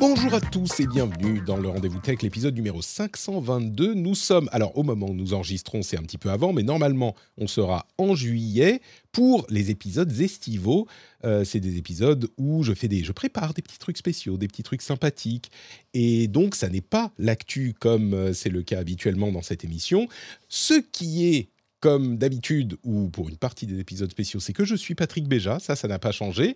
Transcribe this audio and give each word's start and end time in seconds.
Bonjour 0.00 0.32
à 0.32 0.40
tous 0.40 0.80
et 0.80 0.86
bienvenue 0.86 1.42
dans 1.42 1.58
le 1.58 1.68
Rendez-vous 1.68 2.00
Tech, 2.00 2.22
l'épisode 2.22 2.54
numéro 2.54 2.80
522. 2.80 3.92
Nous 3.92 4.14
sommes, 4.14 4.48
alors 4.50 4.78
au 4.78 4.82
moment 4.82 5.10
où 5.10 5.14
nous 5.14 5.34
enregistrons, 5.34 5.82
c'est 5.82 5.98
un 5.98 6.02
petit 6.02 6.16
peu 6.16 6.30
avant, 6.30 6.54
mais 6.54 6.62
normalement 6.62 7.14
on 7.36 7.46
sera 7.46 7.86
en 7.98 8.14
juillet 8.14 8.80
pour 9.12 9.44
les 9.50 9.70
épisodes 9.70 10.10
estivaux. 10.18 10.88
Euh, 11.24 11.44
c'est 11.44 11.60
des 11.60 11.76
épisodes 11.76 12.30
où 12.38 12.62
je 12.62 12.72
fais 12.72 12.88
des, 12.88 13.04
je 13.04 13.12
prépare 13.12 13.52
des 13.52 13.60
petits 13.60 13.78
trucs 13.78 13.98
spéciaux, 13.98 14.38
des 14.38 14.48
petits 14.48 14.62
trucs 14.62 14.80
sympathiques, 14.80 15.50
et 15.92 16.28
donc 16.28 16.54
ça 16.54 16.70
n'est 16.70 16.80
pas 16.80 17.12
l'actu 17.18 17.74
comme 17.78 18.14
euh, 18.14 18.32
c'est 18.32 18.48
le 18.48 18.62
cas 18.62 18.78
habituellement 18.78 19.30
dans 19.30 19.42
cette 19.42 19.64
émission. 19.64 20.08
Ce 20.48 20.80
qui 20.92 21.26
est 21.26 21.50
comme 21.80 22.16
d'habitude, 22.18 22.76
ou 22.84 23.08
pour 23.08 23.28
une 23.28 23.38
partie 23.38 23.66
des 23.66 23.78
épisodes 23.80 24.10
spéciaux, 24.10 24.38
c'est 24.38 24.52
que 24.52 24.64
je 24.64 24.76
suis 24.76 24.94
Patrick 24.94 25.26
Béja, 25.26 25.58
ça, 25.58 25.76
ça 25.76 25.88
n'a 25.88 25.98
pas 25.98 26.12
changé. 26.12 26.54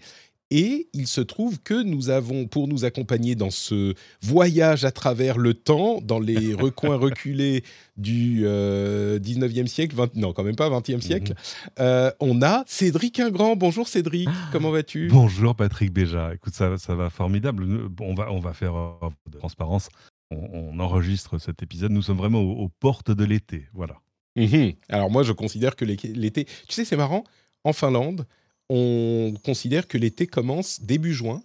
Et 0.56 0.86
il 0.92 1.08
se 1.08 1.20
trouve 1.20 1.60
que 1.60 1.82
nous 1.82 2.10
avons, 2.10 2.46
pour 2.46 2.68
nous 2.68 2.84
accompagner 2.84 3.34
dans 3.34 3.50
ce 3.50 3.92
voyage 4.22 4.84
à 4.84 4.92
travers 4.92 5.36
le 5.36 5.52
temps, 5.52 5.98
dans 6.00 6.20
les 6.20 6.54
recoins 6.54 6.94
reculés 6.94 7.64
du 7.96 8.44
19e 8.44 9.66
siècle, 9.66 9.96
20, 9.96 10.14
non 10.14 10.32
quand 10.32 10.44
même 10.44 10.54
pas 10.54 10.70
20e 10.70 11.00
siècle, 11.00 11.34
euh, 11.80 12.12
on 12.20 12.40
a 12.40 12.62
Cédric 12.68 13.18
Ingrand. 13.18 13.56
Bonjour 13.56 13.88
Cédric, 13.88 14.28
comment 14.52 14.70
vas-tu? 14.70 15.08
Bonjour 15.08 15.56
Patrick 15.56 15.92
Béja, 15.92 16.32
écoute 16.32 16.54
ça, 16.54 16.78
ça 16.78 16.94
va 16.94 17.10
formidable. 17.10 17.90
On 18.00 18.14
va, 18.14 18.30
on 18.30 18.38
va 18.38 18.52
faire 18.52 18.76
euh, 18.76 19.10
de 19.28 19.38
transparence. 19.38 19.88
On, 20.30 20.78
enregistre 20.78 21.38
cet 21.38 21.64
épisode. 21.64 21.90
Nous 21.90 22.02
sommes 22.02 22.18
vraiment 22.18 22.42
aux, 22.42 22.68
portes 22.68 23.10
de 23.10 23.24
l'été, 23.24 23.66
voilà. 23.74 23.96
Mhm. 24.36 24.74
Alors 24.88 25.10
moi, 25.10 25.24
je 25.24 25.32
considère 25.32 25.74
que 25.74 25.84
l'été, 25.84 26.44
tu 26.44 26.74
sais, 26.74 26.84
c'est 26.84 26.96
marrant. 26.96 27.24
En 27.64 27.72
Finlande, 27.72 28.24
on 28.68 29.34
considère 29.44 29.86
que 29.86 29.98
l'été 29.98 30.26
commence 30.26 30.80
début 30.80 31.12
juin 31.12 31.42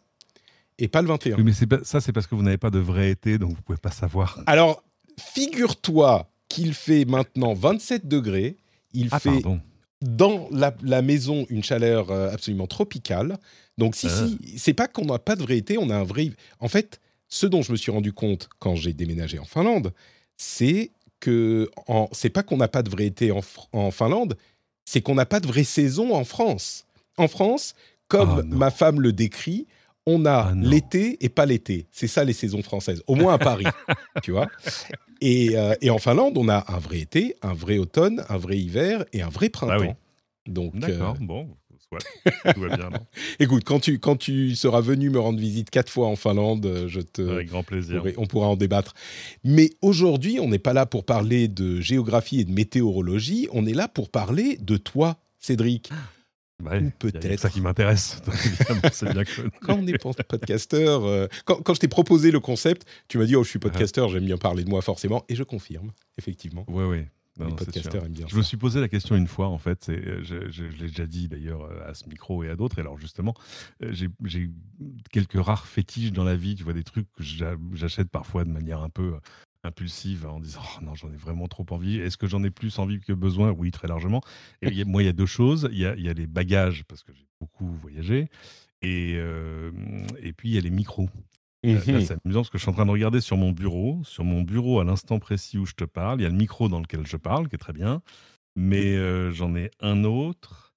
et 0.78 0.88
pas 0.88 1.02
le 1.02 1.08
21. 1.10 1.38
Oui, 1.38 1.44
mais 1.44 1.84
ça, 1.84 2.02
c'est 2.02 2.14
parce 2.14 2.28
que 2.28 2.36
vous 2.36 2.44
n'avez 2.44 2.58
pas 2.58 2.70
de 2.70 2.80
vrai 2.80 3.12
été, 3.12 3.38
donc 3.38 3.52
vous 3.52 3.62
pouvez 3.62 3.78
pas 3.78 3.92
savoir. 3.92 4.42
Alors, 4.46 4.84
figure-toi 5.20 6.30
qu'il 6.48 6.74
fait 6.74 7.06
maintenant 7.06 7.54
27 7.54 8.08
degrés. 8.08 8.58
Il 8.94 9.10
ah, 9.12 9.20
fait 9.20 9.44
dans 10.02 10.48
la, 10.52 11.02
maison 11.02 11.46
une 11.50 11.64
chaleur 11.64 12.10
euh, 12.10 12.32
absolument 12.32 12.68
tropicale. 12.68 13.38
Donc, 13.78 13.96
si, 13.96 14.10
si, 14.10 14.40
ah. 14.42 14.48
c'est 14.58 14.74
pas 14.74 14.88
qu'on 14.88 15.06
n'a 15.06 15.20
pas 15.20 15.36
de 15.36 15.44
vrai 15.44 15.58
été, 15.58 15.78
on 15.78 15.90
a 15.90 15.96
un 15.96 16.04
vrai. 16.04 16.32
En 16.60 16.70
fait, 16.70 17.00
ce 17.28 17.46
dont 17.46 17.62
je 17.62 17.72
me 17.72 17.78
suis 17.78 17.92
rendu 17.92 18.14
compte 18.14 18.50
quand 18.60 18.76
j'ai 18.76 18.94
déménagé 18.94 19.38
en 19.38 19.46
Finlande, 19.46 19.94
c'est 20.38 20.92
que 21.20 21.70
c'est 22.14 22.30
pas 22.30 22.44
qu'on 22.44 22.58
n'a 22.58 22.70
pas 22.70 22.82
de 22.82 22.90
vrai 22.90 23.06
été 23.06 23.32
en, 23.32 23.42
en 23.74 23.92
Finlande, 23.92 24.38
c'est 24.86 25.02
qu'on 25.02 25.16
n'a 25.16 25.26
pas 25.26 25.42
de 25.42 25.48
vraie 25.48 25.66
saison 25.66 26.16
en 26.16 26.24
France 26.24 26.86
en 27.20 27.28
France, 27.28 27.76
comme 28.08 28.40
ah, 28.40 28.56
ma 28.56 28.72
femme 28.72 29.02
le 29.02 29.14
décrit, 29.14 29.68
on 30.06 30.26
a 30.26 30.50
ah, 30.50 30.54
l'été 30.56 31.24
et 31.24 31.30
pas 31.30 31.46
l'été. 31.46 31.88
C'est 31.92 32.08
ça 32.08 32.24
les 32.24 32.34
saisons 32.34 32.64
françaises, 32.64 33.04
au 33.08 33.16
moins 33.16 33.34
à 33.34 33.38
Paris, 33.38 33.66
tu 34.24 34.32
vois. 34.32 34.48
Euh, 35.24 35.76
et, 35.82 35.90
en 35.90 35.98
Finlande, 35.98 36.38
on 36.38 36.50
a 36.50 36.66
un 36.72 36.80
vrai 36.80 37.00
été, 37.00 37.36
un 37.42 37.54
vrai 37.54 37.78
automne, 37.78 38.24
un 38.30 38.38
vrai 38.38 38.58
hiver 38.58 39.06
et 39.14 39.22
un 39.22 39.30
vrai 39.30 39.50
printemps. 39.50 39.96
Donc, 40.48 40.76
D'accord, 40.76 41.16
euh, 41.22 41.26
bon, 41.26 41.50
tout 42.54 42.62
va 42.62 42.76
bien. 42.76 42.90
Écoute, 43.40 43.64
quand 43.66 43.80
tu, 43.80 44.00
quand 44.00 44.16
tu 44.16 44.56
seras 44.56 44.82
venu 44.82 45.10
me 45.10 45.20
rendre 45.20 45.40
visite 45.40 45.70
quatre 45.70 45.92
fois 45.92 46.08
en 46.08 46.16
Finlande, 46.16 46.66
euh, 46.66 46.88
je 46.88 47.02
te. 47.02 47.22
Avec 47.22 47.50
grand 47.50 47.64
plaisir. 47.64 48.04
on 48.18 48.26
pourra 48.26 48.48
en 48.48 48.56
débattre. 48.56 48.94
Mais 49.44 49.72
aujourd'hui, 49.82 50.40
on 50.40 50.48
n'est 50.48 50.60
pas 50.60 50.74
là 50.74 50.86
pour 50.86 51.04
parler 51.04 51.48
de 51.48 51.82
géographie 51.82 52.40
et 52.40 52.46
de 52.46 52.52
météorologie, 52.52 53.48
on 53.52 53.66
est 53.66 53.74
là 53.74 53.88
pour 53.88 54.10
parler 54.10 54.58
de 54.58 54.78
toi, 54.78 55.18
Cédric. 55.40 55.92
Peut-être. 56.64 57.22
C'est 57.22 57.38
ça 57.38 57.50
qui 57.50 57.62
m'intéresse. 57.62 58.22
quand 59.62 59.76
on 59.76 59.88
est 59.88 59.98
podcasteur, 59.98 61.06
euh, 61.06 61.28
quand, 61.46 61.62
quand, 61.62 61.74
je 61.74 61.80
t'ai 61.80 61.88
proposé 61.88 62.32
le 62.32 62.40
concept, 62.40 62.86
tu 63.08 63.18
m'as 63.18 63.26
dit 63.26 63.36
Oh, 63.36 63.44
je 63.44 63.50
suis 63.50 63.60
podcasteur, 63.60 64.10
j'aime 64.10 64.26
bien 64.26 64.38
parler 64.38 64.64
de 64.64 64.70
moi 64.70 64.82
forcément. 64.82 65.24
Et 65.30 65.36
je 65.36 65.44
confirme, 65.44 65.92
effectivement. 66.18 66.66
Oui, 66.68 66.84
oui. 66.84 67.06
les 67.40 67.56
podcasteurs 67.56 68.06
aiment 68.06 68.12
bien. 68.12 68.28
Je 68.28 68.36
me 68.36 68.42
suis 68.42 68.58
posé 68.58 68.82
la 68.82 68.88
question 68.88 69.16
une 69.16 69.28
fois, 69.28 69.48
en 69.48 69.58
fait. 69.58 69.90
Euh, 69.90 70.22
je, 70.24 70.50
je, 70.50 70.64
l'ai 70.64 70.88
déjà 70.88 71.06
dit 71.06 71.28
d'ailleurs 71.28 71.64
euh, 71.64 71.90
à 71.90 71.94
ce 71.94 72.08
micro 72.10 72.44
et 72.44 72.50
à 72.50 72.56
d'autres. 72.56 72.78
Et 72.78 72.82
alors, 72.82 72.98
justement, 72.98 73.34
j'ai 73.82 74.52
quelques 75.12 75.42
rares 75.42 75.68
fétiches 75.68 76.12
dans 76.12 76.24
la 76.24 76.36
vie. 76.36 76.56
Tu 76.56 76.64
vois, 76.64 76.74
des 76.74 76.84
trucs 76.84 77.08
que 77.14 77.24
j'achète 77.74 78.10
parfois 78.10 78.44
de 78.44 78.52
manière 78.52 78.82
un 78.82 78.90
peu 78.90 79.14
impulsive 79.64 80.26
en 80.26 80.40
disant 80.40 80.62
oh 80.78 80.84
non 80.84 80.96
j'en 80.96 81.12
ai 81.12 81.18
vraiment 81.18 81.48
trop 81.48 81.66
envie. 81.72 81.98
Est-ce 81.98 82.18
que 82.18 82.28
j'en 82.28 82.44
ai 82.44 82.50
plus 82.50 82.80
envie 82.80 83.00
que 83.00 83.14
besoin? 83.14 83.52
Oui 83.52 83.72
très 83.72 83.88
largement. 83.88 84.22
Et 84.62 84.84
moi 84.86 85.04
il 85.04 85.06
y 85.06 85.10
a 85.10 85.14
deux 85.14 85.26
choses. 85.26 85.70
Il 85.72 85.78
y 85.80 85.86
a, 85.86 85.96
il 85.96 86.04
y 86.04 86.10
a 86.10 86.14
les 86.14 86.28
bagages 86.28 86.84
parce 86.88 87.04
que 87.04 87.14
j'ai 87.14 87.26
beaucoup 87.40 87.68
voyagé 87.72 88.30
et, 88.82 89.16
euh, 89.18 89.72
et 90.22 90.34
puis 90.34 90.50
il 90.50 90.56
y 90.56 90.58
a 90.58 90.62
les 90.62 90.70
micros. 90.70 91.10
Mmh 91.66 91.78
c'est 92.06 92.18
amusant 92.24 92.40
parce 92.40 92.50
que 92.50 92.58
je 92.58 92.62
suis 92.62 92.70
en 92.70 92.74
train 92.74 92.86
de 92.86 92.92
regarder 92.92 93.20
sur 93.20 93.36
mon 93.36 93.52
bureau 93.52 94.00
sur 94.06 94.24
mon 94.24 94.44
bureau 94.44 94.80
à 94.80 94.86
l'instant 94.86 95.20
précis 95.20 95.58
où 95.58 95.66
je 95.66 95.74
te 95.74 95.84
parle 95.84 96.22
il 96.22 96.24
y 96.24 96.26
a 96.26 96.30
le 96.30 96.36
micro 96.36 96.70
dans 96.70 96.80
lequel 96.80 97.06
je 97.06 97.18
parle 97.18 97.50
qui 97.50 97.56
est 97.56 97.60
très 97.60 97.74
bien 97.74 98.02
mais 98.56 98.96
euh, 98.96 99.34
j'en 99.34 99.54
ai 99.58 99.70
un 99.82 100.06
autre 100.06 100.69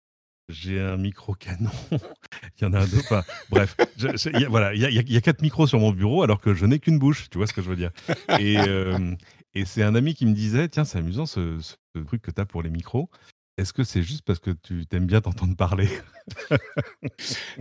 j'ai 0.52 0.80
un 0.80 0.96
micro 0.96 1.34
canon. 1.34 1.70
il 1.92 2.62
y 2.62 2.64
en 2.64 2.72
a 2.72 2.80
un 2.80 2.86
deux. 2.86 2.98
Enfin, 2.98 3.22
bref, 3.50 3.76
il 3.98 4.40
y, 4.40 5.16
a, 5.16 5.20
quatre 5.20 5.42
micros 5.42 5.66
sur 5.66 5.80
mon 5.80 5.90
bureau 5.90 6.22
alors 6.22 6.40
que 6.40 6.54
je 6.54 6.66
n'ai 6.66 6.78
qu'une 6.78 6.98
bouche. 6.98 7.28
Tu 7.30 7.38
vois 7.38 7.46
ce 7.46 7.52
que 7.52 7.62
je 7.62 7.68
veux 7.68 7.76
dire 7.76 7.90
Et, 8.38 8.58
euh, 8.58 9.14
c'est 9.64 9.82
un 9.82 9.94
ami 9.94 10.14
qui 10.14 10.26
me 10.26 10.34
disait 10.34 10.68
Tiens, 10.68 10.84
c'est 10.84 10.98
amusant 10.98 11.26
ce, 11.26 11.58
ce 11.60 12.00
truc 12.00 12.22
que 12.22 12.30
tu 12.30 12.40
as 12.40 12.46
pour 12.46 12.62
les 12.62 12.70
micros. 12.70 13.10
Est-ce 13.58 13.74
que 13.74 13.84
c'est 13.84 14.02
juste 14.02 14.22
parce 14.22 14.38
que 14.38 14.50
tu 14.50 14.86
t'aimes 14.86 15.04
bien 15.04 15.20
t'entendre 15.20 15.54
parler? 15.54 15.88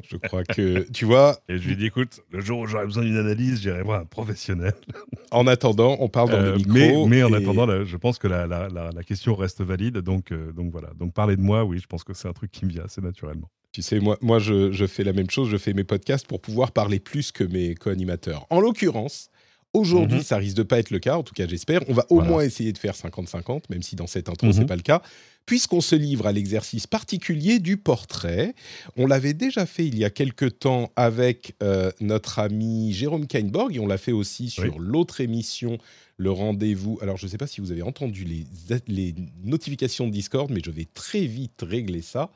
Je 0.09 0.15
crois 0.15 0.45
que, 0.45 0.89
tu 0.91 1.03
vois... 1.03 1.37
Et 1.49 1.57
je 1.57 1.67
lui 1.67 1.75
dis, 1.75 1.87
écoute, 1.87 2.21
le 2.29 2.39
jour 2.39 2.59
où 2.59 2.65
j'aurai 2.65 2.85
besoin 2.85 3.03
d'une 3.03 3.17
analyse, 3.17 3.61
j'irai 3.61 3.81
voir 3.81 3.99
un 3.99 4.05
professionnel. 4.05 4.73
en 5.31 5.47
attendant, 5.47 5.97
on 5.99 6.07
parle 6.07 6.29
dans 6.29 6.41
le 6.41 6.55
micro. 6.55 6.71
Mais, 6.71 7.05
mais 7.07 7.23
en 7.23 7.33
attendant, 7.33 7.83
je 7.83 7.97
pense 7.97 8.19
que 8.19 8.27
la, 8.27 8.47
la, 8.47 8.69
la, 8.69 9.03
question 9.03 9.35
reste 9.35 9.61
valide. 9.61 9.97
Donc, 9.97 10.31
euh, 10.31 10.53
donc 10.53 10.71
voilà. 10.71 10.91
Donc 10.97 11.13
parler 11.13 11.35
de 11.35 11.41
moi, 11.41 11.65
oui, 11.65 11.79
je 11.79 11.87
pense 11.87 12.05
que 12.05 12.13
c'est 12.13 12.29
un 12.29 12.33
truc 12.33 12.51
qui 12.51 12.65
me 12.65 12.71
vient 12.71 12.85
assez 12.85 13.01
naturellement. 13.01 13.49
Tu 13.73 13.81
sais, 13.81 13.99
moi, 13.99 14.17
moi 14.21 14.39
je, 14.39 14.71
je 14.71 14.85
fais 14.85 15.03
la 15.03 15.13
même 15.13 15.29
chose. 15.29 15.49
Je 15.49 15.57
fais 15.57 15.73
mes 15.73 15.83
podcasts 15.83 16.25
pour 16.25 16.39
pouvoir 16.39 16.71
parler 16.71 16.99
plus 17.01 17.33
que 17.33 17.43
mes 17.43 17.75
co-animateurs. 17.75 18.45
En 18.49 18.61
l'occurrence, 18.61 19.29
Aujourd'hui, 19.73 20.17
mhm. 20.17 20.23
ça 20.23 20.35
risque 20.35 20.57
de 20.57 20.63
pas 20.63 20.79
être 20.79 20.89
le 20.89 20.99
cas, 20.99 21.15
en 21.15 21.23
tout 21.23 21.33
cas 21.33 21.47
j'espère. 21.47 21.79
On 21.87 21.93
va 21.93 22.05
au 22.09 22.19
moins 22.19 22.41
essayer 22.41 22.73
de 22.73 22.77
faire 22.77 22.93
50-50, 22.93 23.63
même 23.69 23.81
si 23.81 23.95
dans 23.95 24.05
cette 24.05 24.27
intro, 24.27 24.51
ce 24.51 24.57
n'est 24.57 24.63
mhm. 24.63 24.67
pas 24.67 24.75
le 24.75 24.81
cas 24.81 25.01
puisqu'on 25.45 25.81
se 25.81 25.95
livre 25.95 26.27
à 26.27 26.31
l'exercice 26.31 26.87
particulier 26.87 27.59
du 27.59 27.77
portrait. 27.77 28.53
On 28.95 29.07
l'avait 29.07 29.33
déjà 29.33 29.65
fait 29.65 29.85
il 29.85 29.97
y 29.97 30.05
a 30.05 30.09
quelque 30.09 30.45
temps 30.45 30.91
avec 30.95 31.55
euh, 31.63 31.91
notre 31.99 32.39
ami 32.39 32.93
Jérôme 32.93 33.27
Kainborg, 33.27 33.75
et 33.75 33.79
on 33.79 33.87
l'a 33.87 33.97
fait 33.97 34.11
aussi 34.11 34.49
sur 34.49 34.79
l'autre 34.79 35.21
émission, 35.21 35.77
le 36.17 36.31
rendez-vous. 36.31 36.99
Alors, 37.01 37.17
je 37.17 37.25
ne 37.25 37.31
sais 37.31 37.37
pas 37.37 37.47
si 37.47 37.61
vous 37.61 37.71
avez 37.71 37.81
entendu 37.81 38.23
les, 38.23 38.45
les, 38.87 39.15
notifications 39.43 40.07
de 40.07 40.11
Discord, 40.11 40.49
mais 40.51 40.61
je 40.63 40.71
vais 40.71 40.87
très 40.93 41.25
vite 41.25 41.61
régler 41.61 42.01
ça. 42.01 42.31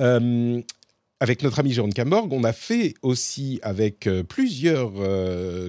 Euh, 0.00 0.60
avec 1.20 1.42
notre 1.42 1.60
ami 1.60 1.72
Jérôme 1.72 1.94
Kainborg, 1.94 2.32
on 2.32 2.44
a 2.44 2.52
fait 2.52 2.94
aussi 3.02 3.58
avec 3.62 4.06
euh, 4.06 4.22
plusieurs 4.22 4.92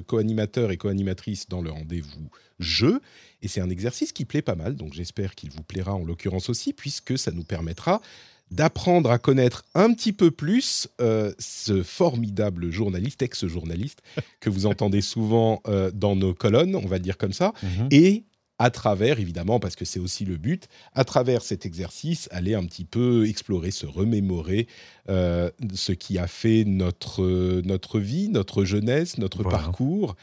co-animateurs 0.05 0.71
et 0.71 0.77
co-animatrices 0.77 1.47
dans 1.47 1.61
le 1.61 1.69
rendez-vous 1.69 2.29
jeu. 2.59 3.01
Et 3.41 3.47
c'est 3.47 3.61
un 3.61 3.69
exercice 3.69 4.11
qui 4.11 4.25
plaît 4.25 4.41
pas 4.41 4.55
mal, 4.55 4.75
donc 4.75 4.93
j'espère 4.93 5.35
qu'il 5.35 5.51
vous 5.51 5.63
plaira 5.63 5.93
en 5.93 6.03
l'occurrence 6.03 6.49
aussi, 6.49 6.73
puisque 6.73 7.17
ça 7.17 7.31
nous 7.31 7.43
permettra 7.43 8.01
d'apprendre 8.49 9.11
à 9.11 9.17
connaître 9.17 9.65
un 9.75 9.93
petit 9.93 10.13
peu 10.13 10.31
plus 10.31 10.87
euh, 11.01 11.33
ce 11.37 11.83
formidable 11.83 12.71
journaliste, 12.71 13.21
ex-journaliste, 13.21 14.01
que 14.39 14.49
vous 14.49 14.65
entendez 14.65 15.01
souvent 15.01 15.61
euh, 15.67 15.91
dans 15.93 16.15
nos 16.15 16.33
colonnes, 16.33 16.75
on 16.75 16.87
va 16.87 16.99
dire 16.99 17.17
comme 17.17 17.33
ça, 17.33 17.53
mhm. 17.61 17.87
et 17.91 18.23
à 18.59 18.71
travers, 18.71 19.19
évidemment, 19.19 19.59
parce 19.59 19.75
que 19.75 19.85
c'est 19.85 19.99
aussi 19.99 20.25
le 20.25 20.37
but, 20.37 20.67
à 20.93 21.03
travers 21.03 21.43
cet 21.43 21.65
exercice, 21.65 22.27
aller 22.31 22.55
un 22.55 22.65
petit 22.65 22.85
peu 22.85 23.27
explorer, 23.27 23.69
se 23.69 23.85
remémorer 23.85 24.67
euh, 25.09 25.51
ce 25.75 25.91
qui 25.91 26.17
a 26.17 26.25
fait 26.25 26.63
notre, 26.65 27.62
notre 27.62 28.00
vie, 28.00 28.29
notre 28.29 28.63
jeunesse, 28.63 29.19
notre 29.19 29.44
parcours 29.44 30.15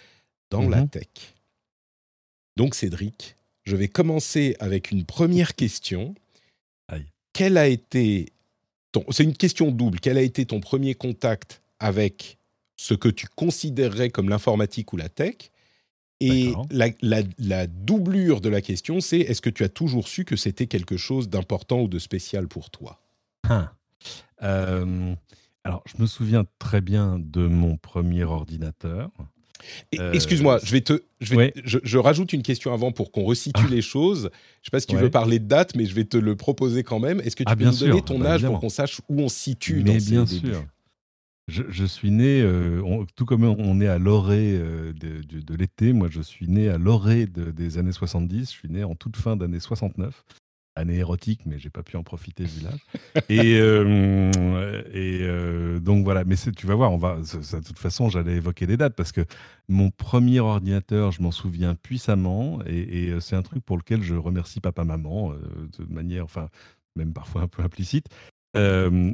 dans 0.50 0.68
la 0.68 0.80
mhm. 0.80 0.88
tech. 0.88 1.33
Donc 2.56 2.74
Cédric, 2.74 3.36
je 3.64 3.76
vais 3.76 3.88
commencer 3.88 4.56
avec 4.60 4.90
une 4.90 5.04
première 5.04 5.54
question. 5.54 6.14
Quel 7.32 7.58
a 7.58 7.66
été 7.66 8.28
ton... 8.92 9.04
C'est 9.10 9.24
une 9.24 9.36
question 9.36 9.72
double. 9.72 9.98
Quel 9.98 10.16
a 10.18 10.22
été 10.22 10.46
ton 10.46 10.60
premier 10.60 10.94
contact 10.94 11.62
avec 11.80 12.38
ce 12.76 12.94
que 12.94 13.08
tu 13.08 13.26
considérerais 13.26 14.10
comme 14.10 14.28
l'informatique 14.28 14.92
ou 14.92 14.96
la 14.96 15.08
tech? 15.08 15.50
Et 16.20 16.52
la, 16.70 17.66
doublure 17.66 18.40
de 18.40 18.48
la 18.48 18.62
question, 18.62 19.00
c'est 19.00 19.18
est-ce 19.18 19.42
que 19.42 19.50
tu 19.50 19.64
as 19.64 19.68
toujours 19.68 20.08
su 20.08 20.24
que 20.24 20.36
c'était 20.36 20.66
quelque 20.66 20.96
chose 20.96 21.28
d'important 21.28 21.82
ou 21.82 21.88
de 21.88 21.98
spécial 21.98 22.48
pour 22.48 22.70
toi? 22.70 23.00
Hein. 23.50 23.70
euh, 24.42 25.14
Alors, 25.64 25.82
je 25.86 26.00
me 26.00 26.06
souviens 26.06 26.44
très 26.58 26.80
bien 26.80 27.18
de 27.18 27.46
mon 27.46 27.76
premier 27.76 28.24
ordinateur. 28.24 29.10
Euh, 29.98 30.12
excuse-moi, 30.12 30.58
je 30.62 30.72
vais 30.72 30.80
te, 30.80 31.02
je, 31.20 31.98
rajoute 31.98 32.32
une 32.32 32.42
question 32.42 32.72
avant 32.72 32.92
pour 32.92 33.12
qu'on 33.12 33.24
resitue 33.24 33.64
ah. 33.66 33.70
les 33.70 33.82
choses. 33.82 34.22
Je 34.22 34.26
ne 34.26 34.30
sais 34.64 34.70
pas 34.72 34.80
si 34.80 34.86
tu 34.86 34.96
veux 34.96 35.10
parler 35.10 35.38
de 35.38 35.46
date, 35.46 35.74
mais 35.76 35.86
je 35.86 35.94
vais 35.94 36.04
te 36.04 36.16
le 36.16 36.36
proposer 36.36 36.82
quand 36.82 37.00
même. 37.00 37.20
Est-ce 37.20 37.36
que 37.36 37.44
tu 37.44 37.52
ah, 37.52 37.56
peux 37.56 37.64
nous 37.64 37.76
donner 37.76 38.02
ton 38.02 38.18
bah, 38.18 38.32
âge 38.32 38.44
pour 38.44 38.60
qu'on 38.60 38.68
sache 38.68 39.00
où 39.08 39.20
on 39.20 39.28
se 39.28 39.38
situe 39.38 39.82
mais 39.84 39.98
dans 39.98 40.04
bien 40.04 40.26
sûr. 40.26 40.64
Je, 41.46 41.84
suis 41.84 42.10
né, 42.10 42.42
tout 43.16 43.26
comme 43.26 43.44
on 43.44 43.80
est 43.80 43.88
à 43.88 43.98
l'orée 43.98 44.58
de, 44.58 45.54
l'été, 45.54 45.92
moi 45.92 46.08
je 46.10 46.22
suis 46.22 46.48
né 46.48 46.68
à 46.68 46.78
l'orée 46.78 47.26
des 47.26 47.78
années 47.78 47.92
70, 47.92 48.50
je 48.50 48.56
suis 48.56 48.68
né 48.68 48.82
en 48.84 48.94
toute 48.94 49.16
fin 49.16 49.36
d'année 49.36 49.60
69 49.60 50.24
année 50.76 50.96
érotique, 50.96 51.42
mais 51.46 51.58
j'ai 51.58 51.70
pas 51.70 51.82
pu 51.82 51.96
en 51.96 52.02
profiter 52.02 52.44
vu 52.44 52.64
l'âge. 52.64 53.24
et, 53.28 53.58
euh, 53.58 54.82
et 54.92 55.20
euh, 55.22 55.78
donc 55.78 56.04
voilà, 56.04 56.24
mais 56.24 56.36
tu 56.36 56.66
vas 56.66 56.74
voir, 56.74 56.92
on 56.92 56.96
va, 56.96 57.16
de 57.16 57.60
toute 57.60 57.78
façon, 57.78 58.08
j'allais 58.08 58.34
évoquer 58.36 58.66
des 58.66 58.76
dates 58.76 58.94
parce 58.94 59.12
que 59.12 59.24
mon 59.68 59.90
premier 59.90 60.40
ordinateur, 60.40 61.12
je 61.12 61.22
m'en 61.22 61.30
souviens 61.30 61.74
puissamment, 61.74 62.60
et, 62.66 63.10
euh, 63.10 63.20
c'est 63.20 63.36
un 63.36 63.42
truc 63.42 63.64
pour 63.64 63.76
lequel 63.76 64.02
je 64.02 64.14
remercie 64.14 64.60
papa-maman 64.60 65.32
de 65.32 65.84
manière, 65.92 66.24
enfin, 66.24 66.48
même 66.96 67.12
parfois 67.12 67.42
un 67.42 67.48
peu 67.48 67.62
implicite. 67.62 68.06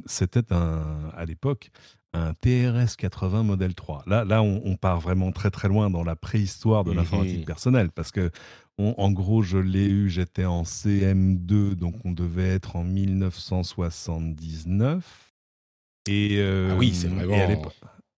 C'était 0.07 0.53
à 0.53 1.25
l'époque 1.27 1.71
un 2.13 2.35
TRS 2.35 2.97
80 2.97 3.45
modèle 3.45 3.75
3. 3.75 4.03
Là, 4.07 4.25
là 4.25 4.43
on, 4.43 4.77
part 4.77 5.01
vraiment 5.01 5.33
très 5.33 5.51
très 5.51 5.69
loin 5.69 5.89
dans 5.91 6.05
la 6.05 6.17
préhistoire 6.17 6.85
de 6.85 6.93
l'informatique 6.93 7.43
mmh 7.43 7.45
personnelle 7.45 7.91
parce 7.91 8.13
que 8.13 8.31
en 8.79 9.13
gros, 9.13 9.43
je 9.43 9.59
l'ai 9.59 9.87
eu, 9.87 10.09
j'étais 10.09 10.47
en 10.47 10.63
CM2, 10.63 11.75
donc 11.75 11.97
on 12.05 12.13
devait 12.13 12.49
être 12.49 12.77
en 12.77 12.85
1979. 12.85 15.35
Et, 16.09 16.43
ah 16.43 16.75
oui, 16.79 16.95
c'est 16.95 17.09
vraiment. 17.09 17.69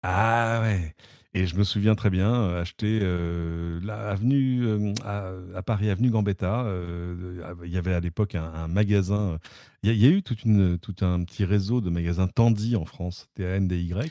ah 0.04 0.60
ouais. 0.62 0.94
Et 1.34 1.46
je 1.46 1.56
me 1.56 1.64
souviens 1.64 1.94
très 1.94 2.11
bien 2.11 2.34
euh, 2.34 2.61
acheter 2.61 2.99
euh, 3.02 3.81
la 3.82 4.11
avenue 4.11 4.67
euh, 4.67 4.93
à, 5.05 5.62
Paris, 5.62 5.88
avenue 5.88 6.11
Gambetta. 6.11 6.67
il 7.64 7.70
y 7.70 7.79
avait 7.79 7.94
à 7.94 8.00
l'époque 8.00 8.34
un, 8.34 8.69
magasin. 8.69 9.38
Il 9.82 9.94
y, 9.94 10.06
a 10.06 10.11
eu 10.11 10.23
toute 10.23 10.44
une, 10.44 10.79
tout 10.79 10.94
un 11.00 11.25
petit 11.25 11.44
réseau 11.44 11.81
de 11.81 11.90
magasins 11.90 12.29
Tandy 12.29 12.76
en 12.76 12.84
France, 12.84 13.29
T-A-N-D-Y. 13.34 14.11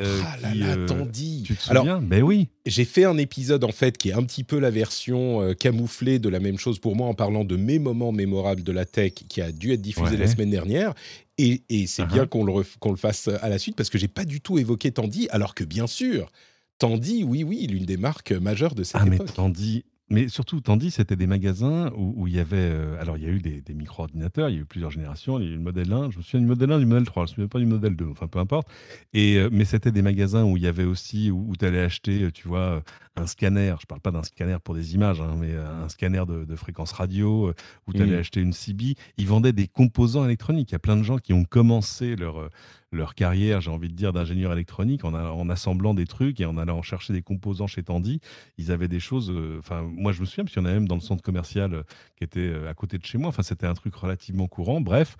Euh, 0.00 0.20
ah 0.24 0.36
là 0.40 0.54
là, 0.54 0.76
euh, 0.76 1.04
Tu 1.44 1.54
te 1.54 1.62
souviens? 1.62 2.00
Ben 2.00 2.22
oui. 2.22 2.48
J'ai 2.64 2.84
fait 2.84 3.04
un 3.04 3.18
épisode 3.18 3.64
en 3.64 3.72
fait 3.72 3.98
qui 3.98 4.10
est 4.10 4.12
un 4.12 4.22
petit 4.22 4.44
peu 4.44 4.58
la 4.58 4.70
version 4.70 5.42
euh, 5.42 5.52
camouflée 5.52 6.18
de 6.18 6.28
la 6.28 6.40
même 6.40 6.58
chose 6.58 6.78
pour 6.78 6.96
moi 6.96 7.06
en 7.06 7.14
parlant 7.14 7.44
de 7.44 7.56
mes 7.56 7.78
moments 7.78 8.12
mémorables 8.12 8.62
de 8.62 8.72
la 8.72 8.86
tech 8.86 9.12
qui 9.12 9.42
a 9.42 9.52
dû 9.52 9.72
être 9.72 9.82
diffusé 9.82 10.16
la 10.16 10.26
semaine 10.26 10.50
dernière. 10.50 10.94
Et, 11.36 11.62
c'est 11.86 12.06
bien 12.06 12.24
uh-huh. 12.24 12.28
qu'on 12.28 12.44
le, 12.44 12.64
qu'on 12.80 12.90
le 12.90 12.96
fasse 12.96 13.28
à 13.28 13.48
la 13.48 13.58
suite 13.58 13.76
parce 13.76 13.88
que 13.88 13.98
j'ai 13.98 14.08
pas 14.08 14.24
du 14.24 14.40
tout 14.40 14.58
évoqué 14.58 14.90
Tandy 14.90 15.26
alors 15.30 15.54
que 15.54 15.64
bien 15.64 15.86
sûr, 15.86 16.30
Tandy, 16.80 17.24
oui, 17.24 17.44
oui, 17.44 17.66
l'une 17.68 17.84
des 17.84 17.98
marques 17.98 18.32
majeures 18.32 18.74
de 18.74 18.82
cette 18.82 19.02
ah, 19.02 19.06
époque. 19.06 19.26
Mais 19.28 19.34
Tandy, 19.34 19.84
mais 20.08 20.28
surtout, 20.28 20.60
Tandy, 20.60 20.90
c'était 20.90 21.14
des 21.14 21.28
magasins 21.28 21.92
où, 21.94 22.26
il 22.26 22.34
y 22.34 22.40
avait. 22.40 22.56
Euh, 22.56 23.00
alors, 23.00 23.16
il 23.16 23.22
y 23.22 23.26
a 23.26 23.30
eu 23.30 23.38
des, 23.38 23.62
micro-ordinateurs, 23.74 24.48
il 24.48 24.56
y 24.56 24.58
a 24.58 24.62
eu 24.62 24.64
plusieurs 24.64 24.90
générations. 24.90 25.38
Il 25.38 25.44
y 25.44 25.48
a 25.48 25.50
eu 25.52 25.56
le 25.56 25.62
modèle 25.62 25.92
1, 25.92 26.10
je 26.10 26.18
me 26.18 26.22
souviens 26.22 26.40
du 26.40 26.46
modèle 26.46 26.72
1, 26.72 26.78
du 26.80 26.86
modèle 26.86 27.04
3, 27.04 27.26
je 27.26 27.30
ne 27.30 27.32
me 27.32 27.34
souviens 27.34 27.48
pas 27.48 27.58
du 27.60 27.66
modèle 27.66 27.94
2, 27.94 28.08
enfin 28.10 28.26
peu 28.26 28.40
importe. 28.40 28.66
Et, 29.12 29.36
euh, 29.36 29.48
mais 29.52 29.64
c'était 29.64 29.92
des 29.92 30.02
magasins 30.02 30.42
où 30.44 30.56
il 30.56 30.64
y 30.64 30.66
avait 30.66 30.84
aussi, 30.84 31.30
où, 31.30 31.52
tu 31.56 31.64
allais 31.64 31.80
acheter, 31.80 32.32
tu 32.32 32.48
vois, 32.48 32.82
un 33.14 33.26
scanner. 33.28 33.74
Je 33.78 33.84
ne 33.84 33.86
parle 33.86 34.00
pas 34.00 34.10
d'un 34.10 34.24
scanner 34.24 34.56
pour 34.64 34.74
des 34.74 34.94
images, 34.94 35.20
hein, 35.20 35.36
mais 35.38 35.54
un 35.54 35.88
scanner 35.88 36.24
de, 36.26 36.56
fréquence 36.56 36.90
radio, 36.90 37.48
euh, 37.48 37.54
où 37.86 37.92
tu 37.92 38.02
allais 38.02 38.16
mmh. 38.16 38.20
acheter 38.20 38.40
une 38.40 38.52
CB. 38.52 38.96
Ils 39.16 39.28
vendaient 39.28 39.52
des 39.52 39.68
composants 39.68 40.24
électroniques. 40.24 40.70
Il 40.70 40.72
y 40.72 40.76
a 40.76 40.80
plein 40.80 40.96
de 40.96 41.04
gens 41.04 41.18
qui 41.18 41.34
ont 41.34 41.44
commencé 41.44 42.16
leur 42.16 42.50
leur 42.92 43.14
carrière, 43.14 43.60
j'ai 43.60 43.70
envie 43.70 43.88
de 43.88 43.94
dire, 43.94 44.12
d'ingénieur 44.12 44.52
électronique 44.52 45.04
en, 45.04 45.14
en, 45.14 45.48
assemblant 45.48 45.94
des 45.94 46.06
trucs 46.06 46.40
et 46.40 46.44
en 46.44 46.56
allant 46.56 46.82
chercher 46.82 47.12
des 47.12 47.22
composants 47.22 47.66
chez 47.66 47.82
Tandy. 47.82 48.20
Ils 48.58 48.72
avaient 48.72 48.88
des 48.88 49.00
choses. 49.00 49.30
Euh, 49.30 49.58
enfin, 49.60 49.82
moi, 49.82 50.12
je 50.12 50.20
me 50.20 50.26
souviens, 50.26 50.44
parce 50.44 50.54
qu'il 50.54 50.62
y 50.62 50.66
en 50.66 50.68
a 50.68 50.72
même 50.72 50.88
dans 50.88 50.96
le 50.96 51.00
centre 51.00 51.22
commercial 51.22 51.74
euh, 51.74 51.82
qui 52.16 52.24
était 52.24 52.40
euh, 52.40 52.68
à 52.68 52.74
côté 52.74 52.98
de 52.98 53.04
chez 53.04 53.18
moi. 53.18 53.28
Enfin, 53.28 53.42
c'était 53.42 53.66
un 53.66 53.74
truc 53.74 53.94
relativement 53.94 54.48
courant. 54.48 54.80
Bref. 54.80 55.16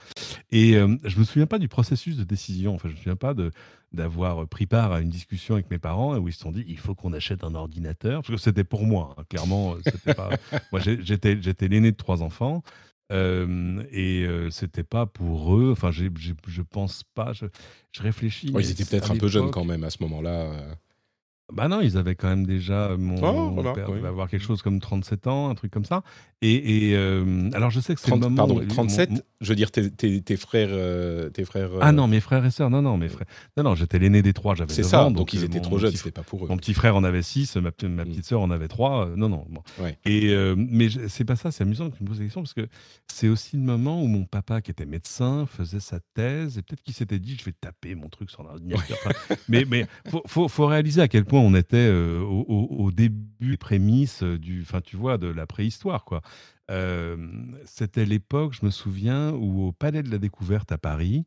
Et 0.51 0.73
je 0.73 1.19
me 1.19 1.25
souviens 1.25 1.47
pas 1.47 1.59
du 1.59 1.69
processus 1.69 2.17
de 2.17 2.25
décision. 2.25 2.75
Enfin, 2.75 2.89
je 2.89 2.95
me 2.95 2.99
souviens 2.99 3.17
pas 3.17 3.35
de 3.35 3.51
d'avoir 3.93 4.47
pris 4.47 4.67
part 4.67 4.93
à 4.93 5.01
une 5.01 5.09
discussion 5.09 5.55
avec 5.55 5.69
mes 5.69 5.79
parents 5.79 6.17
où 6.17 6.29
ils 6.29 6.33
se 6.33 6.39
sont 6.39 6.53
dit 6.53 6.65
il 6.69 6.79
faut 6.79 6.95
qu'on 6.95 7.13
achète 7.13 7.43
un 7.43 7.57
ordinateur 7.57 8.23
parce 8.23 8.33
que 8.33 8.37
c'était 8.37 8.63
pour 8.63 8.87
moi 8.87 9.17
hein, 9.19 9.25
clairement 9.29 9.75
c'était 9.85 10.15
pas 10.15 10.31
moi 10.71 10.81
j'étais 10.81 11.43
j'étais 11.43 11.67
l'aîné 11.67 11.91
de 11.91 11.97
trois 11.97 12.23
enfants 12.23 12.63
et 13.11 14.27
c'était 14.51 14.85
pas 14.85 15.07
pour 15.07 15.57
eux. 15.57 15.71
Enfin, 15.73 15.91
je 15.91 16.63
pense 16.63 17.03
pas. 17.15 17.33
Je, 17.33 17.47
je 17.93 18.03
réfléchis. 18.03 18.53
ils 18.53 18.71
étaient 18.71 18.85
peut-être 18.85 19.11
un 19.11 19.17
peu 19.17 19.29
jeunes 19.29 19.51
quand 19.51 19.65
même 19.65 19.85
à 19.85 19.91
ce 19.91 20.03
moment-là. 20.03 20.53
Bah 21.53 21.69
non, 21.69 21.81
ils 21.81 21.97
avaient 21.97 22.15
quand 22.15 22.29
même 22.29 22.47
déjà. 22.47 22.97
Mon, 22.97 23.17
oh, 23.17 23.63
père 23.75 23.91
devait 23.91 24.09
avoir 24.09 24.29
quelque 24.29 24.45
chose 24.45 24.63
comme 24.63 24.81
37 24.81 25.27
ans, 25.27 25.51
un 25.51 25.55
truc 25.55 25.73
comme 25.73 25.85
ça. 25.85 26.03
Et, 26.43 26.93
euh, 26.95 27.51
alors, 27.53 27.71
je 27.71 27.81
sais 27.81 27.95
que 27.95 28.01
c'est 28.01 28.11
le 28.11 28.17
moment. 28.17 28.35
Pardon, 28.35 28.63
37 28.67 29.11
Je 29.43 29.49
veux 29.49 29.55
dire, 29.55 29.71
tes, 29.71 29.91
tes, 29.91 30.37
frères. 30.37 30.71
Euh, 30.71 31.29
tes 31.29 31.45
frères 31.45 31.71
Ah 31.83 31.89
euh, 31.89 31.93
non, 31.93 32.09
mes 32.09 32.21
frères 32.21 32.45
et 32.47 32.51
sœurs. 32.51 32.71
Non, 32.71 32.81
non, 32.81 32.97
mes 32.97 33.09
frères. 33.09 33.27
Non, 33.59 33.65
non, 33.65 33.75
j'étais 33.75 33.99
l'aîné 33.99 34.23
des 34.23 34.33
trois. 34.33 34.55
J'avais 34.55 34.73
C'est 34.73 34.83
ça, 34.83 35.11
donc, 35.11 35.33
ils 35.35 35.45
étaient 35.45 35.61
trop 35.61 35.79
jeunes, 35.79 35.93
c'était 35.93 36.11
pas 36.11 36.23
pour 36.23 36.45
eux. 36.45 36.49
Mon 36.49 36.57
petit 36.57 36.75
frère 36.75 36.97
en 36.97 37.05
avait 37.05 37.23
6, 37.23 37.57
ma, 37.57 37.63
ma, 37.63 37.69
mm. 37.69 38.09
petite 38.09 38.25
sœur 38.25 38.41
en 38.41 38.51
avait 38.51 38.69
3. 38.69 39.11
non, 39.17 39.29
non. 39.29 39.47
Bon. 39.51 39.63
Et, 40.05 40.35
mais 40.57 40.89
c'est 41.09 41.25
pas 41.25 41.37
ça, 41.37 41.51
c'est 41.51 41.65
amusant 41.65 41.91
que 41.91 41.97
tu 41.97 42.05
me 42.05 42.09
poses 42.09 42.19
la 42.19 42.25
question 42.25 42.43
parce 42.43 42.55
que 42.55 42.67
c'est 43.07 43.29
aussi 43.29 43.57
le 43.57 43.63
moment 43.63 44.03
où 44.03 44.07
mon 44.07 44.25
papa, 44.25 44.63
qui 44.63 44.71
était 44.71 44.87
médecin, 44.87 45.47
faisait 45.47 45.81
sa 45.81 46.01
thèse 46.15 46.59
et 46.59 46.63
peut-être 46.63 46.83
qu'il 46.83 46.95
s'était 46.95 47.19
dit 47.19 47.37
je 47.39 47.45
vais 47.45 47.53
taper 47.53 47.95
mon 47.95 48.09
truc 48.09 48.31
sur 48.31 48.43
l'ordinateur. 48.43 48.99
mais 49.49 49.65
mais 49.69 49.87
faut, 50.09 50.23
faut, 50.27 50.49
faut, 50.49 50.67
réaliser 50.67 51.01
à 51.01 51.09
quel 51.09 51.25
point 51.25 51.40
on 51.41 51.55
était 51.55 51.91
au, 51.91 52.47
au, 52.49 52.91
début, 52.91 53.57
prémices 53.59 54.23
du, 54.23 54.63
enfin, 54.63 54.81
tu 54.81 54.97
vois, 54.97 55.19
de 55.19 55.29
la 55.29 55.47
préhistoire, 55.47 56.05
quoi. 56.05 56.23
C'était 57.65 58.05
l'époque, 58.05 58.55
je 58.55 58.65
me 58.65 58.71
souviens, 58.71 59.33
où 59.33 59.67
au 59.67 59.73
Palais 59.73 60.03
de 60.03 60.11
la 60.11 60.19
Découverte 60.19 60.71
à 60.73 60.79
Paris, 60.79 61.25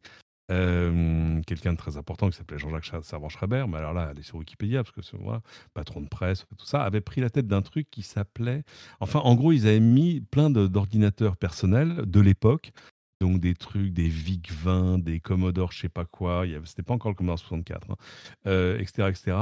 quelqu'un 0.48 1.74
de 1.74 1.78
très 1.78 1.98
important 1.98 2.30
qui 2.30 2.38
s'appelait 2.38 2.60
Jean-Jacques 2.60 3.04
Servan-Schreiber, 3.04 3.66
mais 3.68 3.78
alors 3.78 3.94
là, 3.94 4.10
elle 4.12 4.20
est 4.20 4.24
sur 4.24 4.38
Wikipédia, 4.38 4.84
parce 4.84 4.96
que 4.96 5.02
c'est 5.02 5.20
moi, 5.20 5.42
patron 5.74 6.02
de 6.02 6.08
presse, 6.08 6.46
tout 6.58 6.66
ça, 6.66 6.84
avait 6.84 7.02
pris 7.02 7.22
la 7.22 7.30
tête 7.30 7.48
d'un 7.48 7.62
truc 7.62 7.88
qui 7.90 8.04
s'appelait. 8.04 8.64
Enfin, 9.00 9.20
en 9.20 9.36
gros, 9.36 9.52
ils 9.52 9.68
avaient 9.68 9.80
mis 9.80 10.22
plein 10.22 10.50
d'ordinateurs 10.50 11.38
personnels 11.38 12.04
de 12.06 12.20
l'époque 12.20 12.72
donc 13.24 13.40
des 13.40 13.54
trucs, 13.54 13.94
des 13.94 14.10
VIC-20, 14.10 15.02
des 15.02 15.22
Commodore, 15.22 15.72
je 15.72 15.80
sais 15.80 15.90
pas 15.90 16.04
quoi. 16.04 16.44
C'était 16.66 16.84
pas 16.84 16.94
encore 16.94 17.12
le 17.12 17.16
Commodore 17.16 17.40
64, 17.40 17.88
etc., 18.80 19.08
etc. 19.10 19.38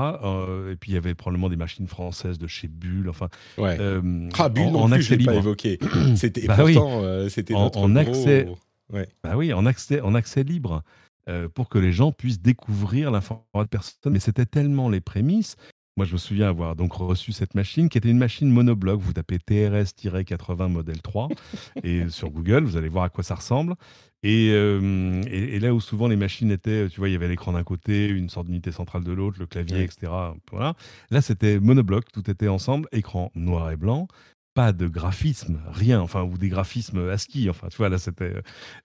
et 0.71 0.75
puis 0.75 0.91
il 0.91 0.93
y 0.93 0.97
avait 0.97 1.15
probablement 1.15 1.49
des 1.49 1.55
machines 1.55 1.87
françaises 1.87 2.37
de 2.37 2.47
chez 2.47 2.67
Bull. 2.67 3.09
Enfin, 3.09 3.29
ouais. 3.57 3.77
Euh, 3.79 4.29
ah, 4.37 4.49
Bull 4.49 4.63
en, 4.63 4.71
non 4.71 4.85
plus, 4.87 4.95
accès 4.95 5.15
libre. 5.15 5.31
pas 5.31 5.37
évoqué. 5.39 5.79
C'était 6.15 6.45
bah 6.45 6.57
pourtant, 6.57 7.01
euh, 7.03 7.29
c'était 7.29 7.53
notre 7.53 7.79
en, 7.79 7.95
accès. 7.95 8.47
Ouais. 8.91 9.07
Bah 9.23 9.33
oui, 9.35 9.51
en 9.53 9.65
accès, 9.65 10.01
en 10.01 10.13
accès 10.15 10.43
libre. 10.43 10.83
Euh, 11.29 11.47
pour 11.47 11.69
que 11.69 11.77
les 11.77 11.91
gens 11.91 12.11
puissent 12.11 12.41
découvrir 12.41 13.11
l'information 13.11 13.61
de 13.61 13.67
personne. 13.67 14.11
Mais 14.11 14.19
c'était 14.19 14.47
tellement 14.47 14.89
les 14.89 15.01
prémices 15.01 15.55
moi, 15.97 16.05
je 16.05 16.13
me 16.13 16.17
souviens 16.17 16.47
avoir 16.47 16.75
donc 16.75 16.93
reçu 16.93 17.31
cette 17.31 17.53
machine 17.53 17.89
qui 17.89 17.97
était 17.97 18.09
une 18.09 18.17
machine 18.17 18.49
monobloc. 18.49 19.01
Vous 19.01 19.13
tapez 19.13 19.37
TRS-80 19.37 20.67
modèle 20.69 21.01
3 21.01 21.29
et 21.83 22.09
sur 22.09 22.29
Google, 22.29 22.63
vous 22.63 22.77
allez 22.77 22.89
voir 22.89 23.03
à 23.03 23.09
quoi 23.09 23.23
ça 23.23 23.35
ressemble. 23.35 23.75
Euh, 24.23 25.23
et, 25.27 25.55
et, 25.55 25.59
là 25.59 25.73
où 25.73 25.81
souvent 25.81 26.07
les 26.07 26.15
machines 26.15 26.51
étaient, 26.51 26.87
tu 26.89 26.99
vois, 26.99 27.09
il 27.09 27.13
y 27.13 27.15
avait 27.15 27.27
l'écran 27.27 27.53
d'un 27.53 27.63
côté, 27.63 28.07
une 28.07 28.29
sorte 28.29 28.45
d'unité 28.45 28.71
centrale 28.71 29.03
de 29.03 29.11
l'autre, 29.11 29.37
le 29.39 29.47
clavier, 29.47 29.83
etc. 29.83 30.11
Voilà. 30.51 30.75
Là, 31.09 31.21
c'était 31.21 31.59
monobloc, 31.59 32.11
tout 32.11 32.29
était 32.29 32.47
ensemble, 32.47 32.87
écran 32.91 33.31
noir 33.33 33.71
et 33.71 33.77
blanc, 33.77 34.07
pas 34.53 34.73
de 34.73 34.87
graphisme, 34.87 35.59
rien, 35.71 36.01
enfin, 36.01 36.23
ou 36.23 36.37
des 36.37 36.49
graphismes 36.49 37.09
ASCII, 37.09 37.49
enfin, 37.49 37.67
tu 37.69 37.77
vois, 37.77 37.89
là, 37.89 37.97
c'était. 37.97 38.35
Euh, 38.35 38.41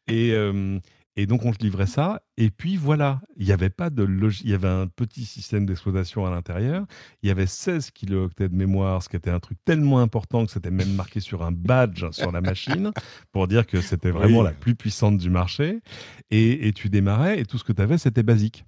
et, 0.09 0.33
euh, 0.33 0.79
et 1.17 1.27
donc 1.27 1.45
on 1.45 1.53
te 1.53 1.63
livrait 1.63 1.87
ça, 1.87 2.23
et 2.37 2.51
puis 2.51 2.77
voilà, 2.77 3.21
il 3.37 3.47
y 3.47 3.53
avait 3.53 3.71
pas 3.71 3.89
de 3.89 4.07
il 4.45 4.51
y 4.51 4.55
avait 4.55 4.69
un 4.69 4.87
petit 4.87 5.25
système 5.25 5.65
d'exploitation 5.65 6.27
à 6.27 6.31
l'intérieur, 6.31 6.85
il 7.23 7.29
y 7.29 7.31
avait 7.31 7.47
16 7.47 7.91
kilooctets 7.91 8.49
de 8.49 8.55
mémoire, 8.55 9.03
ce 9.03 9.09
qui 9.09 9.17
était 9.17 9.31
un 9.31 9.41
truc 9.41 9.59
tellement 9.65 10.01
important 10.01 10.45
que 10.45 10.53
c'était 10.53 10.71
même 10.71 10.93
marqué 10.93 11.21
sur 11.21 11.43
un 11.43 11.53
badge 11.53 12.05
sur 12.11 12.33
la 12.33 12.41
machine 12.41 12.93
pour 13.33 13.49
dire 13.49 13.67
que 13.67 13.81
c'était 13.81 14.11
vraiment 14.11 14.43
la 14.43 14.53
plus 14.53 14.75
puissante 14.75 15.19
du 15.19 15.31
marché. 15.31 15.81
Et, 16.31 16.73
tu 16.75 16.91
démarrais 16.91 17.41
et 17.41 17.45
tout 17.45 17.59
ce 17.59 17.65
que 17.65 17.73
tu 17.73 17.81
avais 17.81 17.97
c'était 17.97 18.23
basique. 18.23 18.65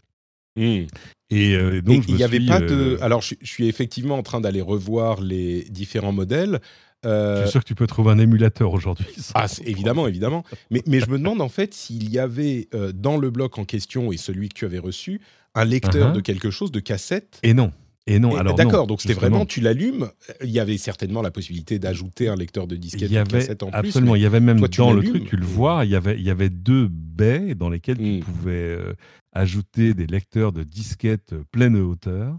Mmh. 0.56 0.86
Et, 1.30 1.82
donc 1.82 2.04
il 2.08 2.14
n'y 2.14 2.24
avait 2.24 2.40
pas 2.40 2.60
de. 2.60 2.96
Euh, 2.96 3.04
alors 3.04 3.20
je, 3.20 3.34
je, 3.40 3.46
suis 3.46 3.68
effectivement 3.68 4.16
en 4.16 4.22
train 4.22 4.40
d'aller 4.40 4.62
revoir 4.62 5.20
les 5.20 5.64
différents 5.64 6.12
modèles. 6.12 6.60
Euh... 7.06 7.36
Je 7.36 7.42
suis 7.42 7.52
sûr 7.52 7.60
que 7.60 7.68
tu 7.68 7.74
peux 7.74 7.86
trouver 7.86 8.10
un 8.10 8.18
émulateur 8.18 8.72
aujourd'hui. 8.72 9.06
Ah, 9.34 9.46
évidemment, 9.64 10.08
évidemment. 10.08 10.44
Mais, 10.70 10.82
mais, 10.86 11.00
je 11.00 11.08
me 11.08 11.18
demande 11.18 11.40
en 11.40 11.48
fait 11.48 11.74
s'il 11.74 12.10
y 12.10 12.18
avait 12.18 12.68
euh, 12.74 12.92
dans 12.92 13.16
le 13.16 13.30
bloc 13.30 13.58
en 13.58 13.64
question 13.64 14.10
et 14.12 14.16
celui 14.16 14.48
que 14.48 14.54
tu 14.54 14.64
avais 14.64 14.78
reçu 14.78 15.20
un 15.54 15.64
lecteur 15.64 16.10
uh-huh. 16.10 16.14
de 16.14 16.20
quelque 16.20 16.50
chose, 16.50 16.72
de 16.72 16.80
cassette. 16.80 17.38
Et 17.42 17.54
non. 17.54 17.72
Et 18.06 18.18
non, 18.18 18.36
alors 18.36 18.54
D'accord, 18.54 18.86
donc 18.86 19.02
c'était 19.02 19.12
vraiment, 19.12 19.44
tu 19.44 19.60
l'allumes. 19.60 20.10
Il 20.42 20.48
y 20.48 20.60
avait 20.60 20.78
certainement 20.78 21.20
la 21.20 21.30
possibilité 21.30 21.78
d'ajouter 21.78 22.28
un 22.28 22.36
lecteur 22.36 22.66
de 22.66 22.74
disquette 22.74 23.10
de 23.10 23.22
cassette 23.22 23.62
en 23.62 23.70
plus. 23.70 23.78
Absolument, 23.78 24.14
il 24.14 24.22
y 24.22 24.26
avait 24.26 24.40
même 24.40 24.58
dans 24.60 24.92
le 24.92 25.02
truc, 25.02 25.28
tu 25.28 25.36
le 25.36 25.44
vois, 25.44 25.84
il 25.84 25.90
y 25.90 25.94
avait, 25.94 26.16
il 26.18 26.24
y 26.24 26.30
avait 26.30 26.48
deux 26.48 26.88
baies 26.90 27.54
dans 27.54 27.68
lesquelles 27.68 27.98
tu 27.98 28.20
hmm. 28.20 28.20
pouvais 28.20 28.52
euh, 28.52 28.94
ajouter 29.32 29.92
des 29.92 30.06
lecteurs 30.06 30.52
de 30.52 30.62
disquettes 30.62 31.34
pleine 31.52 31.76
hauteur, 31.76 32.38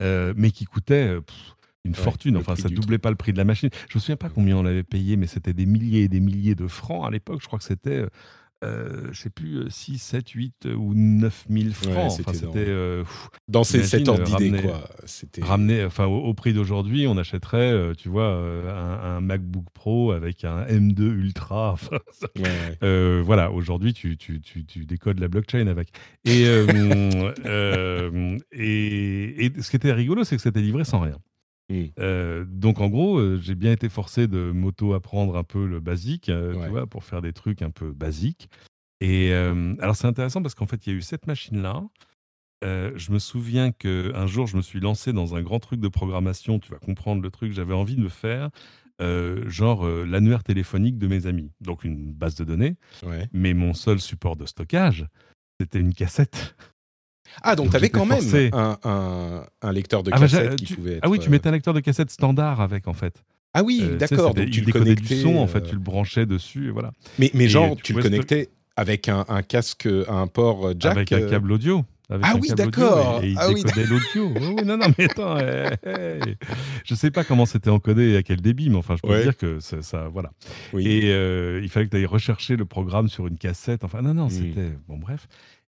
mais 0.00 0.52
qui 0.52 0.66
coûtaient 0.66 1.16
une 1.88 1.94
fortune. 1.94 2.36
Enfin, 2.36 2.56
ça 2.56 2.68
doublait 2.68 2.98
pas 2.98 3.10
le 3.10 3.16
prix 3.16 3.32
de 3.32 3.38
la 3.38 3.44
machine. 3.44 3.70
Je 3.88 3.98
me 3.98 4.00
souviens 4.00 4.16
pas 4.16 4.28
combien 4.28 4.56
on 4.56 4.62
l'avait 4.62 4.82
payé, 4.82 5.16
mais 5.16 5.26
c'était 5.26 5.52
des 5.52 5.66
milliers 5.66 6.02
et 6.02 6.08
des 6.08 6.20
milliers 6.20 6.54
de 6.54 6.66
francs 6.66 7.06
à 7.06 7.10
l'époque. 7.10 7.40
Je 7.42 7.46
crois 7.46 7.58
que 7.58 7.64
c'était 7.64 8.04
euh, 8.64 9.06
je 9.12 9.20
sais 9.20 9.30
plus, 9.30 9.70
6, 9.70 9.98
7, 9.98 10.30
8 10.30 10.68
ou 10.76 10.92
9 10.94 11.46
000 11.48 11.70
francs. 11.70 12.10
c'était. 12.10 12.48
Euh, 12.56 13.04
Dans 13.46 13.62
ces, 13.62 13.84
cet 13.84 14.08
ordre 14.08 14.24
d'idée, 14.24 14.62
quoi. 14.62 14.88
Ramené, 15.40 15.84
enfin, 15.84 16.06
au, 16.06 16.34
prix 16.34 16.52
d'aujourd'hui, 16.52 17.06
on 17.06 17.16
achèterait, 17.16 17.72
euh, 17.72 17.94
tu 17.96 18.08
vois, 18.08 18.26
un, 18.26 19.20
MacBook 19.20 19.66
Pro 19.74 20.10
avec 20.10 20.44
un 20.44 20.64
M2 20.64 21.02
Ultra. 21.02 21.76
voilà, 23.24 23.52
aujourd'hui, 23.52 23.92
tu, 23.92 24.16
tu, 24.16 24.40
tu, 24.40 24.64
tu, 24.64 24.86
décodes 24.86 25.20
la 25.20 25.28
blockchain 25.28 25.68
avec. 25.68 25.90
Et, 26.24 26.42
et, 28.52 29.44
et, 29.44 29.62
ce 29.62 29.70
qui 29.70 29.76
était 29.76 29.92
rigolo, 29.92 30.24
c'est 30.24 30.34
que 30.34 30.42
c'était 30.42 30.62
livré 30.62 30.84
sans 30.84 30.98
rien. 30.98 31.18
Mmh. 31.70 32.44
donc 32.46 32.80
en 32.80 32.88
gros, 32.88 33.36
j'ai 33.36 33.54
bien 33.54 33.72
été 33.72 33.88
forcé 33.88 34.26
de 34.26 34.50
m'auto-apprendre 34.52 35.36
un 35.36 35.44
peu 35.44 35.66
le 35.66 35.80
basique, 35.80 36.24
tu 36.24 36.68
vois, 36.68 36.86
pour 36.86 37.04
faire 37.04 37.20
des 37.20 37.32
trucs 37.32 37.62
un 37.62 37.70
peu 37.70 37.92
basiques. 37.92 38.48
Et 39.00 39.32
alors 39.32 39.96
c'est 39.96 40.06
intéressant 40.06 40.42
parce 40.42 40.54
qu'en 40.54 40.66
fait, 40.66 40.86
il 40.86 40.92
y 40.92 40.92
a 40.94 40.98
eu 40.98 41.02
cette 41.02 41.26
machine-là. 41.26 41.82
je 42.62 43.12
me 43.12 43.18
souviens 43.18 43.70
qu'un 43.70 44.26
jour, 44.26 44.46
je 44.46 44.56
me 44.56 44.62
suis 44.62 44.80
lancé 44.80 45.12
dans 45.12 45.34
un 45.34 45.42
grand 45.42 45.60
truc 45.60 45.80
de 45.80 45.88
programmation. 45.88 46.58
Tu 46.58 46.70
vas 46.70 46.78
comprendre 46.78 47.22
le 47.22 47.30
truc. 47.30 47.52
J'avais 47.52 47.74
envie 47.74 47.96
de 47.96 48.02
me 48.02 48.08
faire 48.08 48.50
genre 49.46 49.86
l'annuaire 49.86 50.42
téléphonique 50.42 50.98
de 50.98 51.06
mes 51.06 51.26
amis, 51.26 51.52
donc 51.60 51.84
une 51.84 52.12
base 52.12 52.34
de 52.34 52.44
données. 52.44 52.76
Mais 53.32 53.52
mon 53.52 53.74
seul 53.74 54.00
support 54.00 54.36
de 54.36 54.46
stockage, 54.46 55.06
c'était 55.60 55.80
une 55.80 55.92
cassette. 55.92 56.56
Ah, 57.42 57.56
donc, 57.56 57.70
tu 57.70 57.76
avais 57.76 57.90
quand 57.90 58.06
même 58.06 58.20
un, 58.52 59.44
un, 59.62 59.72
lecteur 59.72 60.02
de 60.02 60.10
ah, 60.12 60.18
bah, 60.18 60.22
cassette 60.22 60.56
qui 60.56 60.74
pouvait 60.74 60.98
Ah 61.02 61.08
oui, 61.08 61.18
tu 61.18 61.30
mettais 61.30 61.48
un 61.48 61.52
lecteur 61.52 61.74
de 61.74 61.80
cassette 61.80 62.10
standard 62.10 62.60
avec, 62.60 62.88
en 62.88 62.94
fait. 62.94 63.22
Ah 63.54 63.62
oui, 63.62 63.80
euh, 63.82 63.96
d'accord. 63.96 64.34
Donc 64.34 64.50
tu 64.50 64.60
le 64.60 64.72
connectais. 64.72 65.14
du 65.16 65.20
son, 65.20 65.36
en 65.36 65.46
fait, 65.46 65.58
euh, 65.58 65.68
tu 65.68 65.74
le 65.74 65.80
branchais 65.80 66.26
dessus, 66.26 66.68
et 66.68 66.70
voilà. 66.70 66.92
Mais, 67.18 67.30
mais 67.34 67.48
genre, 67.48 67.76
tu, 67.82 67.92
le 67.92 68.02
connectais 68.02 68.50
avec 68.76 69.08
un, 69.08 69.24
un, 69.28 69.42
casque, 69.42 69.88
un 70.08 70.26
port 70.26 70.72
jack 70.78 70.92
Avec 70.92 71.12
un 71.12 71.28
câble 71.28 71.52
audio. 71.52 71.84
ah 72.10 72.34
oui, 72.40 72.50
d'accord. 72.54 73.20
Et, 73.22 73.30
il 73.30 73.38
ah 73.38 73.48
décodait 73.48 73.86
l'audio. 73.86 74.64
non, 74.64 74.76
non, 74.76 74.86
mais 74.98 75.04
attends. 75.06 75.38
Je 76.84 76.94
sais 76.94 77.10
pas 77.10 77.24
comment 77.24 77.46
c'était 77.46 77.70
encodé 77.70 78.10
et 78.10 78.16
à 78.18 78.22
quel 78.22 78.40
débit, 78.40 78.70
mais 78.70 78.76
enfin, 78.76 78.96
je 78.96 79.08
peux 79.08 79.22
dire 79.22 79.36
que 79.36 79.60
ça, 79.60 80.08
voilà. 80.08 80.30
Et 80.78 81.04
euh, 81.06 81.60
il 81.62 81.68
fallait 81.70 81.86
que 81.86 81.90
tu 81.90 81.96
ailles 81.96 82.06
rechercher 82.06 82.56
le 82.56 82.66
programme 82.66 83.08
sur 83.08 83.26
une 83.26 83.38
cassette. 83.38 83.82
Enfin, 83.82 84.02
non, 84.02 84.14
non, 84.14 84.26
hmm. 84.26 84.30
c'était. 84.30 84.72
Bon, 84.88 84.98
bref. 84.98 85.26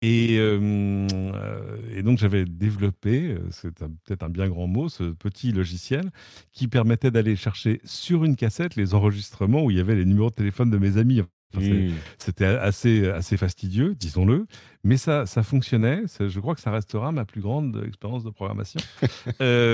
Et, 0.05 0.35
et, 0.35 2.03
donc 2.03 2.19
j'avais 2.19 2.45
développé, 2.45 3.37
c'est 3.51 3.73
peut-être 3.73 4.23
un 4.23 4.29
bien 4.29 4.49
grand 4.49 4.67
mot, 4.67 4.89
ce 4.89 5.05
petit 5.05 5.53
logiciel 5.53 6.11
qui 6.53 6.69
permettait 6.69 7.11
d'aller 7.11 7.37
chercher 7.37 7.81
sur 7.85 8.25
une 8.25 8.37
cassette 8.37 8.77
les 8.77 8.95
enregistrements 8.95 9.65
où 9.65 9.71
il 9.71 9.79
y 9.79 9.81
avait 9.81 9.95
les 9.95 10.05
numéros 10.05 10.29
de 10.31 10.35
téléphone 10.35 10.71
de 10.71 10.79
mes 10.79 10.99
amis. 10.99 11.23
Mmh. 11.55 11.93
C'était 12.19 12.47
assez, 12.47 13.09
assez 13.09 13.37
fastidieux, 13.37 13.95
disons-le, 13.95 14.47
mais 14.83 14.97
ça, 14.97 15.25
ça 15.25 15.43
fonctionnait. 15.43 16.03
Je 16.21 16.41
crois 16.41 16.55
que 16.55 16.61
ça 16.61 16.71
restera 16.71 17.13
ma 17.13 17.25
plus 17.25 17.41
grande 17.41 17.83
expérience 17.87 18.25
de 18.25 18.31
programmation. 18.31 18.81
et 19.41 19.67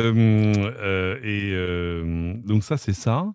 donc 2.45 2.65
ça, 2.65 2.77
c'est 2.77 2.93
ça. 2.93 3.33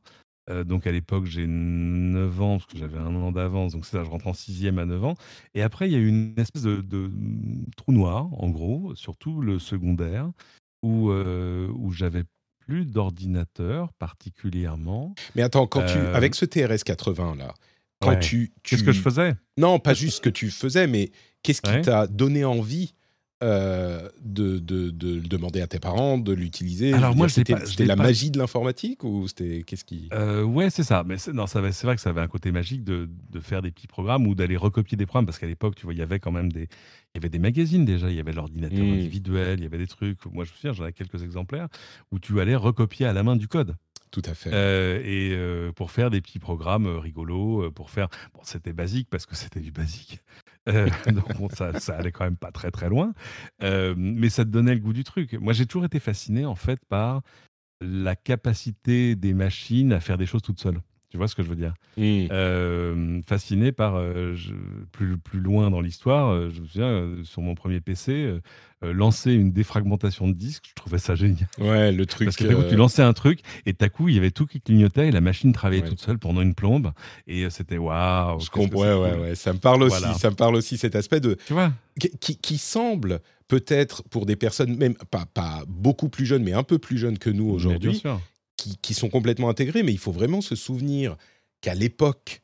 Euh, 0.50 0.64
donc 0.64 0.86
à 0.86 0.92
l'époque, 0.92 1.26
j'ai 1.26 1.48
9 1.48 2.42
ans, 2.42 2.58
parce 2.58 2.66
que 2.72 2.78
j'avais 2.78 2.98
un 2.98 3.16
an 3.16 3.32
d'avance, 3.32 3.74
donc 3.74 3.86
c'est 3.86 3.98
ça, 3.98 4.04
je 4.04 4.10
rentre 4.10 4.28
en 4.28 4.34
sixième 4.34 4.78
à 4.78 4.86
9 4.86 5.04
ans. 5.04 5.16
Et 5.54 5.62
après, 5.62 5.88
il 5.90 5.94
y 5.94 5.96
a 5.96 6.00
eu 6.00 6.08
une 6.08 6.34
espèce 6.38 6.64
de, 6.64 7.12
trou 7.78 7.92
noir, 7.92 8.28
en 8.34 8.50
gros, 8.50 8.94
surtout 8.96 9.42
le 9.42 9.60
secondaire, 9.60 10.30
où, 10.84 11.10
euh, 11.10 11.68
où 11.76 11.92
j'avais 11.92 12.24
plus 12.60 12.86
d'ordinateur 12.86 13.94
particulièrement. 13.94 15.16
Mais 15.36 15.42
attends, 15.42 15.68
quand 15.68 15.86
tu, 15.86 15.98
avec 15.98 16.34
euh, 16.34 16.38
ce 16.38 16.46
TRS 16.46 16.84
80 16.84 17.36
là, 17.36 17.54
quand 18.02 18.18
tu, 18.18 18.54
Qu'est-ce 18.64 18.84
que 18.84 18.92
je 18.92 19.02
faisais? 19.02 19.36
Non, 19.58 19.80
pas 19.80 19.94
juste 19.94 20.18
ce 20.18 20.22
que 20.22 20.30
tu 20.30 20.52
faisais, 20.52 20.86
mais 20.86 21.12
qu'est-ce 21.42 21.62
qui 21.62 21.82
t'a 21.82 22.08
donné 22.08 22.46
envie 22.46 22.94
euh, 23.44 24.08
de, 24.22 24.60
de, 24.60 24.92
de, 24.92 25.20
demander 25.20 25.60
à 25.60 25.68
tes 25.68 25.78
parents 25.78 26.18
de 26.18 26.32
l'utiliser 26.32 26.94
Alors 26.94 27.18
moi, 27.18 27.28
c'était 27.28 27.56
la 27.80 27.98
magie 27.98 28.32
de 28.32 28.38
l'informatique 28.38 29.04
ou 29.04 29.28
c'était 29.28 29.64
qu'est-ce 29.64 29.84
qui 29.84 30.08
euh, 30.14 30.42
Ouais, 30.44 30.70
c'est 30.70 30.84
ça. 30.84 31.04
Mais 31.06 31.18
non, 31.34 31.46
c'est 31.46 31.60
vrai 31.60 31.96
que 31.96 32.02
ça 32.02 32.12
avait 32.12 32.22
un 32.22 32.30
côté 32.30 32.54
magique 32.54 32.86
de, 32.86 33.10
de 33.30 33.40
faire 33.42 33.62
des 33.62 33.72
petits 33.72 33.88
programmes 33.88 34.26
ou 34.26 34.36
d'aller 34.36 34.56
recopier 34.56 34.96
des 34.96 35.06
programmes 35.06 35.26
parce 35.26 35.38
qu'à 35.38 35.48
l'époque, 35.48 35.76
tu 35.76 35.84
vois, 35.84 35.94
il 35.94 36.00
y 36.00 36.02
avait 36.02 36.20
quand 36.20 36.32
même 36.32 36.50
des, 36.50 36.62
il 36.62 37.16
y 37.16 37.18
avait 37.18 37.28
des 37.28 37.40
magazines 37.40 37.84
déjà. 37.84 38.10
Il 38.10 38.16
y 38.16 38.22
avait 38.22 38.32
l'ordinateur 38.32 38.86
mmh. 38.86 38.94
individuel, 38.94 39.60
il 39.60 39.64
y 39.64 39.68
avait 39.68 39.80
des 39.80 39.88
trucs. 39.88 40.26
Moi, 40.28 40.46
je 40.46 40.52
me 40.52 40.56
souviens, 40.56 40.72
j'en 40.72 40.88
ai 40.88 40.94
quelques 40.94 41.22
exemplaires 41.22 41.68
où 42.12 42.20
tu 42.20 42.40
allais 42.40 42.56
recopier 42.56 43.06
à 43.06 43.12
la 43.12 43.24
main 43.24 43.36
du 43.36 43.50
code. 43.50 43.76
Tout 44.12 44.24
à 44.24 44.34
fait. 44.34 44.52
Euh, 44.54 45.02
et 45.04 45.72
pour 45.74 45.92
faire 45.92 46.10
des 46.10 46.22
petits 46.22 46.40
programmes 46.40 46.88
rigolos, 46.88 47.70
pour 47.72 47.90
faire. 47.90 48.08
Bon, 48.34 48.40
c'était 48.44 48.72
basique 48.72 49.10
parce 49.10 49.26
que 49.26 49.36
c'était 49.36 49.60
du 49.60 49.72
basique. 49.72 50.22
Euh, 50.70 50.90
donc 51.12 51.52
ça, 51.54 51.80
ça, 51.80 51.98
allait 51.98 52.12
quand 52.12 52.24
même 52.24 52.38
pas 52.38 52.52
très 52.52 52.72
très 52.72 52.90
loin, 52.90 53.14
euh, 53.64 53.94
mais 53.98 54.30
ça 54.30 54.44
te 54.44 54.50
donnait 54.50 54.74
le 54.74 54.80
goût 54.80 54.94
du 54.94 55.04
truc. 55.04 55.34
Moi, 55.34 55.54
j'ai 55.54 55.66
toujours 55.66 55.86
été 55.86 56.00
fasciné 56.00 56.46
en 56.46 56.56
fait 56.56 56.80
par 56.86 57.22
la 57.82 58.16
capacité 58.16 59.16
des 59.16 59.34
machines 59.34 59.94
à 59.94 60.00
faire 60.00 60.18
des 60.18 60.26
choses 60.26 60.42
toutes 60.42 60.60
seules. 60.60 60.82
Tu 61.16 61.18
vois 61.18 61.30
ce 61.30 61.36
que 61.36 61.44
je 61.44 61.48
veux 61.48 61.56
dire? 61.56 61.74
Mmh. 61.96 62.28
euh, 62.30 63.22
Fasciné 63.26 63.72
par 63.72 64.04
plus, 64.92 65.18
plus 65.18 65.40
loin 65.40 65.70
dans 65.70 65.80
l'histoire, 65.80 66.52
je 66.52 66.60
me 66.60 66.68
souviens 66.68 67.10
sur 67.24 67.42
mon 67.42 67.56
premier 67.56 67.80
PC, 67.80 68.34
lancer 68.82 69.32
une 69.32 69.54
défragmentation 69.54 70.28
de 70.28 70.34
disque, 70.34 70.66
je 70.68 70.74
trouvais 70.74 70.98
ça 70.98 71.16
génial. 71.16 71.48
Ouais, 71.58 71.94
le 71.94 72.06
truc. 72.06 72.26
Parce 72.26 72.36
que 72.36 72.54
coup, 72.54 72.64
tu 72.68 72.76
lançais 72.76 73.02
un 73.02 73.14
truc 73.14 73.40
et 73.66 73.74
à 73.80 73.88
coup, 73.88 74.10
il 74.10 74.16
y 74.16 74.18
avait 74.18 74.32
tout 74.32 74.46
qui 74.46 74.60
clignotait 74.60 75.08
et 75.08 75.12
la 75.12 75.22
machine 75.22 75.54
travaillait 75.54 75.88
toute 75.88 76.02
seule 76.02 76.20
pendant 76.20 76.42
une 76.42 76.54
plombe 76.54 76.92
et 77.28 77.50
c'était 77.50 77.78
waouh. 77.78 78.42
Je 78.42 78.50
comprends. 78.50 78.82
Ouais, 78.82 78.94
ouais, 78.94 79.18
ouais, 79.18 79.36
ça 79.36 79.54
me 79.54 79.60
parle 79.60 79.84
aussi. 79.84 80.04
Ça 80.20 80.30
me 80.30 80.36
parle 80.36 80.56
aussi 80.56 80.78
cet 80.78 80.98
aspect 80.98 81.22
de. 81.22 81.38
Tu 81.48 81.54
vois? 81.54 81.72
qui, 82.20 82.38
qui 82.38 82.58
semble 82.58 83.22
peut-être 83.48 84.04
pour 84.10 84.26
des 84.26 84.36
personnes 84.36 84.76
même 84.76 84.96
pas, 85.12 85.26
pas 85.34 85.64
beaucoup 85.68 86.10
plus 86.10 86.26
jeunes, 86.26 86.44
mais 86.44 86.54
un 86.54 86.64
peu 86.64 86.80
plus 86.80 86.98
jeunes 86.98 87.18
que 87.18 87.30
nous 87.30 87.50
aujourd'hui, 87.50 88.02
qui, 88.56 88.94
sont 88.94 89.10
complètement 89.10 89.50
intégrés, 89.50 89.84
mais 89.84 89.92
il 89.92 90.00
faut 90.00 90.12
vraiment 90.12 90.42
se 90.42 90.56
souvenir 90.56 91.18
qu'à 91.62 91.76
l'époque 91.76 92.42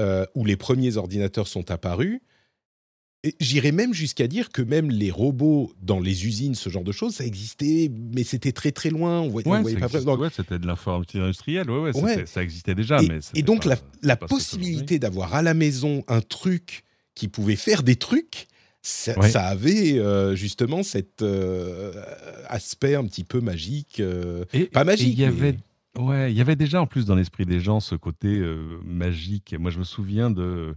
euh, 0.00 0.26
où 0.34 0.44
les 0.44 0.56
premiers 0.56 0.96
ordinateurs 0.96 1.46
sont 1.46 1.70
apparus, 1.70 2.20
J'irais 3.38 3.72
même 3.72 3.92
jusqu'à 3.92 4.26
dire 4.26 4.48
que 4.48 4.62
même 4.62 4.90
les 4.90 5.10
robots 5.10 5.74
dans 5.82 6.00
les 6.00 6.24
usines, 6.26 6.54
ce 6.54 6.70
genre 6.70 6.84
de 6.84 6.92
choses, 6.92 7.16
ça 7.16 7.26
existait, 7.26 7.90
mais 8.14 8.24
c'était 8.24 8.52
très 8.52 8.72
très 8.72 8.88
loin. 8.88 9.20
On 9.20 9.28
voyait, 9.28 9.46
ouais, 9.46 9.76
pas 9.76 10.30
c'était 10.30 10.58
de 10.58 10.66
l'informatique 10.66 11.20
industrielle, 11.20 11.70
ouais, 11.70 11.92
ouais, 11.92 12.24
ça 12.24 12.42
existait 12.42 12.74
déjà. 12.74 13.02
Et, 13.02 13.08
mais 13.08 13.18
et 13.34 13.42
donc 13.42 13.66
la, 13.66 14.16
possibilité 14.16 14.98
d'avoir 14.98 15.34
à 15.34 15.42
la 15.42 15.52
maison 15.52 16.02
un 16.08 16.22
truc 16.22 16.84
qui 17.14 17.28
pouvait 17.28 17.56
faire 17.56 17.82
des 17.82 17.96
trucs, 17.96 18.46
ça, 18.82 19.46
avait 19.46 19.98
euh, 19.98 20.34
justement 20.34 20.82
cet 20.82 21.22
euh, 21.22 21.92
aspect 22.48 22.94
un 22.94 23.04
petit 23.04 23.24
peu 23.24 23.40
magique, 23.40 24.00
euh, 24.00 24.44
pas 24.72 24.84
magique. 24.84 25.08
Il 25.08 25.20
y 25.20 25.24
avait, 25.24 25.56
ouais, 25.98 26.32
il 26.32 26.36
y 26.36 26.40
avait 26.40 26.56
déjà 26.56 26.80
en 26.80 26.86
plus 26.86 27.04
dans 27.04 27.14
l'esprit 27.14 27.44
des 27.44 27.60
gens 27.60 27.80
ce 27.80 27.94
côté 27.94 28.42
magique. 28.84 29.54
Moi, 29.58 29.70
je 29.70 29.78
me 29.78 29.84
souviens 29.84 30.30
de 30.30 30.74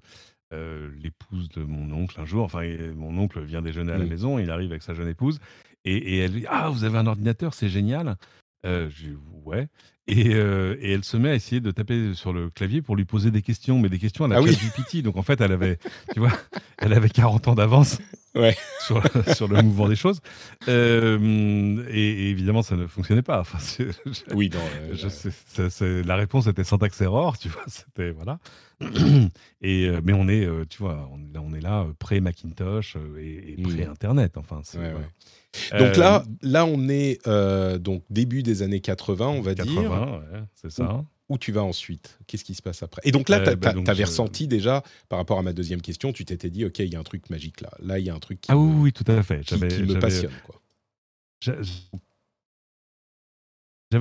l'épouse 1.01 1.50
de 1.50 1.63
mon 1.63 1.91
oncle 1.91 2.19
un 2.19 2.25
jour. 2.25 2.43
Enfin, 2.43 2.62
mon 2.95 3.17
oncle 3.17 3.41
vient 3.41 3.62
déjeuner 3.62 3.93
à 3.93 3.98
la 3.98 4.05
mmh. 4.05 4.10
maison, 4.10 4.39
il 4.39 4.51
arrive 4.51 4.72
avec 4.72 4.83
sa 4.83 4.93
jeune 4.93 5.07
épouse 5.07 5.39
et, 5.86 6.19
elle 6.19 6.31
dit 6.31 6.45
ah 6.50 6.69
vous 6.69 6.83
avez 6.83 6.98
un 6.98 7.07
ordinateur, 7.07 7.53
c'est 7.53 7.69
génial. 7.69 8.17
je 8.63 8.88
dis 8.88 9.15
ouais. 9.45 9.67
Et, 10.07 10.31
et, 10.31 10.91
elle 10.91 11.03
se 11.03 11.15
met 11.15 11.29
à 11.29 11.36
essayer 11.36 11.62
de 11.62 11.72
taper 11.72 12.13
sur 12.13 12.33
le 12.33 12.50
clavier 12.50 12.81
pour 12.81 12.95
lui 12.95 13.05
poser 13.05 13.31
des 13.31 13.41
questions, 13.41 13.79
mais 13.79 13.88
des 13.88 14.00
questions 14.00 14.25
à 14.25 14.27
la 14.27 14.38
ah 14.38 14.41
oui. 14.41 14.51
GPT. 14.51 15.01
Donc 15.01 15.15
en 15.15 15.24
fait, 15.24 15.39
elle 15.39 15.53
avait, 15.53 15.77
tu 16.13 16.19
vois, 16.19 16.31
elle 16.77 16.93
avait 16.93 17.10
40 17.10 17.48
ans 17.48 17.55
d'avance 17.55 18.00
ouais. 18.36 18.55
sur, 18.86 19.01
sur, 19.36 19.48
le 19.48 19.62
mouvement 19.62 19.88
des 19.88 19.95
choses. 19.95 20.22
et, 20.67 22.29
évidemment, 22.29 22.62
ça 22.63 22.75
ne 22.75 22.88
fonctionnait 22.88 23.22
pas. 23.22 23.39
Enfin, 23.39 23.60
oui, 24.33 24.50
non. 24.53 24.60
je, 24.93 26.01
la 26.01 26.15
réponse 26.15 26.48
était 26.48 26.63
syntaxe 26.63 27.01
error, 27.01 27.38
tu 27.38 27.50
vois. 27.50 27.63
C'était 27.67 28.12
voilà. 28.12 28.39
et, 29.62 29.88
euh, 29.88 30.01
mais 30.03 30.13
on 30.13 30.27
est, 30.27 30.45
euh, 30.45 30.65
tu 30.67 30.79
vois, 30.79 31.10
on, 31.12 31.39
on 31.39 31.53
est 31.53 31.62
là 31.62 31.81
euh, 31.81 31.93
pré 31.98 32.19
Macintosh 32.19 32.98
et, 33.17 33.55
mmh. 33.57 33.63
pré 33.63 33.86
Internet. 33.86 34.38
Enfin, 34.38 34.62
donc 35.77 35.98
là, 35.98 36.24
là, 36.41 36.65
on 36.65 36.88
est 36.89 37.19
donc 37.79 38.03
début 38.10 38.43
des 38.43 38.62
années 38.62 38.79
80, 38.79 39.27
on 39.27 39.41
va 39.41 39.55
80, 39.55 39.81
dire. 39.81 40.22
c'est 40.55 40.72
ça. 40.72 41.03
Où, 41.29 41.38
tu 41.38 41.51
vas 41.51 41.63
ensuite? 41.63 42.19
Qu'est-ce 42.27 42.43
qui 42.43 42.53
se 42.53 42.62
passe 42.62 42.83
après? 42.83 43.01
Et 43.05 43.12
donc 43.12 43.29
là, 43.29 43.39
tu 43.39 43.55
bah, 43.55 43.74
avais 43.88 44.03
ressenti 44.03 44.48
déjà, 44.48 44.83
par 45.10 45.17
rapport 45.17 45.39
à 45.39 45.41
ma 45.41 45.53
deuxième 45.53 45.81
question, 45.81 46.12
tu 46.12 46.25
t'étais 46.25 46.50
dit, 46.50 46.65
OK, 46.65 46.79
il 46.79 46.91
y 46.91 46.95
a 46.95 47.00
un 47.00 47.03
truc 47.03 47.29
magique 47.29 47.62
là. 47.62 47.72
Là, 47.79 47.98
il 47.98 48.05
y 48.05 48.10
a 48.10 48.13
un 48.13 48.19
truc 48.19 48.41
qui, 48.41 48.51
ah, 48.51 48.57
oui, 48.57 48.74
oui, 48.75 48.93
tout 48.93 49.05
à 49.07 49.24
fait. 49.24 49.41
qui, 49.41 49.55
me 49.55 50.00
passionne. 50.00 50.31
Quoi. 50.45 50.62
J'aime 51.41 51.63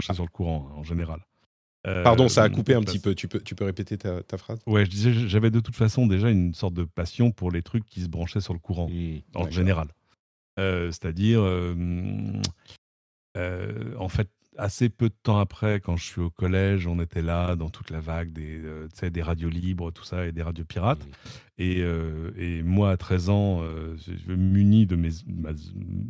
sur 0.01 0.25
le 0.25 0.31
courant, 0.31 0.69
hein, 0.71 0.75
en 0.77 0.85
général. 0.85 1.21
Pardon, 1.85 2.29
ça 2.29 2.45
a 2.45 2.47
euh, 2.47 2.49
coupé 2.49 2.75
un 2.75 2.81
petit 2.81 3.01
peu. 3.01 3.15
Tu 3.15 3.29
peux, 3.29 3.41
tu 3.41 3.55
peux 3.55 3.65
répéter 3.65 3.99
ta, 3.99 4.23
ta 4.23 4.39
phrase? 4.39 4.61
Ouais, 4.67 4.85
je 4.85 4.91
disais, 4.91 5.13
j'avais 5.13 5.51
de 5.51 5.61
toute 5.61 5.75
façon 5.75 6.07
déjà 6.07 6.31
une 6.31 6.55
sorte 6.55 6.75
de 6.75 6.85
passion 6.85 7.33
pour 7.33 7.51
les 7.51 7.63
trucs 7.63 7.85
qui 7.87 8.03
se 8.03 8.09
branchaient 8.09 8.41
sur 8.41 8.53
le 8.53 8.61
courant, 8.61 8.89
mmh, 8.89 9.23
en 9.35 9.51
général. 9.51 9.89
Euh, 10.59 10.89
c'est-à-dire, 10.89 11.41
euh, 11.43 12.33
en 13.99 14.09
fait, 14.09 14.29
assez 14.59 14.91
peu 14.91 15.09
de 15.09 15.15
temps 15.23 15.39
après, 15.39 15.81
quand 15.81 15.97
je 15.97 16.05
suis 16.05 16.21
au 16.21 16.29
collège, 16.29 16.87
on 16.87 17.01
était 17.01 17.23
là 17.23 17.57
dans 17.57 17.71
toute 17.71 17.91
la 17.91 18.01
vague 18.01 18.33
des, 18.33 18.61
des 19.11 19.23
radios 19.23 19.49
libres, 19.49 19.91
tout 19.91 20.05
ça, 20.05 20.27
et 20.27 20.33
des 20.33 20.43
radios 20.43 20.65
pirates. 20.65 21.07
Mmh. 21.07 21.63
Et, 21.63 21.79
et, 22.37 22.63
moi, 22.63 22.91
à 22.91 22.97
13 22.97 23.31
ans, 23.31 23.63
je 23.97 24.33
muni 24.33 24.85
de 24.87 24.97
mes, 24.97 25.11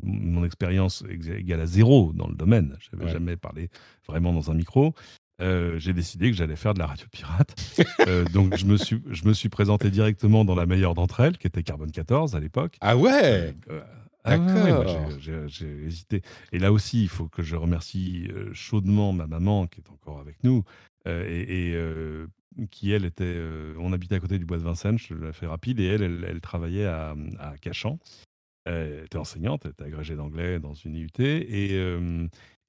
mon 0.02 0.44
expérience 0.44 1.04
égale 1.08 1.60
à 1.60 1.66
zéro 1.66 2.12
dans 2.14 2.26
le 2.26 2.34
domaine. 2.34 2.76
Je 2.80 2.96
n'avais 2.96 3.12
jamais 3.12 3.36
parlé 3.36 3.70
vraiment 4.06 4.32
dans 4.32 4.50
un 4.50 4.54
micro. 4.54 4.94
Euh, 5.42 5.78
j'ai 5.78 5.92
décidé 5.92 6.30
que 6.30 6.36
j'allais 6.36 6.56
faire 6.56 6.74
de 6.74 6.78
la 6.78 6.86
radio 6.86 7.06
pirate. 7.10 7.54
Euh, 8.08 8.24
donc 8.24 8.56
je 8.56 8.64
me, 8.64 8.76
suis, 8.76 9.00
je 9.10 9.26
me 9.26 9.32
suis 9.32 9.48
présenté 9.48 9.90
directement 9.90 10.44
dans 10.44 10.54
la 10.54 10.66
meilleure 10.66 10.94
d'entre 10.94 11.20
elles, 11.20 11.38
qui 11.38 11.46
était 11.46 11.62
Carbone 11.62 11.90
14 11.90 12.34
à 12.34 12.40
l'époque. 12.40 12.76
Ah 12.80 12.96
ouais 12.96 13.54
euh, 14.26 14.30
ah 14.30 14.38
D'accord. 14.38 15.10
j'ai 15.48 15.84
hésité. 15.84 16.22
Et 16.52 16.58
là 16.58 16.72
aussi, 16.72 17.02
il 17.02 17.08
faut 17.08 17.28
que 17.28 17.42
je 17.42 17.56
remercie 17.56 18.28
chaudement 18.52 19.12
ma 19.12 19.26
maman, 19.26 19.66
qui 19.66 19.80
est 19.80 19.90
encore 19.90 20.20
avec 20.20 20.42
nous, 20.44 20.64
et, 21.06 21.74
qui, 22.70 22.92
elle, 22.92 23.04
était. 23.04 23.40
on 23.78 23.92
habitait 23.92 24.14
à 24.14 24.20
côté 24.20 24.38
du 24.38 24.44
bois 24.44 24.58
de 24.58 24.62
Vincennes, 24.62 24.98
je 24.98 25.14
la 25.14 25.32
fais 25.32 25.46
rapide, 25.46 25.80
et 25.80 25.86
elle, 25.86 26.02
elle, 26.02 26.40
travaillait 26.40 26.86
à, 26.86 27.16
à 27.38 27.56
Cachan. 27.58 27.98
Elle 28.64 29.02
était 29.06 29.18
enseignante, 29.18 29.62
elle 29.64 29.72
était 29.72 29.84
agrégée 29.84 30.14
d'anglais 30.14 30.60
dans 30.60 30.74
une 30.74 30.94
IUT. 30.94 31.08
Et, 31.18 31.80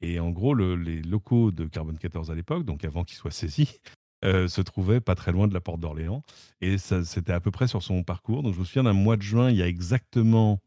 et 0.01 0.19
en 0.19 0.31
gros, 0.31 0.55
les 0.55 1.01
locaux 1.01 1.51
de 1.51 1.65
Carbone 1.65 1.97
14 1.97 2.31
à 2.31 2.35
l'époque, 2.35 2.65
donc 2.65 2.83
avant 2.83 3.03
qu'ils 3.03 3.17
soient 3.17 3.31
saisis, 3.31 3.79
euh, 4.23 4.47
se 4.47 4.61
trouvaient 4.61 5.01
pas 5.01 5.15
très 5.15 5.33
loin 5.33 5.47
de 5.47 5.53
la 5.53 5.59
porte 5.59 5.81
d'Orléans. 5.81 6.23
Et 6.61 6.77
c'était 6.77 7.33
à 7.33 7.41
peu 7.41 7.51
près 7.51 7.67
sur 7.67 7.83
son 7.83 8.03
parcours. 8.03 8.41
Donc 8.41 8.53
je 8.53 8.59
me 8.59 8.65
souviens 8.65 8.83
d'un 8.83 8.93
mois 8.93 9.17
de 9.17 9.21
juin, 9.21 9.49
il 9.49 9.57
y 9.57 9.61
a 9.61 9.67
exactement 9.67 10.59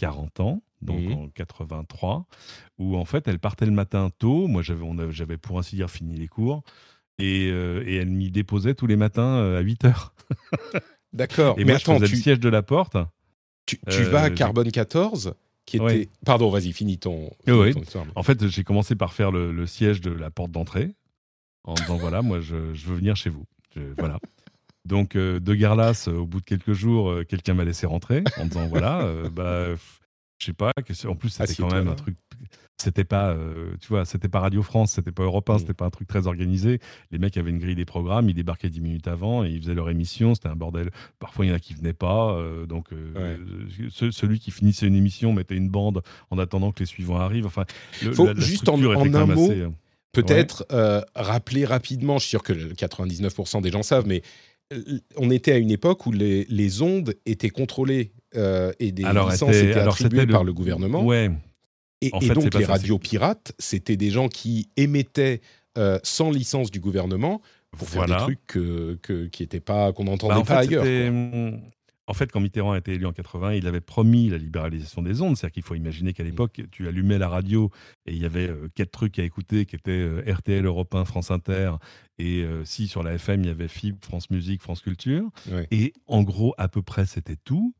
40 0.00 0.40
ans, 0.40 0.62
donc 0.80 1.02
mmh. 1.02 1.12
en 1.12 1.28
83, 1.28 2.26
où 2.78 2.96
en 2.96 3.04
fait 3.04 3.28
elle 3.28 3.38
partait 3.38 3.66
le 3.66 3.72
matin 3.72 4.10
tôt. 4.18 4.48
Moi 4.48 4.62
j'avais 4.62 5.36
pour 5.36 5.58
ainsi 5.58 5.76
dire 5.76 5.90
fini 5.90 6.16
les 6.16 6.26
cours. 6.26 6.62
Et, 7.18 7.50
euh, 7.50 7.84
elle 7.86 8.08
m'y 8.08 8.30
déposait 8.30 8.74
tous 8.74 8.86
les 8.86 8.96
matins 8.96 9.36
euh, 9.36 9.58
à 9.58 9.60
8 9.60 9.84
heures. 9.84 10.14
D'accord. 11.12 11.58
Et 11.58 11.64
Mais 11.64 11.72
moi, 11.72 11.76
attends, 11.76 11.98
je 11.98 12.06
faisais 12.06 12.08
tu... 12.08 12.16
le 12.16 12.22
siège 12.22 12.40
de 12.40 12.48
la 12.48 12.62
porte. 12.62 12.96
Tu, 13.66 13.78
vas 14.04 14.22
à 14.22 14.30
Carbone 14.30 14.72
14 14.72 15.34
Pardon, 16.24 16.50
vas-y, 16.50 16.72
finis 16.72 16.98
ton, 16.98 17.30
En 18.16 18.22
fait, 18.22 18.48
j'ai 18.48 18.64
commencé 18.64 18.96
par 18.96 19.12
faire 19.12 19.30
le, 19.30 19.66
siège 19.66 20.00
de 20.00 20.10
la 20.10 20.30
porte 20.30 20.50
d'entrée, 20.50 20.94
en 21.64 21.74
disant 21.74 21.98
voilà, 21.98 22.22
moi, 22.22 22.40
je, 22.40 22.54
veux 22.54 22.96
venir 22.96 23.16
chez 23.16 23.30
vous. 23.30 23.44
voilà. 23.98 24.18
Donc, 24.86 25.16
euh, 25.16 25.40
de 25.40 25.54
Garlas, 25.54 26.08
au 26.08 26.26
bout 26.26 26.40
de 26.40 26.44
quelques 26.44 26.72
jours, 26.72 27.10
euh, 27.10 27.24
quelqu'un 27.24 27.54
m'a 27.54 27.64
laissé 27.64 27.86
rentrer 27.86 28.24
en 28.38 28.46
disant 28.46 28.66
voilà, 28.66 29.00
euh, 29.04 29.28
bah, 29.28 29.74
je 30.38 30.46
sais 30.46 30.52
pas. 30.52 30.72
En 31.06 31.14
plus, 31.14 31.28
c'était 31.28 31.54
quand 31.54 31.72
même 31.72 31.88
un 31.88 31.94
truc 31.94 32.16
c'était 32.80 33.04
pas, 33.04 33.30
euh, 33.30 33.72
tu 33.80 33.88
vois, 33.88 34.04
c'était 34.04 34.28
pas 34.28 34.40
Radio 34.40 34.62
France, 34.62 34.92
c'était 34.92 35.12
pas 35.12 35.22
Europe 35.22 35.48
1, 35.50 35.54
mm. 35.54 35.58
c'était 35.58 35.74
pas 35.74 35.84
un 35.84 35.90
truc 35.90 36.08
très 36.08 36.26
organisé. 36.26 36.80
Les 37.10 37.18
mecs 37.18 37.36
avaient 37.36 37.50
une 37.50 37.58
grille 37.58 37.74
des 37.74 37.84
programmes, 37.84 38.28
ils 38.28 38.34
débarquaient 38.34 38.70
10 38.70 38.80
minutes 38.80 39.08
avant 39.08 39.44
et 39.44 39.50
ils 39.50 39.60
faisaient 39.60 39.74
leur 39.74 39.90
émission. 39.90 40.34
C'était 40.34 40.48
un 40.48 40.56
bordel. 40.56 40.90
Parfois, 41.18 41.44
il 41.44 41.48
y 41.48 41.52
en 41.52 41.56
a 41.56 41.58
qui 41.58 41.74
venaient 41.74 41.92
pas. 41.92 42.32
Euh, 42.32 42.66
donc, 42.66 42.92
euh, 42.92 43.36
celui 43.90 44.40
qui 44.40 44.50
finissait 44.50 44.86
une 44.86 44.94
émission 44.94 45.32
mettait 45.32 45.56
une 45.56 45.68
bande 45.68 46.02
en 46.30 46.38
attendant 46.38 46.72
que 46.72 46.80
les 46.80 46.86
suivants 46.86 47.18
arrivent. 47.18 47.46
Enfin, 47.46 47.64
Faut 48.12 48.34
juste 48.36 48.68
en, 48.68 48.78
un 48.78 49.26
mot, 49.26 49.52
peut-être 50.12 50.66
rappeler 51.14 51.66
rapidement. 51.66 52.16
Je 52.16 52.22
suis 52.22 52.30
sûr 52.30 52.42
que 52.42 52.52
99% 52.52 53.60
des 53.60 53.70
gens 53.70 53.82
savent, 53.82 54.06
mais 54.06 54.22
on 55.16 55.30
était 55.30 55.52
à 55.52 55.58
une 55.58 55.70
époque 55.70 56.06
où 56.06 56.12
les, 56.12 56.46
les 56.48 56.82
ondes 56.82 57.14
étaient 57.26 57.50
contrôlées 57.50 58.12
et 58.34 58.92
des 58.92 59.02
licences 59.02 59.56
étaient 59.56 59.80
attribuées 59.80 60.26
par 60.26 60.44
le 60.44 60.52
gouvernement. 60.52 61.04
Ouais. 61.04 61.30
Et, 62.02 62.10
donc 62.10 62.54
les 62.54 62.64
radios 62.64 62.98
pirates, 62.98 63.52
c'était 63.58 63.96
des 63.96 64.10
gens 64.10 64.28
qui 64.28 64.70
émettaient 64.76 65.42
euh, 65.78 65.98
sans 66.02 66.30
licence 66.30 66.70
du 66.70 66.80
gouvernement 66.80 67.42
pour 67.76 67.88
faire 67.88 68.06
des 68.06 68.16
trucs 68.16 68.46
que, 68.46 69.26
qui 69.26 69.42
étaient 69.42 69.60
pas 69.60 69.92
qu'on 69.92 70.04
n'entendait 70.04 70.34
bah, 70.36 70.44
pas 70.44 70.58
ailleurs. 70.58 70.84
En 72.10 72.12
fait, 72.12 72.32
quand 72.32 72.40
Mitterrand 72.40 72.72
a 72.72 72.78
été 72.78 72.94
élu 72.94 73.06
en 73.06 73.12
80, 73.12 73.54
il 73.54 73.68
avait 73.68 73.80
promis 73.80 74.28
la 74.28 74.36
libéralisation 74.36 75.00
des 75.00 75.22
ondes. 75.22 75.36
C'est-à-dire 75.36 75.52
qu'il 75.52 75.62
faut 75.62 75.76
imaginer 75.76 76.12
qu'à 76.12 76.24
l'époque, 76.24 76.60
tu 76.72 76.88
allumais 76.88 77.18
la 77.18 77.28
radio 77.28 77.70
et 78.04 78.12
il 78.12 78.18
y 78.20 78.24
avait 78.24 78.48
euh, 78.48 78.68
quatre 78.74 78.90
trucs 78.90 79.20
à 79.20 79.22
écouter 79.22 79.64
qui 79.64 79.76
étaient 79.76 79.92
euh, 79.92 80.24
RTL, 80.26 80.66
Europe 80.66 80.92
1, 80.92 81.04
France 81.04 81.30
Inter. 81.30 81.74
Et 82.18 82.44
si 82.64 82.86
sur 82.86 83.02
la 83.02 83.14
FM, 83.14 83.44
il 83.44 83.46
y 83.46 83.50
avait 83.50 83.68
FIB, 83.68 83.96
France 84.04 84.28
Musique, 84.28 84.60
France 84.60 84.82
Culture. 84.82 85.30
Et 85.70 85.94
en 86.06 86.22
gros, 86.22 86.54
à 86.58 86.68
peu 86.68 86.82
près, 86.82 87.06
c'était 87.06 87.36
tout. 87.36 87.72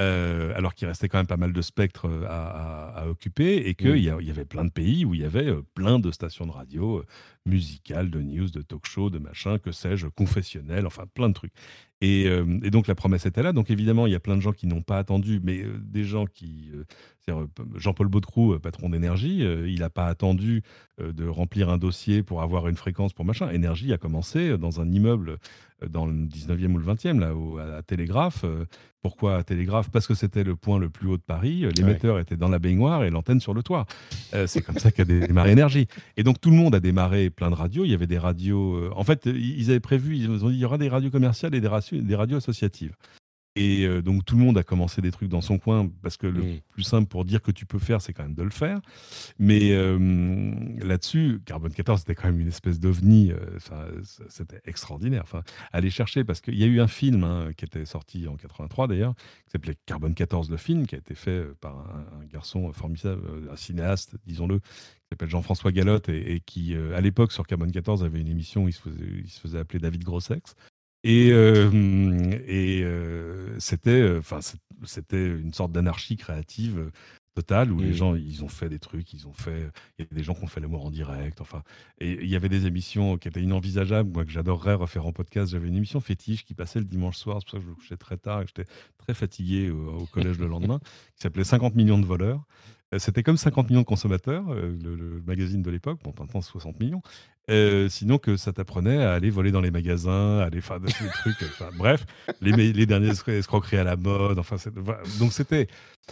Euh, 0.00 0.52
alors 0.56 0.74
qu'il 0.74 0.88
restait 0.88 1.08
quand 1.08 1.18
même 1.18 1.26
pas 1.26 1.36
mal 1.36 1.52
de 1.52 1.60
spectres 1.60 2.08
euh, 2.08 2.24
à, 2.26 3.06
occuper 3.08 3.56
et 3.56 3.74
qu'il 3.74 3.98
y, 3.98 4.04
y, 4.04 4.30
avait 4.30 4.46
plein 4.46 4.64
de 4.64 4.70
pays 4.70 5.04
où 5.04 5.12
il 5.12 5.20
y 5.20 5.24
avait 5.24 5.48
euh, 5.48 5.62
plein 5.74 5.98
de 5.98 6.10
stations 6.10 6.46
de 6.46 6.50
radio 6.50 7.04
musicales, 7.46 8.10
de 8.10 8.20
news, 8.20 8.50
de 8.50 8.62
talk 8.62 8.86
show, 8.86 9.10
de 9.10 9.18
machin, 9.18 9.58
que 9.58 9.72
sais-je, 9.72 10.06
confessionnels, 10.06 10.86
enfin 10.86 11.04
plein 11.14 11.28
de 11.28 11.34
trucs. 11.34 11.52
Et, 12.02 12.28
donc 12.70 12.88
la 12.88 12.96
promesse 12.96 13.26
était 13.26 13.44
là. 13.44 13.52
Donc 13.52 13.70
évidemment, 13.70 14.08
il 14.08 14.12
y 14.12 14.16
a 14.16 14.20
plein 14.20 14.36
de 14.36 14.40
gens 14.40 14.52
qui 14.52 14.66
n'ont 14.66 14.82
pas 14.82 14.98
attendu, 14.98 15.40
mais 15.42 15.64
des 15.78 16.04
gens 16.04 16.26
qui. 16.26 16.70
Jean-Paul 17.76 18.08
Baudecroux, 18.08 18.58
patron 18.58 18.88
d'énergie, 18.88 19.38
il 19.38 19.78
n'a 19.78 19.90
pas 19.90 20.06
attendu 20.06 20.62
de 20.98 21.26
remplir 21.28 21.70
un 21.70 21.78
dossier 21.78 22.24
pour 22.24 22.42
avoir 22.42 22.66
une 22.66 22.74
fréquence 22.74 23.12
pour 23.12 23.24
machin. 23.24 23.48
Énergie 23.50 23.92
a 23.92 23.98
commencé 23.98 24.58
dans 24.58 24.80
un 24.80 24.90
immeuble 24.90 25.38
dans 25.88 26.06
le 26.06 26.12
19e 26.12 26.74
ou 26.74 26.78
le 26.78 26.84
20e, 26.84 27.20
là, 27.20 27.76
à 27.76 27.82
Télégraphe. 27.82 28.44
Pourquoi 29.02 29.36
à 29.36 29.42
Télégraphe? 29.44 29.90
Parce 29.90 30.08
que 30.08 30.14
c'était 30.14 30.44
le 30.44 30.56
point 30.56 30.78
le 30.80 30.88
plus 30.88 31.08
haut 31.08 31.16
de 31.16 31.22
Paris. 31.22 31.64
L'émetteur 31.76 32.18
était 32.18 32.36
dans 32.36 32.48
la 32.48 32.58
baignoire 32.58 33.04
et 33.04 33.10
l'antenne 33.10 33.40
sur 33.40 33.54
le 33.54 33.62
toit. 33.62 33.86
c'est 34.46 34.62
comme 34.62 34.78
ça 34.78 34.90
qu'a 34.90 35.04
démarré 35.04 35.52
Énergie. 35.52 35.86
Et 36.16 36.24
donc 36.24 36.40
tout 36.40 36.50
le 36.50 36.56
monde 36.56 36.74
a 36.74 36.80
démarré 36.80 37.30
plein 37.32 37.50
de 37.50 37.54
radios. 37.54 37.84
Il 37.84 37.90
y 37.90 37.94
avait 37.94 38.06
des 38.06 38.18
radios. 38.18 38.90
en 38.94 39.04
fait, 39.04 39.26
ils 39.26 39.70
avaient 39.70 39.80
prévu, 39.80 40.16
ils 40.16 40.30
ont 40.30 40.50
dit 40.50 40.56
il 40.56 40.60
y 40.60 40.64
aura 40.64 40.78
des 40.78 40.88
radios 40.88 41.10
commerciales 41.10 41.54
et 41.54 41.60
des, 41.60 41.68
des 41.92 42.14
radios 42.14 42.36
associatives. 42.36 42.94
Et 43.54 43.84
euh, 43.84 44.00
donc 44.00 44.24
tout 44.24 44.36
le 44.36 44.42
monde 44.42 44.56
a 44.56 44.62
commencé 44.62 45.02
des 45.02 45.10
trucs 45.10 45.28
dans 45.28 45.42
son 45.42 45.58
coin 45.58 45.90
parce 46.02 46.16
que 46.16 46.26
le 46.26 46.42
mmh. 46.42 46.60
plus 46.70 46.82
simple 46.82 47.06
pour 47.06 47.24
dire 47.24 47.42
que 47.42 47.50
tu 47.50 47.66
peux 47.66 47.78
faire, 47.78 48.00
c'est 48.00 48.14
quand 48.14 48.22
même 48.22 48.34
de 48.34 48.42
le 48.42 48.50
faire. 48.50 48.80
Mais 49.38 49.72
euh, 49.72 50.54
là-dessus, 50.80 51.40
Carbone 51.44 51.72
14, 51.72 52.00
c'était 52.00 52.14
quand 52.14 52.28
même 52.28 52.40
une 52.40 52.48
espèce 52.48 52.80
d'ovni. 52.80 53.30
Euh, 53.30 54.00
c'était 54.28 54.60
extraordinaire. 54.64 55.22
Enfin, 55.24 55.42
aller 55.72 55.90
chercher 55.90 56.24
parce 56.24 56.40
qu'il 56.40 56.58
y 56.58 56.64
a 56.64 56.66
eu 56.66 56.80
un 56.80 56.88
film 56.88 57.24
hein, 57.24 57.50
qui 57.54 57.66
était 57.66 57.84
sorti 57.84 58.26
en 58.26 58.36
83 58.36 58.86
d'ailleurs, 58.86 59.14
qui 59.44 59.52
s'appelait 59.52 59.76
Carbone 59.84 60.14
14 60.14 60.50
le 60.50 60.56
film, 60.56 60.86
qui 60.86 60.94
a 60.94 60.98
été 60.98 61.14
fait 61.14 61.44
par 61.60 61.78
un, 61.78 62.24
garçon 62.32 62.72
formidable, 62.72 63.22
un 63.50 63.56
cinéaste, 63.56 64.16
disons-le, 64.26 64.60
s'appelle 65.12 65.30
Jean-François 65.30 65.72
Galotte 65.72 66.08
et, 66.08 66.40
qui, 66.44 66.74
à 66.74 67.00
l'époque, 67.00 67.32
sur 67.32 67.46
Carbone 67.46 67.70
14, 67.70 68.04
avait 68.04 68.20
une 68.20 68.28
émission 68.28 68.64
où 68.64 68.68
il 68.68 68.72
se 68.72 68.80
faisait, 68.80 69.04
il 69.24 69.30
se 69.30 69.40
faisait 69.40 69.58
appeler 69.58 69.78
David 69.78 70.04
Grossex. 70.04 70.54
Et, 71.04 71.30
euh, 71.32 71.70
et 72.46 72.82
euh, 72.84 73.58
c'était, 73.58 73.90
euh, 73.90 74.20
enfin, 74.20 74.38
c'était 74.84 75.26
une 75.26 75.52
sorte 75.52 75.72
d'anarchie 75.72 76.16
créative 76.16 76.90
totale 77.34 77.72
où 77.72 77.80
les 77.80 77.90
mmh. 77.90 77.94
gens 77.94 78.14
ils 78.14 78.44
ont 78.44 78.48
fait 78.48 78.68
des 78.68 78.78
trucs, 78.78 79.12
ils 79.14 79.26
ont 79.26 79.32
fait, 79.32 79.70
il 79.98 80.04
y 80.04 80.08
a 80.08 80.14
des 80.14 80.22
gens 80.22 80.34
qui 80.34 80.44
ont 80.44 80.48
fait 80.48 80.60
l'amour 80.60 80.84
en 80.84 80.90
direct, 80.90 81.40
enfin, 81.40 81.62
et 81.98 82.12
il 82.22 82.28
y 82.28 82.36
avait 82.36 82.50
des 82.50 82.66
émissions 82.66 83.16
qui 83.16 83.26
étaient 83.26 83.42
inenvisageables, 83.42 84.12
moi 84.12 84.26
que 84.26 84.30
j'adorerais 84.30 84.74
refaire 84.74 85.06
en 85.06 85.12
podcast. 85.12 85.50
J'avais 85.50 85.68
une 85.68 85.76
émission 85.76 86.00
fétiche 86.00 86.44
qui 86.44 86.52
passait 86.52 86.78
le 86.78 86.84
dimanche 86.84 87.16
soir, 87.16 87.38
c'est 87.40 87.46
pour 87.46 87.52
ça 87.52 87.58
que 87.58 87.64
je 87.64 87.70
me 87.70 87.74
couchais 87.74 87.96
très 87.96 88.18
tard 88.18 88.42
et 88.42 88.46
j'étais 88.46 88.70
très 88.98 89.14
fatigué 89.14 89.70
au, 89.70 90.06
collège 90.12 90.38
le 90.38 90.46
lendemain, 90.46 90.78
qui 91.16 91.22
s'appelait 91.22 91.44
50 91.44 91.74
millions 91.74 91.98
de 91.98 92.06
voleurs. 92.06 92.44
C'était 92.98 93.22
comme 93.22 93.36
50 93.36 93.70
millions 93.70 93.80
de 93.80 93.86
consommateurs, 93.86 94.44
le, 94.54 95.22
magazine 95.26 95.62
de 95.62 95.70
l'époque, 95.70 96.00
bon, 96.04 96.12
maintenant 96.18 96.42
60 96.42 96.78
millions. 96.78 97.02
Euh, 97.50 97.88
sinon 97.88 98.18
que 98.18 98.36
ça 98.36 98.52
t'apprenait 98.52 99.02
à 99.02 99.14
aller 99.14 99.28
voler 99.28 99.50
dans 99.50 99.60
les 99.60 99.72
magasins, 99.72 100.38
à 100.38 100.44
aller 100.44 100.60
faire 100.60 100.78
des 100.78 100.92
trucs, 101.20 101.42
enfin, 101.42 101.70
bref, 101.76 102.06
les, 102.40 102.72
les 102.72 102.86
dernières 102.86 103.28
escroqueries 103.28 103.78
à 103.78 103.84
la 103.84 103.96
mode, 103.96 104.38
enfin, 104.38 104.56
donc 105.18 105.32
c'était 105.32 105.66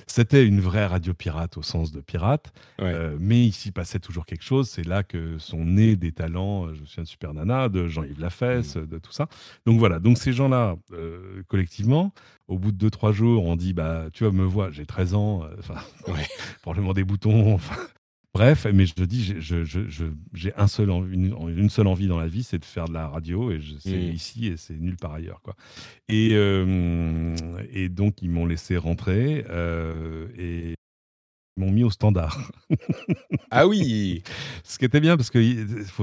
c'était 0.07 0.47
une 0.47 0.61
vraie 0.61 0.87
radio 0.87 1.15
pirate 1.15 1.57
au 1.57 1.63
sens 1.63 1.91
de 1.91 2.01
pirate, 2.01 2.53
euh, 2.81 3.17
mais 3.21 3.47
il 3.47 3.53
s'y 3.53 3.73
passait 3.73 3.99
toujours 3.99 4.25
quelque 4.25 4.45
chose. 4.45 4.69
C'est 4.69 4.87
là 4.87 5.03
que 5.03 5.39
sont 5.39 5.65
nés 5.65 5.97
des 5.97 6.13
talents. 6.13 6.67
Euh, 6.67 6.75
je 6.75 6.81
me 6.81 6.87
souviens 6.87 7.03
de 7.03 7.09
Super 7.09 7.35
Nana, 7.35 7.69
de 7.69 7.89
Jean-Yves 7.89 8.21
Lafesse, 8.21 8.77
mmh. 8.77 8.87
de 8.87 8.99
tout 8.99 9.13
ça. 9.13 9.27
Donc 9.67 9.79
voilà. 9.79 9.99
Donc 9.99 10.19
ces 10.19 10.33
gens-là, 10.33 10.77
collectivement, 11.49 12.13
au 12.47 12.59
bout 12.59 12.73
de 12.73 12.89
2-3 12.89 13.13
jours, 13.13 13.45
on 13.47 13.57
dit 13.57 13.73
bah 13.73 14.07
tu 14.13 14.25
vas 14.25 14.31
me 14.31 14.45
voir, 14.45 14.71
j'ai 14.73 14.87
13 14.87 15.15
ans, 15.15 15.43
enfin 15.59 15.75
probablement 16.63 16.93
des 16.93 17.05
boutons, 17.05 17.59
Bref, 18.33 18.67
mais 18.73 18.87
je 18.87 18.95
te 18.95 19.03
dis, 19.03 19.35
j'ai 19.41 20.55
un 20.57 20.69
seul 20.69 20.89
une, 20.89 21.35
une, 21.49 21.69
seule 21.69 21.89
envie 21.89 22.07
dans 22.07 22.19
la 22.19 22.29
vie, 22.29 22.45
c'est 22.45 22.61
de 22.61 22.65
faire 22.65 22.85
de 22.85 22.93
la 22.93 23.09
radio, 23.09 23.51
et 23.51 23.61
c'est 23.81 23.91
mmh. 23.91 24.13
ici 24.13 24.47
et 24.47 24.57
c'est 24.57 24.77
nulle 24.77 24.97
part 24.97 25.15
ailleurs. 25.15 25.41
Quoi. 25.43 25.57
Et, 26.09 26.31
euh, 26.33 27.35
et 27.73 27.89
donc, 27.89 28.23
ils 28.23 28.31
m'ont 28.31 28.47
laissé 28.47 28.77
rentrer, 28.77 29.45
euh, 29.51 30.29
et 30.39 30.75
m'ont 31.61 31.71
mis 31.71 31.85
au 31.85 31.91
standard. 31.91 32.51
ah 33.51 33.67
oui 33.67 34.23
Ce 34.65 34.79
qui 34.79 34.85
était 34.85 35.01
bien 35.01 35.17
parce 35.17 35.31
que 35.31 35.39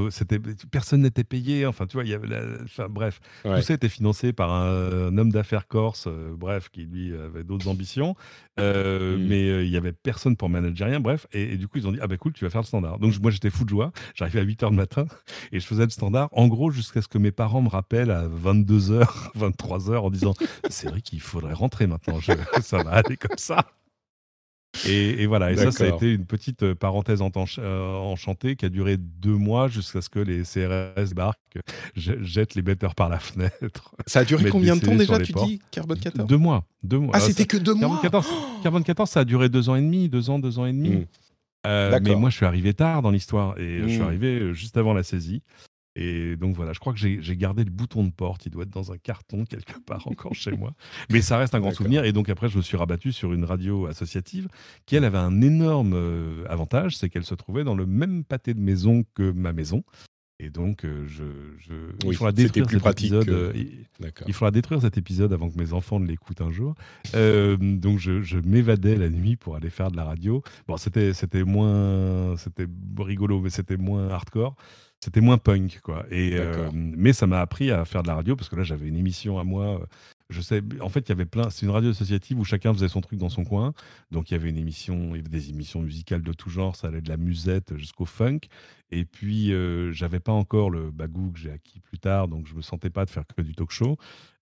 c'était, 0.10 0.40
personne 0.72 1.02
n'était 1.02 1.24
payé. 1.24 1.66
Enfin, 1.66 1.86
tu 1.86 1.98
vois, 1.98 2.04
il 2.04 2.10
y 2.10 2.14
avait 2.14 2.28
enfin, 2.64 2.88
bref, 2.90 3.20
tout 3.44 3.62
ça 3.62 3.74
était 3.74 3.90
financé 3.90 4.34
par 4.34 4.52
un, 4.52 5.18
homme 5.18 5.32
d'affaires 5.32 5.68
corse, 5.68 6.06
euh, 6.08 6.34
bref, 6.36 6.70
qui 6.70 6.84
lui 6.84 7.14
avait 7.14 7.44
d'autres 7.44 7.68
ambitions. 7.68 8.16
Euh, 8.60 9.18
hmm. 9.18 9.28
Mais 9.28 9.50
euh, 9.50 9.64
il 9.64 9.72
y 9.72 9.78
avait 9.78 9.94
personne 9.94 10.36
pour 10.36 10.50
manager 10.50 10.88
rien. 10.88 11.00
Bref, 11.00 11.28
et, 11.32 11.58
du 11.58 11.68
coup, 11.68 11.78
ils 11.78 11.88
ont 11.88 11.92
dit 11.92 12.00
Ah 12.02 12.08
ben 12.08 12.18
cool, 12.18 12.34
tu 12.34 12.46
vas 12.46 12.50
faire 12.50 12.62
le 12.62 12.68
standard. 12.68 13.00
Donc 13.00 13.14
moi, 13.22 13.32
j'étais 13.32 13.50
fou 13.50 13.64
de 13.64 13.70
joie. 13.70 13.92
J'arrivais 14.16 14.40
à 14.40 14.44
8 14.44 14.64
h 14.64 14.70
du 14.70 14.76
matin 14.76 15.06
et 15.52 15.60
je 15.60 15.66
faisais 15.66 15.84
le 15.84 15.90
standard, 15.90 16.30
en 16.32 16.48
gros, 16.48 16.72
jusqu'à 16.72 17.02
ce 17.02 17.08
que 17.08 17.18
mes 17.18 17.32
parents 17.32 17.62
me 17.62 17.70
rappellent 17.70 18.12
à 18.12 18.28
22 18.28 19.02
h 19.02 19.08
23 19.36 19.80
h 19.80 19.98
en 19.98 20.10
disant 20.10 20.34
C'est 20.70 20.90
vrai 20.90 21.02
qu'il 21.02 21.22
faudrait 21.22 21.54
rentrer 21.54 21.88
maintenant. 21.88 22.20
ça 22.62 22.84
va 22.84 22.92
aller 22.92 23.18
comme 23.18 23.38
ça. 23.38 23.66
Et, 24.86 25.26
voilà, 25.26 25.52
et 25.52 25.58
ça, 25.58 25.72
ça 25.72 25.86
a 25.86 25.88
été 25.88 26.14
une 26.14 26.26
petite 26.26 26.64
euh, 26.64 26.76
parenthèse 26.76 27.22
euh, 27.22 27.96
enchantée 27.96 28.56
qui 28.56 28.66
a 28.66 28.70
duré 28.70 28.98
deux 28.98 29.36
mois 29.36 29.68
jusqu'à 29.68 30.02
ce 30.02 30.10
que 30.10 30.20
les 30.20 30.44
CRS 30.44 31.14
barquent, 31.16 31.60
jettent 31.96 32.56
les 32.56 32.62
betters 32.62 32.94
par 32.96 33.10
la 33.10 33.20
fenêtre. 33.20 33.96
Ça 34.06 34.20
a 34.20 34.26
duré 34.26 34.50
combien 34.50 34.76
de 34.76 34.82
temps 34.82 34.96
déjà, 34.96 35.20
tu 35.20 35.34
dis, 35.34 35.60
Carbone 35.72 36.00
14 36.00 36.28
Deux 36.28 36.38
mois. 36.38 36.64
Deux 36.84 37.00
mois. 37.00 37.12
Ah, 37.16 37.20
c'était 37.20 37.46
que 37.46 37.58
deux 37.58 37.74
mois 37.74 38.00
14, 38.02 38.28
Carbone 38.62 38.84
14, 38.84 39.10
ça 39.10 39.22
a 39.22 39.26
duré 39.26 39.50
deux 39.50 39.70
ans 39.70 39.76
et 39.76 39.82
demi, 39.82 40.10
deux 40.10 40.30
ans, 40.30 40.40
deux 40.40 40.60
ans 40.60 40.66
et 40.66 40.74
demi. 40.74 41.08
Euh, 41.66 42.00
mais 42.02 42.16
moi, 42.16 42.30
je 42.30 42.36
suis 42.36 42.46
arrivé 42.46 42.74
tard 42.74 43.02
dans 43.02 43.12
l'histoire 43.12 43.58
et 43.58 43.82
je 43.82 43.88
suis 43.88 44.00
hmm. 44.00 44.04
arrivé 44.04 44.54
juste 44.54 44.78
avant 44.78 44.94
la 44.94 45.04
saisie. 45.04 45.42
Et 46.00 46.36
donc 46.36 46.56
voilà, 46.56 46.74
je 46.74 46.80
crois 46.80 46.94
que 46.94 47.00
j'ai 47.00 47.38
gardé 47.38 47.64
le 47.64 47.72
bouton 47.72 48.04
de 48.04 48.12
porte. 48.12 48.46
Il 48.46 48.52
doit 48.52 48.64
être 48.64 48.70
dans 48.70 48.92
un 48.92 48.98
carton 48.98 49.46
quelque 49.46 49.80
part 49.80 50.06
encore 50.08 50.36
chez 50.36 50.52
moi. 50.52 50.74
Mais 51.10 51.22
ça 51.22 51.40
reste 51.40 51.56
un 51.56 51.60
grand 51.60 51.72
souvenir. 51.72 52.06
Et 52.06 52.14
donc 52.14 52.30
après, 52.30 52.50
je 52.50 52.58
me 52.58 52.62
suis 52.62 52.78
rabattu 52.78 53.12
sur 53.12 53.34
une 53.34 53.44
radio 53.44 53.88
associative 53.88 54.48
qui, 54.86 54.96
elle, 54.96 55.06
avait 55.06 55.18
un 55.18 55.42
énorme 55.42 55.94
euh, 55.96 56.46
avantage 56.50 56.98
c'est 56.98 57.10
qu'elle 57.10 57.26
se 57.26 57.34
trouvait 57.34 57.64
dans 57.64 57.74
le 57.74 57.88
même 57.88 58.24
pâté 58.24 58.54
de 58.54 58.60
maison 58.60 59.04
que 59.16 59.32
ma 59.32 59.54
maison. 59.54 59.84
Et 60.40 60.52
donc, 60.52 60.86
euh, 60.86 61.04
je, 61.08 61.24
je 61.58 61.74
il 62.06 62.16
faudra 62.16 62.32
détruire 62.32 62.70
cet 62.70 62.86
épisode. 62.86 63.28
Euh, 63.30 63.52
il, 64.28 64.34
faudra 64.34 64.52
détruire 64.52 64.80
cet 64.80 64.96
épisode 65.00 65.34
avant 65.34 65.50
que 65.50 65.58
mes 65.58 65.74
enfants 65.74 66.00
ne 66.00 66.06
l'écoutent 66.06 66.42
un 66.42 66.52
jour. 66.52 66.76
donc, 67.16 67.98
je, 67.98 68.22
je 68.22 68.38
m'évadais 68.38 68.98
la 68.98 69.10
nuit 69.10 69.36
pour 69.36 69.56
aller 69.56 69.72
faire 69.72 69.90
de 69.90 69.98
la 69.98 70.04
radio. 70.04 70.44
Bon, 70.68 70.78
c'était 70.78 71.16
c'était 71.16 71.44
moins, 71.44 72.38
c'était 72.38 72.68
rigolo, 73.00 73.42
mais 73.42 73.50
c'était 73.50 73.78
moins 73.78 74.10
hardcore 74.10 74.56
c'était 75.08 75.22
moins 75.22 75.38
punk 75.38 75.80
quoi. 75.84 76.06
Et 76.12 76.34
euh, 76.34 76.70
mais 76.74 77.14
ça 77.14 77.28
m'a 77.28 77.40
appris 77.40 77.72
à 77.72 77.86
faire 77.86 78.04
de 78.04 78.10
la 78.10 78.16
radio 78.16 78.36
parce 78.36 78.50
que 78.50 78.58
là 78.58 78.64
j'avais 78.64 78.90
une 78.90 78.98
émission 78.98 79.40
à 79.40 79.46
moi 79.46 79.88
je 80.30 80.42
sais 80.42 80.62
en 80.82 80.90
fait 80.90 81.00
il 81.00 81.10
y 81.10 81.12
avait 81.14 81.26
plein 81.26 81.50
c'est 81.50 81.66
une 81.66 81.72
radio 81.72 81.92
associative 81.92 82.38
où 82.38 82.44
chacun 82.44 82.74
faisait 82.74 82.90
son 82.90 83.00
truc 83.00 83.18
dans 83.18 83.30
son 83.30 83.46
coin. 83.46 83.74
Donc 84.12 84.30
il 84.30 84.34
y 84.34 84.36
avait 84.36 84.50
une 84.50 84.58
émission 84.58 85.16
il 85.16 85.20
y 85.20 85.20
avait 85.22 85.30
des 85.30 85.50
émissions 85.50 85.82
musicales 85.82 86.24
de 86.24 86.34
tout 86.34 86.50
genre 86.50 86.76
ça 86.76 86.90
allait 86.90 87.00
de 87.00 87.08
la 87.08 87.16
musette 87.16 87.78
jusqu'au 87.78 88.04
funk. 88.04 88.40
Et 88.92 89.06
puis 89.06 89.54
euh, 89.54 89.94
j'avais 89.94 90.20
pas 90.20 90.34
encore 90.34 90.70
le 90.70 90.92
bagou 90.92 91.32
que 91.32 91.40
j'ai 91.40 91.52
acquis 91.52 91.80
plus 91.80 92.00
tard 92.00 92.28
donc 92.28 92.46
je 92.46 92.54
me 92.54 92.62
sentais 92.62 92.90
pas 92.90 93.06
de 93.06 93.10
faire 93.10 93.24
que 93.26 93.42
du 93.42 93.56
talk 93.56 93.72
show 93.72 93.96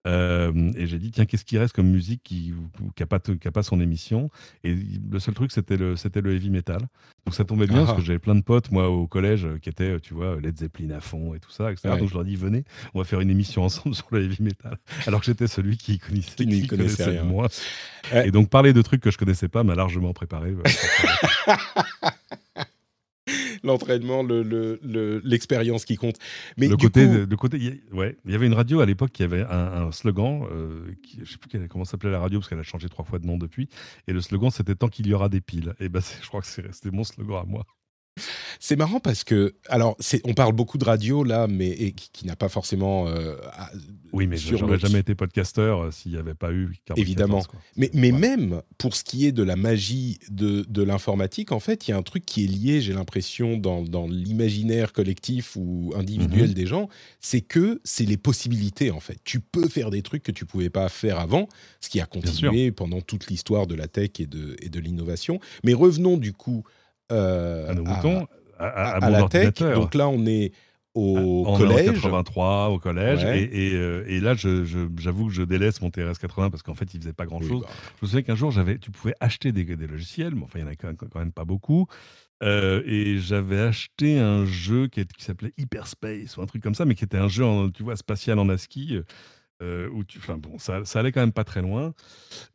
euh, 0.06 0.72
et 0.76 0.88
j'ai 0.88 1.00
dit, 1.00 1.12
tiens, 1.12 1.26
qu'est-ce 1.26 1.46
qui 1.46 1.58
reste 1.58 1.76
comme 1.76 1.88
musique 1.88 2.22
qui 2.24 2.54
n'a 3.00 3.06
pas, 3.06 3.20
pas, 3.20 3.64
son 3.64 3.80
émission? 3.80 4.30
Et 4.64 4.76
le 4.76 5.20
seul 5.20 5.34
truc, 5.34 5.52
c'était 5.52 5.78
le, 5.78 5.96
le 5.96 6.36
heavy 6.36 6.50
metal. 6.50 6.82
Donc 7.26 7.34
ça 7.34 7.44
tombait 7.44 7.66
bien 7.66 7.86
parce 7.86 7.98
que 7.98 8.02
ah. 8.02 8.06
j'avais 8.06 8.20
plein 8.20 8.36
de 8.36 8.44
potes, 8.44 8.72
moi, 8.72 8.90
au 8.90 9.08
collège, 9.08 9.48
qui 9.62 9.70
étaient, 9.70 10.00
tu 10.00 10.14
vois, 10.14 10.40
Led 10.40 10.58
Zeppelin 10.58 10.92
à 10.92 11.02
fond 11.02 11.34
et 11.34 11.40
tout 11.40 11.50
ça, 11.50 11.72
etc. 11.72 11.98
Donc 11.98 12.10
je 12.10 12.14
leur 12.14 12.24
dis, 12.24 12.36
venez, 12.36 12.64
on 12.94 13.00
va 13.00 13.06
faire 13.06 13.20
une 13.20 13.32
émission 13.32 13.64
ensemble 13.64 13.96
sur 13.96 14.08
le 14.12 14.24
heavy 14.24 14.44
metal. 14.44 14.78
Alors 15.08 15.22
que 15.22 15.26
j'étais 15.26 15.48
celui 15.48 15.78
qui 15.78 15.98
connaissait, 15.98 16.46
qui, 16.46 16.68
connaissait, 16.68 17.06
rien. 17.06 17.24
moi. 17.24 17.48
Et 18.14 18.32
donc 18.32 18.50
parler 18.50 18.74
de 18.74 18.82
trucs 18.84 19.02
que 19.02 19.10
je 19.10 19.18
connaissais 19.18 19.48
pas 19.48 19.64
m'a 19.64 19.74
largement 19.74 20.14
préparé. 20.14 20.54
l'entraînement, 23.66 24.24
l'expérience 24.24 25.82
le, 25.82 25.86
qui 25.86 25.96
compte. 25.96 26.18
Mais 26.58 26.68
le, 26.68 26.78
côté, 26.78 27.08
le 27.08 27.36
côté, 27.36 27.82
ouais, 27.92 28.18
il 28.26 28.32
y 28.32 28.36
avait 28.36 28.46
une 28.46 28.54
radio 28.54 28.80
à 28.80 28.86
l'époque 28.86 29.12
qui 29.12 29.24
avait 29.24 29.44
un, 29.44 29.92
slogan, 29.92 30.48
euh, 30.52 30.86
qui, 31.04 31.20
je 31.24 31.32
sais 31.32 31.38
plus 31.38 31.68
comment 31.68 31.86
s'appelait 31.86 32.12
la 32.12 32.20
radio 32.20 32.40
parce 32.40 32.50
qu'elle 32.50 32.60
a 32.60 32.64
changé 32.64 32.90
trois 32.90 33.06
fois 33.06 33.20
de 33.20 33.26
nom 33.26 33.38
depuis. 33.38 33.70
Et 34.08 34.14
le 34.14 34.22
slogan 34.22 34.50
c'était 34.52 34.76
tant 34.76 34.88
qu'il 34.88 35.08
y 35.08 35.14
aura 35.14 35.30
des 35.30 35.42
piles. 35.42 35.74
Et 35.80 35.90
ben, 35.90 36.02
je 36.22 36.28
crois 36.28 36.42
que 36.42 36.48
c'est 36.48 36.66
resté 36.66 36.92
mon 36.92 37.04
slogan 37.04 37.42
à 37.42 37.46
moi. 37.46 37.66
C'est 38.60 38.78
marrant 38.78 39.00
parce 39.00 39.24
que, 39.24 39.56
alors, 39.68 39.98
on 40.24 40.34
parle 40.34 40.54
beaucoup 40.54 40.78
de 40.78 40.86
radio 40.86 41.24
là, 41.24 41.48
mais 41.48 41.92
qui, 41.92 42.26
n'a 42.26 42.36
pas 42.36 42.48
forcément. 42.48 43.08
Euh, 43.10 43.36
oui, 44.14 44.26
mais 44.26 44.38
je 44.38 44.56
n'aurais 44.56 44.80
jamais 44.80 45.00
été 45.00 45.16
podcasteur 45.16 45.82
euh, 45.82 45.92
s'il 45.92 46.14
n'y 46.14 46.18
avait 46.18 46.34
pas 46.34 46.52
eu. 46.54 46.74
Évidemment. 46.96 47.44
mais, 47.76 47.90
mais 47.94 48.12
même 48.12 48.62
pour 48.78 48.96
ce 48.96 49.04
qui 49.04 49.26
est 49.26 49.34
de 49.34 49.44
la 49.44 49.58
magie 49.58 50.20
de, 50.30 50.66
de 50.70 50.84
l'informatique, 50.84 51.52
en 51.52 51.60
fait, 51.60 51.88
il 51.88 51.92
y 51.92 51.94
a 51.94 51.98
un 51.98 52.04
truc 52.04 52.26
qui 52.26 52.46
est 52.46 52.48
lié, 52.48 52.80
j'ai 52.80 52.94
l'impression, 52.94 53.58
dans, 53.58 53.82
dans 53.82 54.08
l'imaginaire 54.08 54.94
collectif 54.94 55.58
ou 55.58 55.94
individuel 55.96 56.50
mhm. 56.50 56.54
des 56.54 56.66
gens, 56.66 56.90
c'est 57.20 57.42
que 57.42 57.82
c'est 57.84 58.06
les 58.06 58.18
possibilités, 58.18 58.92
en 58.92 59.02
fait. 59.02 59.18
Tu 59.26 59.42
peux 59.42 59.68
faire 59.68 59.90
des 59.90 60.02
trucs 60.02 60.24
que 60.24 60.32
tu 60.32 60.46
pouvais 60.46 60.70
pas 60.70 60.88
faire 60.88 61.20
avant, 61.20 61.50
ce 61.82 61.90
qui 61.90 62.00
a 62.00 62.06
continué 62.06 62.72
pendant 62.72 63.02
toute 63.02 63.28
l'histoire 63.28 63.68
de 63.68 63.76
la 63.76 63.90
tech 63.90 64.12
et 64.20 64.26
de, 64.26 64.56
et 64.62 64.70
de 64.70 64.80
l'innovation. 64.80 65.40
Mais 65.66 65.74
revenons 65.74 66.16
du 66.16 66.32
coup 66.32 66.64
euh, 67.12 67.74
à, 68.58 68.98
à, 68.98 69.10
la 69.10 69.28
tech. 69.28 69.54
Donc 69.60 69.94
là, 69.94 70.08
on 70.10 70.26
est 70.26 70.52
au 70.96 71.44
en 71.46 71.58
collège. 71.58 71.92
83 71.92 72.70
au 72.70 72.80
collège. 72.80 73.24
Et, 73.24 73.74
euh, 73.74 74.06
et, 74.08 74.20
là, 74.20 74.34
j'avoue 74.36 75.28
que 75.28 75.34
je 75.34 75.44
délaisse 75.44 75.82
mon 75.82 75.90
TRS-80 75.90 76.50
parce 76.50 76.64
qu'en 76.64 76.74
fait, 76.74 76.94
il 76.94 77.02
faisait 77.02 77.14
pas 77.14 77.26
grand-chose. 77.26 77.62
Bah. 77.62 77.68
Je 78.00 78.06
me 78.06 78.08
souviens 78.08 78.22
qu'un 78.24 78.36
jour, 78.36 78.54
tu 78.82 78.92
pouvais 78.92 79.14
acheter 79.20 79.52
des, 79.52 79.64
des, 79.64 79.88
logiciels, 79.88 80.36
mais 80.36 80.44
enfin, 80.44 80.60
il 80.60 80.62
y 80.62 80.66
en 80.66 80.72
a 80.72 80.76
quand 80.76 81.20
même 81.20 81.34
pas 81.34 81.46
beaucoup. 81.46 81.88
Euh, 82.44 82.82
et 82.86 83.18
j'avais 83.18 83.60
acheté 83.60 84.20
un 84.20 84.46
jeu 84.46 84.88
qui, 84.88 85.06
qui 85.06 85.24
s'appelait 85.24 85.54
Hyperspace 85.58 86.38
ou 86.38 86.42
un 86.42 86.46
truc 86.46 86.62
comme 86.64 86.76
ça, 86.76 86.86
mais 86.86 86.96
qui 86.96 87.04
était 87.04 87.18
un 87.18 87.30
jeu, 87.30 87.46
en, 87.46 87.70
tu 87.70 87.84
vois, 87.84 87.96
spatial 87.96 88.40
en 88.40 88.50
ASCII. 88.50 89.02
Euh, 89.62 89.88
où 89.94 90.04
tu, 90.04 90.18
enfin 90.18 90.38
bon, 90.38 90.58
ça, 90.58 90.84
ça, 90.84 91.00
allait 91.00 91.14
quand 91.14 91.22
même 91.22 91.32
pas 91.32 91.46
très 91.46 91.62
loin. 91.62 91.94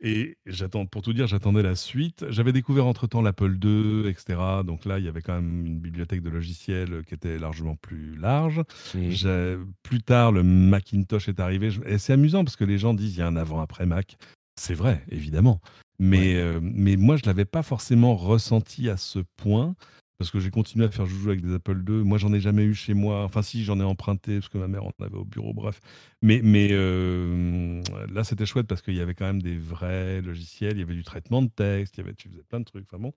Et 0.01 0.37
j'attends, 0.45 0.85
pour 0.85 1.01
tout 1.01 1.13
dire, 1.13 1.25
j'attendais 1.25 1.63
la 1.63 1.75
suite. 1.75 2.25
J'avais 2.29 2.53
découvert 2.53 2.85
entre 2.85 3.07
temps 3.07 3.23
l'Apple 3.23 3.57
II, 3.63 4.07
etc. 4.07 4.39
Donc 4.63 4.85
là, 4.85 4.99
il 4.99 5.05
y 5.05 5.07
avait 5.07 5.23
quand 5.23 5.33
même 5.33 5.65
une 5.65 5.79
bibliothèque 5.79 6.21
de 6.21 6.29
logiciels 6.29 7.03
qui 7.07 7.15
était 7.15 7.39
largement 7.39 7.75
plus 7.75 8.15
large. 8.15 8.61
Mmh. 8.93 9.65
Plus 9.81 10.03
tard, 10.03 10.31
le 10.31 10.43
Macintosh 10.43 11.27
est 11.27 11.39
arrivé. 11.39 11.69
Et 11.87 11.97
c'est 11.97 12.13
amusant 12.13 12.43
parce 12.43 12.55
que 12.55 12.65
les 12.65 12.77
gens 12.77 12.93
disent 12.93 13.15
il 13.15 13.19
y 13.19 13.23
a 13.23 13.27
un 13.27 13.35
avant-après 13.35 13.87
Mac. 13.87 14.17
C'est 14.55 14.75
vrai, 14.75 15.03
évidemment. 15.09 15.59
Mais, 15.97 16.35
euh, 16.35 16.59
mais 16.61 16.97
moi, 16.97 17.15
je 17.15 17.23
ne 17.23 17.27
l'avais 17.27 17.45
pas 17.45 17.63
forcément 17.63 18.15
ressenti 18.15 18.89
à 18.89 18.97
ce 18.97 19.19
point 19.37 19.75
parce 20.21 20.29
que 20.29 20.39
j'ai 20.39 20.51
continué 20.51 20.85
à 20.85 20.91
faire 20.91 21.07
joujou 21.07 21.29
avec 21.29 21.41
des 21.41 21.55
Apple 21.55 21.81
II. 21.87 22.03
Moi, 22.03 22.19
j'en 22.19 22.31
ai 22.31 22.39
jamais 22.39 22.63
eu 22.63 22.75
chez 22.75 22.93
moi. 22.93 23.23
Enfin, 23.23 23.41
si, 23.41 23.63
j'en 23.63 23.79
ai 23.79 23.83
emprunté 23.83 24.35
parce 24.35 24.49
que 24.49 24.59
ma 24.59 24.67
mère 24.67 24.83
en 24.83 24.91
avait 24.99 25.15
au 25.15 25.25
bureau, 25.25 25.51
bref. 25.51 25.81
Mais, 26.21 26.41
mais 26.43 26.67
euh, 26.73 27.81
là, 28.13 28.23
c'était 28.23 28.45
chouette 28.45 28.67
parce 28.67 28.83
qu'il 28.83 28.93
y 28.93 28.99
avait 28.99 29.15
quand 29.15 29.25
même 29.25 29.41
des 29.41 29.57
vrais 29.57 30.21
logiciels. 30.21 30.73
Il 30.73 30.79
y 30.81 30.83
avait 30.83 30.93
du 30.93 31.03
traitement 31.03 31.41
de 31.41 31.47
texte, 31.47 31.97
il 31.97 32.01
y 32.01 32.03
avait, 32.03 32.13
tu 32.13 32.29
faisais 32.29 32.43
plein 32.43 32.59
de 32.59 32.65
trucs. 32.65 32.85
Enfin 32.87 33.01
bon. 33.01 33.13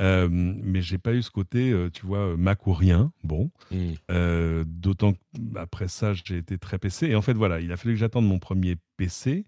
Euh, 0.00 0.26
mais 0.30 0.80
j'ai 0.80 0.96
pas 0.96 1.12
eu 1.12 1.20
ce 1.20 1.30
côté, 1.30 1.70
euh, 1.70 1.90
tu 1.90 2.06
vois, 2.06 2.34
Mac 2.38 2.66
ou 2.66 2.72
rien. 2.72 3.12
Bon. 3.24 3.50
Mmh. 3.70 3.92
Euh, 4.10 4.64
d'autant 4.66 5.12
qu'après 5.52 5.88
ça, 5.88 6.14
j'ai 6.14 6.38
été 6.38 6.56
très 6.56 6.78
PC. 6.78 7.08
Et 7.08 7.14
en 7.14 7.20
fait, 7.20 7.34
voilà, 7.34 7.60
il 7.60 7.70
a 7.72 7.76
fallu 7.76 7.92
que 7.92 8.00
j'attende 8.00 8.26
mon 8.26 8.38
premier 8.38 8.76
PC. 8.96 9.44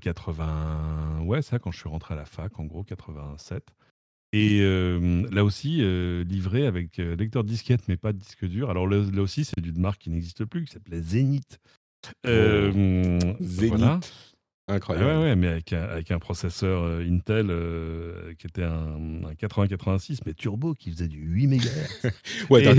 80, 0.00 1.22
ouais, 1.24 1.42
ça, 1.42 1.58
quand 1.58 1.72
je 1.72 1.78
suis 1.78 1.88
rentré 1.88 2.14
à 2.14 2.16
la 2.16 2.26
fac, 2.26 2.56
en 2.60 2.64
gros, 2.64 2.84
87. 2.84 3.74
Et 4.32 4.60
là 5.30 5.44
aussi, 5.44 5.82
livré 6.24 6.66
avec 6.66 6.96
lecteur 6.96 7.44
disquette, 7.44 7.82
mais 7.88 7.96
pas 7.96 8.12
de 8.12 8.18
disque 8.18 8.46
dur. 8.46 8.70
Alors 8.70 8.86
là, 8.86 9.22
aussi, 9.22 9.44
c'est 9.44 9.60
d'une 9.60 9.78
marque 9.78 10.00
qui 10.00 10.10
n'existe 10.10 10.44
plus, 10.44 10.64
qui 10.64 10.72
s'appelait 10.72 11.02
Zenith. 11.02 11.58
Oh. 12.26 12.30
Zenith. 13.40 14.12
Incroyable. 14.68 15.06
Ouais, 15.06 15.16
ouais, 15.24 15.36
mais 15.36 15.48
avec 15.48 15.72
un, 15.72 15.82
avec 15.82 16.12
un 16.12 16.20
processeur 16.20 16.84
Intel 17.00 17.48
qui 18.38 18.46
était 18.46 18.62
un, 18.62 19.24
un 19.26 19.34
8086, 19.38 20.20
mais 20.24 20.34
turbo, 20.34 20.74
qui 20.74 20.92
faisait 20.92 21.08
du 21.08 21.18
8 21.18 21.46
MHz. 21.48 22.10
ouais, 22.50 22.62
donc 22.62 22.76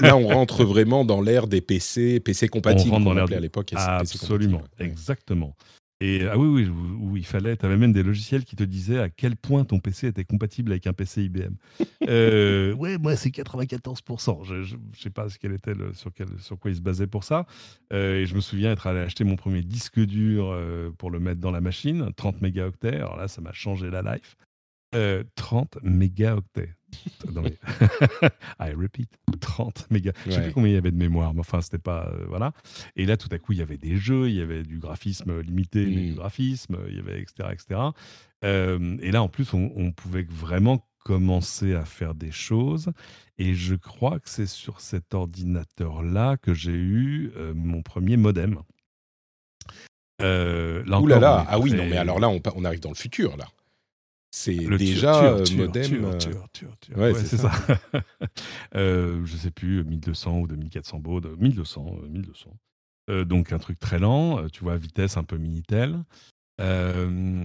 là, 0.00 0.16
on 0.16 0.26
rentre 0.26 0.64
vraiment 0.64 1.04
dans 1.04 1.20
l'ère 1.20 1.46
des 1.46 1.60
PC, 1.60 2.20
PC 2.20 2.48
compatibles, 2.48 2.90
on 2.94 3.04
rentre 3.04 3.14
dans 3.14 3.36
à 3.36 3.40
l'époque. 3.40 3.72
Absolument, 3.76 4.62
exactement. 4.78 5.54
Et 6.00 6.24
ah 6.28 6.38
oui, 6.38 6.46
oui, 6.46 6.68
où, 6.68 7.16
il 7.16 7.26
fallait, 7.26 7.56
tu 7.56 7.66
avais 7.66 7.76
même 7.76 7.92
des 7.92 8.04
logiciels 8.04 8.44
qui 8.44 8.54
te 8.54 8.62
disaient 8.62 9.00
à 9.00 9.10
quel 9.10 9.34
point 9.34 9.64
ton 9.64 9.80
PC 9.80 10.06
était 10.06 10.24
compatible 10.24 10.70
avec 10.70 10.86
un 10.86 10.92
PC 10.92 11.24
IBM. 11.24 11.54
euh, 12.08 12.72
ouais, 12.74 12.98
moi 12.98 13.16
c'est 13.16 13.30
94%. 13.30 14.44
Je, 14.44 14.62
je, 14.62 14.76
sais 14.96 15.10
pas 15.10 15.28
ce 15.28 15.38
était 15.44 15.74
le, 15.74 15.92
sur, 15.94 16.12
quel, 16.12 16.28
sur 16.38 16.56
quoi 16.58 16.70
il 16.70 16.76
se 16.76 16.80
basait 16.80 17.08
pour 17.08 17.24
ça. 17.24 17.46
Euh, 17.92 18.20
et 18.20 18.26
je 18.26 18.34
me 18.36 18.40
souviens 18.40 18.70
être 18.70 18.86
allé 18.86 19.00
acheter 19.00 19.24
mon 19.24 19.34
premier 19.34 19.62
disque 19.62 19.98
dur 19.98 20.50
euh, 20.52 20.90
pour 20.98 21.10
le 21.10 21.18
mettre 21.18 21.40
dans 21.40 21.50
la 21.50 21.60
machine, 21.60 22.12
30 22.14 22.42
mégaoctets. 22.42 22.96
Alors 22.96 23.16
là, 23.16 23.26
ça 23.26 23.40
m'a 23.40 23.52
changé 23.52 23.90
la 23.90 24.02
life. 24.02 24.36
30 25.34 25.78
euh, 27.26 27.40
mégaoctets. 27.40 27.58
I 28.60 28.72
repeat, 28.72 29.10
30 29.40 29.90
mégas. 29.90 30.12
Je 30.26 30.32
sais 30.32 30.42
plus 30.42 30.52
combien 30.52 30.70
il 30.70 30.74
y 30.74 30.78
avait 30.78 30.90
de 30.90 30.96
mémoire, 30.96 31.34
mais 31.34 31.40
enfin, 31.40 31.60
c'était 31.60 31.78
pas. 31.78 32.10
Euh, 32.12 32.26
voilà. 32.28 32.52
Et 32.96 33.06
là, 33.06 33.16
tout 33.16 33.28
à 33.30 33.38
coup, 33.38 33.52
il 33.52 33.58
y 33.58 33.62
avait 33.62 33.76
des 33.76 33.96
jeux, 33.96 34.28
il 34.28 34.34
y 34.34 34.40
avait 34.40 34.62
du 34.62 34.78
graphisme 34.78 35.40
limité, 35.40 35.84
mais 35.86 36.06
du 36.06 36.12
mm. 36.12 36.16
graphisme, 36.16 36.78
il 36.88 36.96
y 36.96 36.98
avait 36.98 37.20
etc. 37.20 37.48
etc. 37.52 37.80
Euh, 38.44 38.96
et 39.00 39.10
là, 39.10 39.22
en 39.22 39.28
plus, 39.28 39.52
on, 39.54 39.92
pouvait 39.92 40.26
vraiment 40.28 40.86
commencer 41.04 41.74
à 41.74 41.84
faire 41.84 42.14
des 42.14 42.30
choses. 42.30 42.90
Et 43.38 43.54
je 43.54 43.74
crois 43.74 44.18
que 44.20 44.28
c'est 44.28 44.46
sur 44.46 44.80
cet 44.80 45.14
ordinateur-là 45.14 46.36
que 46.36 46.54
j'ai 46.54 46.72
eu 46.72 47.32
euh, 47.36 47.52
mon 47.54 47.82
premier 47.82 48.16
modem. 48.16 48.60
Là 50.20 51.00
Ouh 51.00 51.06
là 51.06 51.20
là, 51.20 51.46
ah 51.48 51.60
oui, 51.60 51.72
non, 51.72 51.86
mais 51.86 51.96
alors 51.96 52.18
là, 52.18 52.28
on, 52.28 52.40
on, 52.56 52.64
arrive 52.64 52.80
dans 52.80 52.88
le 52.88 52.96
futur, 52.96 53.36
là. 53.36 53.46
C'est 54.30 54.54
déjà 54.54 55.32
euh, 55.32 55.44
modem. 55.56 56.04
ouais, 56.96 57.14
c'est 57.14 57.38
ça. 57.38 57.50
euh, 58.74 59.24
je 59.24 59.36
sais 59.36 59.50
plus, 59.50 59.84
1200 59.84 60.40
ou 60.40 60.46
2400 60.46 60.98
bauds, 60.98 61.20
1200, 61.20 61.96
1200. 62.10 62.50
donc 63.24 63.52
un 63.52 63.58
truc 63.58 63.78
très 63.78 63.98
lent, 63.98 64.46
tu 64.50 64.64
vois, 64.64 64.76
vitesse 64.76 65.16
un 65.16 65.24
peu 65.24 65.38
Minitel. 65.38 66.04
et, 66.60 67.44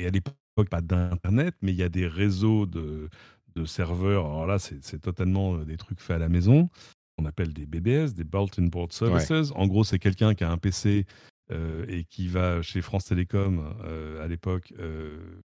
et 0.00 0.06
à 0.06 0.10
l'époque, 0.10 0.34
pas 0.70 0.80
d'internet, 0.80 1.54
mais 1.62 1.72
il 1.72 1.78
y 1.78 1.82
a 1.82 1.88
des 1.88 2.06
réseaux 2.06 2.66
de, 2.66 3.08
de 3.54 3.64
serveurs. 3.64 4.26
Alors 4.26 4.46
là, 4.46 4.58
c'est 4.58 5.00
totalement 5.00 5.58
des 5.58 5.76
trucs 5.76 6.00
faits 6.00 6.16
à 6.16 6.20
la 6.20 6.28
maison. 6.28 6.68
On 7.18 7.26
appelle 7.26 7.52
des 7.52 7.66
BBS, 7.66 8.14
des 8.14 8.24
Bulletin 8.24 8.66
Board 8.66 8.92
Services. 8.92 9.52
En 9.54 9.66
gros, 9.66 9.84
c'est 9.84 9.98
quelqu'un 9.98 10.34
qui 10.34 10.44
a 10.44 10.50
un 10.50 10.58
PC 10.58 11.06
et 11.50 12.04
qui 12.04 12.28
va 12.28 12.62
chez 12.62 12.80
France 12.80 13.06
Télécom 13.06 13.62
à 14.20 14.26
l'époque, 14.26 14.72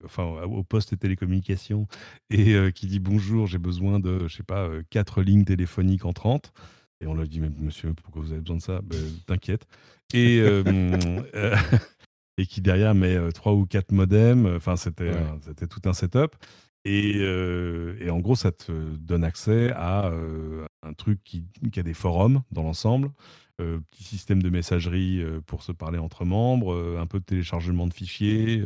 enfin 0.03 0.23
au 0.23 0.63
poste 0.63 0.97
télécommunications, 0.97 1.87
et 2.29 2.55
qui 2.73 2.87
dit 2.87 2.99
bonjour, 2.99 3.47
j'ai 3.47 3.57
besoin 3.57 3.99
de, 3.99 4.27
je 4.27 4.37
sais 4.37 4.43
pas, 4.43 4.69
quatre 4.89 5.21
lignes 5.21 5.45
téléphoniques 5.45 6.05
en 6.05 6.13
30. 6.13 6.53
Et 7.01 7.07
on 7.07 7.15
lui 7.15 7.29
dit, 7.29 7.39
mais 7.39 7.49
monsieur, 7.57 7.93
pourquoi 7.93 8.21
vous 8.21 8.31
avez 8.31 8.41
besoin 8.41 8.57
de 8.57 8.61
ça? 8.61 8.81
Ben, 8.81 8.99
T'inquiète. 9.25 9.65
Et, 10.13 10.39
et 12.37 12.45
qui 12.45 12.61
derrière 12.61 12.95
met 12.95 13.31
trois 13.31 13.53
ou 13.53 13.65
quatre 13.65 13.91
modems. 13.91 14.45
Enfin, 14.55 14.75
c'était 14.75 15.13
c'était 15.41 15.67
tout 15.67 15.81
un 15.85 15.93
setup. 15.93 16.35
Et, 16.85 17.17
et, 17.17 18.09
en 18.09 18.19
gros, 18.19 18.35
ça 18.35 18.51
te 18.51 18.71
donne 18.95 19.23
accès 19.23 19.71
à 19.75 20.11
un 20.83 20.93
truc 20.93 21.19
qui, 21.23 21.45
qui, 21.71 21.79
a 21.79 21.83
des 21.83 21.93
forums 21.93 22.41
dans 22.51 22.63
l'ensemble, 22.63 23.11
euh, 23.59 23.79
petit 23.91 24.03
système 24.03 24.41
de 24.41 24.49
messagerie 24.49 25.23
pour 25.45 25.63
se 25.63 25.71
parler 25.71 25.99
entre 25.99 26.25
membres, 26.25 26.97
un 26.99 27.05
peu 27.05 27.19
de 27.19 27.25
téléchargement 27.25 27.87
de 27.87 27.93
fichiers. 27.93 28.63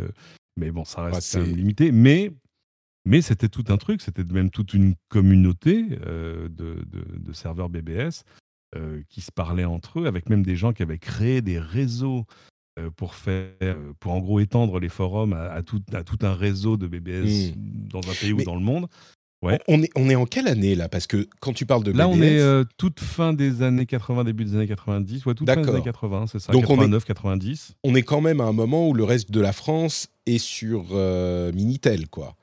mais 0.58 0.72
bon, 0.72 0.86
ça 0.86 1.04
reste 1.04 1.38
limité. 1.38 1.92
Mais, 1.92 2.32
mais 3.06 3.22
c'était 3.22 3.50
tout 3.50 3.66
un 3.70 3.78
truc, 3.78 4.02
c'était 4.02 4.24
même 4.24 4.50
toute 4.50 4.74
une 4.74 4.96
communauté 5.10 5.84
de, 5.84 6.50
de, 6.50 6.86
de, 7.18 7.34
serveurs 7.34 7.70
BBS 7.70 8.24
qui 9.10 9.22
se 9.22 9.32
parlaient 9.32 9.66
entre 9.66 10.02
eux, 10.02 10.08
avec 10.08 10.30
même 10.30 10.44
des 10.44 10.56
gens 10.56 10.74
qui 10.74 10.84
avaient 10.84 10.98
créé 10.98 11.42
des 11.42 11.60
réseaux 11.60 12.26
euh, 12.80 12.90
pour 12.90 13.14
faire, 13.14 13.52
euh, 13.62 13.94
pour 14.00 14.14
en 14.14 14.20
gros 14.20 14.40
étendre 14.40 14.80
les 14.80 14.90
forums 14.90 15.34
à, 15.34 15.62
tout, 15.62 15.84
à 15.94 16.04
tout, 16.04 16.18
un 16.24 16.34
réseau 16.34 16.76
de 16.76 16.88
BBS 16.88 17.52
mmh. 17.52 17.88
dans 17.90 18.00
un 18.00 18.14
pays 18.20 18.34
ou 18.34 18.44
dans 18.44 18.56
le 18.56 18.64
monde. 18.64 18.88
Ouais. 19.44 19.60
On, 19.68 19.84
est, 19.84 19.90
on 19.96 20.10
est 20.10 20.16
en 20.16 20.26
quelle 20.26 20.48
année 20.48 20.74
là? 20.74 20.90
Parce 20.90 21.06
que 21.06 21.28
quand 21.42 21.54
tu 21.54 21.66
parles 21.66 21.84
de 21.84 21.92
Là, 21.92 22.08
on 22.08 22.22
est 22.22 22.40
euh, 22.40 22.64
toute 22.78 23.00
fin 23.00 23.34
des 23.34 23.62
années 23.62 23.86
80, 23.86 24.24
début 24.24 24.46
des 24.46 24.56
années 24.56 24.68
90. 24.68 25.26
Ouais, 25.26 25.34
toute 25.34 25.48
fin 25.48 25.62
des 25.62 25.70
années 25.70 25.82
80, 25.82 26.26
c'est 26.32 26.40
ça. 26.40 26.54
Donc 26.54 26.62
89, 26.62 27.04
90. 27.04 27.76
On 27.84 27.94
est 27.94 28.04
quand 28.04 28.22
même 28.22 28.42
à 28.42 28.46
un 28.46 28.54
moment 28.54 28.88
où 28.88 28.94
le 28.94 29.04
reste 29.04 29.32
de 29.32 29.42
la 29.42 29.54
France 29.54 30.08
est 30.26 30.38
sur 30.38 30.96
Minitel, 31.54 32.08
quoi. 32.08 32.36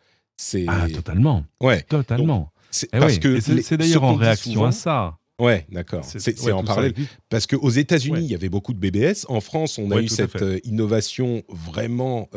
Ah, 0.68 0.86
totalement. 0.92 1.44
Ouais. 1.60 1.82
Totalement. 1.82 2.52
C'est 2.70 2.88
eh 2.92 2.98
parce 2.98 3.18
que 3.18 3.40
c'est 3.40 3.76
d'ailleurs 3.76 4.04
en 4.04 4.14
réaction 4.14 4.64
à 4.64 4.72
ça. 4.72 5.16
Ouais, 5.40 5.66
d'accord. 5.70 6.04
C'est 6.04 6.52
en 6.52 6.62
parallèle. 6.62 6.94
Parce 7.28 7.46
qu'aux 7.46 7.70
États-Unis, 7.70 8.20
il 8.24 8.30
y 8.30 8.34
avait 8.34 8.48
beaucoup 8.48 8.74
de 8.74 8.78
BBS. 8.78 9.24
En 9.28 9.40
France, 9.40 9.78
on 9.78 9.90
a 9.90 10.00
eu 10.00 10.08
cette 10.08 10.42
euh, 10.42 10.58
innovation 10.64 11.42
vraiment, 11.48 12.28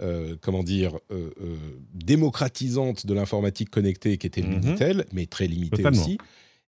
euh, 0.00 0.32
euh, 0.32 0.36
comment 0.40 0.62
dire, 0.62 0.98
démocratisante 1.94 3.06
de 3.06 3.14
l'informatique 3.14 3.70
connectée 3.70 4.18
qui 4.18 4.26
était 4.26 4.42
le 4.42 4.48
mm-hmm. 4.48 4.64
Minitel, 4.64 5.04
mais 5.12 5.26
très 5.26 5.46
limitée 5.46 5.86
aussi. 5.86 6.18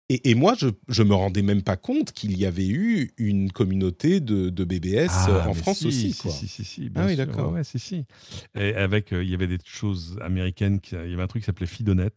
Et, 0.08 0.36
moi, 0.36 0.54
je, 0.56 0.68
je 0.88 1.02
me 1.02 1.16
rendais 1.16 1.42
même 1.42 1.64
pas 1.64 1.78
compte 1.78 2.12
qu'il 2.12 2.38
y 2.38 2.46
avait 2.46 2.68
eu 2.68 3.12
une 3.18 3.52
communauté 3.52 4.20
de, 4.20 4.64
BBS 4.64 5.08
ah, 5.10 5.48
en 5.50 5.56
France 5.56 5.84
aussi. 5.84 6.14
Si, 6.14 6.30
si, 6.30 6.48
si, 6.48 6.64
si, 6.64 6.92
ah 6.94 7.08
oui, 7.08 7.16
d'accord. 7.16 7.52
Ouais, 7.52 7.64
si, 7.64 7.80
si. 7.80 8.06
Et 8.54 8.76
avec, 8.76 9.10
il 9.12 9.28
y 9.28 9.34
avait 9.34 9.48
des 9.48 9.58
choses 9.66 10.20
américaines, 10.22 10.80
il 10.92 11.10
y 11.10 11.14
avait 11.14 11.24
un 11.24 11.28
truc 11.28 11.42
qui 11.42 11.48
s'appelait 11.48 11.66
Fidonet, 11.66 12.12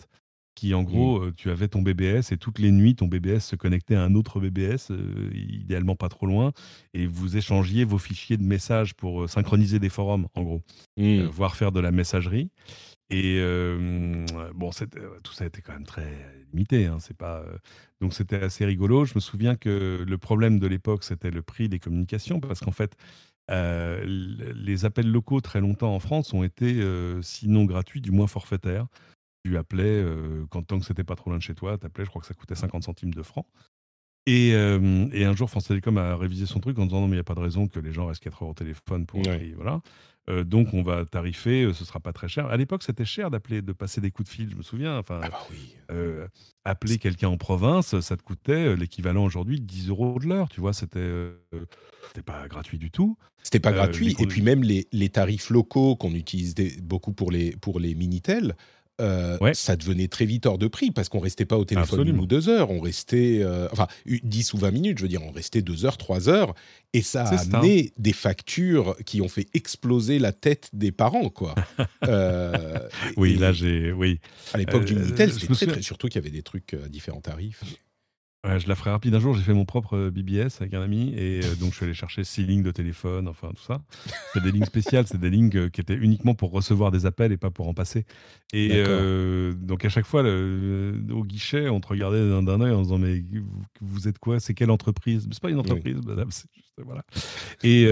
qui 0.58 0.74
en 0.74 0.82
gros, 0.82 1.20
mmh. 1.20 1.34
tu 1.34 1.50
avais 1.50 1.68
ton 1.68 1.82
BBS 1.82 2.32
et 2.32 2.36
toutes 2.36 2.58
les 2.58 2.72
nuits, 2.72 2.96
ton 2.96 3.06
BBS 3.06 3.40
se 3.40 3.54
connectait 3.54 3.94
à 3.94 4.02
un 4.02 4.16
autre 4.16 4.40
BBS, 4.40 4.90
idéalement 5.32 5.94
pas 5.94 6.08
trop 6.08 6.26
loin, 6.26 6.52
et 6.94 7.06
vous 7.06 7.36
échangiez 7.36 7.84
vos 7.84 7.98
fichiers 7.98 8.36
de 8.36 8.42
messages 8.42 8.94
pour 8.94 9.30
synchroniser 9.30 9.78
des 9.78 9.88
forums, 9.88 10.26
en 10.34 10.42
gros, 10.42 10.62
mmh. 10.96 11.22
voire 11.26 11.54
faire 11.54 11.70
de 11.70 11.78
la 11.78 11.92
messagerie. 11.92 12.50
Et 13.10 13.40
bon, 14.54 14.70
tout 15.22 15.32
ça 15.32 15.46
était 15.46 15.62
quand 15.62 15.74
même 15.74 15.86
très 15.86 16.12
limité. 16.52 16.86
Hein, 16.86 16.98
c'est 16.98 17.16
pas, 17.16 17.44
donc 18.00 18.12
c'était 18.12 18.42
assez 18.42 18.64
rigolo. 18.64 19.04
Je 19.04 19.14
me 19.14 19.20
souviens 19.20 19.54
que 19.54 20.04
le 20.06 20.18
problème 20.18 20.58
de 20.58 20.66
l'époque, 20.66 21.04
c'était 21.04 21.30
le 21.30 21.42
prix 21.42 21.68
des 21.68 21.78
communications, 21.78 22.40
parce 22.40 22.60
qu'en 22.60 22.72
fait, 22.72 22.96
les 23.48 24.84
appels 24.84 25.10
locaux 25.10 25.40
très 25.40 25.60
longtemps 25.60 25.94
en 25.94 26.00
France 26.00 26.34
ont 26.34 26.42
été, 26.42 26.82
sinon 27.22 27.64
gratuits, 27.64 28.00
du 28.00 28.10
moins 28.10 28.26
forfaitaires 28.26 28.88
tu 29.44 29.56
appelais, 29.56 30.04
quand 30.50 30.62
tant 30.62 30.78
que 30.78 30.84
c'était 30.84 31.04
pas 31.04 31.16
trop 31.16 31.30
loin 31.30 31.38
de 31.38 31.42
chez 31.42 31.54
toi, 31.54 31.78
tu 31.78 31.86
appelais, 31.86 32.04
je 32.04 32.10
crois 32.10 32.20
que 32.20 32.28
ça 32.28 32.34
coûtait 32.34 32.54
50 32.54 32.84
centimes 32.84 33.14
de 33.14 33.22
francs. 33.22 33.46
Et, 34.26 34.50
et, 34.50 35.24
un 35.24 35.34
jour, 35.34 35.48
France 35.48 35.68
Télécom 35.68 35.96
a 35.96 36.16
révisé 36.16 36.44
son 36.44 36.60
truc 36.60 36.78
en 36.78 36.84
disant 36.84 37.00
non, 37.00 37.06
mais 37.06 37.12
il 37.12 37.16
n'y 37.16 37.20
a 37.20 37.24
pas 37.24 37.34
de 37.34 37.40
raison 37.40 37.66
que 37.66 37.80
les 37.80 37.92
gens 37.92 38.06
restent 38.06 38.22
4 38.22 38.42
heures 38.42 38.48
au 38.50 38.54
téléphone 38.54 39.06
pour. 39.06 39.22
voilà. 39.56 39.80
donc, 40.44 40.74
on 40.74 40.82
va 40.82 41.06
tarifer, 41.06 41.72
ce 41.72 41.84
sera 41.84 41.98
pas 41.98 42.12
très 42.12 42.28
cher. 42.28 42.46
À 42.46 42.58
l'époque, 42.58 42.82
c'était 42.82 43.06
cher 43.06 43.30
d'appeler, 43.30 43.62
de 43.62 43.72
passer 43.72 44.02
des 44.02 44.10
coups 44.10 44.28
de 44.28 44.34
fil, 44.34 44.50
je 44.50 44.56
me 44.56 44.62
souviens. 44.62 44.98
Enfin, 44.98 45.20
ah 45.22 45.30
bah 45.30 45.46
oui. 45.50 45.74
appeler 46.64 46.98
quelqu'un 46.98 47.28
en 47.28 47.38
province, 47.38 47.98
ça 48.00 48.16
te 48.18 48.22
coûtait 48.22 48.76
l'équivalent 48.76 49.24
aujourd'hui 49.24 49.60
de 49.60 49.64
10 49.64 49.88
euros 49.88 50.18
de 50.18 50.26
l'heure. 50.26 50.50
Tu 50.50 50.60
vois, 50.60 50.74
c'était 50.74 51.32
pas 52.26 52.48
gratuit 52.48 52.78
du 52.78 52.90
tout. 52.90 53.16
C'était 53.42 53.60
pas 53.60 53.72
gratuit. 53.72 54.14
Et 54.18 54.26
puis, 54.26 54.42
même 54.42 54.62
les, 54.62 54.88
les 54.92 55.08
tarifs 55.08 55.48
locaux 55.48 55.96
qu'on 55.96 56.12
utilisait 56.12 56.76
beaucoup 56.82 57.12
pour 57.12 57.30
les, 57.30 57.52
pour 57.52 57.80
les 57.80 57.94
Minitel, 57.94 58.56
euh, 59.00 59.38
ça 59.54 59.76
devenait 59.76 60.08
très 60.08 60.24
vite 60.24 60.46
hors 60.46 60.58
de 60.58 60.66
prix 60.66 60.90
parce 60.90 61.08
qu'on 61.08 61.20
restait 61.20 61.44
pas 61.44 61.56
au 61.56 61.64
téléphone 61.64 62.08
une 62.08 62.18
ou 62.18 62.26
deux 62.26 62.48
heures, 62.48 62.70
on 62.70 62.80
restait, 62.80 63.40
euh, 63.42 63.68
enfin, 63.72 63.86
10 64.06 64.54
ou 64.54 64.58
20 64.58 64.70
minutes, 64.72 64.98
je 64.98 65.02
veux 65.02 65.08
dire, 65.08 65.22
on 65.22 65.30
restait 65.30 65.62
deux 65.62 65.84
heures, 65.84 65.96
trois 65.96 66.28
heures, 66.28 66.54
et 66.92 67.02
ça 67.02 67.24
a 67.24 67.40
amené 67.40 67.92
des 67.96 68.12
factures 68.12 68.96
qui 69.06 69.20
ont 69.20 69.28
fait 69.28 69.46
exploser 69.54 70.18
la 70.18 70.32
tête 70.32 70.70
des 70.72 70.92
parents, 70.92 71.30
quoi. 71.30 71.54
Euh, 72.06 72.78
oui, 73.16 73.36
là, 73.36 73.52
j'ai, 73.52 73.92
oui. 73.92 74.20
À 74.54 74.58
l'époque 74.58 74.84
du 74.84 74.94
Minitel, 74.94 75.32
c'était 75.32 75.52
très, 75.52 75.66
très, 75.66 75.82
surtout 75.82 76.08
qu'il 76.08 76.22
y 76.22 76.24
avait 76.24 76.34
des 76.34 76.42
trucs 76.42 76.74
à 76.74 76.88
différents 76.88 77.20
tarifs 77.20 77.62
je 78.44 78.68
la 78.68 78.74
ferai 78.76 78.90
rapide. 78.90 79.14
Un 79.14 79.20
jour, 79.20 79.34
j'ai 79.34 79.42
fait 79.42 79.52
mon 79.52 79.64
propre 79.64 79.96
euh, 79.96 80.10
BBS 80.10 80.60
avec 80.60 80.72
un 80.72 80.80
ami 80.80 81.12
et 81.16 81.40
euh, 81.42 81.54
donc 81.56 81.70
je 81.70 81.76
suis 81.76 81.84
allé 81.84 81.94
chercher 81.94 82.22
six 82.22 82.44
lignes 82.44 82.62
de 82.62 82.70
téléphone, 82.70 83.26
enfin 83.26 83.48
tout 83.48 83.62
ça. 83.62 83.80
C'est 84.32 84.42
des 84.42 84.52
lignes 84.52 84.64
spéciales, 84.64 85.06
c'est 85.08 85.18
des 85.18 85.30
lignes 85.30 85.50
euh, 85.56 85.68
qui 85.68 85.80
étaient 85.80 85.94
uniquement 85.94 86.34
pour 86.34 86.52
recevoir 86.52 86.92
des 86.92 87.04
appels 87.04 87.32
et 87.32 87.36
pas 87.36 87.50
pour 87.50 87.68
en 87.68 87.74
passer. 87.74 88.04
Et 88.52 88.82
donc 89.54 89.84
à 89.84 89.88
chaque 89.88 90.06
fois, 90.06 90.22
au 90.22 91.24
guichet, 91.24 91.68
on 91.68 91.80
te 91.80 91.88
regardait 91.88 92.20
d'un 92.42 92.60
œil 92.60 92.72
en 92.72 92.82
disant 92.82 92.98
mais 92.98 93.22
vous 93.80 94.08
êtes 94.08 94.18
quoi? 94.18 94.40
C'est 94.40 94.54
quelle 94.54 94.70
entreprise? 94.70 95.28
C'est 95.30 95.42
pas 95.42 95.50
une 95.50 95.58
entreprise, 95.58 96.00
madame. 96.06 96.30
voilà. 96.78 97.02
Et 97.62 97.86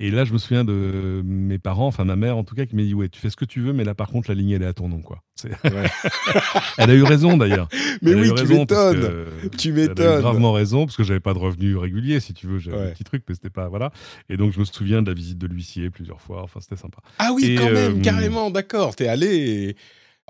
et 0.00 0.10
là, 0.10 0.24
je 0.24 0.32
me 0.32 0.38
souviens 0.38 0.64
de 0.64 1.22
mes 1.24 1.58
parents, 1.58 1.86
enfin 1.86 2.04
ma 2.04 2.16
mère 2.16 2.36
en 2.36 2.44
tout 2.44 2.54
cas, 2.54 2.66
qui 2.66 2.76
m'a 2.76 2.82
dit 2.82 2.94
Ouais, 2.94 3.08
tu 3.08 3.20
fais 3.20 3.30
ce 3.30 3.36
que 3.36 3.44
tu 3.44 3.60
veux, 3.60 3.72
mais 3.72 3.84
là 3.84 3.94
par 3.94 4.08
contre, 4.08 4.30
la 4.30 4.34
ligne 4.34 4.50
elle 4.50 4.62
est 4.62 4.66
à 4.66 4.72
ton 4.72 4.88
nom. 4.88 5.00
quoi. 5.00 5.22
elle 6.78 6.90
a 6.90 6.94
eu 6.94 7.02
raison 7.02 7.36
d'ailleurs. 7.36 7.68
Mais 8.02 8.14
oui, 8.14 8.32
tu 8.34 8.46
m'étonnes. 8.46 9.26
Tu 9.56 9.72
m'étonnes. 9.72 9.94
Elle 9.98 10.12
a 10.12 10.18
eu 10.18 10.20
gravement 10.20 10.52
raison, 10.52 10.86
parce 10.86 10.96
que 10.96 11.04
j'avais 11.04 11.20
pas 11.20 11.34
de 11.34 11.38
revenus 11.38 11.76
réguliers, 11.76 12.20
si 12.20 12.34
tu 12.34 12.46
veux. 12.46 12.58
J'avais 12.58 12.88
un 12.88 12.90
petit 12.90 13.04
truc, 13.04 13.22
mais 13.28 13.34
c'était 13.34 13.50
pas. 13.50 13.68
Voilà. 13.68 13.92
Et 14.28 14.36
donc, 14.36 14.52
je 14.52 14.58
me 14.58 14.64
souviens 14.64 15.02
de 15.02 15.08
la 15.08 15.14
visite 15.14 15.38
de 15.38 15.46
l'huissier 15.46 15.90
plusieurs 15.90 16.20
fois. 16.20 16.42
Enfin, 16.42 16.60
c'était 16.60 16.76
sympa. 16.76 16.98
Ah 17.18 17.30
oui, 17.34 17.56
quand 17.56 17.70
même, 17.70 17.98
euh, 17.98 18.02
carrément, 18.02 18.50
d'accord. 18.50 18.96
T'es 18.96 19.08
allé. 19.08 19.76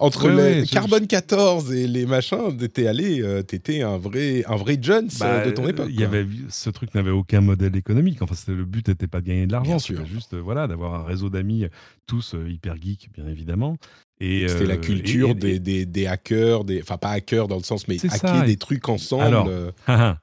Entre 0.01 0.29
les 0.29 0.65
Carbone 0.65 1.07
14 1.07 1.73
et 1.73 1.89
les 1.89 2.07
machins, 2.07 2.57
t'es 2.57 2.87
allé, 2.87 3.21
euh, 3.21 3.43
t'étais 3.43 3.83
un 3.83 3.99
vrai, 3.99 4.45
un 4.47 4.57
vrai 4.57 4.79
Jones 4.81 5.09
euh, 5.23 5.39
bah, 5.41 5.45
de 5.45 5.51
ton 5.51 5.67
époque. 5.67 5.89
Il 5.91 6.01
y 6.01 6.05
avait, 6.05 6.27
ce 6.49 6.71
truc 6.71 6.95
n'avait 6.95 7.11
aucun 7.11 7.41
modèle 7.41 7.75
économique. 7.75 8.23
Enfin, 8.23 8.35
le 8.53 8.65
but 8.65 8.89
n'était 8.89 9.09
pas 9.09 9.21
de 9.21 9.27
gagner 9.27 9.47
de 9.47 9.53
l'argent, 9.53 9.79
c'était 9.79 10.07
juste 10.07 10.35
voilà, 10.35 10.69
d'avoir 10.69 10.95
un 10.95 11.05
réseau 11.05 11.31
d'amis, 11.31 11.67
tous 12.07 12.35
euh, 12.35 12.49
hyper 12.49 12.77
geeks, 12.81 13.11
bien 13.13 13.27
évidemment. 13.27 13.77
C'était 14.21 14.67
la 14.67 14.77
culture 14.77 15.35
des, 15.35 15.59
des, 15.59 15.87
des, 15.87 16.07
hackers, 16.07 16.65
des, 16.65 16.81
enfin 16.83 16.97
pas 16.97 17.11
hackers 17.11 17.49
dans 17.49 17.57
le 17.57 17.63
sens, 17.63 17.87
mais 17.89 17.97
hacker 18.05 18.45
des 18.45 18.57
trucs 18.57 18.89
ensemble. 18.89 19.25
Alors, 19.25 19.73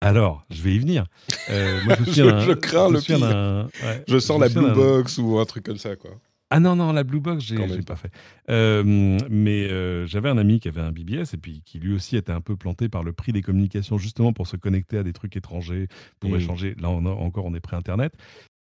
alors, 0.00 0.44
je 0.50 0.62
vais 0.62 0.74
y 0.74 0.78
venir. 0.78 1.06
moi, 1.48 1.96
je, 2.06 2.12
je, 2.46 2.52
crains 2.52 2.90
le 2.90 3.00
pire. 3.00 3.68
je 4.08 4.18
sens 4.18 4.40
la 4.40 4.48
Blue 4.48 4.72
Box 4.72 5.18
ou 5.18 5.38
un 5.38 5.44
truc 5.44 5.64
comme 5.64 5.78
ça, 5.78 5.94
quoi. 5.94 6.12
Ah 6.52 6.58
non, 6.58 6.74
non, 6.74 6.92
la 6.92 7.04
Blue 7.04 7.20
Box, 7.20 7.44
j'ai 7.44 7.56
pas 7.82 7.94
fait. 7.94 8.10
Euh, 8.50 8.82
mais 9.30 9.70
euh, 9.70 10.04
j'avais 10.06 10.28
un 10.28 10.36
ami 10.36 10.58
qui 10.58 10.66
avait 10.66 10.80
un 10.80 10.90
BBS 10.90 11.32
et 11.32 11.36
puis 11.36 11.62
qui 11.64 11.78
lui 11.78 11.94
aussi 11.94 12.16
était 12.16 12.32
un 12.32 12.40
peu 12.40 12.56
planté 12.56 12.88
par 12.88 13.04
le 13.04 13.12
prix 13.12 13.32
des 13.32 13.40
communications, 13.40 13.98
justement 13.98 14.32
pour 14.32 14.48
se 14.48 14.56
connecter 14.56 14.98
à 14.98 15.04
des 15.04 15.12
trucs 15.12 15.36
étrangers, 15.36 15.86
pour 16.18 16.30
mmh. 16.30 16.36
échanger. 16.36 16.74
Là, 16.80 16.90
on 16.90 17.06
encore, 17.06 17.44
on 17.44 17.54
est 17.54 17.60
pré-internet. 17.60 18.14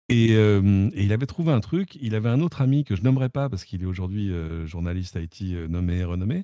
Et, 0.09 0.33
il 0.95 1.13
avait 1.13 1.25
trouvé 1.25 1.51
un 1.51 1.59
truc. 1.59 1.97
Il 2.01 2.15
avait 2.15 2.29
un 2.29 2.41
autre 2.41 2.61
ami 2.61 2.83
que 2.83 2.95
je 2.95 3.03
nommerai 3.03 3.29
pas 3.29 3.49
parce 3.49 3.63
qu'il 3.63 3.81
est 3.83 3.85
aujourd'hui 3.85 4.31
journaliste 4.65 5.17
IT 5.21 5.69
nommé 5.69 5.97
et 5.97 6.03
renommé, 6.03 6.43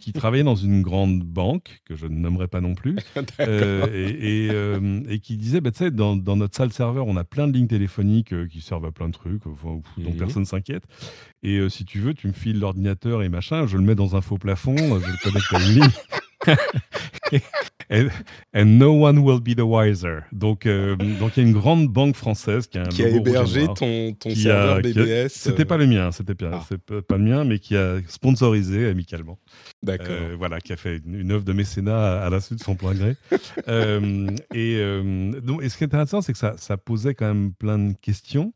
qui 0.00 0.12
travaillait 0.14 0.44
dans 0.44 0.54
une 0.54 0.82
grande 0.82 1.22
banque 1.22 1.82
que 1.84 1.96
je 1.96 2.06
ne 2.06 2.16
nommerai 2.16 2.48
pas 2.48 2.60
non 2.60 2.74
plus, 2.74 2.96
et, 3.40 4.48
et, 5.08 5.18
qui 5.20 5.36
disait 5.36 5.60
bah, 5.60 5.70
tu 5.70 5.78
sais, 5.78 5.90
dans, 5.90 6.16
dans, 6.16 6.36
notre 6.36 6.56
salle 6.56 6.72
serveur, 6.72 7.06
on 7.06 7.16
a 7.16 7.24
plein 7.24 7.48
de 7.48 7.52
lignes 7.52 7.66
téléphoniques 7.66 8.34
qui 8.48 8.60
servent 8.60 8.86
à 8.86 8.92
plein 8.92 9.08
de 9.08 9.14
trucs 9.14 9.42
dont 9.44 9.82
mmh 9.98 10.16
personne 10.16 10.44
s'inquiète. 10.44 10.84
Et 11.42 11.68
si 11.68 11.84
tu 11.84 11.98
veux, 11.98 12.14
tu 12.14 12.28
me 12.28 12.32
files 12.32 12.58
l'ordinateur 12.58 13.22
et 13.22 13.28
machin, 13.28 13.66
je 13.66 13.76
le 13.76 13.82
mets 13.82 13.94
dans 13.94 14.16
un 14.16 14.20
faux 14.20 14.38
plafond, 14.38 14.76
je 14.76 15.06
le 15.10 15.22
connecte 15.22 15.52
à 15.52 15.60
une 15.60 15.80
ligne. 15.80 15.90
and, 18.54 18.78
no 18.78 18.92
one 18.92 19.22
will 19.22 19.40
be 19.40 19.54
the 19.54 19.64
wiser. 19.64 20.24
Donc, 20.32 20.66
euh, 20.66 20.96
donc 20.96 21.36
il 21.36 21.42
y 21.42 21.46
a 21.46 21.48
une 21.48 21.54
grande 21.54 21.88
banque 21.88 22.16
française 22.16 22.66
qui 22.66 22.78
a, 22.78 22.84
qui 22.84 23.04
a 23.04 23.08
hébergé 23.08 23.66
ton, 23.66 24.12
ton 24.14 24.34
serveur 24.34 24.80
BBS. 24.80 25.28
C'était 25.28 25.62
euh. 25.62 25.64
pas 25.66 25.76
le 25.76 25.86
mien, 25.86 26.10
c'était 26.12 26.34
pas, 26.34 26.66
ah. 26.70 27.00
pas, 27.06 27.16
le 27.16 27.24
mien, 27.24 27.44
mais 27.44 27.58
qui 27.58 27.76
a 27.76 27.98
sponsorisé 28.08 28.86
amicalement. 28.88 29.38
D'accord. 29.82 30.06
Euh, 30.10 30.34
voilà, 30.36 30.60
qui 30.60 30.72
a 30.72 30.76
fait 30.76 31.00
une, 31.04 31.32
œuvre 31.32 31.44
de 31.44 31.52
mécénat 31.52 32.22
à, 32.22 32.30
la 32.30 32.40
suite 32.40 32.58
de 32.58 32.64
son 32.64 32.76
plein 32.76 32.94
gré. 32.94 33.16
et, 34.54 35.40
donc, 35.42 35.62
et 35.62 35.68
ce 35.68 35.76
qui 35.76 35.84
est 35.84 35.86
intéressant, 35.86 36.22
c'est 36.22 36.32
que 36.32 36.38
ça, 36.38 36.54
ça 36.56 36.76
posait 36.76 37.14
quand 37.14 37.26
même 37.26 37.52
plein 37.52 37.78
de 37.78 37.94
questions. 37.94 38.52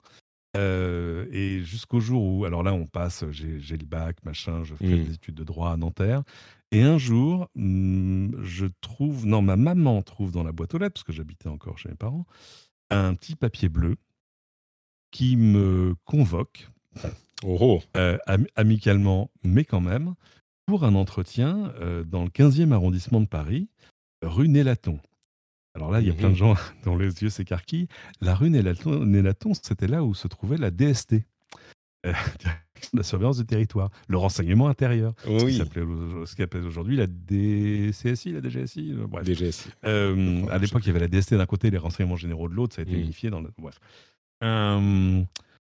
et 0.56 1.60
jusqu'au 1.62 2.00
jour 2.00 2.22
où, 2.22 2.44
alors 2.44 2.62
là, 2.62 2.72
on 2.72 2.86
passe, 2.86 3.24
j'ai 3.30 3.76
le 3.76 3.86
bac, 3.86 4.16
machin, 4.24 4.64
je 4.64 4.74
fais 4.74 4.86
mmh. 4.86 5.04
des 5.04 5.14
études 5.14 5.34
de 5.34 5.44
droit 5.44 5.72
à 5.72 5.76
Nanterre. 5.76 6.22
Et 6.70 6.82
un 6.82 6.98
jour, 6.98 7.48
mmh, 7.54 8.42
je 8.42 8.66
trouve, 8.80 9.26
non, 9.26 9.40
ma 9.40 9.56
maman 9.56 10.02
trouve 10.02 10.32
dans 10.32 10.42
la 10.42 10.52
boîte 10.52 10.74
aux 10.74 10.78
lettres, 10.78 10.94
parce 10.94 11.04
que 11.04 11.12
j'habitais 11.12 11.48
encore 11.48 11.78
chez 11.78 11.88
mes 11.88 11.94
parents, 11.94 12.26
un 12.90 13.14
petit 13.14 13.36
papier 13.36 13.68
bleu 13.68 13.96
qui 15.10 15.36
me 15.36 15.94
convoque, 16.04 16.68
oh, 17.44 17.56
oh. 17.60 17.80
Euh, 17.96 18.18
amicalement, 18.54 19.30
mais 19.42 19.64
quand 19.64 19.80
même, 19.80 20.14
pour 20.66 20.84
un 20.84 20.94
entretien 20.94 21.72
euh, 21.80 22.04
dans 22.04 22.24
le 22.24 22.28
15e 22.28 22.72
arrondissement 22.72 23.22
de 23.22 23.26
Paris, 23.26 23.68
rue 24.22 24.48
Nélaton. 24.48 25.00
Alors 25.74 25.90
là, 25.90 26.00
il 26.00 26.06
y 26.06 26.10
a 26.10 26.14
plein 26.14 26.28
de 26.28 26.34
mmh 26.34 26.36
gens 26.36 26.54
dont 26.84 26.96
les 26.96 27.22
yeux 27.22 27.30
s'écarquillent. 27.30 27.88
La 28.20 28.34
rue 28.34 28.50
Nélaton, 28.50 29.54
c'était 29.54 29.86
là 29.86 30.04
où 30.04 30.12
se 30.14 30.28
trouvait 30.28 30.58
la 30.58 30.70
DST. 30.70 31.14
Euh, 32.08 32.12
la 32.94 33.02
surveillance 33.02 33.38
du 33.38 33.44
territoire, 33.44 33.90
le 34.06 34.16
renseignement 34.16 34.68
intérieur, 34.68 35.12
oui. 35.26 35.58
ce 35.58 36.30
qui 36.30 36.36
s'appelle 36.36 36.64
aujourd'hui 36.64 36.96
la 36.96 37.06
DCSI, 37.06 38.32
la 38.32 38.40
DGSI, 38.40 38.92
euh, 38.92 39.06
bref. 39.06 39.26
DGSI. 39.26 39.68
Euh, 39.84 40.46
à 40.48 40.58
l'époque, 40.58 40.82
il 40.84 40.88
y 40.88 40.90
avait 40.90 41.00
la 41.00 41.08
DST 41.08 41.34
d'un 41.34 41.46
côté, 41.46 41.70
les 41.70 41.78
renseignements 41.78 42.16
généraux 42.16 42.48
de 42.48 42.54
l'autre, 42.54 42.76
ça 42.76 42.82
a 42.82 42.84
été 42.84 42.96
mmh. 42.96 43.00
unifié 43.00 43.30
dans 43.30 43.40
le... 43.40 43.50
Bref. 43.58 43.80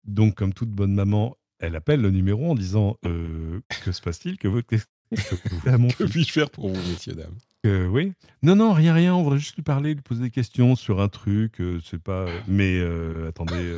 donc, 0.05 0.35
comme 0.35 0.53
toute 0.53 0.69
bonne 0.69 0.93
maman, 0.93 1.35
elle 1.59 1.75
appelle 1.75 2.01
le 2.01 2.11
numéro 2.11 2.49
en 2.49 2.55
disant 2.55 2.97
Que 3.03 3.91
se 3.91 4.01
passe-t-il 4.01 4.37
Que, 4.37 4.47
vous, 4.47 4.63
que, 4.63 4.77
que 5.11 6.03
puis-je 6.05 6.31
faire 6.31 6.49
pour 6.49 6.69
vous, 6.69 6.89
messieurs, 6.89 7.13
dames? 7.13 7.89
Oui. 7.91 8.13
Non, 8.41 8.55
non, 8.55 8.73
rien, 8.73 8.93
rien. 8.93 9.13
On 9.13 9.21
voudrait 9.21 9.37
juste 9.37 9.57
lui 9.57 9.63
parler, 9.63 9.93
lui 9.93 10.01
poser 10.01 10.23
des 10.23 10.31
questions 10.31 10.75
sur 10.75 11.01
un 11.01 11.09
truc. 11.09 11.61
c'est 11.83 12.01
pas. 12.01 12.25
Mais 12.47 12.81
attendez 13.27 13.69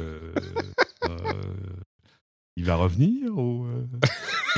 il 2.55 2.65
va 2.65 2.75
revenir 2.75 3.35
ou 3.37 3.65
euh? 3.65 3.85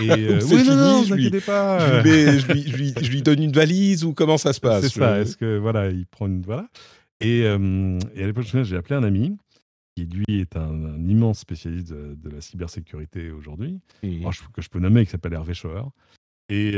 Et 0.02 0.10
euh, 0.12 0.40
oui, 0.44 0.64
fini, 0.64 0.76
non, 0.76 1.04
je 1.04 1.14
lui, 1.14 1.30
pas. 1.42 2.04
Je, 2.04 3.10
lui, 3.10 3.22
donne 3.22 3.42
une 3.42 3.52
valise 3.52 4.04
ou 4.04 4.14
comment 4.14 4.38
ça 4.38 4.54
se 4.54 4.60
passe 4.60 4.84
C'est 4.84 5.00
ça. 5.00 5.20
Est-ce 5.20 5.38
que 5.38 5.58
voilà, 5.58 5.90
il 5.90 6.06
prend 6.06 6.28
une 6.28 6.42
voilà. 6.42 6.68
Et, 7.22 7.44
euh, 7.44 7.98
et 8.14 8.24
à 8.24 8.28
l'époque, 8.28 8.46
j'ai 8.46 8.76
appelé 8.76 8.96
un 8.96 9.04
ami 9.04 9.38
qui 9.96 10.06
lui 10.06 10.42
est 10.42 10.58
un, 10.58 11.00
immense 11.08 11.40
spécialiste 11.40 11.94
de, 11.94 12.30
la 12.30 12.42
cybersécurité 12.42 13.32
aujourd'hui, 13.32 13.80
mmh. 14.04 14.26
que 14.54 14.62
je 14.62 14.68
peux 14.68 14.80
nommer, 14.80 15.06
qui 15.06 15.12
s'appelle 15.12 15.34
Hervé 15.34 15.54
Schauer. 15.54 15.84
Et 16.50 16.74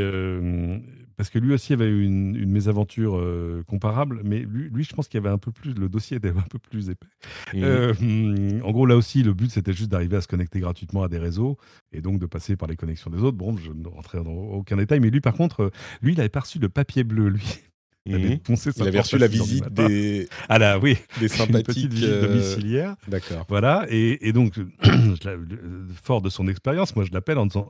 parce 1.18 1.30
que 1.30 1.40
lui 1.40 1.54
aussi 1.54 1.74
avait 1.74 1.88
eu 1.88 2.04
une, 2.04 2.50
mésaventure 2.50 3.22
comparable, 3.68 4.22
mais 4.24 4.40
lui, 4.40 4.70
lui 4.70 4.84
je 4.84 4.94
pense 4.94 5.08
qu'il 5.08 5.20
y 5.20 5.24
avait 5.26 5.34
un 5.34 5.40
peu 5.40 5.52
plus, 5.52 5.74
le 5.74 5.90
dossier 5.90 6.18
était 6.18 6.30
un 6.38 6.48
peu 6.50 6.60
plus 6.60 6.90
épais. 6.90 7.08
Mmh. 7.54 8.62
en 8.64 8.72
gros, 8.72 8.86
là 8.86 8.96
aussi, 8.96 9.24
le 9.24 9.34
but 9.34 9.52
c'était 9.52 9.74
juste 9.74 9.90
d'arriver 9.90 10.18
à 10.18 10.22
se 10.22 10.28
connecter 10.28 10.60
gratuitement 10.60 11.04
à 11.04 11.10
des 11.10 11.18
réseaux 11.18 11.58
et 11.92 12.02
donc 12.02 12.20
de 12.20 12.26
passer 12.28 12.56
par 12.56 12.70
les 12.70 12.76
connexions 12.76 13.10
des 13.10 13.22
autres. 13.22 13.38
Bon, 13.38 13.58
je 13.58 13.72
ne 13.72 13.88
rentrerai 13.88 14.24
dans 14.24 14.32
aucun 14.32 14.78
détail, 14.78 15.00
mais 15.00 15.10
lui, 15.10 15.22
par 15.22 15.34
contre, 15.34 15.72
lui, 16.02 16.14
il 16.14 16.20
avait 16.20 16.30
pas 16.30 16.42
reçu 16.42 16.60
le 16.60 16.70
papier 16.70 17.04
bleu, 17.04 17.30
lui. 17.30 17.60
Il, 18.06 18.16
avait 18.16 18.36
mmh. 18.36 18.72
il 18.78 18.88
avait 18.88 19.00
reçu 19.02 19.18
la 19.18 19.28
visite 19.28 19.68
des, 19.68 20.30
ah 20.48 20.58
là, 20.58 20.80
oui. 20.80 20.98
des 21.20 21.28
sympathiques. 21.28 21.90
Domiciliaire. 22.00 22.96
D'accord. 23.10 23.46
Voilà. 23.50 23.86
Et, 23.90 24.30
et 24.30 24.32
donc, 24.32 24.54
fort 26.04 26.22
de 26.22 26.30
son 26.30 26.48
expérience, 26.48 26.96
moi, 26.96 27.04
je 27.04 27.12
l'appelle 27.12 27.38
en 27.38 27.48
disant 27.48 27.70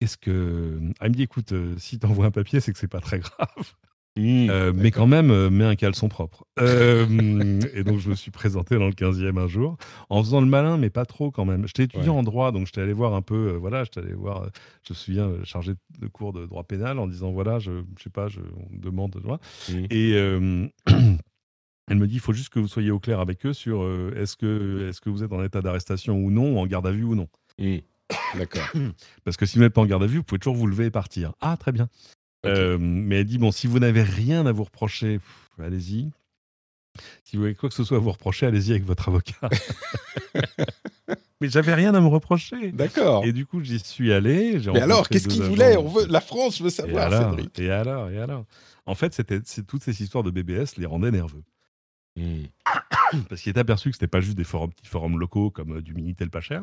Qu'est-ce 0.00 0.16
que. 0.16 0.78
Il 1.02 1.08
me 1.08 1.14
dit 1.14 1.22
écoute, 1.22 1.52
euh, 1.52 1.74
si 1.78 1.98
t'envoies 1.98 2.26
un 2.26 2.30
papier, 2.30 2.60
c'est 2.60 2.72
que 2.72 2.78
c'est 2.78 2.88
pas 2.88 3.00
très 3.00 3.18
grave. 3.18 3.48
Mmh, 4.16 4.50
euh, 4.50 4.72
mais 4.74 4.90
quand 4.90 5.06
même, 5.06 5.30
euh, 5.30 5.48
mets 5.48 5.62
un 5.62 5.76
caleçon 5.76 6.08
propre. 6.08 6.44
et 6.60 7.84
donc, 7.84 8.00
je 8.00 8.08
me 8.10 8.16
suis 8.16 8.32
présenté 8.32 8.76
dans 8.76 8.86
le 8.86 8.92
15e 8.92 9.38
un 9.38 9.46
jour, 9.46 9.76
en 10.08 10.24
faisant 10.24 10.40
le 10.40 10.48
malin, 10.48 10.76
mais 10.76 10.90
pas 10.90 11.04
trop 11.04 11.30
quand 11.30 11.44
même. 11.44 11.68
J'étais 11.68 11.84
étudiant 11.84 12.16
en 12.16 12.24
droit, 12.24 12.50
donc 12.50 12.66
j'étais 12.66 12.80
allé 12.80 12.92
voir 12.92 13.14
un 13.14 13.22
peu, 13.22 13.52
voilà, 13.52 13.84
j'étais 13.84 14.00
allé 14.00 14.14
voir, 14.14 14.50
je 14.82 14.92
me 14.92 14.96
souviens, 14.96 15.30
chargé 15.44 15.74
de 16.00 16.06
cours 16.08 16.32
de 16.32 16.46
droit 16.46 16.64
pénal, 16.64 16.98
en 16.98 17.06
disant, 17.06 17.30
voilà, 17.30 17.60
je, 17.60 17.70
je 17.96 18.02
sais 18.02 18.10
pas, 18.10 18.26
je, 18.26 18.40
on 18.40 18.76
demande, 18.76 19.14
mmh. 19.68 19.72
Et 19.90 20.10
elle 21.86 21.96
me 21.96 22.06
dit, 22.08 22.14
il 22.14 22.20
faut 22.20 22.32
juste 22.32 22.48
que 22.48 22.58
vous 22.58 22.66
soyez 22.66 22.90
au 22.90 22.98
clair 22.98 23.20
avec 23.20 23.46
eux 23.46 23.52
sur 23.52 23.88
est-ce 24.16 24.36
que, 24.36 24.88
est 24.88 24.98
que 24.98 25.10
vous 25.10 25.22
êtes 25.22 25.32
en 25.32 25.44
état 25.44 25.60
d'arrestation 25.60 26.16
ou 26.16 26.32
non, 26.32 26.56
ou 26.56 26.58
en 26.58 26.66
garde 26.66 26.88
à 26.88 26.90
vue 26.90 27.04
ou 27.04 27.14
non. 27.14 27.28
Mmh. 27.60 27.76
D'accord. 28.34 28.68
Parce 29.24 29.36
que 29.36 29.46
si 29.46 29.56
vous 29.56 29.64
n'êtes 29.64 29.72
pas 29.72 29.80
en 29.80 29.86
garde 29.86 30.02
à 30.02 30.06
vue, 30.06 30.18
vous 30.18 30.24
pouvez 30.24 30.38
toujours 30.38 30.56
vous 30.56 30.66
lever 30.66 30.86
et 30.86 30.90
partir. 30.90 31.32
Ah, 31.40 31.56
très 31.56 31.72
bien. 31.72 31.88
Euh, 32.46 32.78
mais 32.80 33.20
elle 33.20 33.26
dit 33.26 33.38
bon, 33.38 33.50
si 33.50 33.66
vous 33.66 33.78
n'avez 33.78 34.02
rien 34.02 34.46
à 34.46 34.52
vous 34.52 34.64
reprocher, 34.64 35.20
allez-y. 35.58 36.10
Si 37.24 37.36
vous 37.36 37.44
avez 37.44 37.54
quoi 37.54 37.68
que 37.68 37.74
ce 37.74 37.84
soit 37.84 37.96
à 37.96 38.00
vous 38.00 38.12
reprocher, 38.12 38.46
allez-y 38.46 38.72
avec 38.72 38.84
votre 38.84 39.08
avocat. 39.08 39.48
mais 41.40 41.48
j'avais 41.48 41.74
rien 41.74 41.94
à 41.94 42.00
me 42.00 42.06
reprocher. 42.06 42.72
D'accord. 42.72 43.24
Et 43.24 43.32
du 43.32 43.46
coup, 43.46 43.62
j'y 43.62 43.78
suis 43.78 44.12
allé. 44.12 44.60
Mais 44.72 44.80
alors, 44.80 45.08
qu'est-ce 45.08 45.28
qu'il 45.28 45.42
voulait? 45.42 45.76
On 45.76 45.88
veut, 45.88 46.06
La 46.06 46.20
France 46.20 46.60
veut 46.60 46.70
savoir, 46.70 47.12
et 47.12 47.16
alors, 47.16 47.36
Et 47.58 47.70
alors, 47.70 48.10
et 48.10 48.18
alors 48.18 48.44
En 48.86 48.94
fait, 48.94 49.14
c'était, 49.14 49.40
toutes 49.66 49.82
ces 49.82 50.02
histoires 50.02 50.24
de 50.24 50.30
BBS 50.30 50.76
les 50.76 50.86
rendaient 50.86 51.10
nerveux. 51.10 51.42
Hmm. 52.16 52.44
Parce 53.28 53.40
qu'il 53.40 53.56
est 53.56 53.58
aperçu 53.58 53.90
que 53.90 53.96
c'était 53.96 54.08
pas 54.08 54.20
juste 54.20 54.36
des 54.36 54.44
forums, 54.44 54.72
petits 54.72 54.88
forums 54.88 55.18
locaux 55.18 55.50
comme 55.50 55.76
euh, 55.78 55.82
du 55.82 55.94
Minitel 55.94 56.30
pas 56.30 56.40
cher, 56.40 56.62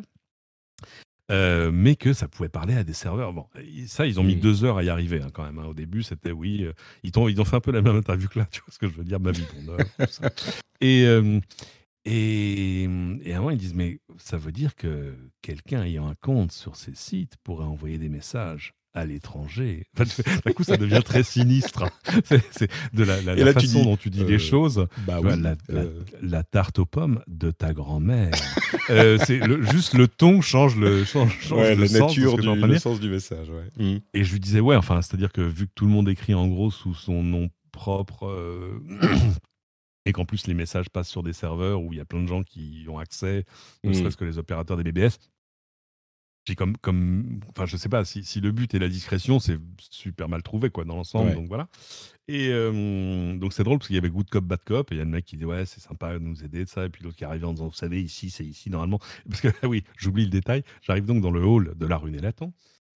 euh, 1.32 1.72
mais 1.72 1.96
que 1.96 2.14
ça 2.14 2.28
pouvait 2.28 2.50
parler 2.50 2.76
à 2.76 2.84
des 2.84 2.94
serveurs. 2.94 3.34
Bon, 3.34 3.48
ça, 3.88 4.06
ils 4.06 4.20
ont 4.20 4.24
mis 4.24 4.36
mmh. 4.36 4.42
deux 4.42 4.64
heures 4.64 4.78
à 4.78 4.84
y 4.84 4.90
arriver 4.90 5.22
hein, 5.22 5.30
quand 5.34 5.44
même. 5.44 5.60
Hein. 5.60 5.66
Au 5.66 5.74
début, 5.74 6.04
c'était 6.04 6.32
oui. 6.32 6.64
Euh, 6.64 6.74
ils, 7.04 7.18
ont, 7.18 7.28
ils 7.28 7.40
ont 7.42 7.46
fait 7.46 7.56
un 7.56 7.62
peu 7.62 7.72
la 7.72 7.82
même 7.82 7.96
interview 7.96 8.28
que 8.28 8.40
là, 8.40 8.48
tu 8.52 8.62
vois 8.62 8.72
ce 8.72 8.80
que 8.80 8.88
je 8.88 8.94
veux 8.94 9.04
dire, 9.04 9.20
ma 9.20 9.32
vie 9.32 9.46
et, 10.82 11.04
et, 12.06 12.84
et 12.84 13.34
à 13.34 13.38
un 13.38 13.40
moment, 13.40 13.52
ils 13.52 13.58
disent 13.58 13.74
Mais 13.74 14.00
ça 14.18 14.38
veut 14.38 14.52
dire 14.52 14.76
que 14.76 15.16
quelqu'un 15.42 15.84
ayant 15.84 16.08
un 16.08 16.16
compte 16.16 16.52
sur 16.52 16.76
ces 16.76 16.96
sites 16.96 17.38
pourrait 17.44 17.66
envoyer 17.66 17.98
des 17.98 18.10
messages 18.10 18.74
à 18.96 19.06
l'étranger. 19.06 19.86
d'un 19.98 20.52
coup, 20.54 20.64
ça 20.64 20.78
devient 20.78 21.02
très 21.04 21.24
sinistre. 21.24 21.86
C'est 22.52 22.72
de 22.94 23.04
la, 23.04 23.54
façon 23.54 23.84
dont 23.84 23.98
tu 23.98 24.10
dis 24.10 24.24
les 24.24 24.36
euh, 24.36 24.40
choses. 24.40 24.88
Bah 25.06 25.20
euh. 25.24 25.94
la, 26.22 26.44
tarte 26.44 26.80
aux 26.80 26.86
pommes 26.86 27.22
de 27.28 27.52
ta 27.52 27.74
grand-mère. 27.74 28.32
euh, 28.90 29.18
c'est 29.26 29.42
juste 29.72 29.94
le 29.94 30.08
ton 30.08 30.42
change 30.42 30.78
le 30.78 31.04
change, 31.04 31.52
la 31.52 31.76
nature 31.76 32.38
du, 32.38 32.48
le 32.48 32.80
sens 32.80 33.00
du 33.00 33.10
message. 33.10 33.48
Mm. 33.78 33.98
Et 34.14 34.24
je 34.24 34.34
lui 34.34 34.40
disais 34.40 34.62
ouais, 34.62 34.78
enfin, 34.78 35.02
c'est-à-dire 35.02 35.32
que 35.32 35.42
vu 35.42 35.68
que 35.68 35.74
tout 35.76 35.86
le 35.86 35.92
monde 35.92 36.10
écrit 36.10 36.34
en 36.34 36.48
gros 36.48 36.72
sous 36.72 36.96
son 36.96 37.22
nom 37.22 37.50
propre. 37.72 38.34
Et 40.08 40.12
qu'en 40.12 40.24
plus 40.24 40.46
les 40.46 40.54
messages 40.54 40.88
passent 40.88 41.10
sur 41.10 41.24
des 41.24 41.34
serveurs 41.34 41.82
où 41.82 41.92
il 41.92 41.98
y 41.98 42.00
a 42.00 42.06
plein 42.06 42.22
de 42.22 42.28
gens 42.28 42.44
qui 42.44 42.86
ont 42.88 43.00
accès, 43.00 43.44
ne 43.84 43.90
mm. 43.90 43.94
serait-ce 43.96 44.18
que 44.18 44.24
les 44.24 44.38
opérateurs 44.38 44.78
des 44.78 44.84
BBS, 44.84 45.18
j'ai 46.46 46.56
comme, 46.56 46.78
comme, 46.78 47.40
enfin, 47.50 47.66
je 47.66 47.76
sais 47.76 47.90
pas 47.90 48.06
si, 48.06 48.24
si, 48.24 48.40
le 48.40 48.52
but 48.52 48.74
est 48.74 48.80
la 48.80 48.88
discrétion, 48.88 49.40
c'est 49.40 49.58
super 49.80 50.30
mal 50.30 50.44
trouvé 50.44 50.70
quoi 50.70 50.86
dans 50.86 50.96
l'ensemble. 50.96 51.34
Donc 51.34 51.48
voilà. 51.48 51.68
Et 52.28 52.50
donc 52.50 53.54
c'est 53.54 53.64
drôle 53.64 53.80
parce 53.80 53.88
qu'il 53.88 53.96
y 53.96 54.00
avait 54.00 54.10
good 54.10 54.30
cop, 54.30 54.44
bad 54.44 54.64
cop, 54.64 54.92
et 54.92 54.96
il 54.96 54.98
y 54.98 55.02
a 55.02 55.06
le 55.06 55.10
mec 55.12 55.26
qui 55.26 55.38
dit 55.38 55.46
ouais 55.46 55.66
c'est 55.66 55.80
sympa 55.82 56.14
de 56.14 56.20
nous 56.20 56.44
aider 56.44 56.64
de 56.66 56.70
ça, 56.70 56.86
et 56.86 56.90
puis 56.90 57.04
l'autre 57.04 57.18
qui 57.18 57.26
arrive 57.26 57.46
en 57.46 57.54
disant 57.54 57.68
vous 57.68 57.74
savez 57.74 58.02
ici 58.02 58.30
c'est 58.30 58.46
ici 58.46 58.70
normalement, 58.70 59.00
parce 59.30 59.42
que 59.42 59.48
ah 59.62 59.68
oui 59.68 59.84
j'oublie 59.98 60.26
le 60.26 60.32
détail. 60.32 60.64
J'arrive 60.82 61.06
donc 61.06 61.22
dans 61.22 61.32
le 61.32 61.44
hall 61.44 61.74
de 61.76 61.86
la 61.86 61.98
rue 61.98 62.12
Nélaton 62.12 62.54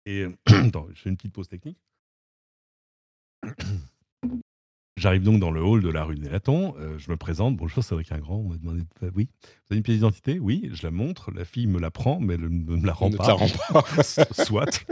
et 0.06 0.26
attends, 0.46 0.88
je 0.94 1.00
fais 1.00 1.11
une 1.11 1.16
petite 1.16 1.32
pause 1.32 1.48
technique. 1.48 1.78
J'arrive 4.99 5.22
donc 5.22 5.40
dans 5.40 5.51
le 5.51 5.62
hall 5.62 5.82
de 5.82 5.90
la 5.90 6.05
rue 6.05 6.18
Nélaton, 6.18 6.74
euh, 6.78 6.97
je 6.99 7.11
me 7.11 7.18
présente, 7.18 7.55
bonjour 7.55 7.84
Cédric 7.84 8.11
Ingrand, 8.12 8.36
on 8.36 8.49
m'a 8.49 8.57
demandé, 8.57 8.80
oui, 9.14 9.28
vous 9.44 9.49
avez 9.72 9.76
une 9.76 9.82
pièce 9.82 9.97
d'identité? 9.97 10.38
Oui, 10.38 10.70
je 10.72 10.82
la 10.84 10.90
montre, 10.90 11.30
la 11.32 11.44
fille 11.44 11.66
me 11.66 11.78
la 11.78 11.90
prend, 11.90 12.18
mais 12.18 12.34
elle 12.34 12.49
ne 12.49 12.76
me 12.76 12.86
la 12.86 12.94
rend 12.94 13.11
pas. 13.11 13.26
La 13.26 13.34
rend 13.34 13.49
pas. 13.70 13.84
Soit. 14.44 14.86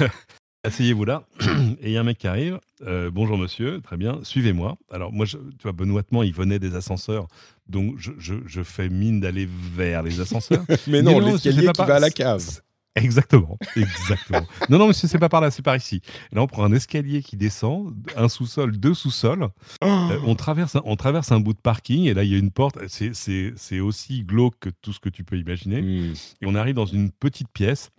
asseyez-vous 0.64 1.04
là. 1.04 1.24
Et 1.80 1.88
il 1.88 1.90
y 1.90 1.96
a 1.96 2.00
un 2.00 2.04
mec 2.04 2.18
qui 2.18 2.26
arrive. 2.26 2.58
Euh, 2.86 3.10
bonjour 3.10 3.36
monsieur, 3.36 3.80
très 3.82 3.98
bien, 3.98 4.18
suivez-moi. 4.22 4.76
Alors 4.90 5.12
moi, 5.12 5.26
je, 5.26 5.36
tu 5.36 5.62
vois, 5.62 5.72
benoîtement, 5.72 6.22
il 6.22 6.32
venait 6.32 6.58
des 6.58 6.74
ascenseurs, 6.74 7.28
donc 7.68 7.96
je, 7.98 8.12
je, 8.18 8.62
fais 8.62 8.88
mine 8.88 9.20
d'aller 9.20 9.46
vers 9.46 10.02
les 10.02 10.20
ascenseurs. 10.20 10.64
mais 10.86 11.02
non, 11.02 11.18
l'escalier 11.20 11.70
qui 11.70 11.82
va 11.82 11.96
à 11.96 12.00
la 12.00 12.10
cave. 12.10 12.62
Exactement, 12.96 13.58
exactement. 13.76 14.46
non, 14.68 14.78
non, 14.78 14.86
monsieur, 14.86 15.08
c'est 15.08 15.18
pas 15.18 15.28
par 15.28 15.40
là, 15.40 15.50
c'est 15.50 15.62
par 15.62 15.74
ici. 15.74 16.00
là, 16.30 16.42
on 16.42 16.46
prend 16.46 16.64
un 16.64 16.72
escalier 16.72 17.22
qui 17.22 17.36
descend, 17.36 17.92
un 18.16 18.28
sous-sol, 18.28 18.76
deux 18.78 18.94
sous-sols. 18.94 19.48
Oh. 19.82 19.86
Euh, 19.86 20.20
on, 20.24 20.36
traverse, 20.36 20.76
on 20.84 20.94
traverse 20.94 21.32
un 21.32 21.40
bout 21.40 21.54
de 21.54 21.58
parking 21.58 22.04
et 22.04 22.14
là, 22.14 22.22
il 22.22 22.30
y 22.30 22.34
a 22.36 22.38
une 22.38 22.52
porte. 22.52 22.78
C'est 22.86 23.80
aussi 23.80 24.22
glauque 24.22 24.54
que 24.60 24.70
tout 24.70 24.92
ce 24.92 25.00
que 25.00 25.08
tu 25.08 25.24
peux 25.24 25.36
imaginer. 25.36 25.82
Hmm. 25.82 26.14
Et 26.40 26.46
on 26.46 26.54
arrive 26.54 26.76
dans 26.76 26.86
une 26.86 27.10
petite 27.10 27.48
pièce 27.48 27.90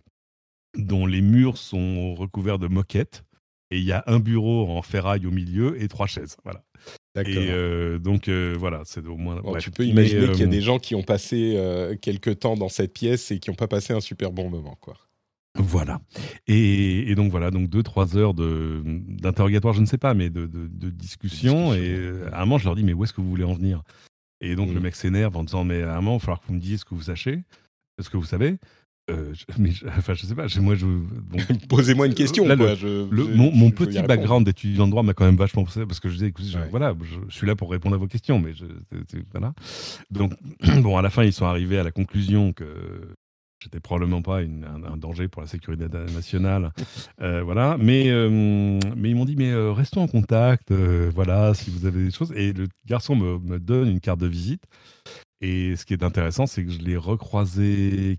dont 0.78 1.06
les 1.06 1.22
murs 1.22 1.58
sont 1.58 2.16
recouverts 2.16 2.60
de 2.60 2.68
moquettes. 2.68 3.24
Et 3.72 3.80
il 3.80 3.84
y 3.84 3.92
a 3.92 4.04
un 4.08 4.20
bureau 4.20 4.70
en 4.70 4.82
ferraille 4.82 5.26
au 5.26 5.32
milieu 5.32 5.82
et 5.82 5.88
trois 5.90 6.08
chaises. 6.08 6.38
Voilà. 6.46 6.64
Et 7.24 7.50
euh, 7.50 7.98
donc 7.98 8.28
euh, 8.28 8.56
voilà, 8.58 8.82
c'est 8.86 9.06
au 9.06 9.16
moins. 9.16 9.42
tu 9.60 9.72
peux 9.72 9.86
imaginer 9.86 10.28
qu'il 10.32 10.40
y 10.40 10.44
a 10.44 10.48
euh, 10.48 10.50
des 10.50 10.62
gens 10.62 10.80
qui 10.80 10.96
ont 10.96 11.04
passé 11.04 11.58
quelques 12.02 12.40
temps 12.40 12.56
dans 12.56 12.70
cette 12.70 12.94
pièce 12.94 13.32
et 13.32 13.40
qui 13.40 13.50
n'ont 13.50 13.56
pas 13.56 13.68
passé 13.68 13.94
un 13.94 14.02
super 14.02 14.32
bon 14.32 14.50
moment, 14.50 14.78
quoi. 14.82 14.96
Voilà. 15.58 16.02
Et, 16.48 17.16
donc 17.16 17.32
voilà, 17.32 17.50
donc 17.50 17.70
deux 17.70 17.82
trois 17.82 18.18
heures 18.18 18.34
d'interrogatoire, 18.34 19.74
je 19.74 19.80
ne 19.80 19.86
sais 19.86 19.98
pas, 19.98 20.14
mais 20.14 20.30
de, 20.30 20.48
de, 20.48 20.90
discussion. 20.90 21.74
Et 21.74 22.12
à 22.34 22.42
un 22.42 22.46
moment, 22.46 22.58
je 22.58 22.66
leur 22.66 22.76
dis 22.76 22.84
mais 22.84 22.94
où 22.94 23.04
est-ce 23.06 23.14
que 23.14 23.22
vous 23.22 23.30
voulez 23.30 23.46
en 23.46 23.54
venir? 23.54 23.82
Et 24.42 24.56
donc 24.56 24.74
le 24.74 24.80
mmh. 24.82 24.84
mec 24.84 24.96
s'énerve 24.96 25.38
en 25.38 25.44
disant 25.46 25.64
mais 25.64 25.82
à 25.82 25.94
un 25.94 26.02
moment, 26.02 26.16
il 26.16 26.20
va 26.20 26.20
falloir 26.20 26.42
que 26.42 26.48
vous 26.48 26.56
me 26.56 26.60
disiez 26.60 26.78
ce 26.78 26.84
que 26.84 26.94
vous 26.94 27.04
sachez, 27.04 27.44
ce 28.02 28.10
que 28.10 28.18
vous 28.18 28.26
savez. 28.26 28.58
Euh, 29.12 29.34
je, 29.34 29.46
mais 29.60 29.70
enfin, 29.88 30.16
je 30.16 30.26
sais 30.26 30.34
pas. 30.34 30.48
Moi, 30.60 30.76
je. 30.76 30.86
Posez-moi 31.70 32.08
une 32.08 32.16
question. 32.16 32.46
mon, 32.46 33.72
petit 33.72 34.02
background 34.02 34.46
d'étudiant 34.46 34.86
de 34.86 34.92
droit 34.92 35.04
m'a 35.04 35.14
quand 35.14 35.26
même 35.26 35.36
vachement 35.36 35.64
poussé 35.64 35.86
parce 35.86 36.00
que 36.00 36.10
je 36.10 36.16
disais, 36.16 36.34
voilà, 36.72 36.96
je, 37.04 37.36
suis 37.36 37.46
là 37.46 37.56
pour 37.56 37.70
répondre 37.70 37.96
à 37.96 38.00
vos 38.00 38.08
questions, 38.08 38.40
mais 38.40 38.54
je, 38.54 38.66
voilà. 39.32 39.54
Donc, 40.10 40.34
bon, 40.82 40.98
à 40.98 41.04
la 41.04 41.12
fin, 41.12 41.24
ils 41.24 41.34
sont 41.34 41.46
arrivés 41.46 41.78
à 41.78 41.84
la 41.84 41.92
conclusion 41.92 42.52
que 42.52 42.66
j'étais 43.60 43.80
probablement 43.80 44.24
pas 44.24 44.40
un, 44.40 44.98
danger 44.98 45.28
pour 45.28 45.42
la 45.42 45.48
sécurité 45.48 45.86
nationale, 46.12 46.72
euh, 47.22 47.44
voilà. 47.44 47.78
Mais, 47.80 48.10
euh, 48.10 48.80
mais 48.96 49.12
ils 49.12 49.16
m'ont 49.16 49.26
dit, 49.26 49.36
mais 49.36 49.54
restons 49.72 50.02
en 50.02 50.08
contact, 50.08 50.72
voilà, 50.72 51.54
si 51.54 51.70
vous 51.70 51.86
avez 51.86 52.06
des 52.06 52.12
choses. 52.12 52.34
Et 52.36 52.54
le 52.54 52.68
garçon 52.88 53.16
me, 53.16 53.38
me 53.38 53.60
donne 53.60 53.88
une 53.88 54.00
carte 54.00 54.20
de 54.20 54.28
visite. 54.28 54.64
Et 55.42 55.76
ce 55.76 55.86
qui 55.86 55.94
est 55.94 56.02
intéressant, 56.02 56.48
c'est 56.48 56.66
que 56.66 56.72
je 56.72 56.80
l'ai 56.80 56.98
recroisé 56.98 58.18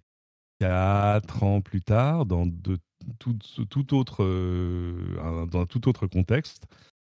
quatre 0.59 1.43
ans 1.43 1.61
plus 1.61 1.83
tard, 1.83 2.27
dans 2.27 2.47
de, 2.47 2.79
tout, 3.19 3.37
tout 3.69 3.95
autre, 3.95 4.25
euh, 4.25 5.47
dans 5.47 5.61
un 5.61 5.67
tout 5.67 5.89
autre 5.89 6.07
contexte. 6.07 6.65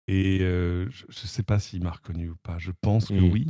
Et 0.09 0.41
euh, 0.41 0.89
je 0.91 1.05
ne 1.07 1.29
sais 1.29 1.43
pas 1.43 1.59
s'il 1.59 1.83
m'a 1.83 1.93
reconnu 1.93 2.31
ou 2.31 2.37
pas. 2.43 2.59
Je 2.59 2.73
pense 2.81 3.09
que 3.09 3.15
mmh. 3.15 3.33
oui. 3.33 3.47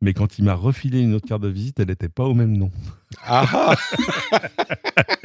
Mais 0.00 0.12
quand 0.12 0.38
il 0.38 0.44
m'a 0.44 0.54
refilé 0.54 1.00
une 1.00 1.14
autre 1.14 1.26
carte 1.26 1.42
de 1.42 1.48
visite, 1.48 1.80
elle 1.80 1.88
n'était 1.88 2.10
pas 2.10 2.24
au 2.24 2.34
même 2.34 2.56
nom. 2.56 2.70
Ah 3.22 3.74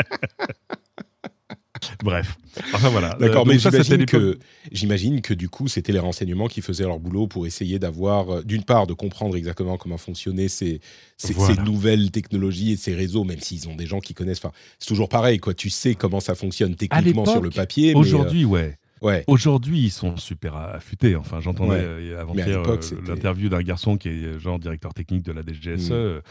Bref. 2.04 2.38
Enfin 2.74 2.90
voilà. 2.90 3.16
D'accord, 3.20 3.44
euh, 3.48 3.52
mais 3.52 3.60
j'imagine 3.60 4.06
que, 4.06 4.40
j'imagine 4.72 5.22
que 5.22 5.34
du 5.34 5.50
coup, 5.50 5.68
c'était 5.68 5.92
les 5.92 6.00
renseignements 6.00 6.48
qui 6.48 6.62
faisaient 6.62 6.84
leur 6.84 7.00
boulot 7.00 7.28
pour 7.28 7.46
essayer 7.46 7.80
d'avoir, 7.80 8.30
euh, 8.30 8.44
d'une 8.44 8.64
part, 8.64 8.88
de 8.88 8.94
comprendre 8.94 9.36
exactement 9.36 9.78
comment 9.78 9.98
fonctionnaient 9.98 10.48
ces, 10.48 10.82
ces, 11.18 11.34
nouvelles 11.64 12.12
technologies 12.12 12.74
et 12.74 12.78
ces 12.78 12.94
réseaux, 12.94 13.24
même 13.24 13.40
s'ils 13.40 13.70
ont 13.70 13.76
des 13.76 13.86
gens 13.86 14.00
qui 14.00 14.14
connaissent. 14.14 14.40
Enfin, 14.40 14.54
c'est 14.80 14.88
toujours 14.88 15.10
pareil, 15.10 15.40
quoi. 15.40 15.54
Tu 15.54 15.70
sais 15.70 15.96
comment 15.96 16.20
ça 16.20 16.36
fonctionne 16.36 16.76
techniquement 16.76 17.26
sur 17.26 17.42
le 17.42 17.50
papier. 17.50 17.94
Aujourd'hui, 17.96 18.46
ouais. 18.46 18.78
Ouais. 19.02 19.24
Aujourd'hui, 19.28 19.80
ils 19.80 19.92
sont 19.92 20.18
super 20.18 20.56
affûtés. 20.56 21.16
Enfin, 21.16 21.40
j'entendais 21.40 22.14
avant-hier 22.20 22.62
l'interview 23.08 23.48
d'un 23.48 23.62
garçon 23.62 23.98
qui 23.98 24.10
est 24.10 24.40
genre 24.40 24.60
directeur 24.60 24.94
technique 24.94 25.24
de 25.24 25.32
la 25.32 25.42
DGSE. 25.42 26.22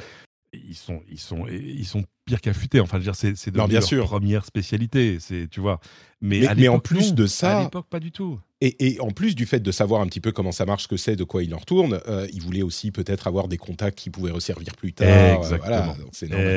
Ils 0.52 0.74
sont, 0.74 1.02
ils 1.10 1.18
sont, 1.18 1.46
ils 1.46 1.86
sont 1.86 2.04
pire 2.24 2.40
qu'affûté. 2.40 2.80
Enfin, 2.80 2.98
dire, 2.98 3.14
c'est, 3.14 3.36
c'est 3.36 3.50
de 3.50 3.58
leur 3.58 3.68
première 4.06 4.44
spécialité. 4.44 5.18
C'est, 5.20 5.48
tu 5.48 5.60
vois. 5.60 5.80
Mais, 6.20 6.42
mais, 6.56 6.68
en 6.68 6.78
plus 6.78 7.14
de 7.14 7.26
ça, 7.26 7.58
à 7.58 7.62
l'époque, 7.64 7.86
pas 7.88 8.00
du 8.00 8.12
tout. 8.12 8.40
Et, 8.60 8.98
en 9.00 9.10
plus 9.10 9.36
du 9.36 9.46
fait 9.46 9.60
de 9.60 9.70
savoir 9.70 10.00
un 10.00 10.06
petit 10.06 10.20
peu 10.20 10.32
comment 10.32 10.50
ça 10.50 10.66
marche, 10.66 10.84
ce 10.84 10.88
que 10.88 10.96
c'est, 10.96 11.14
de 11.14 11.22
quoi 11.22 11.44
il 11.44 11.54
en 11.54 11.58
retourne, 11.58 12.00
euh, 12.08 12.26
il 12.32 12.42
voulait 12.42 12.62
aussi 12.62 12.90
peut-être 12.90 13.28
avoir 13.28 13.46
des 13.46 13.56
contacts 13.56 13.96
qui 13.96 14.10
pouvaient 14.10 14.32
resservir 14.32 14.74
plus 14.74 14.92
tard. 14.92 15.06
Euh, 15.08 15.36
Exactement. 15.36 15.96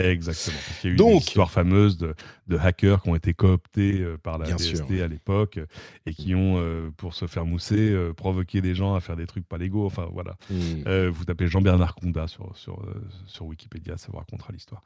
Exactement. 0.10 0.58
Parce 0.66 0.80
qu'il 0.80 0.90
y 0.90 0.94
a 0.94 0.94
eu 0.94 0.98
donc, 0.98 1.12
une 1.12 1.18
histoire 1.20 1.52
fameuse 1.52 2.00
de, 2.00 2.16
de, 2.48 2.58
hackers 2.58 3.04
qui 3.04 3.10
ont 3.10 3.16
été 3.16 3.36
cooptés 3.36 4.00
euh, 4.00 4.18
par 4.18 4.40
la 4.40 4.52
DST 4.52 5.00
à 5.04 5.08
l'époque 5.08 5.60
et 6.08 6.14
qui 6.16 6.34
ont, 6.34 6.92
pour 6.98 7.14
se 7.14 7.28
faire 7.28 7.46
mousser, 7.46 7.96
provoqué 8.18 8.62
des 8.62 8.74
gens 8.74 8.96
à 8.96 9.00
faire 9.00 9.16
des 9.16 9.28
trucs 9.28 9.48
pas 9.48 9.60
légaux. 9.60 9.86
Enfin, 9.86 10.08
voilà. 10.12 10.38
Hmm. 10.50 11.10
vous 11.10 11.26
tapez 11.26 11.48
Jean-Bernard 11.48 11.94
Conda 11.94 12.28
sur, 12.28 12.58
sur, 12.58 12.84
sur 13.28 13.46
Wikipédia, 13.46 13.98
ça 13.98 14.08
vous 14.12 14.18
racontera 14.18 14.52
l'histoire. 14.52 14.82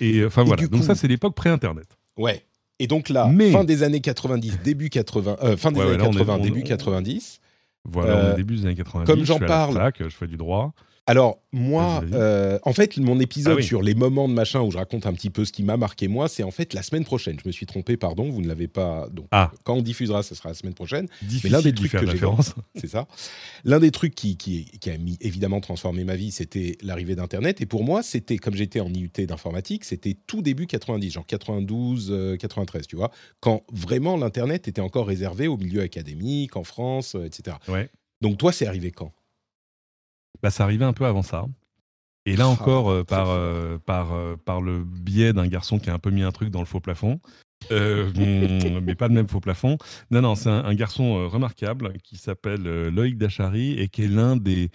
Et 0.00 0.24
enfin 0.24 0.44
voilà. 0.44 0.68
Donc 0.68 0.84
ça, 0.84 0.94
c'est 0.94 1.08
l'époque 1.08 1.34
pré-internet. 1.34 1.88
Ouais. 2.16 2.44
Et 2.80 2.86
donc 2.86 3.10
là, 3.10 3.30
fin 3.52 3.62
des 3.62 3.82
années 3.82 4.00
90, 4.00 4.60
début 4.64 4.88
80, 4.88 5.36
euh, 5.42 5.56
fin 5.58 5.70
des 5.70 5.80
années 5.82 5.98
80, 5.98 6.38
début 6.38 6.62
90. 6.62 7.40
Voilà, 7.84 8.14
on 8.14 8.18
est 8.18 8.24
euh, 8.24 8.34
début 8.36 8.56
des 8.56 8.64
années 8.64 8.74
90. 8.74 9.06
Comme 9.06 9.24
j'en 9.24 9.38
parle, 9.38 9.92
je 9.98 10.08
fais 10.08 10.26
du 10.26 10.38
droit. 10.38 10.72
Alors, 11.06 11.40
moi, 11.52 12.04
euh, 12.12 12.58
en 12.62 12.72
fait, 12.72 12.96
mon 12.98 13.18
épisode 13.18 13.56
ah 13.58 13.62
sur 13.62 13.82
les 13.82 13.94
moments 13.94 14.28
de 14.28 14.34
machin 14.34 14.60
où 14.60 14.70
je 14.70 14.78
raconte 14.78 15.06
un 15.06 15.12
petit 15.12 15.30
peu 15.30 15.44
ce 15.44 15.50
qui 15.50 15.62
m'a 15.62 15.76
marqué 15.76 16.06
moi, 16.06 16.28
c'est 16.28 16.42
en 16.42 16.50
fait 16.50 16.72
la 16.72 16.82
semaine 16.82 17.04
prochaine. 17.04 17.36
Je 17.42 17.48
me 17.48 17.52
suis 17.52 17.66
trompé, 17.66 17.96
pardon, 17.96 18.30
vous 18.30 18.40
ne 18.40 18.46
l'avez 18.46 18.68
pas. 18.68 19.08
Donc, 19.10 19.26
ah. 19.32 19.50
quand 19.64 19.74
on 19.74 19.82
diffusera, 19.82 20.22
ce 20.22 20.34
sera 20.34 20.50
la 20.50 20.54
semaine 20.54 20.74
prochaine. 20.74 21.08
Difficile 21.22 21.50
Mais 21.50 21.56
l'un 21.56 21.62
des 21.62 21.74
trucs 21.74 21.90
que 21.90 22.06
j'ai 22.06 22.20
c'est 22.76 22.86
ça. 22.86 23.08
L'un 23.64 23.80
des 23.80 23.90
trucs 23.90 24.14
qui, 24.14 24.36
qui, 24.36 24.90
a 24.90 24.98
mis, 24.98 25.16
évidemment 25.20 25.60
transformé 25.60 26.04
ma 26.04 26.16
vie, 26.16 26.30
c'était 26.30 26.78
l'arrivée 26.82 27.16
d'Internet. 27.16 27.60
Et 27.60 27.66
pour 27.66 27.82
moi, 27.82 28.02
c'était, 28.02 28.36
comme 28.36 28.54
j'étais 28.54 28.80
en 28.80 28.92
IUT 28.92 29.10
d'informatique, 29.26 29.84
c'était 29.84 30.16
tout 30.26 30.42
début 30.42 30.66
90, 30.66 31.10
genre 31.10 31.26
92, 31.26 32.36
93, 32.38 32.82
euh, 32.82 32.84
tu 32.88 32.96
vois, 32.96 33.10
quand 33.40 33.64
vraiment 33.72 34.16
l'Internet 34.16 34.68
était 34.68 34.80
encore 34.80 35.08
réservé 35.08 35.48
au 35.48 35.56
milieu 35.56 35.80
académique, 35.80 36.56
en 36.56 36.64
France, 36.64 37.14
euh, 37.16 37.24
etc. 37.24 37.56
Ouais. 37.68 37.88
Donc, 38.20 38.38
toi, 38.38 38.52
c'est 38.52 38.66
arrivé 38.66 38.90
quand? 38.92 39.12
Bah, 40.42 40.50
ça 40.50 40.64
arrivait 40.64 40.84
un 40.84 40.92
peu 40.92 41.06
avant 41.06 41.22
ça. 41.22 41.46
Et 42.26 42.36
là 42.36 42.44
ah, 42.44 42.48
encore, 42.48 42.90
euh, 42.90 43.04
par, 43.04 43.30
euh, 43.30 43.78
par, 43.78 44.12
euh, 44.12 44.36
par 44.36 44.60
le 44.60 44.84
biais 44.84 45.32
d'un 45.32 45.46
garçon 45.46 45.78
qui 45.78 45.90
a 45.90 45.94
un 45.94 45.98
peu 45.98 46.10
mis 46.10 46.22
un 46.22 46.32
truc 46.32 46.50
dans 46.50 46.60
le 46.60 46.66
faux 46.66 46.80
plafond, 46.80 47.20
mais 47.70 48.94
pas 48.94 49.08
le 49.08 49.14
même 49.14 49.28
faux 49.28 49.40
plafond. 49.40 49.78
Non, 50.10 50.20
non, 50.20 50.34
c'est 50.34 50.50
un, 50.50 50.74
garçon 50.74 51.28
remarquable 51.28 51.94
qui 52.02 52.16
s'appelle 52.16 52.62
Loïc 52.88 53.16
Dachary 53.16 53.78
et 53.78 53.88
qui 53.88 54.04
est 54.04 54.08
l'un 54.08 54.36
des, 54.36 54.70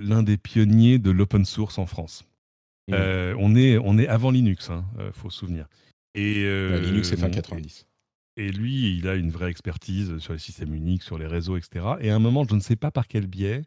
l'un 0.00 0.22
des 0.22 0.36
pionniers 0.36 0.98
de 0.98 1.10
l'open 1.10 1.44
source 1.44 1.78
en 1.78 1.86
France. 1.86 2.24
Mmh. 2.88 2.94
on, 3.38 3.56
est, 3.56 3.78
on 3.78 3.96
est 3.96 4.08
avant 4.08 4.30
Linux, 4.30 4.68
il 4.68 4.74
hein, 4.74 4.84
faut 5.12 5.30
se 5.30 5.38
souvenir. 5.38 5.66
Et, 6.14 6.44
Linux, 6.80 7.08
c'est 7.08 7.16
fin 7.16 7.30
90. 7.30 7.86
Et 8.36 8.50
lui, 8.50 8.98
il 8.98 9.08
a 9.08 9.14
une 9.14 9.30
vraie 9.30 9.50
expertise 9.50 10.18
sur 10.18 10.32
les 10.32 10.38
systèmes 10.38 10.74
Unix, 10.74 11.04
sur 11.04 11.18
les 11.18 11.26
réseaux, 11.26 11.56
etc. 11.56 11.86
Et 12.00 12.10
à 12.10 12.16
un 12.16 12.18
moment, 12.18 12.44
je 12.48 12.54
ne 12.54 12.60
sais 12.60 12.76
pas 12.76 12.90
par 12.90 13.06
quel 13.06 13.26
biais, 13.26 13.62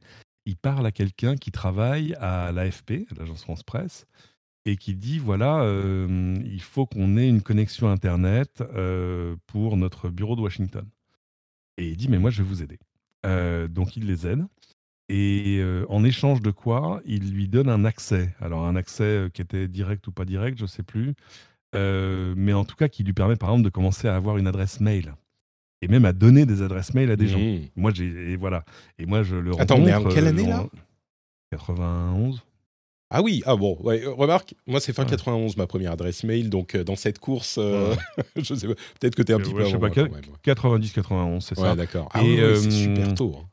il 0.48 0.56
parle 0.56 0.86
à 0.86 0.92
quelqu'un 0.94 1.36
qui 1.36 1.52
travaille 1.52 2.16
à 2.16 2.54
l'AFP, 2.54 3.06
l'agence 3.18 3.44
France 3.44 3.64
Presse, 3.64 4.08
et 4.66 4.78
qui 4.78 4.96
dit 4.96 5.20
voilà, 5.20 5.62
euh, 5.62 6.38
il 6.46 6.62
faut 6.62 6.86
qu'on 6.86 7.18
ait 7.18 7.28
une 7.28 7.42
connexion 7.42 7.90
Internet 7.90 8.64
euh, 8.74 9.36
pour 9.46 9.76
notre 9.76 10.10
bureau 10.10 10.38
de 10.38 10.42
Washington. 10.42 10.88
Et 11.78 11.90
il 11.90 11.98
dit 11.98 12.08
mais 12.08 12.18
moi 12.18 12.30
je 12.30 12.42
vais 12.42 12.48
vous 12.48 12.64
aider. 12.64 12.80
Euh, 13.26 13.68
donc 13.68 13.98
il 13.98 14.08
les 14.08 14.26
aide. 14.26 14.46
Et 15.10 15.62
en 15.88 16.04
échange 16.04 16.42
de 16.42 16.52
quoi, 16.52 17.02
il 17.06 17.32
lui 17.32 17.48
donne 17.48 17.70
un 17.70 17.86
accès. 17.86 18.36
Alors 18.42 18.66
un 18.66 18.76
accès 18.76 19.30
qui 19.34 19.42
était 19.42 19.70
direct 19.70 20.06
ou 20.08 20.12
pas 20.12 20.26
direct, 20.26 20.58
je 20.58 20.64
ne 20.64 20.68
sais 20.68 20.84
plus. 20.84 21.14
mais 21.74 22.54
en 22.54 22.66
tout 22.66 22.76
cas 22.76 22.90
qui 22.90 23.04
lui 23.04 23.14
permet 23.14 23.38
par 23.38 23.50
exemple 23.50 23.66
de 23.66 23.70
commencer 23.70 24.10
à 24.10 24.16
avoir 24.16 24.38
une 24.38 24.48
adresse 24.48 24.82
mail 24.82 25.14
et 25.82 25.88
même 25.88 26.06
à 26.06 26.14
donner 26.14 26.46
des 26.46 26.62
adresses 26.62 26.94
mail 26.94 27.12
à 27.12 27.16
des 27.16 27.28
gens. 27.28 27.40
Mmh. 27.40 27.70
Moi, 27.76 27.92
j'ai 27.94 28.36
voilà. 28.36 28.64
Et 28.98 29.06
moi, 29.06 29.24
je 29.24 29.36
le 29.36 29.60
Attends, 29.60 29.80
mais 29.80 29.94
en 29.94 30.04
quelle 30.06 30.28
année 30.28 30.46
là 30.46 30.66
91. 31.52 32.44
Ah 33.10 33.22
oui, 33.22 33.42
ah 33.46 33.56
bon, 33.56 33.78
ouais, 33.80 34.04
euh, 34.04 34.12
remarque, 34.12 34.54
moi 34.66 34.82
c'est 34.82 34.92
fin 34.92 35.06
91 35.06 35.56
ma 35.56 35.66
première 35.66 35.94
adresse 35.94 36.26
mail, 36.26 36.50
donc 36.50 36.76
euh, 36.76 36.84
dans 36.84 36.98
cette 36.98 37.20
course, 37.20 37.58
euh, 37.58 37.96
je 38.36 38.54
sais 38.54 38.68
pas, 38.68 38.74
peut-être 39.00 39.16
que 39.16 39.22
tu 39.22 39.32
es 39.32 39.36
un 39.36 39.40
petit 39.40 39.54
peu 39.54 39.62
avant. 39.62 39.70
Je 39.70 39.94
sais 39.96 40.10
pas, 40.44 40.54
90-91, 40.54 41.40
c'est 41.40 41.56
ça. 41.56 41.74
d'accord. 41.76 42.10
Ah 42.14 42.22
et 42.22 42.38
c'est 42.56 42.70
super 42.70 43.14
tôt. 43.14 43.38
Hein. 43.40 43.46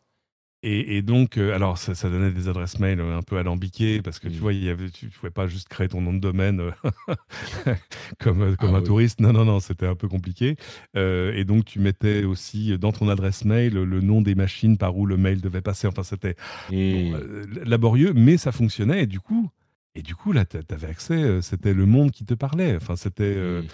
Et, 0.66 1.02
donc, 1.02 1.36
euh, 1.36 1.54
alors, 1.54 1.76
ça, 1.76 2.08
donnait 2.08 2.30
des 2.30 2.48
adresses 2.48 2.78
mail 2.78 2.98
un 2.98 3.20
peu 3.20 3.36
alambiquées 3.36 4.00
parce 4.00 4.18
que 4.18 4.28
tu 4.28 4.36
mmh. 4.36 4.40
vois, 4.40 4.52
y 4.54 4.70
avait, 4.70 4.88
tu 4.88 5.06
ne 5.06 5.10
pouvais 5.10 5.30
pas 5.30 5.46
juste 5.46 5.68
créer 5.68 5.88
ton 5.88 6.00
nom 6.00 6.14
de 6.14 6.20
domaine 6.20 6.60
euh, 6.60 7.74
comme, 8.18 8.40
euh, 8.40 8.56
comme 8.56 8.74
ah 8.74 8.78
un 8.78 8.82
touriste. 8.82 9.20
Non, 9.20 9.34
non, 9.34 9.44
non, 9.44 9.60
c'était 9.60 9.86
un 9.86 9.94
peu 9.94 10.08
compliqué. 10.08 10.56
et 10.94 11.44
donc, 11.44 11.66
tu 11.66 11.80
mettais 11.80 12.24
aussi 12.24 12.78
dans 12.78 12.92
ton 12.92 13.10
adresse 13.10 13.44
mail 13.44 13.74
le 13.74 14.00
nom 14.00 14.22
des 14.22 14.34
machines 14.34 14.78
par 14.78 14.96
où 14.96 15.04
le 15.04 15.18
mail 15.18 15.42
devait 15.42 15.60
passer. 15.60 15.86
Enfin, 15.86 16.02
c'était 16.02 16.34
mmh. 16.70 17.64
laborieux, 17.64 18.14
mais 18.14 18.38
ça 18.38 18.50
fonctionnait. 18.50 19.02
Et 19.02 19.06
du 19.06 19.20
coup, 19.20 19.50
et 19.94 20.00
du 20.00 20.14
coup 20.14 20.32
là, 20.32 20.46
tu 20.46 20.56
avais 20.70 20.88
accès, 20.88 21.42
c'était 21.42 21.74
le 21.74 21.84
monde 21.84 22.10
qui 22.10 22.24
te 22.24 22.32
parlait. 22.32 22.74
Enfin, 22.76 22.96
c'était. 22.96 23.34
Mmh. 23.34 23.64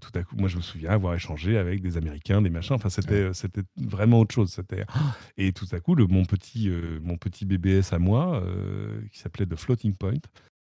Tout 0.00 0.10
à 0.14 0.22
coup, 0.22 0.36
moi, 0.36 0.48
je 0.48 0.56
me 0.56 0.62
souviens 0.62 0.90
avoir 0.90 1.14
échangé 1.14 1.56
avec 1.56 1.80
des 1.80 1.96
Américains, 1.96 2.42
des 2.42 2.50
machins. 2.50 2.74
Enfin, 2.74 2.88
c'était, 2.88 3.32
c'était 3.32 3.62
vraiment 3.76 4.20
autre 4.20 4.34
chose. 4.34 4.50
C'était 4.50 4.84
et 5.36 5.52
tout 5.52 5.66
à 5.72 5.80
coup, 5.80 5.94
le, 5.94 6.06
mon 6.06 6.24
petit, 6.24 6.70
mon 7.02 7.16
petit 7.16 7.44
BBS 7.44 7.92
à 7.92 7.98
moi, 7.98 8.42
qui 9.12 9.18
s'appelait 9.18 9.46
The 9.46 9.56
Floating 9.56 9.94
Point, 9.94 10.20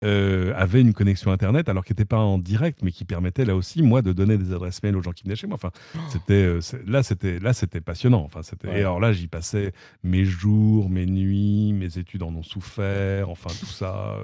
euh, 0.06 0.54
avait 0.56 0.80
une 0.80 0.94
connexion 0.94 1.30
internet, 1.30 1.68
alors 1.68 1.84
qu'il 1.84 1.94
n'était 1.94 2.06
pas 2.06 2.20
en 2.20 2.38
direct, 2.38 2.80
mais 2.84 2.92
qui 2.92 3.04
permettait 3.04 3.44
là 3.44 3.54
aussi, 3.54 3.84
moi, 3.84 4.02
de 4.02 4.14
donner 4.14 4.38
des 4.38 4.54
adresses 4.54 4.82
mail 4.82 4.96
aux 4.96 5.02
gens 5.02 5.12
qui 5.12 5.24
venaient 5.24 5.36
chez 5.36 5.46
moi. 5.46 5.56
Enfin, 5.56 5.72
oh. 5.94 6.00
c'était 6.10 6.34
euh, 6.36 6.62
là, 6.88 7.04
c'était 7.04 7.38
là, 7.40 7.52
c'était 7.52 7.82
passionnant. 7.82 8.22
Enfin, 8.24 8.42
c'était. 8.42 8.70
Et 8.70 8.80
alors 8.80 9.02
là, 9.02 9.12
j'y 9.12 9.28
passais 9.28 9.74
mes 10.04 10.24
jours, 10.24 10.90
mes 10.90 11.06
nuits, 11.06 11.74
mes 11.74 11.98
études 11.98 12.24
en 12.24 12.34
ont 12.34 12.44
souffert. 12.44 13.30
Enfin, 13.30 13.50
tout 13.60 13.66
ça. 13.66 14.16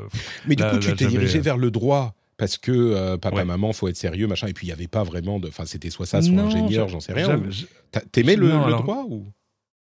Mais 0.48 0.56
du 0.56 0.64
coup, 0.64 0.80
tu 0.80 0.94
t'es 0.94 1.08
dirigé 1.08 1.42
vers 1.42 1.58
le 1.58 1.72
droit 1.72 2.16
parce 2.38 2.58
que 2.58 2.72
euh, 2.72 3.18
papa, 3.18 3.46
maman, 3.46 3.74
faut 3.74 3.88
être 3.88 3.96
sérieux, 3.96 4.28
machin. 4.28 4.48
Et 4.48 4.54
puis 4.54 4.68
il 4.68 4.70
n'y 4.70 4.74
avait 4.74 4.88
pas 4.88 5.04
vraiment 5.04 5.40
de. 5.40 5.48
Enfin, 5.48 5.66
c'était 5.66 5.90
soit 5.90 6.06
ça, 6.06 6.22
soit 6.22 6.40
ingénieur, 6.40 6.88
j'en 6.88 7.00
sais 7.00 7.14
rien. 7.14 7.42
T'aimais 8.12 8.36
le, 8.36 8.48
le 8.48 8.72
droit 8.72 9.06
ou? 9.10 9.28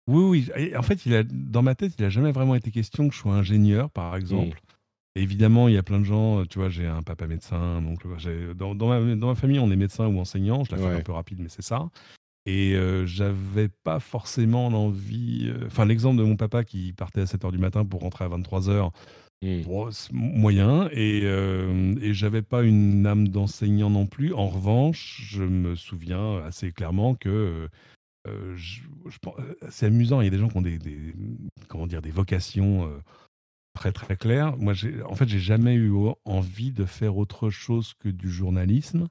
Oui, 0.06 0.48
oui. 0.56 0.76
en 0.76 0.82
fait, 0.82 1.06
il 1.06 1.14
a, 1.14 1.22
dans 1.22 1.62
ma 1.62 1.76
tête, 1.76 1.92
il 1.98 2.02
n'a 2.02 2.10
jamais 2.10 2.32
vraiment 2.32 2.56
été 2.56 2.72
question 2.72 3.08
que 3.08 3.14
je 3.14 3.20
sois 3.20 3.34
ingénieur, 3.34 3.90
par 3.90 4.16
exemple. 4.16 4.60
Évidemment, 5.16 5.68
il 5.68 5.74
y 5.74 5.78
a 5.78 5.82
plein 5.82 6.00
de 6.00 6.04
gens, 6.04 6.44
tu 6.46 6.58
vois, 6.58 6.68
j'ai 6.68 6.86
un 6.86 7.02
papa 7.02 7.26
médecin, 7.26 7.82
donc 7.82 8.04
dans, 8.56 8.74
dans, 8.74 8.88
ma, 8.88 9.14
dans 9.16 9.26
ma 9.26 9.34
famille, 9.34 9.58
on 9.58 9.70
est 9.70 9.76
médecin 9.76 10.06
ou 10.06 10.18
enseignant, 10.18 10.64
je 10.64 10.72
la 10.72 10.78
fais 10.78 10.96
un 10.96 11.00
peu 11.02 11.12
rapide, 11.12 11.38
mais 11.40 11.48
c'est 11.48 11.62
ça. 11.62 11.88
Et 12.46 12.74
euh, 12.74 13.06
j'avais 13.06 13.68
pas 13.68 14.00
forcément 14.00 14.70
l'envie. 14.70 15.48
Euh, 15.50 15.66
enfin, 15.66 15.84
l'exemple 15.84 16.18
de 16.18 16.24
mon 16.24 16.36
papa 16.36 16.64
qui 16.64 16.92
partait 16.94 17.20
à 17.20 17.26
7 17.26 17.42
h 17.42 17.52
du 17.52 17.58
matin 17.58 17.84
pour 17.84 18.00
rentrer 18.00 18.24
à 18.24 18.28
23 18.28 18.70
mmh. 19.42 19.62
moyen. 20.12 20.88
Et, 20.92 21.22
euh, 21.24 21.94
et 22.00 22.14
j'avais 22.14 22.42
pas 22.42 22.62
une 22.62 23.06
âme 23.06 23.28
d'enseignant 23.28 23.90
non 23.90 24.06
plus. 24.06 24.32
En 24.34 24.48
revanche, 24.48 25.22
je 25.28 25.42
me 25.42 25.74
souviens 25.74 26.38
assez 26.44 26.72
clairement 26.72 27.14
que. 27.14 27.68
Euh, 28.28 28.56
c'est 29.70 29.86
amusant, 29.86 30.20
il 30.20 30.24
y 30.24 30.28
a 30.28 30.30
des 30.30 30.38
gens 30.38 30.48
qui 30.48 30.56
ont 30.58 30.62
des, 30.62 30.78
des 30.78 31.14
comment 31.68 31.86
dire, 31.86 32.02
des 32.02 32.10
vocations 32.10 32.86
très 33.74 33.92
très 33.92 34.16
clair. 34.16 34.56
Moi, 34.58 34.74
en 35.06 35.14
fait, 35.14 35.26
j'ai 35.26 35.38
jamais 35.38 35.74
eu 35.74 35.92
envie 36.26 36.70
de 36.70 36.84
faire 36.84 37.16
autre 37.16 37.48
chose 37.48 37.94
que 37.98 38.10
du 38.10 38.30
journalisme. 38.30 39.08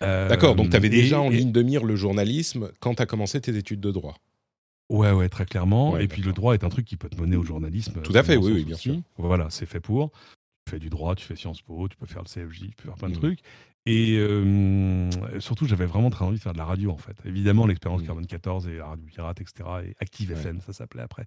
D'accord, 0.00 0.56
donc 0.56 0.70
tu 0.70 0.76
avais 0.76 0.88
euh, 0.88 0.90
déjà 0.90 1.20
en 1.20 1.28
ligne 1.28 1.52
de 1.52 1.62
mire 1.62 1.84
le 1.84 1.94
journalisme 1.94 2.70
quand 2.80 2.96
tu 2.96 3.02
as 3.02 3.06
commencé 3.06 3.40
tes 3.40 3.56
études 3.56 3.80
de 3.80 3.92
droit. 3.92 4.16
Ouais, 4.92 5.10
ouais, 5.10 5.28
très 5.30 5.46
clairement. 5.46 5.96
et 5.96 6.06
puis 6.06 6.22
le 6.22 6.32
droit 6.32 6.52
est 6.52 6.64
un 6.64 6.68
truc 6.68 6.84
qui 6.84 6.96
peut 6.96 7.08
te 7.08 7.20
mener 7.20 7.36
au 7.36 7.42
journalisme. 7.42 8.02
Tout 8.02 8.12
à 8.14 8.22
fait, 8.22 8.36
oui, 8.36 8.52
oui, 8.52 8.64
bien 8.64 8.76
sûr. 8.76 8.96
Voilà, 9.16 9.48
c'est 9.50 9.66
fait 9.66 9.80
pour. 9.80 10.12
Tu 10.66 10.72
fais 10.72 10.78
du 10.78 10.90
droit, 10.90 11.16
tu 11.16 11.24
fais 11.24 11.34
Sciences 11.34 11.60
Po, 11.60 11.88
tu 11.88 11.96
peux 11.96 12.06
faire 12.06 12.22
le 12.22 12.28
CFJ, 12.28 12.60
tu 12.60 12.76
peux 12.76 12.88
faire 12.88 12.94
plein 12.94 13.08
de 13.08 13.16
mmh. 13.16 13.18
trucs. 13.18 13.40
Et 13.84 14.16
euh, 14.16 15.10
surtout, 15.40 15.66
j'avais 15.66 15.86
vraiment 15.86 16.08
très 16.08 16.24
envie 16.24 16.36
de 16.36 16.42
faire 16.42 16.52
de 16.52 16.58
la 16.58 16.64
radio, 16.64 16.92
en 16.92 16.98
fait. 16.98 17.16
Évidemment, 17.24 17.66
l'expérience 17.66 18.02
mmh. 18.02 18.06
Carbone 18.06 18.26
14 18.26 18.68
et 18.68 18.76
la 18.76 18.86
radio 18.86 19.04
pirate, 19.06 19.40
etc., 19.40 19.64
et 19.86 19.96
Active 20.00 20.30
FM, 20.30 20.60
ça 20.60 20.72
s'appelait 20.72 21.02
après, 21.02 21.24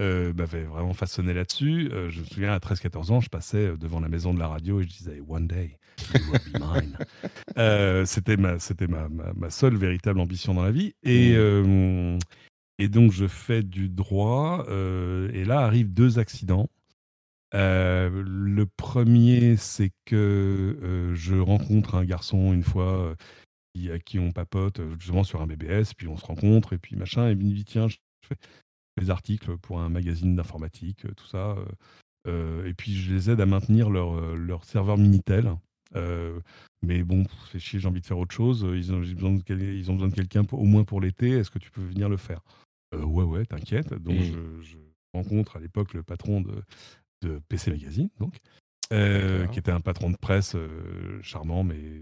euh, 0.00 0.32
m'avait 0.32 0.64
vraiment 0.64 0.94
façonné 0.94 1.32
là-dessus. 1.32 1.90
Euh, 1.92 2.10
je 2.10 2.20
me 2.20 2.24
souviens, 2.24 2.52
à 2.52 2.58
13-14 2.58 3.12
ans, 3.12 3.20
je 3.20 3.28
passais 3.28 3.76
devant 3.76 4.00
la 4.00 4.08
maison 4.08 4.34
de 4.34 4.40
la 4.40 4.48
radio 4.48 4.80
et 4.80 4.82
je 4.82 4.88
disais 4.88 5.22
«One 5.28 5.46
day, 5.46 5.78
you 6.12 6.20
will 6.32 6.40
be 6.52 6.58
mine 6.58 6.98
C'était 8.06 8.36
ma, 8.36 8.56
ma, 8.88 9.08
ma, 9.08 9.32
ma, 9.34 9.50
seule 9.50 9.76
véritable 9.76 10.18
ambition 10.18 10.54
dans 10.54 10.64
la 10.64 10.72
vie. 10.72 10.94
Et, 11.04 11.36
mmh. 11.36 12.18
Et 12.82 12.88
donc, 12.88 13.12
je 13.12 13.26
fais 13.26 13.62
du 13.62 13.88
droit. 13.88 14.66
et 14.68 15.44
là 15.44 15.60
arrivent 15.60 15.92
deux 15.92 16.18
accidents. 16.18 16.68
Euh, 17.54 18.22
le 18.24 18.66
premier, 18.66 19.56
c'est 19.56 19.92
que 20.06 20.78
euh, 20.82 21.14
je 21.14 21.34
rencontre 21.36 21.96
un 21.96 22.04
garçon 22.04 22.52
une 22.52 22.62
fois 22.62 23.14
euh, 23.78 23.94
à 23.94 23.98
qui 23.98 24.18
on 24.18 24.32
papote 24.32 24.80
justement 24.98 25.24
sur 25.24 25.42
un 25.42 25.46
BBS, 25.46 25.94
puis 25.96 26.08
on 26.08 26.16
se 26.16 26.24
rencontre, 26.24 26.72
et 26.72 26.78
puis 26.78 26.96
machin, 26.96 27.28
et 27.28 27.32
il 27.32 27.38
me 27.38 27.54
dit 27.54 27.64
tiens, 27.64 27.88
je 27.88 27.98
fais 28.26 28.36
des 29.00 29.10
articles 29.10 29.56
pour 29.58 29.80
un 29.80 29.88
magazine 29.88 30.34
d'informatique, 30.36 31.06
tout 31.16 31.26
ça, 31.26 31.56
et 32.26 32.74
puis 32.74 32.94
je 32.94 33.14
les 33.14 33.30
aide 33.30 33.40
à 33.40 33.46
maintenir 33.46 33.88
leur, 33.88 34.36
leur 34.36 34.64
serveur 34.64 34.98
Minitel. 34.98 35.56
mais 36.82 37.02
bon, 37.02 37.24
c'est 37.50 37.58
chier, 37.58 37.80
j'ai 37.80 37.88
envie 37.88 38.02
de 38.02 38.06
faire 38.06 38.18
autre 38.18 38.34
chose. 38.34 38.66
Ils 38.74 38.92
ont 38.92 38.98
besoin 39.00 40.08
de 40.08 40.14
quelqu'un 40.14 40.44
au 40.52 40.64
moins 40.64 40.84
pour 40.84 41.00
l'été. 41.00 41.30
Est-ce 41.30 41.50
que 41.50 41.58
tu 41.58 41.70
peux 41.70 41.80
venir 41.80 42.10
le 42.10 42.18
faire? 42.18 42.42
Ouais, 42.92 43.24
ouais, 43.24 43.44
t'inquiète. 43.44 43.92
Donc, 43.94 44.18
mmh. 44.18 44.22
je, 44.22 44.62
je, 44.62 44.76
rencontre 45.14 45.56
à 45.56 45.60
l'époque 45.60 45.92
le 45.92 46.02
patron 46.02 46.40
de, 46.40 46.62
de 47.20 47.38
PC 47.48 47.70
Magazine, 47.70 48.08
donc, 48.18 48.36
euh, 48.92 49.46
qui 49.48 49.58
était 49.58 49.70
un 49.70 49.80
patron 49.80 50.08
de 50.10 50.16
presse 50.16 50.54
euh, 50.54 51.20
charmant, 51.22 51.64
mais 51.64 52.00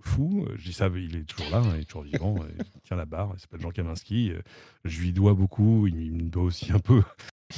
fou. 0.00 0.46
Je 0.56 0.64
dis 0.64 0.72
ça, 0.72 0.88
il 0.94 1.16
est 1.16 1.24
toujours 1.24 1.50
là, 1.52 1.58
hein, 1.58 1.72
il 1.76 1.82
est 1.82 1.84
toujours 1.84 2.02
vivant, 2.02 2.36
il 2.58 2.64
tient 2.82 2.96
la 2.96 3.04
barre, 3.04 3.32
il 3.34 3.40
s'appelle 3.40 3.60
Jean 3.60 3.70
Kaminski. 3.70 4.32
Je 4.84 5.00
lui 5.00 5.12
dois 5.12 5.34
beaucoup, 5.34 5.86
il 5.86 6.12
me 6.12 6.28
doit 6.28 6.42
aussi 6.42 6.72
un 6.72 6.80
peu. 6.80 7.02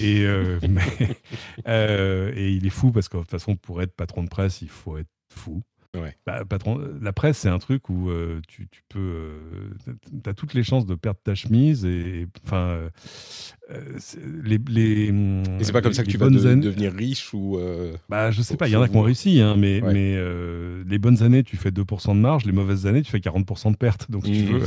Et, 0.01 0.25
euh, 0.25 0.59
et 2.35 2.53
il 2.53 2.67
est 2.67 2.71
fou 2.71 2.93
parce 2.93 3.09
que 3.09 3.17
de 3.17 3.23
toute 3.23 3.31
façon, 3.31 3.57
pour 3.57 3.83
être 3.83 3.95
patron 3.95 4.23
de 4.25 4.29
presse, 4.29 4.63
il 4.63 4.69
faut 4.69 4.97
être 4.99 5.11
fou. 5.33 5.63
Bah, 6.27 6.45
patron, 6.49 6.81
la 7.03 7.13
presse, 7.13 7.37
c'est 7.37 7.51
un 7.51 7.59
truc 7.59 7.91
où 7.91 8.09
euh, 8.09 8.41
tu, 8.49 8.67
tu, 8.71 8.83
peux. 8.89 8.99
Euh, 8.99 9.95
tu 10.25 10.31
as 10.31 10.33
toutes 10.33 10.55
les 10.55 10.63
chances 10.63 10.87
de 10.87 10.95
perdre 10.95 11.21
ta 11.23 11.35
chemise. 11.35 11.85
Et 11.85 12.27
enfin. 12.47 12.57
Euh, 12.57 12.89
les, 14.43 14.59
les, 14.69 15.09
et 15.09 15.65
c'est 15.65 15.73
pas 15.73 15.81
comme 15.81 15.93
ça 15.93 16.03
que 16.03 16.11
tu 16.11 16.19
vas 16.19 16.29
devenir 16.29 16.93
riche 16.93 17.33
ou. 17.35 17.59
bah, 18.09 18.31
je 18.31 18.41
sais 18.41 18.57
pas, 18.57 18.69
il 18.69 18.73
y 18.73 18.77
en 18.77 18.83
a 18.83 18.89
qui 18.89 18.97
ont 18.97 19.03
réussi, 19.03 19.41
hein, 19.41 19.55
mais, 19.57 19.81
mais 19.83 20.19
les 20.87 20.99
bonnes 20.99 21.23
années, 21.23 21.43
tu 21.43 21.57
fais 21.57 21.71
2% 21.71 22.15
de 22.15 22.21
marge, 22.21 22.45
les 22.47 22.53
mauvaises 22.53 22.87
années, 22.87 23.03
tu 23.03 23.11
fais 23.11 23.19
40% 23.19 23.73
de 23.73 23.77
perte. 23.77 24.11
Donc, 24.11 24.25
si 24.25 24.47
tu 24.47 24.53
mmh. 24.53 24.59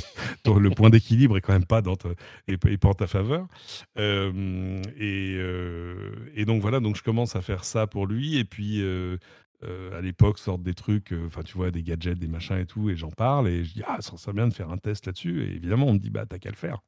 veux, 0.54 0.60
le 0.60 0.70
point 0.70 0.90
d'équilibre 0.92 1.38
est 1.38 1.42
quand 1.42 1.54
même 1.54 1.66
pas 1.66 1.82
dans 1.82 1.96
ta, 1.96 2.10
et, 2.48 2.58
pas 2.58 2.90
en 2.90 2.94
ta 2.94 3.08
faveur. 3.08 3.48
et, 3.98 5.40
et 6.36 6.46
donc, 6.46 6.62
voilà, 6.62 6.80
donc 6.80 6.96
je 6.96 7.04
commence 7.04 7.36
à 7.36 7.42
faire 7.42 7.64
ça 7.64 7.88
pour 7.88 8.06
lui. 8.06 8.38
Et 8.38 8.44
puis. 8.44 8.84
Euh, 9.66 9.98
à 9.98 10.02
l'époque 10.02 10.40
sortent 10.40 10.64
des 10.64 10.74
trucs, 10.74 11.12
euh, 11.12 11.28
enfin 11.28 11.42
tu 11.44 11.58
vois, 11.58 11.72
des 11.72 11.84
gadgets, 11.84 12.18
des 12.18 12.28
machins 12.28 12.58
et 12.58 12.66
tout, 12.66 12.90
et 12.90 12.96
j'en 12.96 13.12
parle, 13.12 13.48
et 13.48 13.64
je 13.64 13.74
dis, 13.74 13.84
ah, 13.88 13.98
ça 14.02 14.16
serait 14.18 14.34
bien 14.34 14.48
de 14.48 14.54
faire 14.54 14.70
un 14.70 14.78
test 14.78 15.06
là-dessus, 15.06 15.44
et 15.44 15.56
évidemment, 15.56 15.88
on 15.88 15.94
me 15.94 16.00
dit, 16.00 16.10
bah, 16.10 16.26
t'as 16.26 16.40
qu'à 16.40 16.50
le 16.50 16.56
faire. 16.56 16.82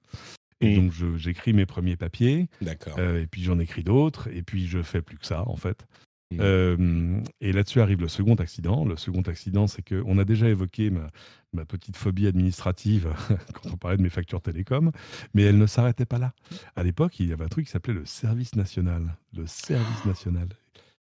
Et 0.59 0.75
mmh. 0.75 0.81
donc, 0.81 1.17
j'écris 1.17 1.53
mes 1.53 1.65
premiers 1.65 1.95
papiers, 1.95 2.49
euh, 2.97 3.21
et 3.21 3.27
puis 3.27 3.43
j'en 3.43 3.59
écris 3.59 3.83
d'autres, 3.83 4.27
et 4.31 4.43
puis 4.43 4.67
je 4.67 4.81
fais 4.81 5.01
plus 5.01 5.17
que 5.17 5.25
ça, 5.25 5.47
en 5.47 5.55
fait. 5.55 5.85
Mmh. 6.29 7.23
et 7.39 7.53
là-dessus 7.53 7.79
arrive 7.79 8.01
le 8.01 8.09
second 8.09 8.35
accident. 8.35 8.83
Le 8.83 8.97
second 8.97 9.21
accident, 9.21 9.65
c'est 9.65 9.81
qu'on 9.81 10.17
a 10.17 10.25
déjà 10.25 10.49
évoqué 10.49 10.89
ma, 10.89 11.09
ma 11.53 11.63
petite 11.63 11.95
phobie 11.95 12.27
administrative 12.27 13.13
quand 13.53 13.71
on 13.71 13.77
parlait 13.77 13.95
de 13.95 14.01
mes 14.01 14.09
factures 14.09 14.41
télécom, 14.41 14.91
mais 15.33 15.43
elle 15.43 15.57
ne 15.57 15.67
s'arrêtait 15.67 16.05
pas 16.05 16.19
là. 16.19 16.33
À 16.75 16.83
l'époque, 16.83 17.21
il 17.21 17.27
y 17.27 17.33
avait 17.33 17.45
un 17.45 17.47
truc 17.47 17.67
qui 17.67 17.71
s'appelait 17.71 17.93
le 17.93 18.05
service 18.05 18.55
national. 18.55 19.15
Le 19.37 19.47
service 19.47 20.03
national. 20.03 20.49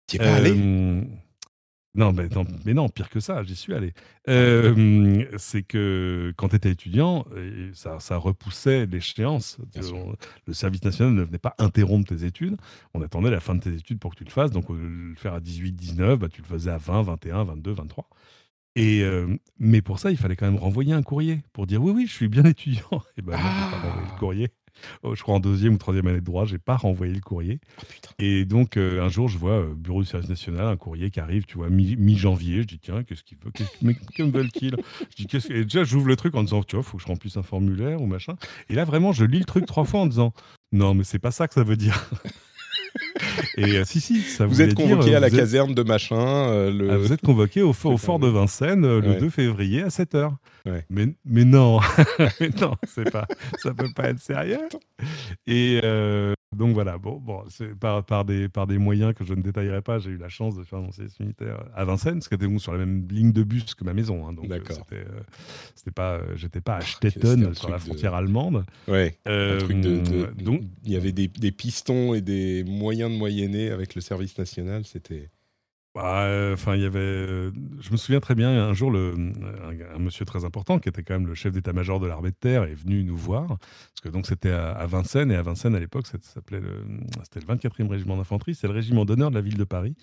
Tu 0.07 0.17
es 0.17 0.19
pas 0.21 0.37
allé? 0.37 0.55
Non, 1.95 2.13
mais 2.13 2.75
non, 2.75 2.89
pire 2.89 3.09
que 3.09 3.19
ça, 3.19 3.43
j'y 3.43 3.57
suis 3.57 3.75
allé. 3.75 3.93
Euh, 4.29 5.25
c'est 5.39 5.63
que 5.63 6.33
quand 6.37 6.51
tu 6.51 6.57
étais 6.57 6.71
étudiant, 6.71 7.27
ça, 7.73 7.99
ça 7.99 8.17
repoussait 8.17 8.87
l'échéance. 8.87 9.59
Le 10.47 10.53
service 10.53 10.85
national 10.85 11.15
ne 11.15 11.23
venait 11.23 11.39
pas 11.39 11.55
interrompre 11.59 12.09
tes 12.09 12.25
études. 12.25 12.57
On 12.95 13.03
attendait 13.03 13.31
la 13.31 13.41
fin 13.41 13.55
de 13.55 13.61
tes 13.61 13.75
études 13.75 13.99
pour 13.99 14.13
que 14.13 14.19
tu 14.19 14.25
le 14.25 14.31
fasses. 14.31 14.51
Donc, 14.51 14.69
le 14.69 15.15
faire 15.17 15.35
à 15.35 15.41
18, 15.41 15.73
19, 15.73 16.19
bah, 16.19 16.29
tu 16.29 16.43
le 16.43 16.47
faisais 16.47 16.71
à 16.71 16.79
20, 16.79 17.03
21, 17.03 17.45
22, 17.45 17.73
23. 17.73 18.09
Et, 18.77 19.03
euh, 19.03 19.27
mais 19.59 19.83
pour 19.83 19.99
ça, 19.99 20.13
il 20.13 20.17
fallait 20.17 20.37
quand 20.37 20.47
même 20.47 20.61
renvoyer 20.61 20.93
un 20.93 21.03
courrier 21.03 21.43
pour 21.53 21.67
dire 21.67 21.83
oui, 21.83 21.93
oui, 21.93 22.07
je 22.07 22.13
suis 22.13 22.29
bien 22.29 22.45
étudiant. 22.45 23.03
Et 23.17 23.23
ben, 23.23 23.33
pas 23.33 23.39
renvoyé 23.39 23.97
le 23.97 24.13
ah! 24.13 24.19
courrier. 24.19 24.49
Oh, 25.03 25.15
je 25.15 25.23
crois 25.23 25.35
en 25.35 25.41
deuxième 25.41 25.75
ou 25.75 25.79
troisième 25.79 26.07
année 26.07 26.21
de 26.21 26.25
droit, 26.25 26.45
j'ai 26.45 26.59
pas 26.59 26.77
renvoyé 26.77 27.13
le 27.13 27.21
courrier. 27.21 27.61
Oh, 27.79 27.83
et 28.19 28.45
donc 28.45 28.77
euh, 28.77 29.03
un 29.03 29.09
jour, 29.09 29.29
je 29.29 29.39
vois 29.39 29.61
euh, 29.61 29.75
bureau 29.75 30.03
du 30.03 30.09
service 30.09 30.29
national, 30.29 30.67
un 30.67 30.77
courrier 30.77 31.11
qui 31.11 31.21
arrive, 31.21 31.45
tu 31.45 31.59
vois, 31.59 31.69
mi-janvier. 31.71 32.63
je 32.63 32.67
dis 32.67 32.79
tiens, 32.79 33.03
qu'est-ce 33.05 33.23
qu'il 33.23 33.39
veut 33.39 33.51
Que 33.51 34.23
me 34.23 34.31
veulent-ils? 34.31 34.77
Je 35.11 35.17
dis 35.17 35.27
qu'est-ce 35.27 35.53
Et 35.53 35.65
déjà, 35.65 35.85
j'ouvre 35.85 36.09
le 36.09 36.17
truc 36.17 36.35
en 36.35 36.43
disant 36.43 36.63
tu 36.63 36.77
vois, 36.77 36.83
faut 36.83 36.97
que 36.97 37.03
je 37.03 37.09
remplisse 37.09 37.37
un 37.37 37.43
formulaire 37.43 38.01
ou 38.01 38.07
machin. 38.07 38.37
Et 38.69 38.75
là, 38.75 38.85
vraiment, 38.85 39.13
je 39.13 39.25
lis 39.25 39.39
le 39.41 39.45
truc 39.45 39.67
trois 39.67 39.85
fois 39.85 40.01
en 40.01 40.07
disant 40.07 40.33
non, 40.73 40.95
mais 40.95 41.05
c'est 41.05 41.19
pas 41.19 41.31
ça 41.31 41.49
que 41.49 41.55
ça 41.55 41.65
veut 41.65 41.77
dire. 41.77 42.11
Et 43.57 43.79
euh, 43.79 43.85
si, 43.85 44.01
si, 44.01 44.21
ça 44.23 44.47
Vous 44.47 44.63
êtes 44.63 44.75
convoqué 44.75 45.15
à 45.15 45.21
la 45.21 45.31
caserne 45.31 45.75
de 45.75 45.83
machin. 45.83 46.71
le... 46.71 46.91
Ah, 46.91 46.99
vous 46.99 47.13
êtes 47.13 47.23
convoqué 47.23 47.63
au, 47.63 47.73
fort 47.73 48.19
de 48.19 48.29
Vincennes 48.29 48.99
le 48.99 49.15
2 49.15 49.31
février 49.31 49.83
à 49.83 49.89
7h. 49.89 50.33
Mais, 50.91 51.09
mais 51.25 51.45
non, 51.45 51.81
mais 52.41 52.51
non, 52.61 52.75
pas, 53.11 53.27
ça 53.59 53.73
peut 53.75 53.89
pas 53.95 54.11
être 54.11 54.21
sérieux. 54.21 54.69
Et 55.47 55.81
euh, 55.83 56.35
donc 56.57 56.73
voilà, 56.73 56.97
bon, 56.97 57.23
par, 57.79 58.05
par, 58.05 58.25
des, 58.25 58.49
par 58.49 58.67
des 58.67 58.79
moyens 58.79 59.13
que 59.15 59.23
je 59.23 59.35
ne 59.35 59.43
détaillerai 59.43 59.83
pas, 59.83 59.99
j'ai 59.99 60.11
eu 60.11 60.17
la 60.17 60.31
chance 60.31 60.57
de 60.57 60.65
faire 60.65 60.81
mon 60.81 60.91
service 60.93 61.21
militaire 61.21 61.63
à 61.75 61.85
Vincennes, 61.85 62.23
ce 62.23 62.29
qui 62.29 62.35
était 62.35 62.59
sur 62.59 62.73
la 62.73 62.79
même 62.79 63.07
ligne 63.11 63.33
de 63.33 63.43
bus 63.43 63.75
que 63.75 63.85
ma 63.85 63.93
maison. 63.93 64.27
Hein, 64.27 64.33
donc 64.33 64.51
euh, 64.51 64.59
c'était, 64.67 64.97
euh, 64.97 65.21
c'était 65.75 65.91
pas, 65.91 66.21
j'étais 66.37 66.63
pas 66.63 66.77
à 66.77 66.81
Stettin 66.81 67.53
sur 67.53 67.69
la 67.69 67.79
frontière 67.79 68.15
allemande. 68.15 68.65
Ouais. 68.87 69.19
donc 69.27 70.63
il 70.85 70.93
y 70.93 70.97
avait 70.97 71.13
des, 71.13 71.29
des, 71.29 71.53
pistons 71.53 72.15
et 72.15 72.23
des 72.23 72.65
moyens 72.65 73.13
de 73.13 73.17
moyenner 73.17 73.71
avec 73.71 73.95
le 73.95 74.01
service 74.01 74.39
national, 74.39 74.85
c'était. 74.85 75.29
Bah, 75.99 76.53
enfin, 76.53 76.77
il 76.77 76.83
y 76.83 76.85
avait. 76.85 77.51
Je 77.81 77.91
me 77.91 77.97
souviens 77.97 78.21
très 78.21 78.37
bien, 78.37 78.51
un 78.51 78.73
jour, 78.73 78.93
le, 78.93 79.15
un, 79.93 79.99
monsieur 79.99 80.25
très 80.25 80.45
important, 80.45 80.79
qui 80.79 80.89
était 80.89 81.03
quand 81.03 81.15
même 81.15 81.27
le 81.27 81.35
chef 81.35 81.53
d'état-major 81.53 81.99
de 81.99 82.07
l'armée 82.07 82.31
de 82.31 82.37
terre, 82.37 82.63
est 82.63 82.75
venu 82.75 83.03
nous 83.03 83.17
voir. 83.17 83.59
Donc 84.05 84.27
c'était 84.29 84.53
à, 84.53 84.87
Vincennes, 84.87 85.33
et 85.33 85.35
à 85.35 85.43
Vincennes, 85.43 85.75
à 85.75 85.81
l'époque, 85.81 86.07
ça 86.07 86.19
s'appelait 86.21 86.61
c'était 87.25 87.41
le 87.45 87.53
24e 87.53 87.89
régiment 87.89 88.17
d'infanterie, 88.17 88.55
c'est 88.55 88.69
le 88.69 88.75
régiment 88.75 89.05
d'honneur 89.05 89.31
de 89.31 89.35
la 89.35 89.41
ville 89.41 89.57
de 89.57 89.65
Paris. 89.65 89.97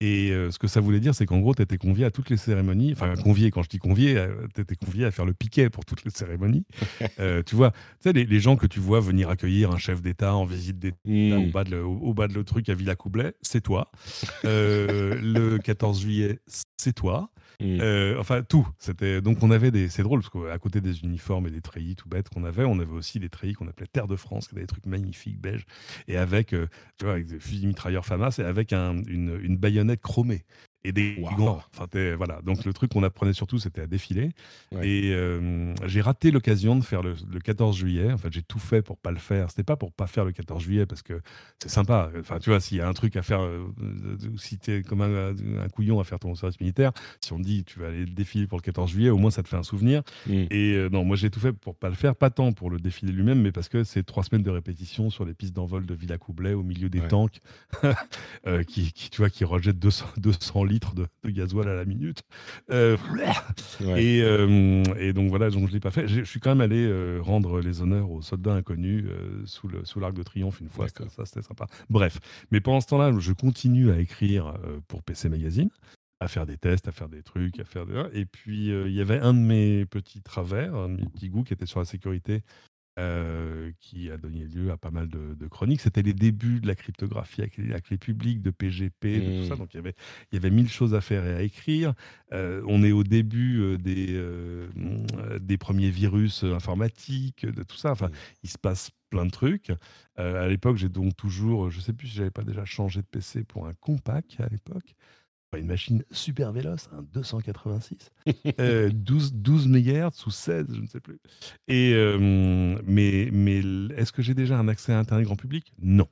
Et 0.00 0.30
euh, 0.30 0.50
ce 0.50 0.58
que 0.58 0.68
ça 0.68 0.80
voulait 0.80 1.00
dire, 1.00 1.14
c'est 1.14 1.24
qu'en 1.24 1.38
gros, 1.38 1.54
tu 1.54 1.62
étais 1.62 1.78
convié 1.78 2.04
à 2.04 2.10
toutes 2.10 2.28
les 2.28 2.36
cérémonies. 2.36 2.92
Enfin, 2.92 3.14
convié, 3.14 3.50
quand 3.50 3.62
je 3.62 3.68
dis 3.70 3.78
convié, 3.78 4.18
euh, 4.18 4.46
tu 4.54 4.60
étais 4.60 4.76
convié 4.76 5.06
à 5.06 5.10
faire 5.10 5.24
le 5.24 5.32
piquet 5.32 5.70
pour 5.70 5.86
toutes 5.86 6.04
les 6.04 6.10
cérémonies. 6.10 6.64
Euh, 7.18 7.42
tu 7.42 7.56
vois, 7.56 7.70
tu 7.70 8.10
sais, 8.10 8.12
les, 8.12 8.40
gens 8.40 8.56
que 8.56 8.66
tu 8.66 8.78
vois 8.78 9.00
venir 9.00 9.30
accueillir 9.30 9.70
un 9.70 9.78
chef 9.78 10.02
d'État 10.02 10.34
en 10.34 10.44
visite 10.44 10.78
d'État 10.78 10.98
au, 11.06 11.50
bas 11.50 11.64
de 11.64 11.70
le, 11.70 11.84
au, 11.84 12.12
bas 12.12 12.28
de 12.28 12.34
le 12.34 12.44
truc 12.44 12.68
à 12.68 12.74
Villa-Coublet, 12.74 13.34
c'est 13.42 13.62
toi. 13.62 13.90
le 14.44 15.56
14 15.58 16.00
juillet, 16.00 16.40
c'est 16.76 16.92
toi. 16.92 17.30
Euh, 17.62 18.18
enfin, 18.18 18.42
tout. 18.42 18.66
C'était 18.78 19.20
donc 19.20 19.42
on 19.42 19.50
avait 19.50 19.70
des. 19.70 19.88
C'est 19.88 20.02
drôle 20.02 20.20
parce 20.20 20.30
qu'à 20.30 20.58
côté 20.58 20.80
des 20.80 21.00
uniformes 21.00 21.46
et 21.46 21.50
des 21.50 21.60
treillis 21.60 21.96
tout 21.96 22.08
bêtes 22.08 22.28
qu'on 22.28 22.44
avait, 22.44 22.64
on 22.64 22.78
avait 22.78 22.92
aussi 22.92 23.18
des 23.18 23.28
treillis 23.28 23.54
qu'on 23.54 23.68
appelait 23.68 23.86
Terre 23.86 24.06
de 24.06 24.16
France, 24.16 24.48
qui 24.48 24.54
étaient 24.54 24.62
des 24.62 24.66
trucs 24.66 24.86
magnifiques 24.86 25.40
beige 25.40 25.64
et 26.08 26.16
avec, 26.16 26.52
euh, 26.52 26.68
avec 27.02 27.26
des 27.26 27.38
fusils 27.38 27.66
mitrailleurs 27.66 28.04
FAMAS 28.04 28.36
et 28.38 28.42
avec 28.42 28.72
un, 28.72 29.02
une, 29.04 29.38
une 29.42 29.56
baïonnette 29.56 30.02
chromée 30.02 30.44
et 30.86 30.92
des 30.92 31.16
Enfin, 31.20 31.86
voilà. 32.16 32.40
Donc 32.42 32.64
le 32.64 32.72
truc 32.72 32.92
qu'on 32.92 33.02
apprenait 33.02 33.32
surtout, 33.32 33.58
c'était 33.58 33.82
à 33.82 33.86
défiler. 33.86 34.30
Et 34.82 35.12
euh, 35.12 35.74
j'ai 35.84 36.00
raté 36.00 36.30
l'occasion 36.30 36.76
de 36.76 36.84
faire 36.84 37.02
le, 37.02 37.14
14 37.42 37.76
juillet. 37.76 38.12
En 38.12 38.18
fait, 38.18 38.32
j'ai 38.32 38.42
tout 38.42 38.60
fait 38.60 38.82
pour 38.82 38.96
pas 38.96 39.10
le 39.10 39.18
faire. 39.18 39.50
C'était 39.50 39.64
pas 39.64 39.76
pour 39.76 39.92
pas 39.92 40.06
faire 40.06 40.24
le 40.24 40.32
14 40.32 40.62
juillet 40.62 40.86
parce 40.86 41.02
que 41.02 41.20
c'est 41.60 41.68
sympa. 41.68 42.10
Enfin, 42.20 42.38
tu 42.38 42.50
vois, 42.50 42.60
s'il 42.60 42.78
y 42.78 42.80
a 42.80 42.88
un 42.88 42.92
truc 42.92 43.16
à 43.16 43.22
faire, 43.22 43.40
euh, 43.42 43.66
si 44.36 44.58
tu 44.58 44.74
es 44.74 44.82
comme 44.82 45.00
un, 45.00 45.34
couillon 45.68 45.98
à 45.98 46.04
faire 46.04 46.20
ton 46.20 46.34
service 46.36 46.60
militaire, 46.60 46.92
si 47.20 47.32
on 47.32 47.38
te 47.38 47.42
dit 47.42 47.64
tu 47.64 47.80
vas 47.80 47.88
aller 47.88 48.06
défiler 48.06 48.46
pour 48.46 48.58
le 48.58 48.62
14 48.62 48.88
juillet, 48.88 49.10
au 49.10 49.18
moins 49.18 49.30
ça 49.30 49.42
te 49.42 49.48
fait 49.48 49.56
un 49.56 49.64
souvenir. 49.64 50.02
Mm. 50.28 50.32
Et 50.50 50.74
euh, 50.74 50.88
non, 50.88 51.04
moi 51.04 51.16
j'ai 51.16 51.30
tout 51.30 51.40
fait 51.40 51.52
pour 51.52 51.74
pas 51.74 51.88
le 51.88 51.96
faire, 51.96 52.14
pas 52.14 52.30
tant 52.30 52.52
pour 52.52 52.70
le 52.70 52.78
défilé 52.78 53.12
lui-même, 53.12 53.42
mais 53.42 53.50
parce 53.50 53.68
que 53.68 53.82
c'est 53.82 54.04
trois 54.04 54.22
semaines 54.22 54.44
de 54.44 54.50
répétition 54.50 55.10
sur 55.10 55.24
les 55.24 55.34
pistes 55.34 55.54
d'envol 55.54 55.84
de 55.84 55.94
Villacoublay 55.94 56.52
au 56.52 56.62
milieu 56.62 56.88
des 56.88 57.00
tanks 57.00 57.40
qui, 58.68 58.92
tu 58.92 59.18
vois, 59.18 59.30
qui 59.30 59.44
rejettent 59.44 59.78
200, 59.78 60.06
200 60.18 60.64
litres 60.76 60.94
de, 60.94 61.08
gasoil 61.30 61.68
à 61.68 61.74
la 61.74 61.84
minute. 61.84 62.22
Euh, 62.70 62.96
euh, 63.80 64.84
et, 64.98 65.12
donc 65.12 65.30
voilà, 65.30 65.50
donc 65.50 65.68
je 65.68 65.72
l'ai 65.72 65.80
pas 65.80 65.90
fait. 65.90 66.06
Je 66.06 66.22
suis 66.22 66.40
quand 66.40 66.50
même 66.50 66.60
allé 66.60 66.86
euh, 66.86 67.18
rendre 67.22 67.60
les 67.60 67.80
honneurs 67.80 68.10
aux 68.10 68.22
soldats 68.22 68.54
inconnus 68.54 69.06
sous 69.46 70.00
l'arc 70.00 70.14
de 70.14 70.22
triomphe 70.22 70.60
une 70.60 70.68
fois. 70.68 70.86
Ça, 70.88 71.24
c'était 71.24 71.42
sympa. 71.42 71.66
Bref, 71.88 72.18
mais 72.50 72.60
pendant 72.60 72.80
ce 72.80 72.86
temps-là, 72.88 73.12
je 73.18 73.32
continue 73.32 73.90
à 73.90 73.98
écrire 73.98 74.54
pour 74.88 75.02
PC 75.02 75.28
Magazine 75.28 75.70
à 76.18 76.28
faire 76.28 76.46
des 76.46 76.56
tests, 76.56 76.88
à 76.88 76.92
faire 76.92 77.10
des 77.10 77.22
trucs, 77.22 77.60
à 77.60 77.64
faire 77.64 77.84
des... 77.84 77.92
Et 78.14 78.24
puis, 78.24 78.68
il 78.68 78.92
y 78.92 79.00
avait 79.00 79.18
un 79.18 79.34
de 79.34 79.38
mes 79.38 79.84
petits 79.84 80.22
travers, 80.22 80.74
un 80.74 80.88
de 80.88 80.96
mes 80.96 81.06
petits 81.06 81.28
goûts 81.28 81.44
qui 81.44 81.52
était 81.52 81.66
sur 81.66 81.78
la 81.78 81.84
sécurité 81.84 82.42
euh, 82.98 83.72
qui 83.78 84.10
a 84.10 84.16
donné 84.16 84.44
lieu 84.44 84.70
à 84.70 84.78
pas 84.78 84.90
mal 84.90 85.08
de, 85.08 85.46
chroniques. 85.48 85.82
C'était 85.82 86.00
les 86.00 86.14
débuts 86.14 86.60
de 86.60 86.66
la 86.66 86.74
cryptographie 86.74 87.42
avec 87.42 87.58
les, 87.58 87.72
avec 87.72 87.84
publics, 88.00 88.40
de 88.40 88.50
PGP, 88.50 89.20
de 89.20 89.42
tout 89.42 89.48
ça. 89.48 89.54
Mmh. 89.54 89.58
Donc 89.58 89.74
il 89.74 89.76
y 89.76 89.80
avait, 89.80 89.94
il 90.32 90.36
y 90.36 90.38
avait 90.38 90.50
mille 90.50 90.70
choses 90.70 90.94
à 90.94 91.02
faire 91.02 91.26
et 91.26 91.34
à 91.34 91.42
écrire. 91.42 91.92
Euh, 92.32 92.62
on 92.66 92.82
est 92.82 92.92
au 92.92 93.04
début 93.04 93.60
euh, 93.60 93.76
des, 93.76 94.18
des 95.40 95.58
premiers 95.58 95.90
virus 95.90 96.42
informatiques, 96.42 97.44
de 97.44 97.62
tout 97.62 97.76
ça. 97.76 97.90
Enfin, 97.90 98.08
mmh. 98.08 98.12
il 98.44 98.50
se 98.50 98.58
passe 98.58 98.90
plein 99.10 99.26
de 99.26 99.30
trucs. 99.30 99.72
à 100.16 100.48
l'époque, 100.48 100.78
j'ai 100.78 100.88
donc 100.88 101.14
toujours, 101.16 101.70
je 101.70 101.80
sais 101.80 101.92
plus 101.92 102.08
si 102.08 102.16
j'avais 102.16 102.30
pas 102.30 102.44
déjà 102.44 102.64
changé 102.64 103.02
de 103.02 103.06
PC 103.06 103.44
pour 103.44 103.66
un 103.66 103.74
compact 103.74 104.36
à 104.40 104.48
l'époque 104.48 104.94
une 105.54 105.66
machine 105.66 106.04
super 106.10 106.52
véloce, 106.52 106.88
un 106.92 107.02
286, 107.12 108.10
12, 108.92 109.34
12 109.34 109.68
MHz 109.68 110.26
ou 110.26 110.30
16, 110.30 110.66
je 110.74 110.80
ne 110.80 110.86
sais 110.86 111.00
plus. 111.00 111.18
Et, 111.68 111.92
euh, 111.94 112.78
mais 112.84 113.30
mais 113.32 113.62
est-ce 113.96 114.12
que 114.12 114.22
j'ai 114.22 114.34
déjà 114.34 114.58
un 114.58 114.68
accès 114.68 114.92
à 114.92 114.98
Internet 114.98 115.26
grand 115.26 115.36
public? 115.36 115.72
Non. 115.80 116.08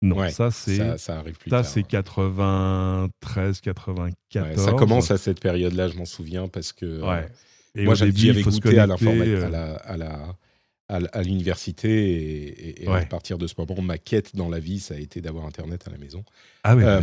Non, 0.00 0.28
ça 0.30 0.52
c'est 0.52 0.96
ça, 0.96 1.18
arrive 1.18 1.36
plus 1.38 1.50
ça 1.50 1.64
c'est 1.64 1.82
93, 1.82 3.60
94. 3.60 4.56
ça 4.56 4.72
commence 4.72 5.10
à 5.10 5.18
cette 5.18 5.40
période-là, 5.40 5.88
je 5.88 5.96
m'en 5.96 6.04
souviens 6.04 6.46
parce 6.46 6.72
que 6.72 6.86
euh, 6.86 7.22
et 7.74 7.84
moi 7.84 7.96
j'avais 7.96 8.12
goûté 8.12 8.78
à 8.78 8.86
l'informatique, 8.86 9.42
à 9.42 9.48
la, 9.48 9.74
à 9.74 9.96
la 9.96 10.36
à, 10.88 11.22
l'université 11.22 12.82
et, 12.82 12.88
à 12.88 13.04
partir 13.04 13.36
de 13.36 13.46
ce 13.46 13.54
moment, 13.58 13.82
ma 13.82 13.98
quête 13.98 14.34
dans 14.34 14.48
la 14.48 14.58
vie, 14.58 14.80
ça 14.80 14.94
a 14.94 14.98
été 14.98 15.20
d'avoir 15.20 15.44
Internet 15.44 15.86
à 15.86 15.90
la 15.90 15.98
maison. 15.98 16.24
Ah 16.64 16.74
oui, 16.74 16.82
euh, 16.82 17.02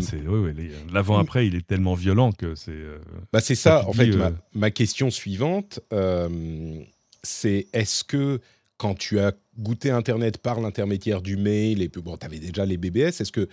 l'avant-après, 0.92 1.46
il 1.46 1.56
est 1.56 1.66
tellement 1.66 1.94
violent 1.94 2.32
que 2.32 2.56
c'est... 2.56 2.72
Euh, 2.72 2.98
bah 3.32 3.42
c'est 3.42 3.56
ça, 3.56 3.88
en 3.88 3.94
fait, 3.94 4.10
euh, 4.10 4.32
ma, 4.54 4.72
question 4.72 5.12
suivante, 5.12 5.80
c'est 7.22 7.68
est-ce 7.74 8.04
que 8.04 8.42
quand 8.78 8.96
tu 8.96 9.20
as 9.20 9.34
goûté 9.58 9.92
Internet 9.92 10.40
par 10.40 10.60
l'intermédiaire 10.60 11.22
du 11.22 11.38
mail, 11.38 11.82
et 11.82 11.88
bon, 11.88 12.18
tu 12.18 12.26
avais 12.26 12.40
déjà 12.40 12.66
les 12.66 12.78
BBS, 12.78 13.22
est-ce 13.22 13.32
que 13.32 13.48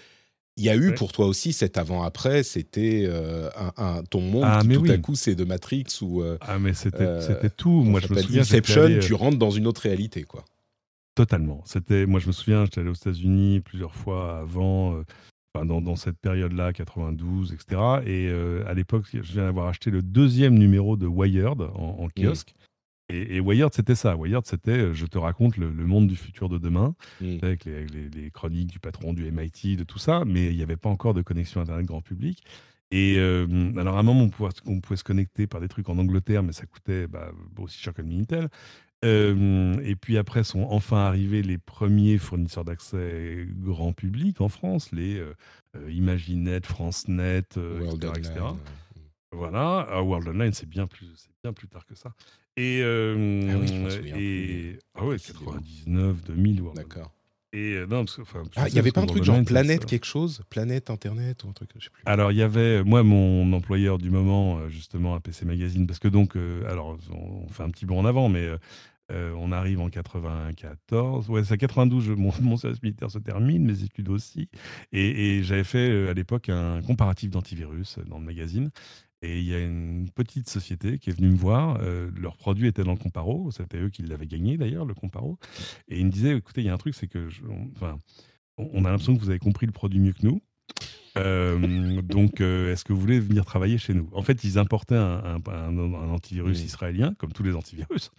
il 0.57 0.65
y 0.65 0.69
a 0.69 0.77
eu 0.77 0.95
pour 0.95 1.13
toi 1.13 1.27
aussi 1.27 1.53
cet 1.53 1.79
avant-après, 1.79 2.43
c'était 2.43 3.05
euh, 3.07 3.49
un, 3.77 4.03
ton 4.05 4.21
monde 4.21 4.45
ah, 4.47 4.61
qui 4.63 4.69
tout 4.69 4.91
à 4.91 4.99
coup 4.99 5.15
c'est 5.15 5.35
de 5.35 5.45
Matrix 5.45 5.87
ou 6.03 6.23
euh, 6.23 6.37
ah 6.43 6.59
mais 6.59 6.75
c'était 6.75 6.99
euh, 7.01 7.49
tout. 7.57 7.83
Moi 7.83 8.01
je 8.01 8.13
me 8.13 8.21
souviens 8.21 8.43
Inception, 8.43 8.99
tu 9.01 9.15
rentres 9.15 9.39
dans 9.39 9.51
une 9.51 9.67
autre 9.67 9.83
réalité 9.83 10.25
quoi. 10.25 10.45
Totalement. 11.15 11.63
C'était 11.65 12.05
moi 12.07 12.21
je 12.21 12.27
me 12.27 12.33
souviens, 12.33 12.65
j'étais 12.65 12.81
allé 12.81 12.91
aux 12.91 12.95
États-Unis 12.95 13.61
plusieurs 13.61 13.95
fois 13.95 14.41
avant. 14.41 15.03
dans, 15.55 15.81
dans, 15.81 15.97
cette 15.97 16.19
période-là, 16.19 16.73
92, 16.73 17.53
etc. 17.53 17.81
Et 18.07 18.31
à 18.67 18.75
l'époque, 18.75 19.05
je 19.13 19.21
viens 19.21 19.45
d'avoir 19.45 19.69
acheté 19.69 19.91
le 19.91 20.03
deuxième 20.03 20.59
numéro 20.59 20.97
de 20.97 21.07
Wired 21.07 21.61
en, 21.75 22.07
mmh. 22.07 22.23
kiosque. 22.23 22.55
Et, 23.09 23.41
Wired, 23.41 23.73
c'était 23.73 23.95
ça. 23.95 24.17
Wired, 24.17 24.45
c'était 24.47 24.71
euh, 24.71 24.95
je 24.95 25.07
te 25.07 25.19
raconte 25.19 25.57
le, 25.57 25.71
monde 25.71 26.07
du 26.07 26.17
futur 26.17 26.49
de 26.49 26.59
demain, 26.59 26.95
mm. 27.21 27.39
avec 27.43 27.65
les, 27.65 28.31
chroniques 28.33 28.69
du 28.69 28.79
patron 28.79 29.13
du 29.13 29.31
MIT, 29.31 29.77
de 29.77 29.85
tout 29.85 29.99
ça, 29.99 30.25
mais 30.25 30.47
il 30.47 30.57
n'y 30.57 30.63
avait 30.63 30.77
pas 30.77 30.89
encore 30.89 31.15
de 31.15 31.23
connexion 31.23 31.61
Internet 31.61 31.87
grand 31.87 32.01
public. 32.01 32.43
Et 32.91 33.17
euh, 33.19 33.47
alors, 33.79 33.97
à 33.97 34.01
un 34.01 34.03
moment, 34.03 34.25
on 34.25 34.29
pouvait, 34.29 34.51
on 34.67 34.81
pouvait, 34.81 34.97
se 34.97 35.05
connecter 35.05 35.47
par 35.47 35.61
des 35.61 35.69
trucs 35.69 35.89
en 35.89 35.99
Angleterre, 35.99 36.43
mais 36.43 36.53
ça 36.53 36.67
coûtait 36.67 37.07
bah, 37.07 37.33
aussi 37.59 37.81
cher 37.81 37.95
que 37.95 38.03
le 38.03 38.09
Minitel. 38.09 38.49
Euh, 39.05 39.75
et 39.83 39.97
puis 39.97 40.17
après 40.17 40.45
sont 40.45 40.65
enfin 40.71 40.99
arrivés 40.99 41.43
les 41.43 41.59
premiers 41.59 42.19
fournisseurs 42.19 42.65
d'accès 42.65 43.49
grand 43.59 43.93
public 43.93 44.41
en 44.41 44.49
France, 44.49 44.93
les 44.93 45.21
Imaginet, 45.89 46.61
FranceNet, 46.63 47.41
etc., 47.41 48.33
Voilà, 49.33 50.01
World 50.03 50.29
Online, 50.29 50.53
c'est 50.53 50.69
bien 50.69 50.87
plus, 50.87 51.11
c'est 51.17 51.33
bien 51.43 51.53
plus 51.53 51.67
tard 51.67 51.85
que 51.85 51.97
ça. 51.97 52.15
Et, 52.57 52.81
euh, 52.83 53.49
ah 53.51 53.57
oui, 53.59 53.67
je 53.67 53.97
souviens. 53.97 54.17
Et, 54.17 54.79
ah 54.95 55.07
ouais, 55.07 55.17
99, 55.17 56.25
2000. 56.25 56.63
D'accord. 56.75 57.13
Et 57.55 57.75
euh, 57.75 57.87
non, 57.87 58.05
ah, 58.57 58.69
il 58.69 58.73
n'y 58.73 58.79
avait 58.79 58.93
pas 58.93 59.03
un 59.03 59.07
truc 59.07 59.25
genre 59.25 59.43
Planète 59.45 59.85
quelque 59.85 60.07
chose? 60.07 60.43
Planète 60.49 60.89
Internet 60.89 61.45
ou 61.45 61.49
un 61.49 61.53
truc, 61.53 61.71
je 61.77 61.85
sais 61.85 61.91
plus. 61.91 62.03
Alors, 62.07 62.33
il 62.33 62.39
y 62.39 62.43
avait, 62.43 62.83
moi, 62.83 63.03
mon 63.03 63.53
employeur 63.53 63.99
du 63.99 64.11
moment, 64.11 64.59
euh, 64.59 64.69
justement, 64.71 65.15
à 65.15 65.21
PC 65.21 65.45
Magazine, 65.45 65.87
parce 65.87 65.99
que 65.99 66.09
donc, 66.09 66.37
alors, 66.67 66.99
on 67.11 67.47
fait 67.49 67.63
un 67.63 67.71
petit 67.71 67.85
bond 67.85 68.01
en 68.01 68.05
avant, 68.05 68.29
mais 68.29 68.49
on 69.11 69.53
arrive 69.53 69.81
en 69.81 69.91
94. 69.91 71.29
Ouais, 71.29 71.45
c'est 71.45 71.55
à 71.55 71.57
92, 71.59 72.09
mon, 72.17 72.33
mon, 72.41 72.57
service 72.57 72.83
militaire 72.83 73.11
se 73.11 73.19
termine, 73.19 73.67
mes 73.67 73.83
études 73.83 74.09
aussi. 74.09 74.49
Et, 74.93 75.37
et 75.37 75.43
j'avais 75.43 75.65
fait 75.65 76.09
à 76.09 76.15
l'époque 76.15 76.49
un 76.49 76.81
comparatif 76.81 77.31
d'antivirus 77.31 77.99
dans 78.07 78.19
le 78.19 78.25
magazine. 78.25 78.71
Et 79.23 79.39
il 79.39 79.47
y 79.47 79.55
a 79.55 79.61
une 79.61 80.11
petite 80.11 80.51
société 80.51 80.99
qui 80.99 81.11
est 81.11 81.13
venue 81.13 81.31
me 81.31 81.37
voir. 81.37 81.79
Euh, 81.81 82.11
leur 82.21 82.37
produit 82.37 82.67
était 82.67 82.83
dans 82.83 82.93
le 82.93 82.99
Comparo. 82.99 83.51
C'était 83.53 83.79
eux 83.79 83.89
qui 83.89 84.03
l'avaient 84.03 84.27
gagné 84.27 84.57
d'ailleurs, 84.57 84.85
le 84.85 84.95
Comparo. 84.95 85.39
Et 85.89 86.01
ils 86.01 86.07
me 86.07 86.11
disaient 86.11 86.37
écoutez, 86.37 86.63
il 86.63 86.67
y 86.67 86.71
a 86.71 86.75
un 86.75 86.79
truc, 86.79 86.95
c'est 86.95 87.07
que. 87.07 87.29
on, 87.49 87.71
enfin, 87.77 87.99
on 88.59 88.85
a 88.85 88.91
l'impression 88.91 89.15
que 89.15 89.21
vous 89.21 89.31
avez 89.31 89.39
compris 89.39 89.67
le 89.67 89.73
produit 89.73 90.01
mieux 90.01 90.13
que 90.13 90.27
nous. 90.27 90.41
Euh, 91.19 92.01
donc, 92.03 92.41
euh, 92.41 92.73
est-ce 92.73 92.85
que 92.85 92.93
vous 92.93 93.01
voulez 93.01 93.21
venir 93.21 93.45
travailler 93.45 93.79
chez 93.79 93.95
nous? 93.95 94.09
En 94.13 94.23
fait, 94.23 94.45
ils 94.45 94.59
importaient 94.59 94.97
un, 94.97 95.41
antivirus 96.11 96.63
israélien, 96.63 97.15
comme 97.19 97.33
tous 97.33 97.43
les 97.43 97.55
antivirus, 97.55 98.11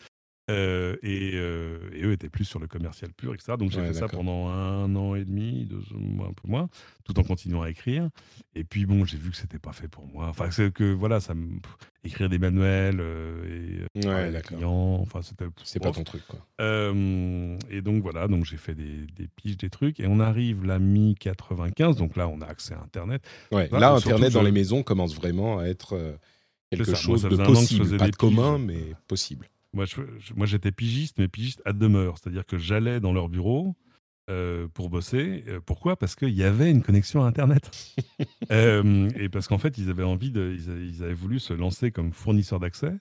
euh, 0.52 0.98
euh, 1.04 1.90
et, 1.94 2.04
eux 2.04 2.12
étaient 2.12 2.30
plus 2.30 2.44
sur 2.44 2.60
le 2.60 2.68
commercial 2.68 3.14
pur, 3.14 3.34
etc. 3.34 3.54
Donc 3.58 3.72
j'ai 3.72 3.82
fait 3.82 3.94
ça 3.94 4.10
pendant 4.10 4.50
un 4.50 4.94
an 4.96 5.16
et 5.16 5.24
demi, 5.24 5.66
deux 5.66 5.82
mois, 5.98 6.28
un 6.28 6.34
peu 6.34 6.50
moins, 6.50 6.70
tout 7.06 7.18
en 7.18 7.24
continuant 7.24 7.62
à 7.62 7.70
écrire. 7.70 8.10
Et 8.54 8.66
puis 8.66 8.86
bon, 8.86 9.06
j'ai 9.06 9.18
vu 9.18 9.32
que 9.32 9.38
c'était 9.38 9.60
pas 9.60 9.72
fait 9.72 9.88
pour 9.88 10.06
moi. 10.06 10.28
Enfin, 10.28 10.52
c'est 10.52 10.74
que 10.74 10.92
voilà, 10.94 11.22
ça 11.22 11.34
me... 11.34 11.60
écrire 12.04 12.28
des 12.28 12.40
manuels 12.40 13.00
euh, 13.00 13.86
et 13.96 14.06
ouais, 14.06 14.42
clients, 14.42 15.00
enfin 15.02 15.22
c'était. 15.22 15.46
C'est 15.64 15.82
pas 15.82 15.92
ton 15.92 16.04
truc, 16.04 16.24
quoi. 16.28 16.40
et 16.60 17.82
donc 17.82 18.04
voilà, 18.04 18.28
donc 18.28 18.44
j'ai 18.44 18.58
fait 18.58 18.76
des, 18.76 19.08
des 19.16 19.30
piges, 19.30 19.58
des 19.58 19.70
trucs, 19.70 20.02
et 20.02 20.08
on 20.08 20.20
arrive 20.20 20.66
la 20.66 20.78
mi 20.78 21.16
95, 21.16 21.96
donc 21.96 22.18
là 22.18 22.28
on 22.28 22.42
a 22.42 22.46
accès 22.48 22.74
à 22.74 22.82
Internet. 22.82 23.24
Ouais, 23.52 23.70
là, 23.72 23.94
Internet 23.94 24.34
dans 24.34 24.44
les 24.44 24.52
maisons 24.52 24.84
commence 24.84 25.16
vraiment 25.16 25.60
à 25.60 25.66
être 25.66 26.18
quelque 26.70 26.96
chose 26.96 27.24
de 27.24 27.38
possible, 27.38 27.98
pas 27.98 28.10
de 28.10 28.16
commun, 28.18 28.58
mais 28.58 28.94
possible. 29.08 29.48
Moi, 29.74 29.86
j'étais 30.46 30.72
pigiste, 30.72 31.18
mais 31.18 31.28
pigiste 31.28 31.62
à 31.66 31.74
demeure. 31.74 32.18
C'est-à-dire 32.18 32.46
que 32.46 32.58
j'allais 32.58 33.00
dans 33.00 33.14
leur 33.14 33.30
bureau 33.30 33.76
pour 34.74 34.90
bosser. 34.90 35.44
Pourquoi? 35.66 35.98
Parce 35.98 36.16
qu'il 36.16 36.30
y 36.30 36.44
avait 36.44 36.72
une 36.72 36.82
connexion 36.82 37.24
à 37.24 37.28
Internet. 37.28 37.72
et 38.50 39.30
parce 39.30 39.48
qu'en 39.48 39.58
fait, 39.58 39.78
ils 39.78 39.90
avaient 39.90 40.04
envie 40.04 40.32
de, 40.32 40.56
ils, 40.58 41.04
avaient 41.04 41.14
voulu 41.14 41.40
se 41.40 41.54
lancer 41.54 41.92
comme 41.92 42.14
fournisseur 42.14 42.60
d'accès. 42.60 42.94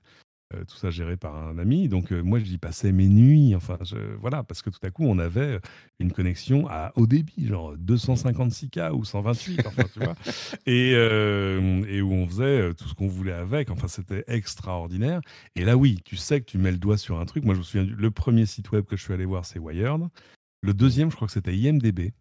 Euh, 0.55 0.65
tout 0.65 0.77
ça 0.77 0.91
géré 0.91 1.17
par 1.17 1.37
un 1.37 1.59
ami. 1.59 1.89
Donc 1.89 2.13
euh, 2.13 2.23
moi, 2.23 2.39
j'y 2.39 2.59
passais 2.59 2.93
mes 2.93 3.09
nuits. 3.09 3.55
Enfin, 3.55 3.79
voilà, 4.21 4.43
parce 4.43 4.63
que 4.63 4.71
tout 4.71 4.79
à 4.83 4.91
coup, 4.91 5.05
on 5.05 5.19
avait 5.19 5.59
une 5.99 6.13
connexion 6.13 6.67
à 6.69 6.93
haut 6.97 7.07
débit, 7.07 7.47
genre 7.47 7.77
256K 7.77 8.93
ou 8.93 9.05
128, 9.05 9.67
enfin, 9.67 9.85
tu 9.93 10.01
vois, 10.01 10.15
et, 10.67 10.93
euh, 10.95 11.85
et, 11.89 12.03
où 12.03 12.13
on 12.13 12.27
faisait 12.27 12.75
tout 12.75 12.89
ce 12.89 12.95
qu'on 12.95 13.09
voulait 13.09 13.33
avec. 13.33 13.71
Enfin, 13.71 13.89
c'était 13.89 14.25
extraordinaire. 14.27 15.21
Et 15.57 15.65
là, 15.65 15.77
oui, 15.77 16.01
tu 16.05 16.17
sais 16.17 16.41
que 16.41 16.47
tu 16.47 16.59
mets 16.59 16.73
le 16.73 16.79
doigt 16.79 16.99
sur 16.99 17.21
un 17.21 17.25
truc. 17.25 17.45
Moi, 17.45 17.55
je 17.55 17.61
me 17.61 17.65
souviens, 17.65 17.87
le 17.97 18.11
premier 18.11 18.47
site 18.47 18.71
web 18.73 18.85
que 18.85 18.97
je 18.97 19.03
suis 19.03 19.15
allé 19.15 19.25
voir, 19.25 19.45
c'est 19.45 19.59
Wired. 19.59 20.09
Le 20.63 20.75
deuxième, 20.75 21.11
je 21.11 21.17
crois 21.17 21.27
que 21.27 21.33
c'était 21.33 21.57
IMDB. 21.57 22.13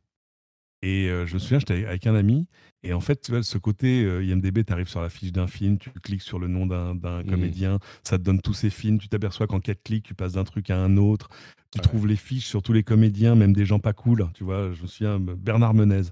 Et 0.82 1.08
je 1.08 1.34
me 1.34 1.40
souviens, 1.40 1.60
j'étais 1.60 1.86
avec 1.86 2.08
un 2.08 2.16
ami 2.16 2.48
et 2.84 2.94
en 2.94 3.00
fait, 3.00 3.22
tu 3.22 3.32
vois, 3.32 3.44
ce 3.44 3.58
côté 3.58 4.04
euh, 4.04 4.24
IMDB, 4.24 4.66
tu 4.66 4.74
arrives 4.74 4.88
sur 4.88 5.02
la 5.02 5.10
fiche 5.10 5.32
d'un 5.32 5.48
film, 5.48 5.78
tu 5.78 5.92
cliques 6.02 6.24
sur 6.24 6.40
le 6.40 6.48
nom 6.48 6.66
d'un 6.66 6.96
mmh. 6.96 7.26
comédien, 7.30 7.80
ça 8.04 8.18
te 8.18 8.24
donne 8.24 8.42
tous 8.42 8.54
ces 8.54 8.72
films, 8.72 8.98
tu 8.98 9.08
t'aperçois 9.08 9.46
qu'en 9.46 9.60
quatre 9.60 9.84
clics, 9.84 10.04
tu 10.04 10.16
passes 10.16 10.34
d'un 10.34 10.44
truc 10.44 10.70
à 10.72 10.78
un 10.78 10.98
autre, 10.98 11.30
tu 11.72 11.80
trouves 11.80 12.08
les 12.08 12.16
fiches 12.16 12.48
sur 12.48 12.64
tous 12.64 12.74
les 12.74 12.84
comédiens, 12.84 13.36
même 13.36 13.54
des 13.54 13.66
gens 13.66 13.80
pas 13.80 13.94
cool. 13.94 14.28
Tu 14.34 14.44
vois, 14.44 14.72
je 14.74 14.82
me 14.82 14.88
souviens, 14.88 15.20
Bernard 15.20 15.76
Menez. 15.76 16.10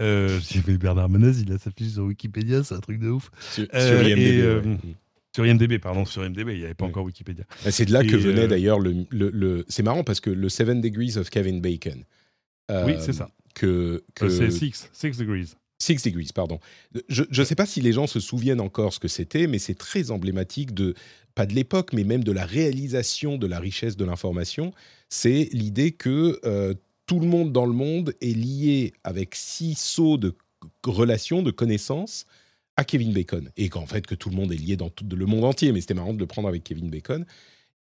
Euh, 0.00 0.38
je 0.50 0.76
Bernard 0.76 1.08
Menez, 1.08 1.40
il 1.40 1.52
a 1.52 1.58
sa 1.58 1.70
fiche 1.72 1.94
sur 1.94 2.04
Wikipédia, 2.04 2.62
c'est 2.62 2.76
un 2.76 2.80
truc 2.80 3.00
de 3.00 3.08
ouf. 3.08 3.30
Sur, 3.40 3.66
euh, 3.74 4.02
IMDB. 4.04 4.40
Euh, 4.42 4.62
mmh. 4.62 4.78
Sur 5.34 5.46
IMDB, 5.46 5.78
pardon, 5.78 6.04
sur 6.04 6.24
IMDB, 6.24 6.50
il 6.50 6.58
n'y 6.58 6.64
avait 6.64 6.74
pas 6.74 6.84
encore 6.84 7.04
Wikipédia. 7.04 7.44
Bah, 7.64 7.72
c'est 7.72 7.86
de 7.86 7.92
là 7.92 8.04
que 8.04 8.16
venait 8.16 8.46
d'ailleurs 8.46 8.78
le, 8.78 9.06
le, 9.10 9.64
C'est 9.66 9.82
marrant 9.82 10.04
parce 10.04 10.20
que 10.20 10.30
le 10.30 10.48
Seven 10.48 10.80
Degrees 10.80 11.16
of 11.16 11.30
Kevin 11.30 11.60
Bacon. 11.60 12.04
oui, 12.70 12.94
c'est 13.00 13.14
ça. 13.14 13.28
Que, 13.54 14.02
que... 14.14 14.28
c'est 14.28 14.50
Six, 14.50 14.88
Six 14.92 15.16
Degrees. 15.16 15.54
Six 15.78 16.02
Degrees, 16.02 16.30
pardon. 16.32 16.60
Je 17.08 17.24
ne 17.36 17.44
sais 17.44 17.56
pas 17.56 17.66
si 17.66 17.80
les 17.80 17.92
gens 17.92 18.06
se 18.06 18.20
souviennent 18.20 18.60
encore 18.60 18.92
ce 18.92 19.00
que 19.00 19.08
c'était, 19.08 19.48
mais 19.48 19.58
c'est 19.58 19.74
très 19.74 20.12
emblématique 20.12 20.72
de, 20.74 20.94
pas 21.34 21.44
de 21.44 21.54
l'époque, 21.54 21.92
mais 21.92 22.04
même 22.04 22.22
de 22.22 22.32
la 22.32 22.46
réalisation 22.46 23.36
de 23.36 23.46
la 23.46 23.58
richesse 23.58 23.96
de 23.96 24.04
l'information. 24.04 24.72
C'est 25.08 25.48
l'idée 25.52 25.90
que 25.90 26.38
euh, 26.44 26.74
tout 27.06 27.18
le 27.18 27.26
monde 27.26 27.52
dans 27.52 27.66
le 27.66 27.72
monde 27.72 28.14
est 28.20 28.36
lié 28.36 28.92
avec 29.02 29.34
six 29.34 29.74
sauts 29.74 30.18
de 30.18 30.34
relations, 30.86 31.42
de 31.42 31.50
connaissances 31.50 32.26
à 32.76 32.84
Kevin 32.84 33.12
Bacon. 33.12 33.50
Et 33.56 33.68
qu'en 33.68 33.86
fait, 33.86 34.06
que 34.06 34.14
tout 34.14 34.30
le 34.30 34.36
monde 34.36 34.52
est 34.52 34.56
lié 34.56 34.76
dans 34.76 34.88
tout 34.88 35.04
le 35.10 35.26
monde 35.26 35.44
entier. 35.44 35.72
Mais 35.72 35.80
c'était 35.80 35.94
marrant 35.94 36.14
de 36.14 36.20
le 36.20 36.26
prendre 36.26 36.48
avec 36.48 36.62
Kevin 36.62 36.90
Bacon. 36.90 37.26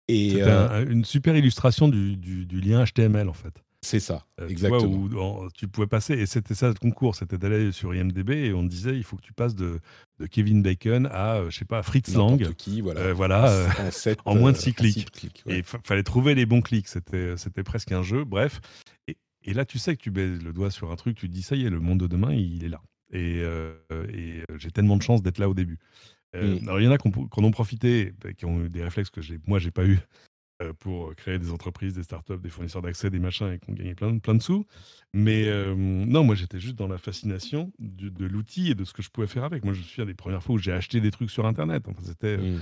Et 0.07 0.41
euh, 0.41 0.85
une 0.89 1.05
super 1.05 1.35
illustration 1.35 1.87
du, 1.89 2.15
du 2.15 2.61
lien 2.61 2.83
HTML, 2.85 3.27
en 3.27 3.33
fait. 3.33 3.53
C'est 3.81 4.01
ça, 4.01 4.25
euh, 4.41 4.49
exactement. 4.49 5.07
Tu, 5.07 5.15
où, 5.15 5.49
tu 5.53 5.67
pouvais 5.69 5.87
passer, 5.87 6.13
et 6.13 6.25
c'était 6.25 6.53
ça 6.53 6.67
le 6.67 6.73
concours, 6.73 7.15
c'était 7.15 7.37
d'aller 7.37 7.71
sur 7.71 7.95
IMDB 7.95 8.31
et 8.31 8.53
on 8.53 8.63
te 8.63 8.67
disait 8.67 8.97
il 8.97 9.03
faut 9.03 9.15
que 9.15 9.21
tu 9.21 9.31
passes 9.31 9.55
de, 9.55 9.79
de 10.19 10.25
Kevin 10.25 10.61
Bacon 10.61 11.07
à, 11.11 11.37
euh, 11.37 11.49
je 11.49 11.59
sais 11.59 11.65
pas, 11.65 11.81
Fritz 11.81 12.13
Lang. 12.13 12.53
Qui, 12.55 12.81
voilà, 12.81 12.99
euh, 12.99 13.13
voilà 13.13 13.69
en, 14.25 14.35
moins 14.35 14.51
de 14.51 14.57
6 14.57 14.73
clics. 14.73 15.07
Et 15.45 15.59
il 15.59 15.63
fallait 15.63 16.03
trouver 16.03 16.35
les 16.35 16.45
bons 16.45 16.61
clics, 16.61 16.89
c'était, 16.89 17.63
presque 17.63 17.91
un 17.93 18.03
jeu, 18.03 18.25
bref. 18.25 18.59
Et, 19.07 19.17
et, 19.45 19.53
là, 19.53 19.63
tu 19.63 19.79
sais 19.79 19.95
que 19.95 20.01
tu 20.01 20.11
baises 20.11 20.43
le 20.43 20.51
doigt 20.51 20.71
sur 20.71 20.91
un 20.91 20.95
truc, 20.97 21.15
tu 21.15 21.29
te 21.29 21.33
dis 21.33 21.43
ça 21.43 21.55
y 21.55 21.65
est, 21.65 21.69
le 21.69 21.79
monde 21.79 22.01
de 22.01 22.07
demain, 22.07 22.33
il 22.33 22.65
est 22.65 22.69
là. 22.69 22.81
Et, 23.11 23.41
et 24.13 24.43
j'ai 24.57 24.71
tellement 24.71 24.97
de 24.97 25.03
chance 25.03 25.23
d'être 25.23 25.37
là 25.37 25.49
au 25.49 25.53
début. 25.53 25.79
Mm. 26.35 26.67
Alors, 26.67 26.81
il 26.81 26.83
y 26.83 26.87
en 26.87 26.91
a 26.91 26.97
qui 26.97 27.07
en 27.07 27.43
ont 27.43 27.51
profité, 27.51 28.13
qui 28.37 28.45
ont 28.45 28.65
eu 28.65 28.69
des 28.69 28.83
réflexes 28.83 29.09
que 29.09 29.21
moi, 29.47 29.57
j'ai 29.57 29.71
pas 29.71 29.85
eu. 29.85 29.99
Euh, 30.61 30.73
pour 30.73 31.15
créer 31.15 31.39
des 31.39 31.51
entreprises, 31.51 31.93
des 31.93 32.03
startups, 32.03 32.37
des 32.37 32.49
fournisseurs 32.49 32.81
d'accès, 32.81 33.09
des 33.09 33.19
machins 33.19 33.49
et 33.49 33.59
qu'on 33.59 33.71
gagnait 33.71 33.95
plein, 33.95 34.17
plein 34.17 34.35
de 34.35 34.41
sous. 34.41 34.65
Mais 35.13 35.47
euh, 35.47 35.73
non, 35.73 36.25
moi 36.25 36.35
j'étais 36.35 36.59
juste 36.59 36.75
dans 36.75 36.89
la 36.89 36.97
fascination 36.97 37.71
de, 37.79 38.25
l'outil 38.25 38.69
et 38.69 38.75
de 38.75 38.83
ce 38.83 38.91
que 38.91 39.01
je 39.01 39.09
pouvais 39.09 39.27
faire 39.27 39.45
avec. 39.45 39.63
Moi 39.63 39.73
je 39.73 39.81
suis 39.81 40.01
à 40.01 40.05
des 40.05 40.15
premières 40.15 40.43
fois 40.43 40.55
où 40.55 40.57
j'ai 40.57 40.73
acheté 40.73 40.99
des 40.99 41.11
trucs 41.11 41.31
sur 41.31 41.45
Internet. 41.45 41.87
Enfin, 41.87 42.01
c'était. 42.03 42.37
Mmh. 42.37 42.61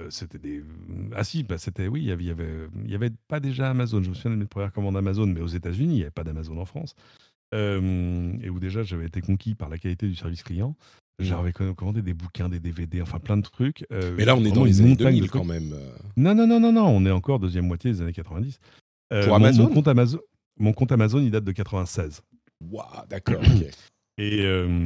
Euh, 0.00 0.10
c'était 0.10 0.40
des. 0.40 0.64
Ah 1.14 1.22
si, 1.22 1.44
bah, 1.44 1.56
c'était. 1.56 1.86
Oui, 1.86 2.02
il 2.02 2.08
y 2.08 2.10
avait, 2.10 2.24
y 2.84 2.94
avait 2.96 3.12
pas 3.28 3.38
déjà 3.38 3.70
Amazon. 3.70 4.02
Je 4.02 4.08
me 4.08 4.14
souviens 4.14 4.32
de 4.32 4.36
mes 4.36 4.46
premières 4.46 4.72
commandes 4.72 4.96
Amazon, 4.96 5.28
mais 5.28 5.40
aux 5.40 5.46
États-Unis, 5.46 5.94
il 5.94 5.98
n'y 5.98 6.02
avait 6.02 6.10
pas 6.10 6.24
d'Amazon 6.24 6.58
en 6.58 6.64
France. 6.64 6.96
et 7.52 8.50
où 8.50 8.58
déjà 8.58 8.82
j'avais 8.82 9.06
été 9.06 9.20
conquis 9.20 9.54
par 9.54 9.68
la 9.68 9.78
qualité 9.78 10.08
du 10.08 10.16
service 10.16 10.42
client. 10.42 10.76
J'avais 11.18 11.52
commandé 11.52 12.02
des 12.02 12.12
bouquins, 12.12 12.48
des 12.48 12.60
DVD, 12.60 13.00
enfin 13.00 13.18
plein 13.18 13.38
de 13.38 13.42
trucs. 13.42 13.86
Euh, 13.90 14.14
Mais 14.18 14.24
là, 14.24 14.36
on 14.36 14.44
est 14.44 14.52
dans 14.52 14.64
les 14.64 14.80
années 14.80 14.96
2000 14.96 15.30
quand 15.30 15.44
même. 15.44 15.72
Euh. 15.72 15.90
Non, 16.16 16.34
non, 16.34 16.46
non, 16.46 16.60
non, 16.60 16.72
non, 16.72 16.86
on 16.86 17.06
est 17.06 17.10
encore 17.10 17.38
deuxième 17.38 17.66
moitié 17.66 17.90
des 17.90 18.02
années 18.02 18.12
90. 18.12 18.58
Euh, 19.12 19.24
Pour 19.24 19.34
Amazon 19.34 19.64
mon, 19.64 19.74
compte 19.74 19.88
Amazon 19.88 20.18
mon 20.58 20.72
compte 20.72 20.92
Amazon, 20.92 21.20
il 21.20 21.30
date 21.30 21.44
de 21.44 21.52
96. 21.52 22.22
Waouh, 22.70 22.86
d'accord. 23.08 23.40
Et 24.18 24.38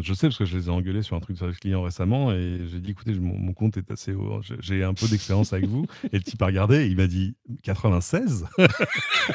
je 0.02 0.12
sais 0.12 0.26
parce 0.26 0.38
que 0.38 0.44
je 0.44 0.58
les 0.58 0.66
ai 0.66 0.70
engueulés 0.70 1.02
sur 1.02 1.14
un 1.14 1.20
truc 1.20 1.36
de 1.36 1.38
service 1.38 1.60
client 1.60 1.82
récemment 1.82 2.32
et 2.32 2.62
j'ai 2.66 2.80
dit 2.80 2.90
écoutez, 2.90 3.12
mon, 3.14 3.52
compte 3.52 3.76
est 3.76 3.88
assez 3.92 4.12
haut, 4.12 4.40
j'ai 4.58 4.82
un 4.82 4.92
peu 4.92 5.06
d'expérience 5.06 5.52
avec 5.52 5.66
vous. 5.66 5.86
Et 6.12 6.16
le 6.16 6.22
type 6.24 6.42
a 6.42 6.46
regardé, 6.46 6.88
il 6.88 6.96
m'a 6.96 7.06
dit 7.06 7.36
96 7.62 8.46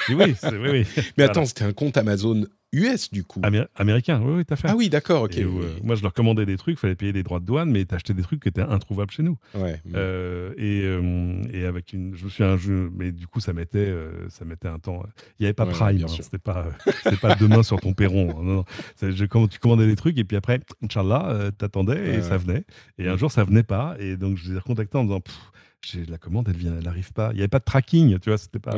oui, 0.10 0.16
oui, 0.18 0.36
oui. 0.70 0.86
Mais 1.18 1.24
attends, 1.24 1.46
c'était 1.46 1.64
un 1.64 1.72
compte 1.72 1.96
Amazon 1.96 2.46
US 2.76 3.12
du 3.12 3.24
coup. 3.24 3.42
américain, 3.76 4.22
oui, 4.24 4.38
oui, 4.38 4.46
t'as 4.46 4.56
fait. 4.56 4.68
Ah 4.70 4.76
oui, 4.76 4.90
d'accord, 4.90 5.24
ok. 5.24 5.38
Euh, 5.38 5.76
moi, 5.84 5.96
je 5.96 6.02
leur 6.02 6.14
commandais 6.14 6.46
des 6.46 6.58
trucs, 6.58 6.78
il 6.78 6.80
fallait 6.80 6.96
payer 6.96 7.14
des 7.14 7.24
droits 7.24 7.40
de 7.40 7.46
douane, 7.46 7.72
mais 7.72 7.86
t'achetais 7.86 8.14
des 8.14 8.22
trucs 8.22 8.42
qui 8.42 8.50
étaient 8.50 8.62
introuvables 8.62 9.12
chez 9.12 9.24
nous. 9.24 9.38
Ouais. 9.54 9.80
Euh, 9.96 10.54
et, 10.58 10.82
euh, 10.84 11.44
et, 11.52 11.66
avec 11.66 11.94
une, 11.94 12.16
je 12.16 12.26
me 12.26 12.30
suis 12.30 12.44
un 12.44 12.58
jeu, 12.58 12.92
mais 12.96 13.12
du 13.12 13.28
coup, 13.28 13.40
ça 13.40 13.54
mettait, 13.54 13.94
ça 14.30 14.46
mettait 14.46 14.68
un 14.68 14.80
temps. 14.80 15.04
Il 15.40 15.44
n'y 15.44 15.46
avait 15.48 15.54
pas 15.54 15.66
Prime, 15.66 16.04
hein, 16.04 16.08
c'était 16.08 16.38
pas, 16.38 16.68
pas 17.22 17.36
demain 17.36 17.64
sur 17.64 17.80
ton 17.80 17.94
perron. 17.94 18.32
Hein, 18.32 18.44
non, 18.44 18.66
non. 19.02 19.48
tu 19.48 19.60
commandais 19.60 19.88
des 19.88 19.96
trucs 19.96 20.18
et 20.18 20.24
puis 20.24 20.38
après, 20.38 20.60
Inch'Allah, 20.84 21.52
t'attendais 21.58 22.18
et 22.18 22.22
ça 22.22 22.38
venait. 22.38 22.66
Et 22.98 23.08
un 23.08 23.16
mm. 23.16 23.18
jour, 23.18 23.32
ça 23.32 23.44
venait 23.44 23.64
pas, 23.64 23.96
et 24.00 24.18
donc 24.18 24.38
je 24.38 24.50
les 24.50 24.56
ai 24.56 24.60
recontactés 24.60 24.98
en 24.98 25.04
disant 25.04 25.22
la 26.08 26.18
commande, 26.18 26.48
elle 26.50 26.58
vient, 26.58 26.74
elle 26.78 26.84
n'arrive 26.84 27.14
pas. 27.14 27.30
Il 27.32 27.36
n'y 27.36 27.42
avait 27.42 27.48
pas 27.48 27.60
de 27.60 27.64
tracking, 27.64 28.20
tu 28.20 28.30
vois, 28.30 28.38
c'était 28.38 28.60
pas. 28.60 28.76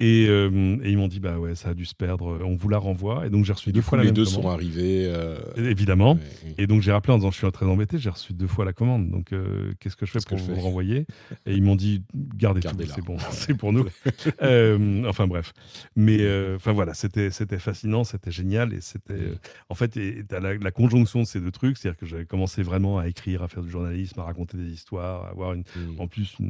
Et, 0.00 0.26
euh, 0.28 0.76
et, 0.82 0.90
ils 0.90 0.98
m'ont 0.98 1.08
dit, 1.08 1.20
bah 1.20 1.38
ouais, 1.38 1.54
ça 1.54 1.70
a 1.70 1.74
dû 1.74 1.84
se 1.84 1.94
perdre, 1.94 2.38
on 2.44 2.56
vous 2.56 2.68
la 2.68 2.78
renvoie. 2.78 3.26
Et 3.26 3.30
donc 3.30 3.44
j'ai 3.44 3.52
reçu 3.52 3.72
deux 3.72 3.80
fois 3.80 3.98
la 3.98 4.04
même 4.04 4.14
commande. 4.14 4.26
Les 4.26 4.32
deux 4.32 4.42
sont 4.42 4.48
arrivés. 4.48 5.06
Euh, 5.06 5.38
Évidemment. 5.56 6.18
Et 6.56 6.66
donc 6.66 6.82
j'ai 6.82 6.92
rappelé 6.92 7.12
en 7.14 7.18
disant, 7.18 7.30
je 7.30 7.38
suis 7.38 7.52
très 7.52 7.66
embêté, 7.66 7.98
j'ai 7.98 8.10
reçu 8.10 8.32
deux 8.32 8.46
fois 8.46 8.64
la 8.64 8.72
commande. 8.72 9.10
Donc 9.10 9.32
euh, 9.32 9.72
qu'est-ce 9.80 9.96
que 9.96 10.06
je 10.06 10.12
fais 10.12 10.18
pour 10.26 10.38
vous 10.38 10.60
renvoyer? 10.60 11.06
Et 11.46 11.54
ils 11.54 11.62
m'ont 11.62 11.76
dit, 11.76 12.02
gardez, 12.36 12.60
tout, 12.60 12.76
c'est 12.86 13.04
bon, 13.04 13.16
c'est 13.30 13.54
pour 13.54 13.72
nous. 13.72 13.86
enfin 15.08 15.26
bref. 15.26 15.52
Mais 15.96 16.18
enfin 16.56 16.72
voilà, 16.72 16.94
c'était 16.94 17.30
fascinant, 17.58 18.04
c'était 18.04 18.30
génial 18.30 18.72
et 18.72 18.80
c'était 18.80 19.14
mm. 19.14 19.38
en 19.68 19.74
fait 19.74 19.96
et, 19.96 20.24
la, 20.30 20.54
la, 20.54 20.70
conjonction 20.70 21.20
de 21.20 21.26
ces 21.26 21.40
deux 21.40 21.50
trucs, 21.50 21.76
c'est-à-dire 21.76 21.98
que 21.98 22.06
j'avais 22.06 22.24
commencé 22.24 22.62
vraiment 22.62 22.98
à 22.98 23.08
écrire, 23.08 23.42
à 23.42 23.48
faire 23.48 23.62
du 23.62 23.70
journalisme, 23.70 24.20
à 24.20 24.24
raconter 24.24 24.56
des 24.56 24.70
histoires, 24.70 25.24
à 25.24 25.30
avoir 25.30 25.52
une, 25.54 25.62
mm. 25.62 26.00
en 26.00 26.06
plus 26.06 26.34
une 26.40 26.47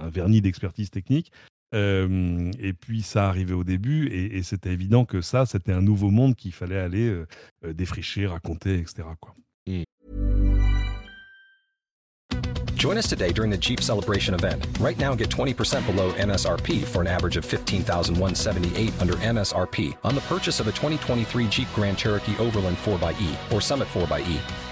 un 0.00 0.08
vernis 0.08 0.40
d'expertise 0.40 0.90
technique. 0.90 1.32
Euh, 1.74 2.50
et 2.58 2.72
puis 2.72 3.02
ça 3.02 3.28
arrivait 3.28 3.54
au 3.54 3.64
début, 3.64 4.08
et, 4.08 4.36
et 4.36 4.42
c'était 4.42 4.72
évident 4.72 5.04
que 5.04 5.20
ça, 5.22 5.46
c'était 5.46 5.72
un 5.72 5.80
nouveau 5.80 6.10
monde 6.10 6.36
qu'il 6.36 6.52
fallait 6.52 6.78
aller 6.78 7.08
euh, 7.08 7.26
euh 7.64 7.72
défricher, 7.72 8.26
raconter, 8.26 8.78
etc. 8.78 9.04
Mm. 9.66 9.84
Join 12.76 12.98
us 12.98 13.08
today 13.08 13.32
during 13.32 13.50
the 13.50 13.58
Jeep 13.58 13.80
Celebration 13.80 14.34
event. 14.34 14.66
Right 14.80 14.98
now, 14.98 15.14
get 15.14 15.28
20% 15.28 15.86
below 15.86 16.10
MSRP 16.14 16.84
for 16.84 17.00
an 17.00 17.06
average 17.06 17.36
of 17.36 17.44
15178 17.44 19.00
under 19.00 19.14
MSRP 19.14 19.96
on 20.02 20.16
the 20.16 20.20
purchase 20.22 20.58
of 20.58 20.66
a 20.66 20.72
2023 20.72 21.46
Jeep 21.46 21.68
Grand 21.74 21.96
Cherokee 21.96 22.36
Overland 22.38 22.76
4xE 22.78 23.52
or 23.52 23.60
Summit 23.60 23.86
4xE. 23.86 24.71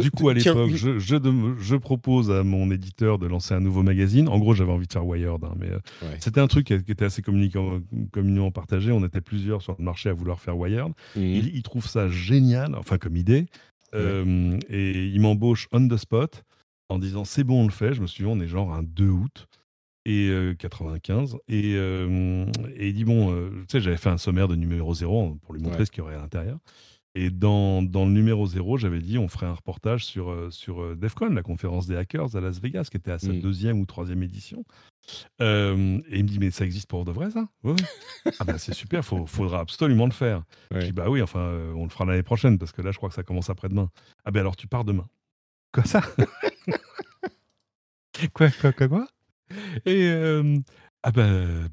Du 0.00 0.10
coup, 0.10 0.30
à 0.30 0.34
l'époque, 0.34 0.70
je, 0.74 0.98
je, 0.98 1.76
propose 1.76 2.30
à 2.30 2.42
mon 2.44 2.70
éditeur 2.70 3.18
de 3.18 3.26
lancer 3.26 3.52
un 3.52 3.60
nouveau 3.60 3.82
magazine. 3.82 4.26
En 4.26 4.38
gros, 4.38 4.54
j'avais 4.54 4.72
envie 4.72 4.86
de 4.86 4.92
faire 4.92 5.04
Wired, 5.04 5.44
hein, 5.44 5.54
mais 5.58 5.68
euh, 5.68 5.78
c'était 6.18 6.40
un 6.40 6.46
truc 6.46 6.68
qui, 6.68 6.72
était 6.72 7.04
assez 7.04 7.20
communément 7.20 8.50
partagé. 8.50 8.90
On 8.90 9.04
était 9.04 9.20
plusieurs 9.20 9.60
sur 9.60 9.76
le 9.78 9.84
marché 9.84 10.08
à 10.08 10.14
vouloir 10.14 10.40
faire 10.40 10.56
Wired. 10.56 10.92
Mhm. 11.14 11.22
Il, 11.22 11.62
trouve 11.62 11.86
ça 11.86 12.08
génial, 12.08 12.74
enfin 12.74 12.96
comme 12.96 13.16
idée, 13.16 13.46
euh, 13.94 14.58
et 14.70 15.08
il 15.08 15.20
m'embauche 15.20 15.68
on 15.72 15.86
the 15.86 15.98
spot 15.98 16.42
en 16.88 16.98
disant 16.98 17.26
c'est 17.26 17.44
bon, 17.44 17.62
on 17.62 17.66
le 17.66 17.72
fait. 17.72 17.92
Je 17.92 18.00
me 18.00 18.06
souviens, 18.06 18.32
on 18.32 18.40
est 18.40 18.48
genre 18.48 18.72
un 18.72 18.82
2 18.82 19.08
août 19.08 19.46
et 20.06 20.32
95 20.58 21.36
euh, 21.50 22.46
et, 22.76 22.82
et 22.82 22.88
il 22.88 22.94
dit 22.94 23.04
bon, 23.04 23.30
tu 23.50 23.64
sais, 23.68 23.80
j'avais 23.82 23.98
fait 23.98 24.08
un 24.08 24.16
sommaire 24.16 24.48
de 24.48 24.56
numéro 24.56 24.94
0 24.94 25.38
pour 25.42 25.52
lui 25.52 25.60
montrer 25.60 25.84
ce 25.84 25.90
qu'il 25.90 25.98
y 25.98 26.02
aurait 26.02 26.14
à 26.14 26.20
l'intérieur. 26.20 26.58
Et 27.14 27.30
dans, 27.30 27.82
dans, 27.82 28.06
le 28.06 28.12
numéro 28.12 28.46
0, 28.46 28.78
j'avais 28.78 29.00
dit 29.00 29.18
on 29.18 29.28
ferait 29.28 29.46
un 29.46 29.52
reportage 29.52 30.06
sur, 30.06 30.30
euh, 30.30 30.50
sur 30.50 30.82
euh, 30.82 30.96
DEFCON, 30.96 31.28
la 31.28 31.42
conférence 31.42 31.86
des 31.86 31.94
hackers 31.94 32.36
à 32.36 32.40
Las 32.40 32.58
Vegas, 32.58 32.88
qui 32.90 32.96
était 32.96 33.10
à 33.10 33.18
sa 33.18 33.32
mm. 33.32 33.40
deuxième 33.40 33.80
ou 33.80 33.84
troisième 33.84 34.22
édition. 34.22 34.64
Euh, 35.42 36.00
et 36.08 36.18
il 36.18 36.24
me 36.24 36.28
dit 36.28 36.38
mais 36.38 36.50
ça 36.50 36.64
existe 36.64 36.88
pour 36.88 37.04
de 37.04 37.12
vrai 37.12 37.30
ça? 37.30 37.46
Oui, 37.64 37.76
Ah 38.38 38.44
ben 38.44 38.56
c'est 38.56 38.72
super, 38.72 39.02
il 39.12 39.26
faudra 39.26 39.60
absolument 39.60 40.06
le 40.06 40.12
faire. 40.12 40.42
Je 40.70 40.86
dis 40.86 40.92
bah 40.92 41.10
oui, 41.10 41.20
enfin 41.20 41.52
on 41.74 41.84
le 41.84 41.90
fera 41.90 42.06
l'année 42.06 42.22
prochaine 42.22 42.58
parce 42.58 42.72
que 42.72 42.80
là 42.80 42.92
je 42.92 42.96
crois 42.96 43.10
que 43.10 43.14
ça 43.14 43.24
commence 43.24 43.50
après-demain. 43.50 43.90
Ah 44.24 44.30
ben 44.30 44.40
alors 44.40 44.56
tu 44.56 44.66
pars 44.66 44.84
demain. 44.84 45.06
Quoi 45.72 45.84
ça? 45.84 46.02
Quoi 48.34 48.50
quoi 48.50 48.72
quoi 48.72 48.88
quoi? 48.88 49.06
Et 49.84 50.10
ah 51.04 51.10
ben, 51.10 51.68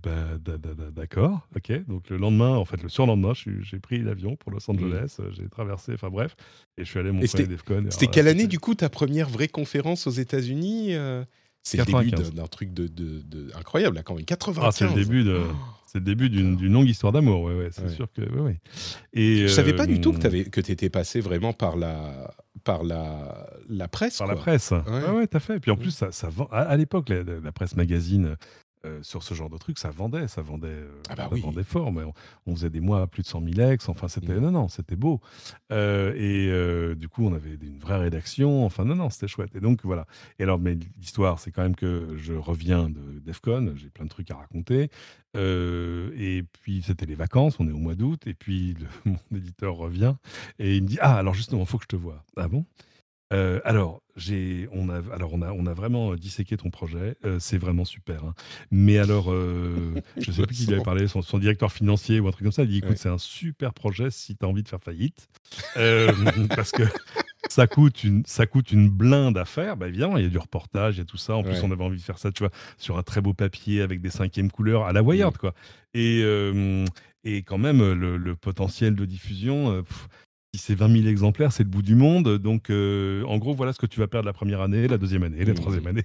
d'accord, 0.96 1.48
ok. 1.56 1.86
Donc 1.88 2.10
le 2.10 2.18
lendemain, 2.18 2.56
en 2.56 2.66
fait 2.66 2.82
le 2.82 2.90
surlendemain, 2.90 3.34
j'ai 3.34 3.80
pris 3.80 4.00
l'avion 4.00 4.36
pour 4.36 4.52
Los 4.52 4.60
mmh. 4.68 4.72
Angeles, 4.72 5.18
euh, 5.20 5.32
j'ai 5.32 5.48
traversé, 5.48 5.94
enfin 5.94 6.10
bref, 6.10 6.36
et 6.78 6.84
je 6.84 6.90
suis 6.90 7.00
allé 7.00 7.12
montrer 7.12 7.46
Defcon. 7.46 7.86
C'était 7.90 8.08
quelle 8.08 8.28
année 8.28 8.48
du 8.48 8.60
coup 8.60 8.74
ta 8.74 8.90
première 8.90 9.30
vraie 9.30 9.48
conférence 9.48 10.08
aux 10.08 10.12
États-Unis 10.12 10.96
euh? 10.96 11.24
C'est 11.62 11.78
le 11.78 11.86
début 11.86 12.12
d'un 12.12 12.48
truc 12.48 12.74
de, 12.74 13.52
incroyable 13.54 13.98
là 13.98 14.04
quand 14.04 14.16
même. 14.16 14.26
95. 14.26 14.66
Ah, 14.66 14.72
c'est 14.72 14.88
le 14.88 15.04
début 15.04 15.24
de. 15.24 15.42
C'est 15.86 15.98
le 15.98 16.06
début 16.06 16.30
d'une 16.30 16.72
longue 16.72 16.88
histoire 16.88 17.12
d'amour, 17.12 17.44
ouais, 17.44 17.56
ouais, 17.56 17.70
c'est 17.72 17.90
sûr 17.90 18.08
que. 18.14 18.22
Ouais, 18.22 18.60
Et, 19.14 19.48
je 19.48 19.48
savais 19.48 19.74
pas 19.74 19.88
du 19.88 20.00
tout 20.00 20.14
que 20.14 20.28
euh, 20.28 20.62
tu 20.62 20.72
étais 20.72 20.90
passé 20.90 21.20
vraiment 21.20 21.52
par 21.52 21.76
la, 21.76 22.32
par 22.64 22.84
la, 22.84 23.50
la 23.68 23.88
presse. 23.88 24.20
Par 24.20 24.28
la 24.28 24.36
presse, 24.36 24.72
ouais, 24.72 25.10
ouais, 25.12 25.28
t'as 25.28 25.40
fait. 25.40 25.58
Et 25.58 25.60
puis 25.60 25.72
en 25.72 25.76
plus, 25.76 25.92
ça, 25.92 26.12
ça 26.12 26.30
à, 26.52 26.78
l'époque, 26.78 27.10
la, 27.10 27.52
presse 27.52 27.76
magazine 27.76 28.36
euh, 28.86 29.04
sur 29.04 29.24
ce 29.24 29.34
genre 29.34 29.50
de 29.50 29.58
truc, 29.58 29.78
ça 29.78 29.90
vendait, 29.90 30.30
ça 30.30 30.42
vendait, 30.42 30.70
euh, 30.70 31.02
ah 31.10 31.16
bah 31.16 31.30
vendait 31.32 31.66
fort. 31.66 31.92
Mais 31.92 32.04
on, 32.46 32.56
faisait 32.56 32.70
des 32.70 32.80
mois 32.80 33.02
à 33.02 33.08
plus 33.08 33.24
de 33.24 33.28
100 33.28 33.44
000 33.54 33.70
ex. 33.72 33.90
Enfin, 33.90 34.08
c'était 34.08 34.34
mmh. 34.34 34.40
non, 34.40 34.52
non, 34.52 34.68
c'était 34.70 34.96
beau. 34.96 35.20
Euh, 35.72 36.14
et 36.16 36.96
du 36.96 37.10
coup, 37.10 37.26
on 37.26 37.34
avait 37.34 37.56
une 37.62 37.78
vraie 37.78 37.98
rédaction. 37.98 38.66
Enfin, 38.66 38.86
non, 38.86 38.96
non, 38.96 39.10
c'était 39.10 39.28
chouette. 39.28 39.54
Et 39.56 39.60
donc 39.60 39.82
voilà. 39.84 40.08
Et 40.40 40.44
alors, 40.44 40.60
mais 40.60 40.78
l'histoire, 40.98 41.40
c'est 41.40 41.52
quand 41.52 41.62
même 41.62 41.76
que 41.76 42.16
je 42.18 42.34
reviens 42.34 42.90
de 42.90 43.20
Defcon. 43.20 43.74
J'ai 43.76 43.90
plein 43.90 44.06
de 44.06 44.10
trucs 44.10 44.32
à 44.32 44.36
raconter. 44.36 44.90
et 45.36 46.44
puis 46.62 46.82
c'était 46.82 47.06
les 47.06 47.16
vacances. 47.16 47.60
On 47.60 47.68
est 47.68 47.74
au 47.74 47.80
mois 47.80 47.96
d'août. 47.96 48.28
Et 48.28 48.34
puis 48.34 48.78
mon 49.06 49.20
éditeur 49.36 49.76
revient 49.76 50.16
et 50.58 50.78
il 50.78 50.84
me 50.84 50.88
dit 50.88 51.00
ah 51.02 51.18
alors 51.18 51.34
justement, 51.34 51.64
il 51.64 51.68
faut 51.68 51.78
que 51.78 51.84
je 51.84 51.90
te 51.90 51.96
vois. 51.98 52.24
Ah 52.38 52.48
bon? 52.48 52.66
Euh, 53.32 53.60
alors, 53.64 54.02
j'ai, 54.16 54.68
on 54.72 54.90
a, 54.90 55.02
alors 55.14 55.34
on 55.34 55.42
a, 55.42 55.52
on 55.52 55.66
a 55.68 55.74
vraiment 55.74 56.16
disséqué 56.16 56.58
ton 56.58 56.70
projet. 56.70 57.16
Euh, 57.26 57.38
c'est 57.40 57.58
vraiment 57.58 57.86
super. 57.86 58.24
Hein. 58.24 58.34
Mais 58.72 58.98
alors, 58.98 59.32
euh, 59.32 59.94
je 60.18 60.32
sais 60.32 60.46
plus 60.46 60.56
qui 60.56 60.66
lui 60.66 60.74
avait 60.74 60.84
parlé, 60.84 61.08
son, 61.08 61.38
directeur 61.38 61.72
financier 61.72 62.20
ou 62.20 62.28
un 62.28 62.32
truc 62.32 62.44
comme 62.44 62.52
ça. 62.52 62.64
Il 62.64 62.70
dit 62.70 62.80
écoute, 62.80 62.98
c'est 62.98 63.10
un 63.10 63.20
super 63.20 63.74
projet 63.74 64.10
si 64.10 64.36
tu 64.36 64.46
as 64.46 64.50
envie 64.50 64.64
de 64.64 64.68
faire 64.68 64.82
faillite, 64.82 65.30
parce 66.56 66.72
que 66.72 66.84
ça 67.50 67.68
coûte 67.68 68.04
une, 68.04 68.24
ça 68.26 68.48
coûte 68.48 68.72
une 68.72 68.90
blinde 68.90 69.38
à 69.38 69.46
faire. 69.46 69.78
Bah 69.78 69.88
évidemment, 69.88 70.18
il 70.18 70.24
y 70.24 70.28
a 70.28 70.30
du 70.30 70.40
reportage, 70.40 70.96
il 70.96 71.00
y 71.00 71.02
a 71.02 71.06
tout 71.06 71.18
ça. 71.18 71.36
En 71.36 71.44
plus, 71.44 71.62
on 71.64 71.72
avait 71.72 71.84
envie 71.84 71.98
de 71.98 72.04
faire 72.04 72.18
ça, 72.18 72.32
tu 72.32 72.44
vois, 72.44 72.52
sur 72.78 72.98
un 72.98 73.04
très 73.04 73.22
beau 73.22 73.34
papier 73.34 73.82
avec 73.82 74.02
des 74.02 74.10
cinquièmes 74.10 74.52
couleurs 74.52 74.86
à 74.86 74.94
la 74.94 75.04
Wired, 75.04 75.38
quoi. 75.38 75.54
Et 75.94 76.24
et 77.26 77.44
quand 77.44 77.58
même, 77.58 77.94
le, 77.94 78.36
potentiel 78.36 78.96
de 78.96 79.06
diffusion, 79.06 79.84
si 80.56 80.62
c'est 80.62 80.76
20 80.76 81.02
000 81.02 81.08
exemplaires, 81.08 81.52
c'est 81.52 81.64
le 81.64 81.70
bout 81.70 81.82
du 81.82 81.96
monde. 81.96 82.38
Donc, 82.38 82.70
euh, 82.70 83.24
en 83.26 83.38
gros, 83.38 83.54
voilà 83.54 83.74
ce 83.74 83.80
que 83.80 83.86
tu 83.86 84.00
vas 84.00 84.08
perdre 84.08 84.26
la 84.26 84.34
première 84.34 84.62
année, 84.62 84.88
la 84.88 84.98
deuxième 84.98 85.24
année, 85.24 85.46
la 85.46 85.54
mmh. 85.54 85.56
troisième 85.56 85.88
année. 85.88 86.04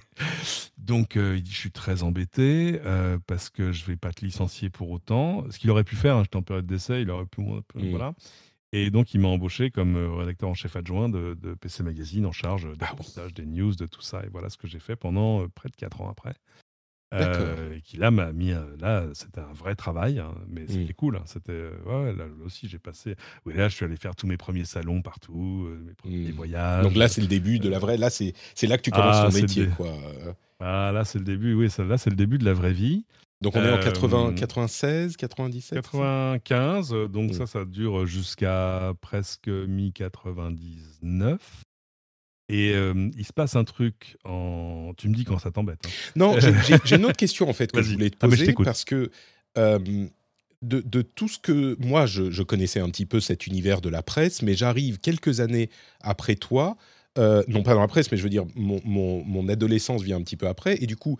Donc, 0.77 1.17
euh, 1.17 1.35
il 1.37 1.43
dit 1.43 1.51
Je 1.51 1.57
suis 1.57 1.71
très 1.71 2.03
embêté 2.03 2.79
euh, 2.85 3.17
parce 3.25 3.49
que 3.49 3.71
je 3.71 3.81
ne 3.83 3.87
vais 3.87 3.95
pas 3.95 4.11
te 4.11 4.23
licencier 4.23 4.69
pour 4.69 4.91
autant. 4.91 5.45
Ce 5.49 5.57
qu'il 5.57 5.71
aurait 5.71 5.83
pu 5.83 5.95
faire, 5.95 6.17
hein, 6.17 6.23
j'étais 6.23 6.37
en 6.37 6.43
période 6.43 6.67
d'essai, 6.67 7.01
il 7.01 7.09
aurait 7.09 7.25
pu. 7.25 7.41
Mmh. 7.41 7.89
Voilà. 7.89 8.13
Et 8.71 8.91
donc, 8.91 9.13
il 9.13 9.21
m'a 9.21 9.29
embauché 9.29 9.71
comme 9.71 9.95
rédacteur 9.95 10.49
en 10.49 10.53
chef 10.53 10.75
adjoint 10.75 11.07
de, 11.09 11.35
PC 11.59 11.81
Magazine 11.81 12.25
en 12.25 12.31
charge 12.31 12.65
des 12.77 12.85
ah 12.85 13.27
des 13.33 13.45
news, 13.45 13.73
de 13.73 13.85
tout 13.85 14.01
ça. 14.01 14.23
Et 14.25 14.29
voilà 14.29 14.49
ce 14.49 14.57
que 14.57 14.67
j'ai 14.67 14.79
fait 14.79 14.95
pendant 14.95 15.47
près 15.49 15.69
de 15.69 15.75
4 15.75 16.01
ans 16.01 16.09
après. 16.09 16.35
Euh, 17.13 17.79
qui 17.83 17.97
là 17.97 18.11
m'a 18.11 18.33
mis 18.33 18.51
là 18.79 19.05
c'était 19.13 19.39
un 19.39 19.53
vrai 19.53 19.75
travail 19.75 20.19
hein, 20.19 20.33
mais 20.49 20.63
mmh. 20.63 20.67
c'était 20.69 20.93
cool 20.93 21.15
hein, 21.15 21.23
c'était 21.25 21.69
ouais, 21.85 22.13
là, 22.13 22.25
aussi 22.43 22.67
j'ai 22.67 22.79
passé 22.79 23.15
oui 23.45 23.53
là 23.53 23.69
je 23.69 23.75
suis 23.75 23.85
allé 23.85 23.95
faire 23.95 24.15
tous 24.15 24.27
mes 24.27 24.35
premiers 24.37 24.65
salons 24.65 25.01
partout 25.01 25.69
mes 25.85 25.93
premiers 25.93 26.31
voyages 26.31 26.83
donc 26.83 26.95
là 26.95 27.07
c'est 27.07 27.21
le 27.21 27.27
début 27.27 27.59
de 27.59 27.69
la 27.69 27.79
vraie 27.79 27.95
là 27.97 28.09
c'est 28.09 28.33
c'est 28.53 28.67
là 28.67 28.77
que 28.77 28.81
tu 28.81 28.91
commences 28.91 29.17
ah, 29.17 29.29
ton 29.29 29.37
métier 29.37 29.67
quoi. 29.77 29.93
Ah 30.59 30.91
là 30.93 31.05
c'est 31.05 31.19
le 31.19 31.25
début 31.25 31.53
oui 31.53 31.69
là 31.77 31.97
c'est 31.97 32.09
le 32.09 32.15
début 32.15 32.37
de 32.37 32.45
la 32.45 32.53
vraie 32.53 32.73
vie. 32.73 33.05
Donc 33.41 33.55
on 33.55 33.61
est 33.61 33.71
en 33.71 33.79
80, 33.79 34.33
96 34.33 35.17
97 35.17 35.75
95 35.75 36.89
donc 37.09 37.31
mmh. 37.31 37.33
ça 37.33 37.45
ça 37.45 37.65
dure 37.65 38.05
jusqu'à 38.05 38.93
presque 39.01 39.47
mi 39.47 39.93
99 39.93 41.64
et 42.49 42.73
il 43.17 43.25
se 43.25 43.33
passe 43.33 43.55
un 43.55 43.63
truc 43.63 44.17
en. 44.23 44.93
Tu 44.97 45.09
me 45.09 45.15
dis 45.15 45.25
quand 45.25 45.39
ça 45.39 45.51
t'embête. 45.51 45.79
Hein. 45.85 45.89
Non, 46.15 46.35
j'ai 46.39 46.51
une 46.95 47.05
autre 47.05 47.17
question 47.17 47.49
en 47.49 47.53
fait 47.53 47.71
que 47.71 47.81
je 47.81 47.91
voulais 47.93 48.09
te 48.09 48.17
ah, 48.21 48.27
poser 48.27 48.53
parce 48.53 48.85
que 48.85 49.09
de, 49.55 50.81
de, 50.81 51.01
tout 51.01 51.27
ce 51.27 51.37
que 51.37 51.75
moi 51.79 52.05
je, 52.05 52.41
connaissais 52.41 52.79
un 52.79 52.89
petit 52.89 53.05
peu 53.05 53.19
cet 53.19 53.47
univers 53.47 53.81
de 53.81 53.89
la 53.89 54.01
presse, 54.01 54.41
mais 54.41 54.55
j'arrive 54.55 54.99
quelques 54.99 55.39
années 55.39 55.69
après 56.01 56.35
toi. 56.35 56.77
non 57.17 57.63
pas 57.63 57.73
dans 57.73 57.81
la 57.81 57.87
presse, 57.87 58.11
mais 58.11 58.17
je 58.17 58.23
veux 58.23 58.29
dire, 58.29 58.45
mon, 58.55 58.79
mon, 58.85 59.23
mon 59.23 59.49
adolescence 59.49 60.03
vient 60.03 60.17
un 60.17 60.23
petit 60.23 60.37
peu 60.37 60.47
après. 60.47 60.81
Et 60.81 60.87
du 60.87 60.95
coup, 60.95 61.17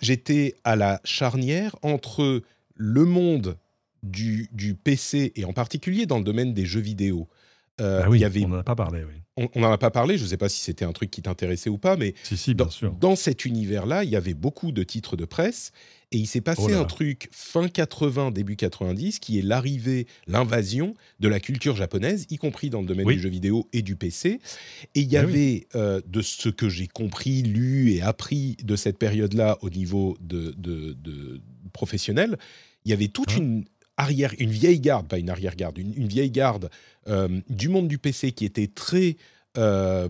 j'étais 0.00 0.54
à 0.64 0.76
la 0.76 1.00
charnière 1.04 1.76
entre 1.82 2.42
le 2.76 3.04
monde 3.04 3.56
du, 4.02 4.48
du, 4.52 4.74
PC, 4.74 5.32
et 5.34 5.44
en 5.44 5.52
particulier 5.52 6.06
dans 6.06 6.18
le 6.18 6.24
domaine 6.24 6.54
des 6.54 6.66
jeux 6.66 6.80
vidéo, 6.80 7.28
euh, 7.80 8.02
ah 8.04 8.10
oui, 8.10 8.20
y 8.20 8.24
avait... 8.24 8.44
on 8.44 8.48
n'en 8.48 8.58
a 8.58 8.64
pas 8.64 8.76
parlé, 8.76 9.02
oui. 9.04 9.22
On 9.38 9.60
n'en 9.60 9.70
a 9.70 9.76
pas 9.76 9.90
parlé, 9.90 10.16
je 10.16 10.22
ne 10.22 10.28
sais 10.28 10.38
pas 10.38 10.48
si 10.48 10.62
c'était 10.62 10.86
un 10.86 10.92
truc 10.92 11.10
qui 11.10 11.20
t'intéressait 11.20 11.68
ou 11.68 11.76
pas, 11.76 11.96
mais 11.96 12.14
si, 12.22 12.38
si, 12.38 12.54
bien 12.54 12.64
dans, 12.64 12.70
sûr. 12.70 12.92
dans 12.92 13.16
cet 13.16 13.44
univers-là, 13.44 14.02
il 14.02 14.08
y 14.08 14.16
avait 14.16 14.32
beaucoup 14.32 14.72
de 14.72 14.82
titres 14.82 15.14
de 15.14 15.26
presse, 15.26 15.72
et 16.10 16.16
il 16.16 16.26
s'est 16.26 16.40
passé 16.40 16.68
oh 16.70 16.74
un 16.74 16.84
truc 16.84 17.28
fin 17.32 17.68
80, 17.68 18.30
début 18.30 18.56
90, 18.56 19.18
qui 19.18 19.38
est 19.38 19.42
l'arrivée, 19.42 20.06
l'invasion 20.26 20.94
de 21.20 21.28
la 21.28 21.38
culture 21.38 21.76
japonaise, 21.76 22.26
y 22.30 22.38
compris 22.38 22.70
dans 22.70 22.80
le 22.80 22.86
domaine 22.86 23.06
du 23.08 23.18
jeu 23.18 23.28
vidéo 23.28 23.68
et 23.74 23.82
du 23.82 23.96
PC. 23.96 24.40
Et 24.94 25.00
il 25.00 25.12
y 25.12 25.16
ah 25.16 25.22
avait, 25.22 25.66
euh, 25.74 26.00
de 26.06 26.22
ce 26.22 26.48
que 26.48 26.68
j'ai 26.68 26.86
compris, 26.86 27.42
lu 27.42 27.92
et 27.92 28.00
appris 28.00 28.56
de 28.62 28.76
cette 28.76 28.98
période-là 28.98 29.58
au 29.60 29.68
niveau 29.68 30.16
de, 30.20 30.54
de, 30.56 30.92
de 30.92 31.42
professionnel, 31.72 32.38
il 32.84 32.90
y 32.90 32.94
avait 32.94 33.08
toute 33.08 33.32
hein 33.32 33.38
une 33.38 33.64
arrière, 33.96 34.32
une 34.38 34.50
vieille 34.50 34.80
garde, 34.80 35.08
pas 35.08 35.18
une 35.18 35.30
arrière-garde, 35.30 35.78
une, 35.78 36.06
vieille 36.06 36.30
garde 36.30 36.70
du 37.48 37.68
monde 37.68 37.88
du 37.88 37.98
PC 37.98 38.32
qui 38.32 38.44
était 38.44 38.68
très 38.68 39.16
euh, 39.58 40.08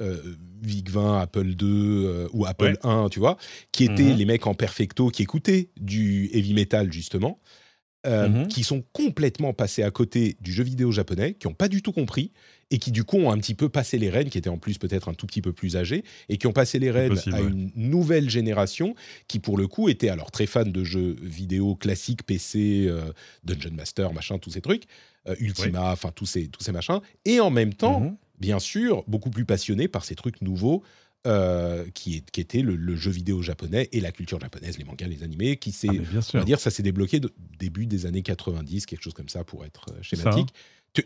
euh 0.00 0.18
VIC-20, 0.62 1.20
Apple 1.20 1.48
II 1.48 1.56
euh, 1.62 2.28
ou 2.32 2.46
Apple 2.46 2.78
1, 2.84 3.08
tu 3.08 3.18
vois, 3.18 3.36
qui 3.72 3.82
étaient 3.82 4.04
mhm. 4.04 4.16
les 4.16 4.24
mecs 4.24 4.46
en 4.46 4.54
perfecto 4.54 5.08
qui 5.08 5.22
écoutaient 5.22 5.70
du 5.76 6.30
heavy 6.32 6.54
metal 6.54 6.92
justement. 6.92 7.40
Mhm. 8.04 8.48
qui 8.48 8.64
sont 8.64 8.82
complètement 8.92 9.52
passés 9.52 9.84
à 9.84 9.92
côté 9.92 10.36
du 10.40 10.52
jeu 10.52 10.64
vidéo 10.64 10.90
japonais, 10.90 11.34
qui 11.34 11.46
n'ont 11.46 11.54
pas 11.54 11.68
du 11.68 11.82
tout 11.82 11.92
compris, 11.92 12.32
et 12.72 12.78
qui 12.78 12.90
du 12.90 13.04
coup 13.04 13.16
ont 13.16 13.30
un 13.30 13.38
petit 13.38 13.54
peu 13.54 13.68
passé 13.68 13.96
les 13.96 14.10
rênes, 14.10 14.28
qui 14.28 14.38
étaient 14.38 14.50
en 14.50 14.58
plus 14.58 14.76
peut-être 14.76 15.08
un 15.08 15.14
tout 15.14 15.28
petit 15.28 15.40
peu 15.40 15.52
plus 15.52 15.76
âgés, 15.76 16.02
et 16.28 16.36
qui 16.36 16.48
ont 16.48 16.52
passé 16.52 16.80
les 16.80 16.90
rênes 16.90 17.16
à 17.32 17.40
une 17.40 17.70
nouvelle 17.76 18.28
génération 18.28 18.96
qui 19.28 19.38
pour 19.38 19.56
le 19.56 19.68
coup 19.68 19.88
était 19.88 20.08
alors 20.08 20.32
très 20.32 20.46
fan 20.46 20.72
de 20.72 20.82
jeux 20.82 21.14
vidéo 21.22 21.76
classiques, 21.76 22.24
PC, 22.24 22.86
euh, 22.88 23.12
Dungeon 23.44 23.74
Master, 23.74 24.12
machin, 24.12 24.38
tous 24.38 24.50
ces 24.50 24.62
trucs, 24.62 24.82
euh, 24.82 24.86
Ultima, 25.38 25.92
enfin 25.92 26.10
tous 26.14 26.26
ces, 26.26 26.48
tous 26.48 26.62
ces 26.62 26.72
machins, 26.72 27.00
et 27.24 27.40
en 27.40 27.50
même 27.50 27.74
temps, 27.74 28.00
mhm. 28.00 28.16
bien 28.40 28.58
sûr, 28.58 29.04
beaucoup 29.06 29.30
plus 29.30 29.44
passionné 29.44 29.88
par 29.88 30.04
ces 30.04 30.14
trucs 30.14 30.42
nouveaux. 30.42 30.82
Euh, 31.24 31.84
qui, 31.94 32.16
est, 32.16 32.30
qui 32.32 32.40
était 32.40 32.62
le, 32.62 32.96
jeu 32.96 33.12
vidéo 33.12 33.42
japonais 33.42 33.88
et 33.92 34.00
la 34.00 34.10
culture 34.10 34.40
japonaise, 34.40 34.76
les 34.76 34.82
mangas, 34.82 35.06
les 35.06 35.22
animés, 35.22 35.56
qui 35.56 35.70
s'est, 35.70 35.86
ah, 35.88 36.18
on 36.34 36.38
va 36.38 36.44
dire, 36.44 36.58
ça 36.58 36.68
s'est 36.68 36.82
débloqué 36.82 37.20
de, 37.20 37.32
début 37.60 37.86
des 37.86 38.06
années 38.06 38.22
90, 38.22 38.86
quelque 38.86 39.04
chose 39.04 39.14
comme 39.14 39.28
ça 39.28 39.44
pour 39.44 39.64
être 39.64 39.86
schématique. 40.02 40.48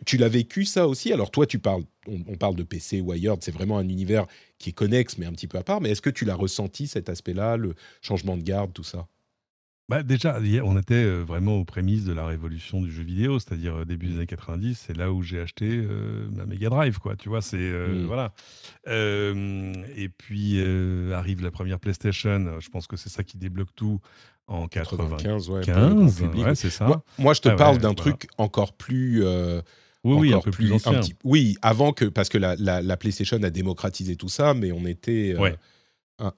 Tu, 0.06 0.16
l'as 0.16 0.30
vécu 0.30 0.64
ça 0.64 0.88
aussi? 0.88 1.12
Alors 1.12 1.30
toi, 1.30 1.46
tu 1.46 1.58
parles, 1.58 1.84
on, 2.08 2.36
parle 2.36 2.56
de 2.56 2.62
PC, 2.62 3.02
Wired, 3.02 3.40
c'est 3.42 3.52
vraiment 3.52 3.76
un 3.76 3.88
univers 3.88 4.26
qui 4.58 4.70
est 4.70 4.72
connexe 4.72 5.18
mais 5.18 5.26
un 5.26 5.32
petit 5.32 5.46
peu 5.46 5.58
à 5.58 5.62
part. 5.62 5.82
Mais 5.82 5.90
est-ce 5.90 6.02
que 6.02 6.10
tu 6.10 6.24
l'as 6.24 6.34
ressenti 6.34 6.88
cet 6.88 7.10
aspect-là, 7.10 7.56
le 7.56 7.74
changement 8.00 8.38
de 8.38 8.42
garde, 8.42 8.72
tout 8.72 8.84
ça? 8.84 9.06
Bah 9.88 10.02
déjà, 10.02 10.40
on 10.64 10.76
était 10.76 10.94
euh, 10.94 11.22
vraiment 11.22 11.58
aux 11.58 11.64
prémices 11.64 12.04
de 12.04 12.12
la 12.12 12.26
révolution 12.26 12.80
du 12.80 12.90
jeu 12.90 13.04
vidéo, 13.04 13.38
c'est-à-dire 13.38 13.76
euh, 13.76 13.84
début 13.84 14.06
des 14.08 14.16
années 14.16 14.26
90, 14.26 14.84
c'est 14.86 14.96
là 14.96 15.12
où 15.12 15.22
j'ai 15.22 15.40
acheté 15.40 15.68
euh, 15.70 16.28
ma 16.32 16.44
Mega 16.44 16.68
Drive, 16.68 16.98
quoi. 16.98 17.14
Tu 17.14 17.28
vois, 17.28 17.40
c'est 17.40 17.56
mmh. 17.56 18.06
voilà. 18.06 18.32
et 18.86 20.08
puis 20.08 20.60
arrive 21.12 21.40
la 21.42 21.52
première 21.52 21.78
PlayStation. 21.78 22.58
Je 22.58 22.68
pense 22.68 22.88
que 22.88 22.96
c'est 22.96 23.10
ça 23.10 23.22
qui 23.22 23.36
débloque 23.36 23.74
tout 23.76 24.00
en 24.48 24.66
95, 24.66 25.50
ouais, 25.50 26.54
c'est 26.56 26.70
ça. 26.70 27.02
Moi, 27.18 27.34
je 27.34 27.40
te 27.40 27.48
ah 27.48 27.56
parle 27.56 27.78
d'un 27.78 27.94
truc 27.94 28.28
encore 28.38 28.72
plus. 28.72 29.24
Oui, 30.04 30.14
oui, 30.18 30.34
un 30.34 30.40
peu 30.40 30.52
plus, 30.52 30.72
ancien. 30.72 31.00
oui, 31.24 31.56
avant 31.62 31.92
que. 31.92 32.04
Parce 32.04 32.28
que 32.28 32.38
la, 32.38 32.56
la, 32.56 32.96
PlayStation 32.96 33.42
a 33.42 33.50
démocratisé 33.50 34.16
tout 34.16 34.28
ça, 34.28 34.54
mais 34.54 34.72
on 34.72 34.84
était 34.84 35.36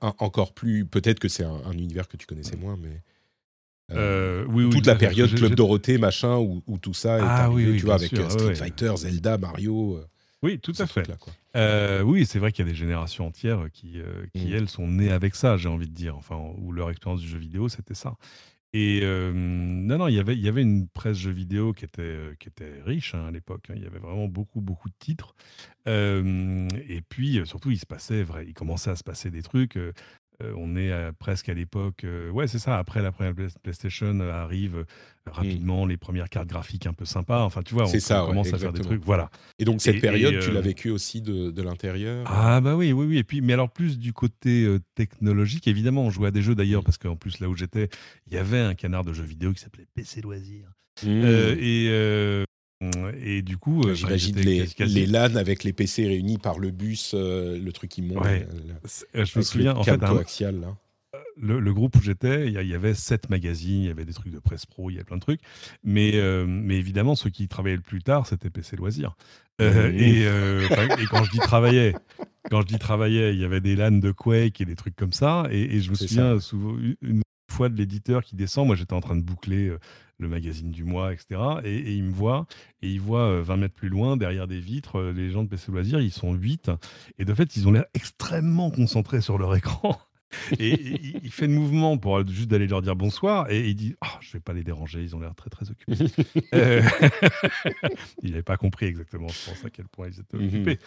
encore 0.01 0.53
plus. 0.53 0.85
Peut-être 0.85 1.19
que 1.19 1.29
c'est 1.29 1.45
un, 1.45 1.73
univers 1.73 2.09
que 2.09 2.19
tu 2.19 2.27
connaissais 2.27 2.57
moins, 2.57 2.77
mais. 2.79 3.03
Oui, 3.91 4.71
toute 4.71 4.87
la 4.87 4.95
période 4.95 5.35
Club 5.35 5.55
Dorothée, 5.55 5.99
machin, 5.99 6.37
où, 6.37 6.79
tout 6.81 6.95
ça 6.95 7.19
est 7.19 7.23
ah 7.23 7.45
arrivé, 7.45 7.77
tu 7.79 7.85
vois, 7.85 7.95
avec 7.95 8.15
Street 8.31 8.55
Fighter, 8.55 8.93
Zelda, 8.97 9.39
Mario. 9.39 10.01
Oui, 10.43 10.59
tout 10.61 10.75
à 10.79 10.87
fait. 10.87 11.09
oui, 12.05 12.27
c'est 12.27 12.39
vrai 12.39 12.53
qu'il 12.53 12.65
y 12.65 12.69
a 12.69 12.71
des 12.71 12.79
générations 12.79 13.27
entières 13.27 13.67
qui, 13.73 14.01
qui 14.35 14.49
mm. 14.49 14.55
elles, 14.55 14.69
sont 14.69 14.87
nées 14.87 15.11
avec 15.11 15.35
ça, 15.35 15.57
j'ai 15.57 15.69
envie 15.69 15.89
de 15.89 15.95
dire. 15.95 16.17
Enfin, 16.17 16.37
où 16.59 16.73
leur 16.73 16.91
expérience 16.91 17.21
du 17.21 17.29
jeu 17.29 17.39
vidéo, 17.39 17.69
c'était 17.69 17.95
ça. 17.95 18.15
Et 18.75 19.01
non, 19.03 19.99
non, 19.99 20.09
il 20.09 20.15
y 20.15 20.21
avait 20.21 20.35
il 20.35 20.43
y 20.43 20.49
avait 20.49 20.63
une 20.63 20.89
presse 20.89 21.17
jeux 21.17 21.31
vidéo 21.31 21.73
qui 21.73 21.85
était, 21.85 22.19
qui 22.39 22.49
était 22.49 22.83
riche, 22.85 23.15
hein, 23.15 23.27
à 23.27 23.31
l'époque, 23.31 23.65
hein. 23.71 23.75
Il 23.77 23.83
y 23.83 23.87
avait 23.87 23.99
vraiment 23.99 24.29
beaucoup, 24.29 24.61
beaucoup 24.61 24.89
de 24.89 24.95
titres. 24.99 25.35
et 25.87 27.01
puis, 27.09 27.41
surtout, 27.47 27.71
il 27.71 27.79
se 27.79 27.87
passait 27.87 28.23
vrai 28.23 28.45
il 28.47 28.55
commençait 28.55 28.91
à 28.91 28.97
se 28.97 29.05
passer 29.05 29.31
des 29.31 29.43
trucs, 29.43 29.79
euh, 30.43 30.53
on 30.57 30.77
est 30.77 30.93
presque 31.19 31.49
à 31.49 31.55
l'époque. 31.55 32.05
Euh, 32.05 32.31
ouais, 32.31 32.47
c'est 32.47 32.61
ça. 32.61 32.79
Après 32.79 33.03
la 33.03 33.11
première 33.11 33.35
PlayStation 33.63 34.21
euh, 34.21 34.33
arrive 34.33 34.77
mmh. 34.77 35.31
rapidement 35.31 35.85
les 35.85 35.97
premières 35.97 36.29
cartes 36.29 36.47
graphiques 36.47 36.87
un 36.87 36.93
peu 36.93 37.05
sympas. 37.05 37.43
Enfin, 37.43 37.63
tu 37.63 37.75
vois, 37.75 37.85
on, 37.85 37.99
ça, 37.99 38.25
commence 38.25 38.53
à 38.53 38.59
faire 38.59 38.73
des 38.73 38.83
trucs. 38.83 39.03
Voilà. 39.05 39.31
Et 39.59 39.65
donc 39.65 39.81
cette 39.81 40.01
période, 40.01 40.39
tu 40.41 40.53
l'as 40.53 40.61
vécu 40.61 40.91
aussi 40.91 41.23
de, 41.23 41.63
l'intérieur? 41.63 42.25
Ah 42.31 42.61
bah 42.61 42.77
oui, 42.77 42.93
oui, 42.93 43.07
oui. 43.07 43.19
Et 43.19 43.25
puis, 43.25 43.41
mais 43.41 43.53
alors 43.53 43.71
plus 43.71 43.99
du 43.99 44.13
côté 44.13 44.69
technologique, 44.95 45.67
évidemment, 45.67 46.03
on 46.03 46.11
jouait 46.11 46.29
à 46.29 46.31
des 46.33 46.43
jeux 46.43 46.55
d'ailleurs 46.55 46.83
mmh. 46.83 46.85
parce 46.85 46.99
qu'en 46.99 47.17
plus 47.17 47.41
là 47.41 47.49
où 47.49 47.57
j'étais, 47.57 47.89
il 48.29 48.35
y 48.35 48.39
avait 48.39 48.61
un 48.61 48.75
canard 48.75 49.05
de 49.05 49.13
jeux 49.13 49.25
vidéo 49.25 49.53
qui 49.53 49.61
s'appelait 49.61 49.87
PC 49.95 50.21
Loisirs. 50.21 50.71
Mmh. 51.05 51.25
et 51.61 52.45
et 52.81 53.43
du 53.43 53.57
coup, 53.57 53.83
euh, 53.83 53.95
j'imagine 53.95 54.37
les, 54.37 54.67
les, 54.79 55.07
LAN 55.07 55.35
avec 55.35 55.65
les 55.65 55.73
PC 55.73 56.07
réunis 56.07 56.39
par 56.39 56.59
le 56.59 56.71
bus, 56.71 57.13
euh, 57.15 57.59
le 57.59 57.73
truc 57.73 57.99
immonde. 57.99 58.25
Ouais. 58.25 58.47
je 59.15 59.39
me 59.39 59.43
souviens, 59.43 59.75
en 59.75 59.83
fait, 59.83 59.99
coaxial, 59.99 60.61
là. 60.61 60.77
Le, 61.41 61.61
le, 61.61 61.73
groupe 61.73 61.97
où 61.97 62.03
j'étais, 62.03 62.49
il 62.49 62.53
y, 62.53 62.75
avait 62.75 62.95
sept 62.95 63.31
magazines, 63.31 63.83
il 63.83 63.87
y 63.87 63.91
avait 63.91 64.05
des 64.05 64.13
trucs 64.13 64.33
de 64.33 64.41
presse 64.41 64.67
pro, 64.67 64.91
il 64.91 64.95
y 64.95 64.97
avait 64.97 65.05
plein 65.05 65.17
de 65.17 65.23
trucs. 65.23 65.41
Mais, 65.85 66.13
euh, 66.15 66.45
mais 66.47 66.77
évidemment, 66.77 67.15
ceux 67.15 67.31
qui 67.31 67.47
travaillaient 67.49 67.77
le 67.77 67.83
plus 67.83 68.03
tard, 68.03 68.27
c'était 68.27 68.51
PC 68.51 68.77
Loisirs. 68.77 69.17
Mmh. 69.61 69.65
et, 69.65 70.23
et, 70.23 71.07
quand 71.11 71.25
je 71.25 71.31
dis 71.31 71.39
travaillait, 71.39 71.95
quand 72.51 72.61
je 72.61 72.67
dis 72.67 72.79
travaillait, 72.79 73.35
il 73.35 73.41
y 73.41 73.45
avait 73.45 73.61
des 73.61 73.75
LAN 73.75 73.93
de 73.93 74.11
Quake 74.11 74.61
et 74.61 74.65
des 74.65 74.77
trucs 74.77 74.97
comme 74.97 75.13
ça. 75.13 75.47
Et, 75.51 75.77
et 75.77 75.81
je 75.81 75.91
me 75.91 75.97
souviens 75.97 76.39
souvent, 76.41 76.77
une 77.03 77.23
fois 77.51 77.69
de 77.69 77.77
l'éditeur 77.77 78.23
qui 78.23 78.37
descend, 78.37 78.67
moi 78.67 78.77
j'étais 78.77 78.95
en 78.95 79.01
train 79.01 79.17
de 79.17 79.23
boucler 79.23 79.73
le 80.19 80.29
magazine 80.29 80.71
du 80.71 80.85
mois, 80.85 81.13
etc. 81.13 81.41
Et, 81.65 81.93
il 81.95 82.05
me 82.05 82.13
voit, 82.13 82.47
et 82.83 82.91
il 82.91 83.01
voit 83.01 83.41
20 83.41 83.55
euh, 83.55 83.57
mètres 83.57 83.75
plus 83.75 83.89
loin, 83.89 84.17
derrière 84.17 84.47
des 84.47 84.61
vitres, 84.61 84.99
euh, 84.99 85.13
les 85.13 85.31
gens 85.31 85.45
de 85.45 85.49
PC 85.49 85.71
Loisirs, 85.73 86.01
ils 86.01 86.13
sont 86.13 86.35
8. 86.35 86.71
Et 87.19 87.25
de 87.25 87.35
fait, 87.35 87.57
ils 87.57 87.69
ont 87.69 87.73
l'air 87.73 87.87
extrêmement 87.95 88.71
concentrés 88.71 89.21
sur 89.21 89.39
leur 89.39 89.55
écran. 89.55 89.97
Et, 90.59 90.75
il 91.23 91.31
fait 91.31 91.47
le 91.47 91.55
mouvement 91.55 91.97
pour 91.99 92.27
juste 92.27 92.49
d'aller 92.49 92.67
leur 92.67 92.83
dire 92.83 92.97
bonsoir 92.97 93.51
et 93.51 93.69
il 93.69 93.75
dit 93.75 93.95
oh, 94.03 94.19
Je 94.21 94.33
vais 94.33 94.41
pas 94.41 94.53
les 94.53 94.63
déranger, 94.63 95.03
ils 95.03 95.17
ont 95.17 95.21
l'air 95.21 95.35
très 95.35 95.51
très 95.51 95.71
occupés. 95.71 95.95
Euh, 96.55 96.81
il 98.23 98.31
n'avait 98.31 98.43
pas 98.43 98.57
compris 98.57 98.87
exactement, 98.87 99.29
je 99.29 99.51
pense, 99.51 99.65
à 99.65 99.71
quel 99.71 99.87
point 99.87 100.09
ils 100.09 100.21
étaient 100.21 100.37
occupés. 100.37 100.79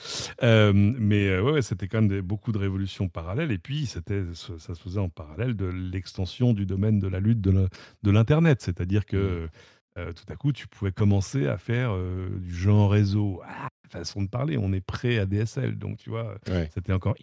Euh, 0.43 0.73
mais 0.73 1.27
euh, 1.27 1.41
ouais, 1.41 1.61
c'était 1.61 1.87
quand 1.87 2.01
même 2.01 2.21
beaucoup 2.21 2.51
de 2.51 2.57
révolutions 2.57 3.07
parallèles. 3.07 3.51
Et 3.51 3.57
puis, 3.57 3.85
c'était, 3.85 4.23
ça 4.33 4.75
se 4.75 4.81
faisait 4.81 4.99
en 4.99 5.09
parallèle 5.09 5.55
de 5.55 5.65
l'extension 5.65 6.53
du 6.53 6.65
domaine 6.65 6.99
de 6.99 7.07
la 7.07 7.19
lutte 7.19 7.41
de 7.41 8.11
l'Internet. 8.11 8.61
C'est-à-dire 8.61 9.05
que. 9.05 9.49
Mhm. 9.97 10.13
tout 10.13 10.33
à 10.33 10.35
coup, 10.35 10.51
tu 10.51 10.67
pouvais 10.67 10.91
commencer 10.91 11.47
à 11.47 11.57
faire 11.57 11.95
du 12.39 12.53
jeu 12.53 12.71
en 12.71 12.87
réseau. 12.87 13.41
Ah, 13.45 13.69
façon 13.91 14.21
de 14.23 14.29
parler, 14.29 14.57
on 14.57 14.73
est 14.73 14.81
prêt 14.81 15.19
à 15.19 15.25
DSL, 15.25 15.77
donc 15.77 15.97
tu 15.97 16.09
vois, 16.09 16.35
c'était 16.73 16.93
encore 16.93 17.15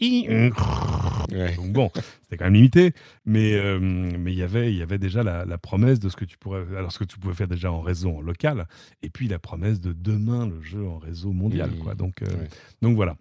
donc 1.57 1.73
bon, 1.73 1.91
c'était 2.23 2.37
quand 2.37 2.45
même 2.45 2.55
limité, 2.55 2.93
mais 3.25 3.55
euh, 3.55 3.79
mais 3.79 4.33
il 4.33 4.39
y 4.39 4.43
avait 4.43 4.73
il 4.73 4.79
y 4.79 4.83
avait 4.83 4.99
déjà 4.99 5.23
la, 5.23 5.59
promesse 5.59 5.99
de 5.99 6.09
ce 6.09 6.17
que 6.17 6.25
tu 6.25 6.39
pourrais 6.39 6.65
alors 6.77 6.93
ce 6.93 6.99
que 6.99 7.05
tu 7.05 7.19
pouvais 7.19 7.35
faire 7.35 7.49
déjà 7.49 7.71
en 7.73 7.81
réseau 7.81 8.17
en 8.17 8.21
local, 8.21 8.67
et 9.03 9.11
puis 9.11 9.29
la 9.29 9.39
promesse 9.39 9.81
de 9.81 9.93
demain 9.93 10.47
le 10.47 10.63
jeu 10.63 10.87
en 10.87 10.99
réseau 10.99 11.33
mondial, 11.33 11.71
quoi. 11.83 11.95
Mmh. 11.95 11.99
Donc 11.99 12.23
euh, 12.23 12.47
donc 12.83 12.97
voilà. 12.97 13.17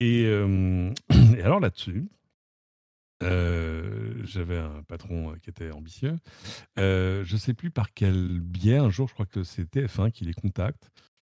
Et, 0.00 0.24
euh, 0.26 0.92
et 1.36 1.42
alors 1.42 1.60
là-dessus. 1.60 2.08
j'avais 3.20 4.58
un 4.58 4.82
patron 4.86 5.34
qui 5.42 5.50
était 5.50 5.72
ambitieux. 5.72 6.16
je 6.76 7.32
ne 7.32 7.38
sais 7.38 7.54
plus 7.54 7.70
par 7.70 7.92
quel 7.92 8.40
biais, 8.40 8.78
un 8.78 8.90
jour, 8.90 9.08
je 9.08 9.14
crois 9.14 9.26
que 9.26 9.42
c'est 9.42 9.64
TF1 9.64 10.10
qui 10.10 10.24
les 10.24 10.34
contacte 10.34 10.90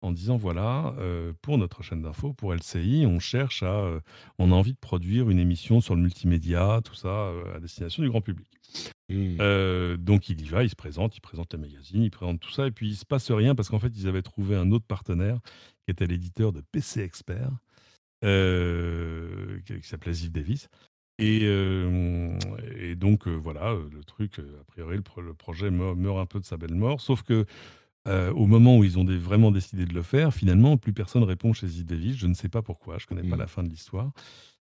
en 0.02 0.12
disant 0.12 0.36
voilà, 0.36 0.95
euh, 0.97 1.34
pour 1.41 1.58
notre 1.58 1.84
chaîne 1.84 2.02
d'info, 2.02 2.34
pour 2.34 2.54
LCI, 2.54 3.06
on 3.08 3.20
cherche 3.20 3.62
à, 3.64 3.82
euh, 3.82 3.99
on 4.39 4.52
a 4.52 4.56
envie 4.56 4.74
de 4.74 4.80
produire 4.80 5.30
une 5.30 5.39
émission 5.39 5.80
sur 5.80 5.95
le 5.95 6.02
multimédia, 6.02 6.82
tout 6.84 6.95
ça, 6.95 7.08
euh, 7.08 7.56
à 7.56 7.60
destination 7.60 8.02
du 8.02 8.10
grand 8.10 8.22
public. 8.22 8.47
Mmh. 9.10 9.97
donc 9.97 10.30
il 10.30 10.39
y 10.39 10.45
va, 10.45 10.64
il 10.64 10.70
se 10.70 10.76
présente, 10.76 11.18
il 11.18 11.20
présente 11.20 11.52
les 11.52 11.60
magazines, 11.60 12.02
il 12.02 12.12
présente 12.12 12.39
tout 12.39 12.52
ça, 12.52 12.68
et 12.68 12.72
puis 12.72 12.88
il 12.88 12.95
se 12.95 13.06
passe 13.06 13.30
rien 13.30 13.56
parce 13.56 13.68
qu'en 13.68 13.80
fait 13.80 13.91
ils 13.97 14.08
avaient 14.08 14.22
trouvé 14.22 14.56
un 14.56 14.72
autre 14.72 14.86
partenaire 14.86 15.39
qui 15.84 15.91
était 15.91 16.08
l'éditeur 16.08 16.54
de 16.54 16.62
PC 16.72 17.02
Expert, 17.02 17.49
qui, 18.22 18.28
s'appelait 19.84 20.14
Ziv 20.14 20.32
Davis. 20.32 20.70
Et, 21.20 21.43
et 21.43 22.95
donc 22.95 23.28
voilà, 23.28 23.76
le 23.91 24.04
truc, 24.06 24.39
a 24.39 24.64
priori 24.64 24.95
le, 25.18 25.34
projet 25.34 25.70
meurt, 25.72 25.97
un 26.18 26.26
peu 26.26 26.39
de 26.39 26.45
sa 26.45 26.56
belle 26.56 26.76
mort, 26.76 27.02
sauf 27.02 27.22
que 27.22 27.45
euh, 28.08 28.32
au 28.34 28.47
moment 28.47 28.78
où 28.78 28.84
ils 28.84 28.97
ont 28.97 29.06
vraiment 29.06 29.52
décidé 29.52 29.86
de 29.86 29.93
le 29.93 30.02
faire, 30.02 30.34
finalement, 30.34 30.78
plus 30.78 30.93
personne 30.93 31.24
répond 31.24 31.54
chez 31.54 31.68
Z 31.68 31.86
Davis. 31.86 32.18
Je 32.18 32.28
ne 32.28 32.34
sais 32.34 32.49
pas 32.49 32.62
pourquoi, 32.62 32.97
je 32.97 33.06
ne 33.06 33.08
connais 33.10 33.30
pas 33.30 33.36
mmh. 33.36 33.39
la 33.39 33.47
fin 33.47 33.64
de 33.64 33.70
l'histoire. 33.70 34.12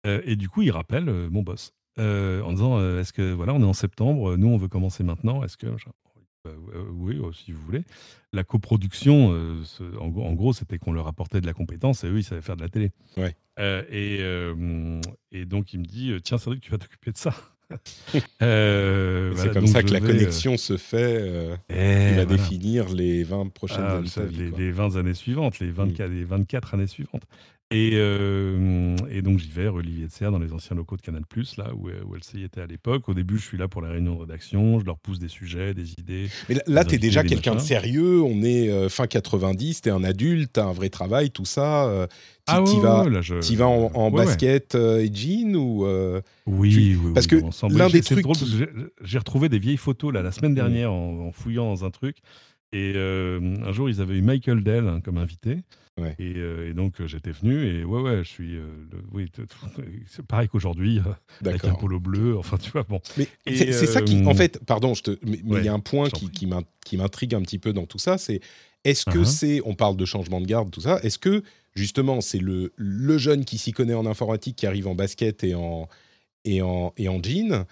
Euh, 0.08 0.22
et 0.26 0.36
du 0.36 0.50
coup, 0.50 0.62
il 0.62 0.72
rappelle 0.72 1.10
euh, 1.10 1.30
mon 1.30 1.44
boss 1.44 1.74
en 1.98 2.54
disant 2.54 2.80
Est-ce 2.98 3.12
que, 3.12 3.34
voilà, 3.34 3.54
on 3.54 3.60
est 3.60 3.66
en 3.66 3.74
septembre, 3.74 4.38
nous, 4.38 4.48
on 4.48 4.58
veut 4.58 4.70
commencer 4.70 5.04
maintenant. 5.04 5.44
Est-ce 5.44 5.58
que. 5.58 5.68
Oui, 6.94 7.20
si 7.34 7.52
vous 7.52 7.62
voulez. 7.62 7.84
La 8.32 8.46
coproduction, 8.46 9.36
en, 10.00 10.34
gros, 10.34 10.54
c'était 10.54 10.80
qu'on 10.80 10.94
leur 10.94 11.08
apportait 11.08 11.42
de 11.42 11.46
la 11.46 11.54
compétence 11.54 12.06
et 12.06 12.08
eux, 12.08 12.20
ils 12.20 12.24
savaient 12.24 12.42
faire 12.42 12.56
de 12.56 12.62
la 12.62 12.70
télé. 12.70 12.92
Ouais. 13.18 13.36
et, 13.92 14.22
et 15.32 15.46
donc, 15.46 15.74
il 15.74 15.80
me 15.82 15.86
dit 15.86 16.14
Tiens, 16.24 16.38
Cédric, 16.38 16.62
tu 16.62 16.72
vas 16.72 16.78
t'occuper 16.78 17.12
de 17.12 17.18
ça. 17.18 17.36
Euh, 18.42 19.34
c'est 19.36 19.54
comme 19.54 19.68
ça 19.68 19.84
que 19.84 19.92
la 19.92 20.00
connexion 20.00 20.54
euh, 20.54 20.58
se 20.58 20.78
fait. 20.78 21.20
Euh, 21.22 21.56
il 21.70 22.16
va 22.16 22.26
définir 22.26 22.90
les 22.90 23.24
20 23.24 23.50
prochaines 23.54 23.86
ah, 23.86 23.98
années. 23.98 24.10
Les, 24.32 24.52
les, 24.52 24.72
20 24.72 24.96
années 24.96 25.14
suivantes, 25.14 25.60
les 25.60 25.70
24, 25.70 26.10
mm. 26.10 26.14
les 26.14 26.24
24 26.24 26.74
années 26.74 26.88
suivantes. 26.88 27.24
Et, 27.72 27.92
euh, 27.94 28.96
et, 29.12 29.22
donc 29.22 29.38
j'y 29.38 29.52
vais, 29.52 29.68
Olivier 29.68 30.08
de 30.08 30.12
Serre, 30.12 30.32
dans 30.32 30.40
les 30.40 30.54
anciens 30.54 30.76
locaux 30.76 30.98
de 30.98 31.04
Canal+, 31.04 31.22
là 31.58 31.72
où, 31.76 31.90
où 31.90 32.16
LCI 32.16 32.44
était 32.44 32.62
à 32.62 32.66
l'époque. 32.66 33.08
Au 33.08 33.14
début, 33.14 33.38
je 33.38 33.44
suis 33.44 33.60
là 33.60 33.68
pour 33.68 33.84
la 33.84 33.90
réunion 33.90 34.16
de 34.16 34.22
rédaction, 34.22 34.80
je 34.80 34.86
leur 34.86 34.98
pousse 34.98 35.20
des 35.20 35.28
sujets, 35.28 35.76
des 35.76 35.94
idées. 35.94 36.30
Mais 36.50 36.58
là, 36.66 36.84
tu 36.84 36.96
es 36.96 36.98
déjà 36.98 37.24
quelqu'un 37.24 37.54
de 37.54 37.60
sérieux, 37.60 38.24
on 38.24 38.42
est 38.42 38.72
euh, 38.72 38.90
fin 38.90 39.06
90, 39.06 39.82
tu 39.82 39.90
es 39.90 39.92
un 39.92 40.04
adulte, 40.04 40.54
tu 40.54 40.60
as 40.60 40.66
un 40.66 40.74
vrai 40.74 40.90
travail, 40.90 41.30
tout 41.30 41.46
ça. 41.46 41.86
Euh, 41.86 42.08
tu 42.08 42.56
ah 42.56 42.62
vas, 42.62 43.22
je... 43.22 43.56
vas 43.56 43.68
en, 43.68 44.10
basket 44.10 44.74
et 44.74 45.12
jean 45.14 45.56
ou 45.56 45.86
Oui, 46.48 46.98
oui, 47.00 47.14
Parce 47.14 47.28
que 47.28 47.36
l'un 47.72 47.90
des 47.90 48.02
trucs. 48.02 48.26
J'ai 49.04 49.18
retrouvé 49.20 49.48
des 49.48 49.60
vieilles 49.60 49.78
photos 49.78 50.12
là, 50.12 50.24
la 50.24 50.32
semaine 50.32 50.56
dernière 50.56 50.92
en, 50.92 51.32
fouillant 51.32 51.68
dans 51.68 51.86
un 51.86 51.92
truc. 51.92 52.18
Et 52.74 52.96
un 52.98 53.72
jour, 53.74 53.92
ils 53.92 54.02
avaient 54.02 54.18
eu 54.18 54.24
Michael 54.24 54.64
Dell 54.64 54.88
hein, 54.88 55.02
comme 55.04 55.20
invité. 55.20 55.58
Et, 56.20 56.74
donc 56.74 57.06
j'étais 57.06 57.32
venu 57.32 57.66
et 57.66 57.84
ouais 57.84 58.02
ouais 58.02 58.18
je 58.24 58.30
suis 58.30 58.58
oui 59.12 59.32
c'est 60.08 60.26
pareil 60.26 60.48
qu'aujourd'hui 60.48 61.02
avec 61.46 61.66
un 61.66 61.74
polo 61.74 62.00
bleu 62.00 62.38
enfin 62.40 62.58
tu 62.58 62.72
vois 62.72 62.84
bon. 62.84 63.02
Mais 63.18 63.28
c'est 63.46 63.72
ça 63.72 64.02
qui 64.02 64.24
en 64.26 64.34
fait 64.34 64.64
pardon 64.66 64.94
je 64.94 65.04
te 65.04 65.12
mais 65.24 65.40
il 65.44 65.66
y 65.66 65.68
a 65.68 65.74
un 65.74 65.80
point 65.80 66.10
qui, 66.10 66.30
qui 66.30 66.98
m'intrigue 66.98 67.36
un 67.36 67.42
petit 67.42 67.60
peu 67.60 67.74
dans 67.74 67.86
tout 67.86 68.00
ça 68.00 68.18
c'est 68.18 68.42
est-ce 68.86 69.06
que 69.06 69.20
uh-huh. 69.20 69.26
c'est 69.26 69.62
on 69.66 69.76
parle 69.76 69.98
de 69.98 70.06
changement 70.06 70.40
de 70.42 70.46
garde 70.46 70.72
tout 70.72 70.82
ça 70.82 71.00
est-ce 71.04 71.20
que 71.20 71.44
justement 71.76 72.22
c'est 72.22 72.40
le, 72.40 72.74
le 72.76 73.18
jeune 73.18 73.46
qui 73.46 73.58
s'y 73.58 73.72
connaît 73.72 73.94
en 73.94 74.06
informatique 74.06 74.56
qui 74.56 74.68
arrive 74.68 74.88
en 74.88 74.96
basket 74.96 75.44
et 75.44 75.56
en 75.56 75.88
et 76.46 76.62
en 76.62 76.94
et 76.98 77.10
en 77.10 77.22
jean 77.22 77.66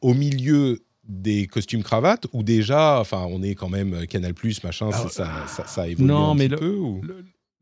au 0.00 0.14
milieu 0.14 0.80
des 1.08 1.46
costumes 1.46 1.82
cravates 1.82 2.26
ou 2.32 2.42
déjà, 2.42 2.98
enfin, 3.00 3.26
on 3.28 3.42
est 3.42 3.54
quand 3.54 3.68
même 3.68 3.94
euh, 3.94 4.06
Canal 4.06 4.34
Plus, 4.34 4.62
machin, 4.64 4.90
ça, 4.90 5.08
ça, 5.46 5.66
ça, 5.66 5.88
évolue 5.88 6.08
non, 6.08 6.30
un 6.30 6.34
mais 6.34 6.48
petit 6.48 6.60
peu 6.60 6.76
ou... 6.76 7.02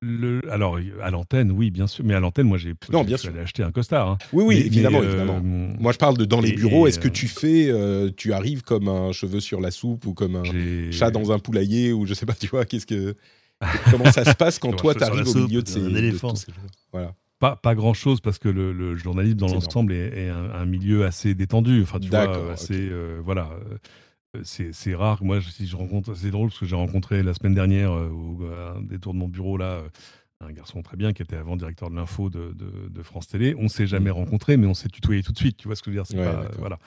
le, 0.00 0.40
alors, 0.50 0.78
à 1.02 1.10
l'antenne, 1.10 1.50
oui, 1.50 1.70
bien 1.70 1.86
sûr. 1.86 2.04
Mais 2.04 2.14
à 2.14 2.20
l'antenne, 2.20 2.46
moi, 2.46 2.58
j'ai 2.58 2.74
non, 2.92 3.04
bien 3.04 3.16
sûr. 3.16 3.32
acheté 3.42 3.62
un 3.62 3.72
costard. 3.72 4.10
Hein. 4.10 4.18
Oui, 4.32 4.44
oui, 4.46 4.56
évidemment, 4.58 5.00
euh, 5.00 5.04
évidemment. 5.04 5.40
Moi, 5.40 5.92
je 5.92 5.98
parle 5.98 6.16
de 6.16 6.24
dans 6.24 6.40
les 6.40 6.52
bureaux. 6.52 6.86
Est-ce 6.86 6.98
que 6.98 7.08
tu 7.08 7.28
fais, 7.28 7.68
euh, 7.68 8.10
tu 8.16 8.32
arrives 8.32 8.62
comme 8.62 8.88
un 8.88 9.12
cheveu 9.12 9.40
sur 9.40 9.60
la 9.60 9.70
soupe 9.70 10.06
ou 10.06 10.14
comme 10.14 10.36
un 10.36 10.90
chat 10.90 11.10
dans 11.10 11.32
un 11.32 11.38
poulailler 11.38 11.92
ou 11.92 12.06
je 12.06 12.14
sais 12.14 12.26
pas, 12.26 12.34
tu 12.34 12.48
vois, 12.48 12.64
qu'est-ce 12.64 12.86
que 12.86 13.14
comment 13.90 14.10
ça 14.10 14.24
se 14.24 14.34
passe 14.34 14.58
quand 14.58 14.72
toi, 14.72 14.94
tu 14.94 15.04
arrives 15.04 15.28
au 15.28 15.34
milieu 15.34 15.62
de 15.62 15.68
ces, 15.68 15.80
un 15.80 15.94
éléphant. 15.94 16.34
Voilà 16.92 17.14
pas, 17.42 17.56
pas 17.56 17.74
grand 17.74 17.92
chose 17.92 18.20
parce 18.20 18.38
que 18.38 18.48
le, 18.48 18.94
journalisme 18.94 19.38
dans 19.38 19.48
l'ensemble 19.48 19.92
est, 19.92 20.28
un, 20.28 20.64
milieu 20.64 21.04
assez 21.04 21.34
détendu. 21.34 21.82
Enfin, 21.82 21.98
tu 21.98 22.08
vois, 22.08 22.52
assez, 22.52 22.88
euh, 22.88 23.20
voilà. 23.24 23.50
Euh, 24.36 24.42
c'est 24.44 24.94
rare. 24.94 25.24
Moi, 25.24 25.40
si 25.40 25.66
je 25.66 25.74
rencontre, 25.74 26.14
c'est 26.14 26.30
drôle 26.30 26.50
parce 26.50 26.60
que 26.60 26.66
j'ai 26.66 26.76
rencontré 26.76 27.24
la 27.24 27.34
semaine 27.34 27.54
dernière 27.54 27.90
euh, 27.90 28.10
au 28.10 28.44
un 28.44 28.80
détour 28.82 29.12
de 29.12 29.18
mon 29.18 29.26
bureau 29.26 29.56
là 29.56 29.82
un 30.40 30.52
garçon 30.52 30.82
très 30.82 30.96
bien 30.96 31.12
qui 31.12 31.22
était 31.22 31.36
avant 31.36 31.56
directeur 31.56 31.88
de 31.88 31.94
l'info 31.94 32.28
de, 32.28 32.52
de, 32.52 33.02
France 33.02 33.28
Télé. 33.28 33.54
On 33.58 33.68
s'est 33.68 33.86
jamais 33.86 34.10
rencontré, 34.10 34.56
mais 34.56 34.66
on 34.66 34.74
s'est 34.74 34.88
tutoyé 34.88 35.22
tout 35.22 35.30
de 35.30 35.38
suite. 35.38 35.56
Tu 35.56 35.68
vois 35.68 35.76
ce 35.76 35.82
que 35.82 35.92
je 35.92 35.96
veux 35.96 36.02
dire? 36.02 36.06
C'est 36.06 36.58
voilà. 36.58 36.78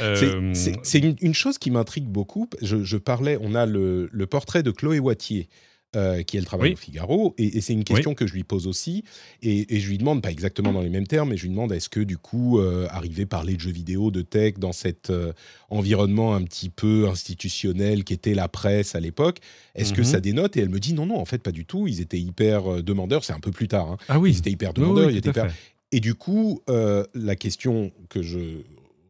une, 0.00 1.16
une, 1.20 1.34
chose 1.34 1.58
qui 1.58 1.70
m'intrigue 1.70 2.06
beaucoup. 2.06 2.48
Je, 2.62 2.96
parlais, 2.96 3.36
on 3.42 3.54
a 3.54 3.66
le, 3.66 4.08
le 4.10 4.26
portrait 4.26 4.62
de 4.62 4.70
Chloé 4.70 5.00
Wattier 5.00 5.48
euh, 5.96 6.22
qui 6.22 6.36
est 6.36 6.40
le 6.40 6.46
travail 6.46 6.72
au 6.72 6.76
Figaro. 6.76 7.34
Et, 7.38 7.60
c'est 7.60 7.72
une 7.72 7.84
question 7.84 8.14
que 8.14 8.26
je 8.26 8.34
lui 8.34 8.44
pose 8.44 8.66
aussi. 8.66 9.04
Et, 9.42 9.80
je 9.80 9.88
lui 9.88 9.98
demande, 9.98 10.22
pas 10.22 10.30
exactement 10.30 10.72
dans 10.72 10.80
les 10.80 10.90
mêmes 10.90 11.06
termes, 11.06 11.30
mais 11.30 11.36
je 11.36 11.42
lui 11.42 11.50
demande 11.50 11.72
est-ce 11.72 11.88
que 11.88 12.00
du 12.00 12.18
coup, 12.18 12.58
euh, 12.58 12.86
arriver 12.90 13.24
à 13.24 13.26
parler 13.26 13.54
de 13.54 13.60
jeux 13.60 13.70
vidéo, 13.70 14.10
de 14.10 14.22
tech, 14.22 14.54
dans 14.58 14.72
cet 14.72 15.10
euh, 15.10 15.32
environnement 15.70 16.34
un 16.34 16.42
petit 16.42 16.68
peu 16.68 17.08
institutionnel 17.08 18.04
qui 18.04 18.12
était 18.12 18.34
la 18.34 18.48
presse 18.48 18.94
à 18.94 19.00
l'époque, 19.00 19.38
est-ce 19.74 19.92
que 19.92 20.00
mhm. 20.00 20.06
ça 20.06 20.20
dénote? 20.20 20.56
Et 20.56 20.60
elle 20.60 20.68
me 20.68 20.80
dit 20.80 20.94
non, 20.94 21.06
non, 21.06 21.18
en 21.18 21.24
fait, 21.24 21.38
pas 21.38 21.52
du 21.52 21.64
tout. 21.64 21.86
Ils 21.86 22.00
étaient 22.00 22.20
hyper 22.20 22.82
demandeurs. 22.82 23.24
C'est 23.24 23.32
un 23.32 23.40
peu 23.40 23.50
plus 23.50 23.68
tard. 23.68 23.90
Hein. 23.90 23.96
Ah 24.08 24.18
oui. 24.18 24.32
Ils 24.32 24.38
étaient 24.38 24.50
hyper 24.50 24.74
demandeurs. 24.74 25.10
ils 25.10 25.16
étaient 25.16 25.32
Et 25.92 26.00
du 26.00 26.14
coup, 26.14 26.60
la 26.68 27.36
question 27.36 27.92
que 28.08 28.22
je 28.22 28.62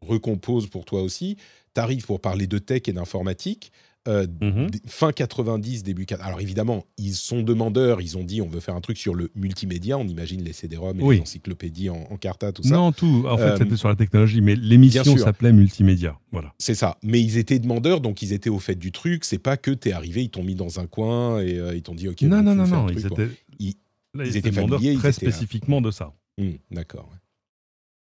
recompose 0.02 0.66
pour 0.66 0.84
toi 0.84 1.02
aussi, 1.02 1.36
tu 1.74 1.80
arrives 1.80 2.04
pour 2.04 2.20
parler 2.20 2.46
de 2.46 2.58
tech 2.58 2.82
et 2.86 2.92
d'informatique. 2.92 3.72
Euh, 4.06 4.26
mhm. 4.42 4.68
fin 4.86 5.12
90, 5.12 5.82
début 5.82 6.04
90. 6.04 6.26
Alors 6.28 6.40
évidemment, 6.40 6.84
ils 6.98 7.14
sont 7.14 7.42
demandeurs, 7.42 8.02
ils 8.02 8.18
ont 8.18 8.24
dit 8.24 8.42
on 8.42 8.48
veut 8.48 8.60
faire 8.60 8.74
un 8.74 8.82
truc 8.82 8.98
sur 8.98 9.14
le 9.14 9.30
multimédia, 9.34 9.96
on 9.96 10.06
imagine 10.06 10.42
les 10.42 10.52
CD-ROM 10.52 11.00
et 11.00 11.14
les 11.14 11.20
encyclopédies 11.22 11.88
en, 11.88 12.06
en, 12.10 12.16
carta, 12.18 12.52
tout 12.52 12.62
ça. 12.62 12.74
Non, 12.74 12.92
tout. 12.92 13.24
En 13.26 13.38
fait, 13.38 13.44
euh, 13.44 13.56
c'était 13.56 13.76
sur 13.76 13.88
la 13.88 13.96
technologie, 13.96 14.42
mais 14.42 14.56
l'émission 14.56 15.16
s'appelait 15.16 15.52
multimédia. 15.52 16.18
Voilà. 16.32 16.52
C'est 16.58 16.74
ça. 16.74 16.98
Mais 17.02 17.22
ils 17.22 17.38
étaient 17.38 17.58
demandeurs, 17.58 18.02
donc 18.02 18.20
ils 18.20 18.34
étaient 18.34 18.50
au 18.50 18.58
fait 18.58 18.74
du 18.74 18.92
truc. 18.92 19.24
C'est 19.24 19.38
pas 19.38 19.56
que 19.56 19.70
t'es 19.70 19.92
arrivé, 19.92 20.24
ils 20.24 20.30
t'ont 20.30 20.44
mis 20.44 20.54
dans 20.54 20.80
un 20.80 20.86
coin 20.86 21.40
et 21.40 21.58
euh, 21.58 21.74
ils 21.74 21.82
t'ont 21.82 21.94
dit 21.94 22.08
ok. 22.08 22.20
Non, 22.22 22.42
non, 22.42 22.54
non, 22.54 22.66
non. 22.66 22.88
ils, 22.90 23.06
étaient, 23.06 23.30
ils, 23.58 24.36
étaient, 24.36 24.50
demandeurs 24.50 24.80
très 24.98 25.12
spécifiquement 25.12 25.80
de 25.80 25.90
ça. 25.90 26.12
Hmm, 26.36 26.56
d'accord. 26.70 27.08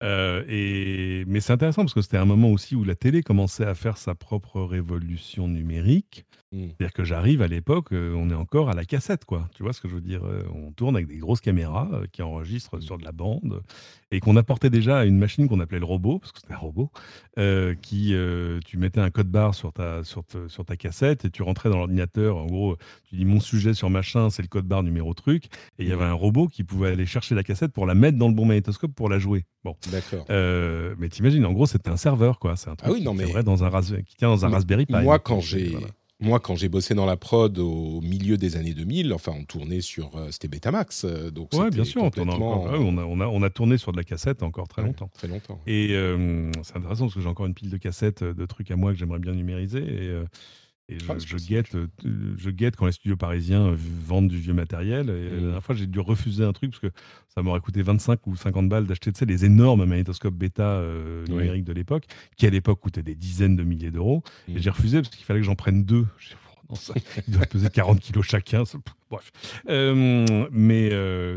Euh, 0.03 0.43
et, 0.47 1.23
mais 1.27 1.39
c'est 1.39 1.53
intéressant 1.53 1.83
parce 1.83 1.93
que 1.93 2.01
c'était 2.01 2.17
un 2.17 2.25
moment 2.25 2.51
aussi 2.51 2.75
où 2.75 2.83
la 2.83 2.95
télé 2.95 3.23
commençait 3.23 3.65
à 3.65 3.73
faire 3.73 3.97
sa 3.97 4.15
propre 4.15 4.61
révolution 4.61 5.47
numérique. 5.47 6.25
Mmh. 6.53 6.67
C'est-à-dire 6.67 6.93
que 6.93 7.03
j'arrive 7.03 7.41
à 7.41 7.47
l'époque, 7.47 7.93
euh, 7.93 8.13
on 8.15 8.29
est 8.29 8.35
encore 8.35 8.69
à 8.69 8.75
la 8.75 8.85
cassette, 8.85 9.25
quoi. 9.25 9.49
Tu 9.55 9.63
vois 9.63 9.73
ce 9.73 9.81
que 9.81 9.89
je 9.89 9.95
veux 9.95 10.01
dire 10.01 10.23
euh, 10.23 10.43
On 10.53 10.71
tourne 10.71 10.95
avec 10.95 11.07
des 11.07 11.17
grosses 11.17 11.41
caméras 11.41 11.89
euh, 11.91 12.05
qui 12.11 12.21
enregistrent 12.21 12.77
mmh. 12.77 12.81
sur 12.81 12.97
de 12.99 13.03
la 13.03 13.11
bande 13.11 13.63
et 14.11 14.19
qu'on 14.19 14.35
apportait 14.35 14.69
déjà 14.69 14.99
à 14.99 15.05
une 15.05 15.17
machine 15.17 15.49
qu'on 15.49 15.59
appelait 15.59 15.79
le 15.79 15.85
robot, 15.85 16.19
parce 16.19 16.31
que 16.31 16.39
c'était 16.39 16.53
un 16.53 16.57
robot, 16.57 16.91
qui 17.81 18.15
tu 18.63 18.77
mettais 18.77 18.99
un 18.99 19.09
code 19.09 19.29
barre 19.29 19.55
sur 19.55 19.73
ta, 19.73 20.03
sur, 20.03 20.23
sur 20.49 20.65
ta 20.65 20.77
cassette 20.77 21.25
et 21.25 21.31
tu 21.31 21.41
rentrais 21.41 21.71
dans 21.71 21.77
l'ordinateur. 21.77 22.37
En 22.37 22.45
gros, 22.45 22.77
tu 23.09 23.15
dis 23.15 23.25
mon 23.25 23.39
sujet 23.39 23.73
sur 23.73 23.89
machin, 23.89 24.29
c'est 24.29 24.43
le 24.43 24.49
code 24.49 24.67
barre 24.67 24.83
numéro 24.83 25.15
truc, 25.15 25.45
et 25.79 25.83
il 25.83 25.87
y 25.87 25.91
avait 25.91 26.03
un 26.03 26.13
robot 26.13 26.45
qui 26.45 26.63
pouvait 26.63 26.89
aller 26.89 27.07
chercher 27.07 27.33
la 27.33 27.41
cassette 27.41 27.71
pour 27.73 27.87
la 27.87 27.95
mettre 27.95 28.19
dans 28.19 28.27
le 28.27 28.35
bon 28.35 28.45
magnétoscope 28.45 28.93
pour 28.93 29.09
la 29.09 29.17
jouer. 29.17 29.45
Bon. 29.63 29.75
D'accord. 29.91 30.25
mais 30.29 31.09
t'imagines, 31.09 31.47
en 31.47 31.53
gros, 31.53 31.65
c'était 31.65 31.89
un 31.89 31.97
serveur, 31.97 32.37
quoi. 32.37 32.55
C'est 32.55 32.69
un 32.69 32.75
truc 32.75 32.93
ah 32.95 32.99
qui, 32.99 33.15
mais... 33.15 33.41
dans 33.41 33.63
un 33.63 33.81
qui 33.81 34.15
tient 34.15 34.29
dans 34.29 34.45
un 34.45 34.49
Raspberry 34.49 34.85
Pi. 34.85 34.93
Moi, 34.93 35.17
quand 35.17 35.39
j'ai 35.39 35.75
moi, 36.19 36.39
quand 36.39 36.55
j'ai 36.55 36.69
bossé 36.69 36.93
dans 36.95 37.05
la 37.05 37.17
prod 37.17 37.57
au 37.59 37.99
milieu 38.01 38.37
des 38.37 38.55
années 38.55 38.73
2000, 38.73 39.13
enfin, 39.13 39.33
on 39.35 39.43
tournait 39.43 39.81
sur. 39.81 40.15
Euh, 40.15 40.27
c'était 40.31 40.47
Betamax. 40.47 41.03
Euh, 41.05 41.31
donc 41.31 41.53
ouais, 41.53 41.69
bien 41.69 41.83
sûr, 41.83 42.01
complètement... 42.01 42.63
on, 42.63 42.97
a, 42.97 43.03
on, 43.03 43.19
a, 43.19 43.25
on, 43.25 43.41
a, 43.41 43.49
tourné 43.49 43.77
sur 43.77 43.91
de 43.91 43.97
la 43.97 44.03
cassette 44.03 44.43
encore 44.43 44.67
très 44.67 44.83
longtemps. 44.83 45.09
Très 45.13 45.27
longtemps. 45.27 45.59
Et 45.67 45.89
euh, 45.91 46.51
c'est 46.63 46.77
intéressant 46.77 47.05
parce 47.05 47.15
que 47.15 47.21
j'ai 47.21 47.27
encore 47.27 47.45
une 47.45 47.53
pile 47.53 47.69
de 47.69 47.77
cassettes 47.77 48.23
de 48.23 48.45
trucs 48.45 48.71
à 48.71 48.75
moi 48.75 48.93
que 48.93 48.97
j'aimerais 48.97 49.19
bien 49.19 49.33
numériser. 49.33 49.79
Et, 49.79 50.23
et 50.89 50.99
je, 50.99 51.05
ah, 51.09 51.15
guette, 51.47 51.77
je 52.37 52.49
guette 52.49 52.75
quand 52.75 52.85
les 52.85 52.91
studios 52.91 53.15
parisiens 53.15 53.73
vendent 53.73 54.27
du 54.27 54.37
vieux 54.37 54.53
matériel. 54.53 55.09
Et 55.09 55.29
la 55.29 55.35
mmh. 55.35 55.39
dernière 55.39 55.63
fois, 55.63 55.75
j'ai 55.75 55.87
dû 55.87 56.01
refuser 56.01 56.43
un 56.43 56.51
truc 56.51 56.71
parce 56.71 56.81
que 56.81 56.91
ça 57.33 57.41
m'aurait 57.41 57.61
coûté 57.61 57.81
25 57.81 58.27
ou 58.27 58.35
50 58.35 58.67
balles 58.67 58.85
d'acheter 58.85 59.11
les 59.25 59.45
énormes 59.45 59.85
magnétoscopes 59.85 60.33
bêta 60.33 60.83
numériques 61.29 61.63
de 61.63 61.71
l'époque, 61.71 62.05
qui 62.35 62.47
à 62.47 62.49
l'époque 62.49 62.81
coûtaient 62.81 63.03
des 63.03 63.15
dizaines 63.15 63.55
de 63.55 63.63
milliers 63.63 63.91
d'euros. 63.91 64.23
Et 64.49 64.55
mmh. 64.55 64.57
j'ai 64.57 64.69
refusé 64.69 65.01
parce 65.01 65.15
qu'il 65.15 65.25
fallait 65.25 65.39
que 65.39 65.45
j'en 65.45 65.55
prenne 65.55 65.85
deux. 65.85 66.05
Oh, 66.67 66.75
ça, 66.75 66.93
ils 67.27 67.33
doivent 67.33 67.47
peser 67.47 67.69
40 67.69 68.01
kilos 68.01 68.25
chacun. 68.25 68.63
Bref. 69.09 69.31
mais 70.51 70.89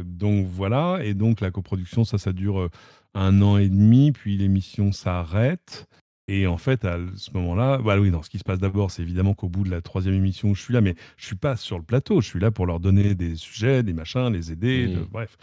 donc 0.04 0.46
voilà. 0.48 0.98
Et 1.04 1.14
donc 1.14 1.40
la 1.40 1.52
coproduction, 1.52 2.04
ça, 2.04 2.18
ça 2.18 2.32
dure 2.32 2.68
un 3.14 3.42
an 3.42 3.58
et 3.58 3.68
demi. 3.68 4.10
Puis 4.10 4.36
l'émission 4.36 4.90
s'arrête. 4.90 5.86
Et 6.28 6.46
en 6.46 6.56
fait, 6.56 6.84
à 6.84 6.98
ce 7.16 7.30
moment-là, 7.34 7.78
bah 7.78 7.98
oui, 7.98 8.10
non, 8.10 8.22
ce 8.22 8.30
qui 8.30 8.38
se 8.38 8.44
passe 8.44 8.58
d'abord, 8.58 8.90
c'est 8.90 9.02
évidemment 9.02 9.34
qu'au 9.34 9.48
bout 9.48 9.62
de 9.62 9.70
la 9.70 9.80
troisième 9.80 10.14
émission 10.14 10.54
je 10.54 10.62
suis 10.62 10.74
là, 10.74 10.80
mais 10.80 10.96
je 11.16 11.26
suis 11.26 11.36
pas 11.36 11.56
sur 11.56 11.78
le 11.78 11.84
plateau, 11.84 12.20
je 12.20 12.26
suis 12.26 12.40
là 12.40 12.50
pour 12.50 12.66
leur 12.66 12.80
donner 12.80 13.14
des 13.14 13.36
sujets, 13.36 13.84
des 13.84 13.92
machins, 13.92 14.32
les 14.32 14.50
aider, 14.50 14.88
mmh. 14.88 15.06
bref. 15.12 15.36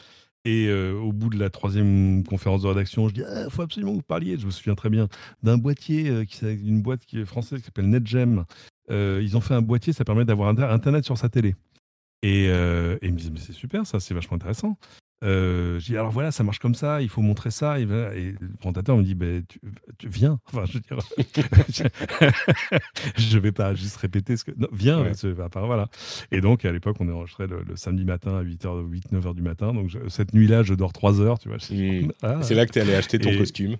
Et 0.45 0.67
euh, 0.67 0.93
au 0.95 1.13
bout 1.13 1.29
de 1.29 1.39
la 1.39 1.49
troisième 1.49 2.23
conférence 2.25 2.63
de 2.63 2.67
rédaction, 2.67 3.07
je 3.07 3.13
dis 3.13 3.21
il 3.21 3.25
ah, 3.27 3.49
faut 3.49 3.61
absolument 3.61 3.91
que 3.91 3.97
vous 3.97 4.03
parliez. 4.03 4.37
Je 4.37 4.45
me 4.45 4.51
souviens 4.51 4.75
très 4.75 4.89
bien 4.89 5.07
d'un 5.41 5.57
boîtier, 5.57 6.09
euh, 6.09 6.25
qui, 6.25 6.45
une 6.45 6.81
boîte 6.81 7.05
qui 7.05 7.19
est 7.19 7.25
française 7.25 7.59
qui 7.59 7.65
s'appelle 7.65 7.89
NetGem. 7.89 8.43
Euh, 8.91 9.21
ils 9.23 9.37
ont 9.37 9.41
fait 9.41 9.53
un 9.53 9.61
boîtier, 9.61 9.93
ça 9.93 10.03
permet 10.03 10.25
d'avoir 10.25 10.49
Internet 10.49 11.05
sur 11.05 11.17
sa 11.17 11.29
télé. 11.29 11.55
Et, 12.23 12.45
et 12.45 12.97
ils 13.01 13.13
me 13.13 13.17
disent 13.17 13.31
mais 13.31 13.39
c'est 13.39 13.53
super, 13.53 13.85
ça, 13.85 13.99
c'est 13.99 14.13
vachement 14.13 14.35
intéressant. 14.35 14.77
Euh, 15.23 15.79
j'ai 15.79 15.93
dit, 15.93 15.97
alors 15.97 16.11
voilà, 16.11 16.31
ça 16.31 16.43
marche 16.43 16.59
comme 16.59 16.75
ça, 16.75 17.01
il 17.01 17.09
faut 17.09 17.21
montrer 17.21 17.51
ça. 17.51 17.79
Et, 17.79 17.85
le 17.85 18.35
présentateur 18.59 18.97
me 18.97 19.03
dit, 19.03 19.15
ben, 19.15 19.43
tu, 19.97 20.07
viens. 20.07 20.39
Enfin, 20.53 20.65
je 20.65 20.73
veux 20.73 20.81
dire, 20.81 20.97
je 23.17 23.39
vais 23.39 23.51
pas 23.51 23.73
juste 23.73 23.97
répéter 23.97 24.37
ce 24.37 24.43
que. 24.43 24.51
Non, 24.57 24.67
viens, 24.71 25.03
voilà. 25.55 25.87
Et 26.31 26.41
donc, 26.41 26.65
à 26.65 26.71
l'époque, 26.71 26.97
on 26.99 27.07
est 27.07 27.11
enregistré 27.11 27.47
le, 27.47 27.63
samedi 27.75 28.05
matin 28.05 28.37
à 28.37 28.43
8h, 28.43 28.87
8, 28.87 29.13
9h 29.13 29.35
du 29.35 29.41
matin. 29.41 29.73
Donc, 29.73 29.91
cette 30.09 30.33
nuit-là, 30.33 30.63
je 30.63 30.73
dors 30.73 30.93
3 30.93 31.21
heures, 31.21 31.39
tu 31.39 31.49
vois. 31.49 31.57
Mmh. 31.57 32.11
Ah. 32.21 32.39
C'est 32.41 32.55
là 32.55 32.65
que 32.65 32.71
tu 32.71 32.79
es 32.79 32.81
allé 32.81 32.95
acheter 32.95 33.19
ton 33.19 33.35
costume. 33.37 33.77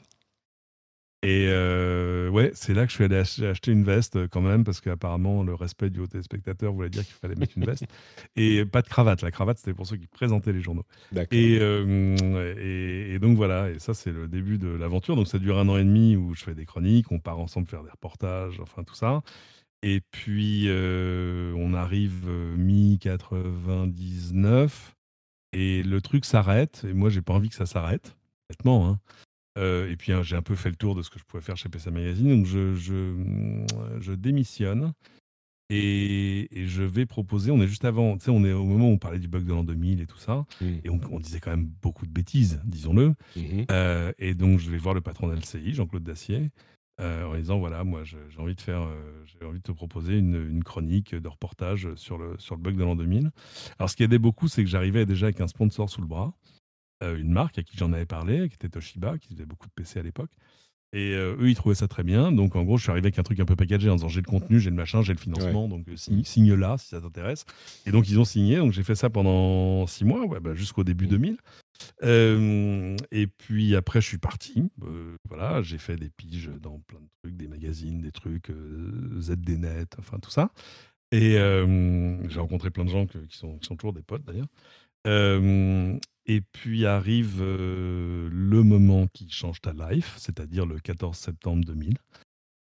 Et 1.23 1.47
euh, 1.47 2.29
ouais, 2.29 2.51
c'est 2.53 2.73
là 2.73 2.85
que 2.85 2.89
je 2.89 2.95
suis 2.95 3.05
allé 3.05 3.15
acheter 3.15 3.71
une 3.71 3.85
veste 3.85 4.17
euh, 4.17 4.27
quand 4.29 4.41
même, 4.41 4.65
parce 4.65 4.81
qu'apparemment, 4.81 5.41
le 5.41 5.53
respect 5.53 5.89
du 5.89 6.01
haut 6.01 6.07
téléspectateur 6.07 6.73
voulait 6.73 6.89
dire 6.89 7.05
qu'il 7.05 7.15
fallait 7.15 7.35
mettre 7.35 7.57
une 7.57 7.63
veste. 7.63 7.85
Et 8.35 8.65
pas 8.65 8.81
de 8.81 8.89
cravate. 8.89 9.21
La 9.21 9.31
cravate, 9.31 9.57
c'était 9.57 9.73
pour 9.73 9.87
ceux 9.87 9.95
qui 9.95 10.07
présentaient 10.07 10.51
les 10.51 10.61
journaux. 10.61 10.83
Et, 11.31 11.59
euh, 11.61 12.55
et, 12.59 13.13
et, 13.13 13.19
donc 13.19 13.37
voilà, 13.37 13.69
et 13.69 13.79
ça, 13.79 13.93
c'est 13.93 14.11
le 14.11 14.27
début 14.27 14.57
de 14.57 14.67
l'aventure. 14.67 15.15
Donc 15.15 15.27
ça 15.27 15.39
dure 15.39 15.57
un 15.57 15.69
an 15.69 15.77
et 15.77 15.85
demi 15.85 16.17
où 16.17 16.35
je 16.35 16.43
fais 16.43 16.55
des 16.55 16.65
chroniques, 16.65 17.09
on 17.09 17.19
part 17.19 17.39
ensemble 17.39 17.67
faire 17.67 17.83
des 17.83 17.91
reportages, 17.91 18.59
enfin 18.59 18.83
tout 18.83 18.95
ça. 18.95 19.21
Et 19.81 20.01
puis, 20.11 20.67
on 20.69 21.73
arrive 21.73 22.29
mi-99, 22.57 24.69
et 25.53 25.83
le 25.83 26.01
truc 26.01 26.25
s'arrête. 26.25 26.85
Et 26.87 26.93
moi, 26.93 27.09
j'ai 27.09 27.21
pas 27.21 27.33
envie 27.33 27.49
que 27.49 27.55
ça 27.55 27.65
s'arrête, 27.65 28.15
honnêtement. 28.49 28.89
Hein. 28.89 28.99
Euh, 29.57 29.89
et 29.89 29.95
puis 29.95 30.11
hein, 30.11 30.23
j'ai 30.23 30.35
un 30.35 30.41
peu 30.41 30.55
fait 30.55 30.69
le 30.69 30.75
tour 30.75 30.95
de 30.95 31.01
ce 31.01 31.09
que 31.09 31.19
je 31.19 31.23
pouvais 31.23 31.43
faire 31.43 31.57
chez 31.57 31.69
PSA 31.69 31.91
Magazine, 31.91 32.29
donc 32.29 32.45
je, 32.45 32.73
je, 32.75 34.13
démissionne 34.13 34.93
et, 35.69 36.49
je 36.51 36.83
vais 36.83 37.05
proposer. 37.05 37.51
On 37.51 37.61
est 37.61 37.67
juste 37.67 37.85
avant, 37.85 38.17
tu 38.17 38.25
sais, 38.25 38.31
on 38.31 38.43
est 38.43 38.51
au 38.51 38.65
moment 38.65 38.89
où 38.89 38.93
on 38.93 38.97
parlait 38.97 39.19
du 39.19 39.27
bug 39.27 39.45
de 39.45 39.51
l'an 39.51 39.63
2000 39.63 40.01
et 40.01 40.07
tout 40.07 40.17
ça, 40.17 40.45
mmh. 40.61 40.65
et 40.83 40.89
on, 40.89 41.19
disait 41.19 41.39
quand 41.39 41.51
même 41.51 41.69
beaucoup 41.81 42.05
de 42.05 42.11
bêtises, 42.11 42.61
disons-le. 42.65 43.09
Mmh 43.35 43.41
euh, 43.71 44.11
et 44.17 44.33
donc 44.33 44.59
je 44.59 44.71
vais 44.71 44.77
voir 44.77 44.95
le 44.95 45.01
patron 45.01 45.27
d'LCI, 45.27 45.73
Jean-Claude 45.73 46.03
Dacier, 46.03 46.49
euh, 46.99 47.25
en 47.25 47.35
disant 47.35 47.59
voilà, 47.59 47.83
moi 47.83 48.03
j'ai 48.03 48.17
envie 48.39 48.55
de 48.55 48.61
faire, 48.61 48.87
j'ai 49.25 49.45
envie 49.45 49.59
de 49.59 49.63
te 49.63 49.71
proposer 49.71 50.17
une, 50.17 50.35
une, 50.49 50.63
chronique 50.63 51.13
de 51.13 51.27
reportage 51.27 51.93
sur 51.95 52.17
le, 52.17 52.35
sur 52.39 52.55
le 52.55 52.61
bug 52.61 52.75
de 52.75 52.83
l'an 52.83 52.95
2000. 52.95 53.31
Alors 53.77 53.89
ce 53.89 53.95
qui 53.95 54.03
aidait 54.03 54.19
beaucoup, 54.19 54.47
c'est 54.47 54.63
que 54.63 54.69
j'arrivais 54.69 55.05
déjà 55.05 55.27
avec 55.27 55.41
un 55.41 55.47
sponsor 55.47 55.89
sous 55.89 56.01
le 56.01 56.07
bras. 56.07 56.33
Euh, 57.03 57.17
une 57.17 57.31
marque 57.31 57.57
à 57.59 57.63
qui 57.63 57.77
j'en 57.77 57.91
avais 57.93 58.05
parlé, 58.05 58.49
qui 58.49 58.55
était 58.55 58.69
Toshiba, 58.69 59.17
qui 59.17 59.29
faisait 59.29 59.45
beaucoup 59.45 59.67
de 59.67 59.73
PC 59.73 59.99
à 59.99 60.03
l'époque. 60.03 60.31
Et 60.95 61.13
euh, 61.15 61.35
eux, 61.39 61.49
ils 61.49 61.55
trouvaient 61.55 61.75
ça 61.75 61.87
très 61.87 62.03
bien. 62.03 62.31
Donc, 62.31 62.55
en 62.55 62.63
gros, 62.63 62.77
je 62.77 62.83
suis 62.83 62.91
arrivé 62.91 63.07
avec 63.07 63.17
un 63.17 63.23
truc 63.23 63.39
un 63.39 63.45
peu 63.45 63.55
packagé 63.55 63.89
en 63.89 63.95
disant 63.95 64.09
j'ai 64.09 64.21
le 64.21 64.27
contenu, 64.27 64.59
j'ai 64.59 64.69
le 64.69 64.75
machin, 64.75 65.01
j'ai 65.01 65.13
le 65.13 65.19
financement. 65.19 65.67
Donc, 65.67 65.87
euh, 65.89 65.95
signe, 65.97 66.53
là 66.53 66.77
si 66.77 66.89
ça 66.89 67.01
t'intéresse. 67.01 67.45
Et 67.85 67.91
donc, 67.91 68.07
ils 68.09 68.19
ont 68.19 68.25
signé. 68.25 68.57
Donc, 68.57 68.73
j'ai 68.73 68.83
fait 68.83 68.95
ça 68.95 69.09
pendant 69.09 69.87
six 69.87 70.05
mois, 70.05 70.25
ouais, 70.25 70.39
bah, 70.39 70.53
jusqu'au 70.53 70.83
début 70.83 71.07
2000. 71.07 71.37
Mmh. 72.03 72.95
et 73.11 73.27
puis 73.27 73.75
après, 73.75 73.99
je 73.99 74.07
suis 74.07 74.19
parti. 74.19 74.69
voilà, 75.27 75.63
j'ai 75.63 75.79
fait 75.79 75.95
des 75.95 76.09
piges 76.09 76.51
dans 76.61 76.79
plein 76.79 76.99
de 76.99 77.07
trucs, 77.21 77.35
des 77.35 77.47
magazines, 77.47 77.99
des 77.99 78.11
trucs, 78.11 78.51
ZDNet, 79.19 79.87
enfin 79.97 80.19
tout 80.19 80.29
ça. 80.29 80.51
Et 81.11 81.33
j'ai 82.29 82.39
rencontré 82.39 82.69
plein 82.69 82.85
de 82.85 82.89
gens 82.89 83.07
qui, 83.07 83.17
sont, 83.31 83.57
qui 83.57 83.67
sont 83.67 83.75
toujours 83.75 83.93
des 83.93 84.03
potes 84.03 84.23
d'ailleurs. 84.23 84.47
Et 85.05 86.41
puis 86.53 86.85
arrive 86.85 87.41
le 87.43 88.61
moment 88.63 89.07
qui 89.07 89.29
change 89.29 89.59
ta 89.61 89.73
life, 89.73 90.15
c'est-à-dire 90.17 90.65
le 90.65 90.79
14 90.79 91.17
septembre 91.17 91.65
2000. 91.65 91.97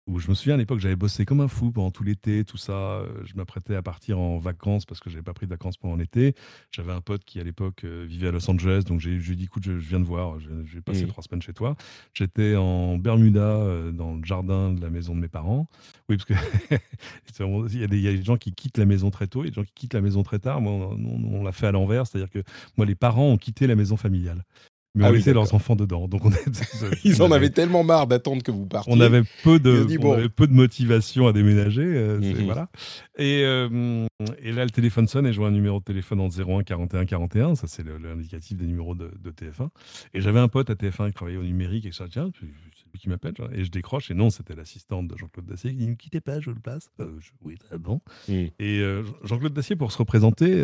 Où 0.09 0.19
je 0.19 0.29
me 0.29 0.35
souviens 0.35 0.55
à 0.55 0.57
l'époque, 0.57 0.81
j'avais 0.81 0.97
bossé 0.97 1.25
comme 1.25 1.41
un 1.41 1.49
fou 1.49 1.71
pendant 1.71 1.93
tout 1.93 2.03
l'été, 2.03 2.45
tout 2.45 2.57
ça. 2.57 2.73
Euh, 2.73 3.07
je 3.25 3.35
m'apprêtais 3.37 3.77
à 3.77 3.83
partir 3.83 4.19
en 4.19 4.39
vacances 4.39 4.85
parce 4.85 5.01
que 5.01 5.09
je 5.09 5.15
n'avais 5.15 5.25
pas 5.25 5.33
pris 5.33 5.47
de 5.47 5.51
vacances 5.51 5.77
pendant 5.77 5.95
l'été. 5.95 6.35
J'avais 6.73 6.93
un 6.93 7.01
pote 7.01 7.25
qui, 7.25 7.39
à 7.39 7.45
l'époque, 7.45 7.85
euh, 7.85 8.05
vivait 8.07 8.29
à 8.29 8.31
Los 8.33 8.51
Angeles. 8.51 8.83
Donc, 8.85 8.99
j'ai 8.99 9.19
dit, 9.19 9.45
écoute, 9.45 9.63
je, 9.63 9.73
viens 9.73 10.01
de 10.01 10.05
voir, 10.05 10.41
je, 10.41 10.49
vais 10.49 10.81
passer 10.81 11.05
mmh. 11.05 11.09
trois 11.09 11.23
semaines 11.23 11.43
chez 11.43 11.53
toi. 11.53 11.77
J'étais 12.15 12.57
en 12.57 12.99
Bermuda, 12.99 13.41
euh, 13.41 13.93
dans 13.93 14.17
le 14.17 14.25
jardin 14.25 14.73
de 14.73 14.81
la 14.81 14.91
maison 14.91 15.15
de 15.15 15.21
mes 15.21 15.29
parents. 15.29 15.69
Oui, 16.09 16.17
parce 16.17 16.25
qu'il 16.27 17.81
y, 17.81 17.85
a 17.85 17.87
des 17.87 18.25
gens 18.25 18.37
qui 18.37 18.53
quittent 18.53 18.79
la 18.79 18.87
maison 18.87 19.11
très 19.11 19.29
tôt 19.29 19.45
et 19.45 19.51
des 19.51 19.55
gens 19.55 19.65
qui 19.65 19.73
quittent 19.75 19.95
la 19.95 20.01
maison 20.01 20.25
très 20.25 20.41
tard. 20.41 20.61
Moi, 20.61 20.73
on, 20.73 21.25
on 21.33 21.45
l'a 21.45 21.53
fait 21.53 21.69
à 21.69 21.73
l'envers. 21.73 22.09
C'est-à-dire 22.09 22.31
que 22.31 22.43
moi, 22.77 22.87
les 22.87 22.97
parents 22.97 23.29
ont 23.29 23.39
quitté 23.39 23.69
la 23.69 23.77
maison 23.77 23.97
familiale 23.97 24.45
mais 24.95 25.05
ah 25.05 25.09
on 25.09 25.13
laissait 25.13 25.33
leurs 25.33 25.55
enfants 25.55 25.75
dedans. 25.75 26.07
Donc 26.07 26.25
on 26.25 26.31
Ils 27.05 27.23
en 27.23 27.33
avaient 27.33 27.51
tellement 27.51 27.83
marre 27.83 28.07
d'attendre 28.07 28.43
que 28.43 28.51
vous 28.51 28.67
partiez. 28.67 28.93
On 28.93 29.01
avait 29.01 29.23
peu 29.43 29.59
de, 29.59 30.27
peu 30.29 30.47
de 30.47 30.53
motivation 30.53 31.27
à 31.27 31.33
déménager. 31.33 31.83
Euh, 31.85 32.21
mhm. 32.21 32.45
voilà. 32.45 32.69
Et, 33.17 33.43
euh, 33.45 34.07
et, 34.43 34.53
là, 34.53 34.65
le 34.65 34.71
téléphone 34.71 35.09
sonne 35.09 35.27
et 35.27 35.33
je 35.33 35.39
vois 35.39 35.49
un 35.49 35.53
numéro 35.53 35.79
de 35.79 35.85
téléphone 35.85 36.21
en 36.21 36.29
01 36.29 36.63
41 36.63 37.07
41. 37.07 37.55
Ça, 37.55 37.67
c'est 37.69 37.85
l'indicatif 37.87 38.57
des 38.57 38.67
numéros 38.67 38.95
de, 38.95 39.11
TF1. 39.31 39.69
Et 40.13 40.21
j'avais 40.21 40.41
un 40.41 40.49
pote 40.49 40.69
à 40.69 40.75
TF1 40.75 41.09
qui 41.09 41.15
travaillait 41.15 41.39
au 41.39 41.45
numérique 41.45 41.87
et 41.87 41.93
je 41.93 42.05
tiens, 42.05 42.31
c'est 42.39 42.45
lui 42.45 42.99
qui 42.99 43.09
m'appelle. 43.09 43.33
Et 43.55 43.65
je 43.65 43.71
décroche 43.71 44.11
et 44.11 44.15
non, 44.15 44.29
c'était 44.29 44.55
l'assistante 44.55 45.09
de 45.09 45.17
Jean-Claude 45.17 45.47
Dacier 45.47 45.71
qui 45.71 45.77
dit 45.77 45.89
Ne 45.89 45.95
quittez 45.95 46.21
pas, 46.21 46.41
je 46.41 46.51
le 46.51 46.61
passe. 46.61 46.91
Euh, 47.01 47.19
oui, 47.43 47.57
très 47.57 47.79
bon. 47.79 48.03
Mhm. 48.29 48.51
Et 48.59 48.83
Jean-Claude 49.23 49.55
Dacier, 49.55 49.77
pour 49.77 49.91
se 49.91 49.99
représenter, 49.99 50.63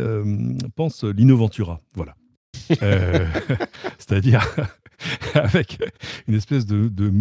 pense 0.76 1.04
l'Innoventura. 1.04 1.80
Voilà. 1.94 2.14
Euh, 2.82 3.26
c'est-à-dire 3.98 4.44
avec 5.34 5.78
une 6.26 6.34
espèce 6.34 6.66
de, 6.66 6.88
de, 6.88 7.12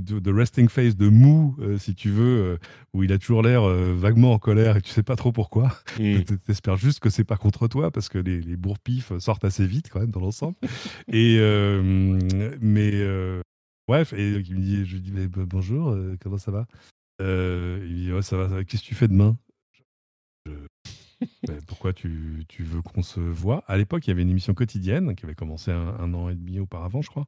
de, 0.00 0.32
resting 0.32 0.68
face, 0.68 0.96
de 0.96 1.08
mou, 1.08 1.56
euh, 1.60 1.78
si 1.78 1.94
tu 1.94 2.10
veux, 2.10 2.42
euh, 2.42 2.58
où 2.92 3.02
il 3.02 3.12
a 3.12 3.18
toujours 3.18 3.42
l'air 3.42 3.62
vaguement 3.64 4.32
en 4.32 4.38
colère 4.38 4.76
et 4.76 4.82
tu 4.82 4.90
sais 4.90 5.02
pas 5.02 5.16
trop 5.16 5.32
pourquoi. 5.32 5.68
Mm. 5.98 6.22
Tu 6.22 6.38
espères 6.48 6.76
juste 6.76 7.00
que 7.00 7.10
c'est 7.10 7.24
pas 7.24 7.36
contre 7.36 7.68
toi 7.68 7.90
parce 7.90 8.08
que 8.08 8.18
les, 8.18 8.40
les 8.40 8.56
bourre-pifs 8.56 9.16
sortent 9.18 9.44
assez 9.44 9.66
vite 9.66 9.88
quand 9.90 10.00
même 10.00 10.10
dans 10.10 10.20
l'ensemble. 10.20 10.56
et 11.12 11.38
mais 12.60 12.92
bref, 13.88 14.12
et 14.12 14.32
il 14.32 14.56
me 14.56 14.60
dit, 14.60 14.86
je 14.86 14.96
lui 14.96 15.00
dis 15.02 15.12
bonjour, 15.28 15.96
comment 16.20 16.38
ça 16.38 16.50
va? 16.50 16.66
Il 17.20 17.26
me 17.26 18.04
dit 18.04 18.12
ouais, 18.12 18.22
ça 18.22 18.36
va, 18.36 18.64
qu'est-ce 18.64 18.82
que 18.82 18.88
tu 18.88 18.94
fais 18.94 19.08
demain? 19.08 19.36
pourquoi 21.66 21.92
tu, 21.92 22.44
tu 22.48 22.62
veux 22.62 22.82
qu'on 22.82 23.02
se 23.02 23.20
voit? 23.20 23.64
À 23.66 23.76
l'époque, 23.76 24.06
il 24.06 24.10
y 24.10 24.12
avait 24.12 24.22
une 24.22 24.30
émission 24.30 24.54
quotidienne 24.54 25.14
qui 25.14 25.24
avait 25.24 25.34
commencé 25.34 25.70
un, 25.70 26.14
an 26.14 26.28
et 26.28 26.34
demi 26.34 26.58
auparavant, 26.58 27.02
je 27.02 27.10
crois, 27.10 27.26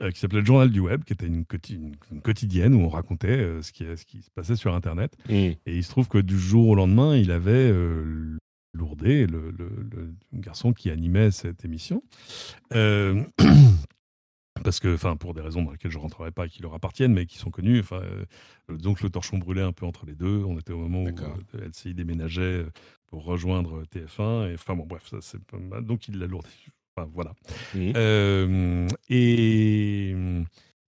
euh, 0.00 0.10
qui 0.10 0.18
s'appelait 0.18 0.40
Le 0.40 0.46
Journal 0.46 0.70
du 0.70 0.80
Web, 0.80 1.04
qui 1.04 1.12
était 1.12 1.26
une, 1.26 1.44
quotidienne 2.22 2.74
où 2.74 2.80
on 2.80 2.88
racontait 2.88 3.28
euh, 3.28 3.62
ce, 3.62 3.72
qui, 3.72 3.84
ce 3.84 4.04
qui 4.04 4.22
se 4.22 4.30
passait 4.30 4.56
sur 4.56 4.74
Internet. 4.74 5.16
Mmh. 5.28 5.32
Et 5.32 5.58
il 5.66 5.84
se 5.84 5.90
trouve 5.90 6.08
que 6.08 6.18
du 6.18 6.38
jour 6.38 6.68
au 6.68 6.74
lendemain, 6.74 7.16
il 7.16 7.30
avait 7.30 7.70
euh, 7.70 8.36
Lourdé, 8.74 9.26
le, 9.26 9.50
le, 9.50 10.14
garçon 10.34 10.72
qui 10.72 10.90
animait 10.90 11.30
cette 11.30 11.64
émission. 11.64 12.02
Euh, 12.74 13.24
parce 14.62 14.78
que, 14.78 14.94
enfin, 14.94 15.16
pour 15.16 15.34
des 15.34 15.40
raisons 15.40 15.62
dans 15.62 15.72
lesquelles 15.72 15.90
je 15.90 15.96
ne 15.96 16.02
rentrerai 16.02 16.30
pas 16.30 16.46
et 16.46 16.48
qui 16.48 16.62
leur 16.62 16.74
appartiennent, 16.74 17.14
mais 17.14 17.26
qui 17.26 17.38
sont 17.38 17.50
connues. 17.50 17.80
Enfin, 17.80 18.02
donc 18.68 19.00
le 19.00 19.10
torchon 19.10 19.38
brûlait 19.38 19.62
un 19.62 19.72
peu 19.72 19.86
entre 19.86 20.06
les 20.06 20.14
deux. 20.14 20.44
On 20.44 20.58
était 20.58 20.72
au 20.72 20.78
moment 20.78 21.04
où 21.04 21.56
LCI 21.56 21.94
déménageait 21.94 22.66
pour 23.08 23.24
rejoindre 23.24 23.82
TF1. 23.84 24.50
Et, 24.50 24.54
enfin 24.54 24.76
bon, 24.76 24.86
bref, 24.86 25.08
ça, 25.10 25.18
c'est 25.20 25.40
donc 25.82 26.08
il 26.08 26.18
l'a 26.18 26.26
lourdi. 26.26 26.48
Enfin, 26.96 27.10
voilà. 27.14 27.34
Mmh. 27.74 27.92
Euh, 27.96 28.88
et, 29.08 30.10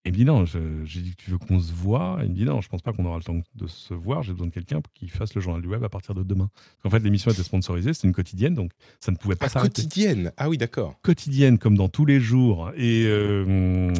il 0.07 0.13
me 0.13 0.17
dit 0.17 0.25
non, 0.25 0.45
j'ai 0.47 1.03
dit 1.03 1.15
que 1.15 1.23
tu 1.23 1.31
veux 1.31 1.39
qu'on 1.39 1.61
se 1.61 1.73
voit? 1.73 2.19
Il 2.23 2.31
me 2.31 2.35
dit 2.35 2.45
non, 2.45 2.61
je 2.61 2.69
pense 2.69 2.81
pas 2.81 2.93
qu'on 2.93 3.05
aura 3.05 3.19
le 3.19 3.23
temps 3.23 3.41
de 3.55 3.67
se 3.67 3.93
voir. 3.93 4.23
J'ai 4.23 4.33
besoin 4.33 4.47
de 4.47 4.53
quelqu'un 4.53 4.81
qui 4.95 5.09
fasse 5.09 5.35
le 5.35 5.41
journal 5.41 5.61
du 5.61 5.69
web 5.69 5.85
à 5.85 5.91
partir 5.91 6.15
de 6.15 6.23
demain. 6.23 6.49
En 6.85 6.91
fait, 6.91 7.01
l'émission 7.01 7.31
était 7.31 7.43
sponsorisée, 7.43 7.93
c'était 7.93 8.09
une 8.09 8.15
quotidienne, 8.15 8.55
donc 8.55 8.73
ça 8.99 9.13
ne 9.13 9.17
pouvait 9.17 9.37
pas 9.37 9.47
ah, 9.47 9.51
s'arrêter. 9.51 9.83
Quotidienne? 9.83 10.33
Ah 10.39 10.49
oui, 10.49 10.57
d'accord. 10.57 10.99
Quotidienne, 11.03 11.59
comme 11.59 11.77
dans 11.77 11.89
tous 11.89 12.07
les 12.07 12.19
jours. 12.19 12.73
Et, 12.77 13.05
euh, 13.07 13.93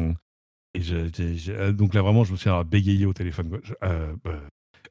et 0.73 1.71
donc 1.73 1.93
là, 1.93 2.01
vraiment, 2.01 2.23
je 2.23 2.31
me 2.31 2.37
suis 2.37 2.49
bégayé 2.65 3.05
au 3.05 3.13
téléphone. 3.13 3.59
Euh, 3.83 4.13
bah, 4.23 4.41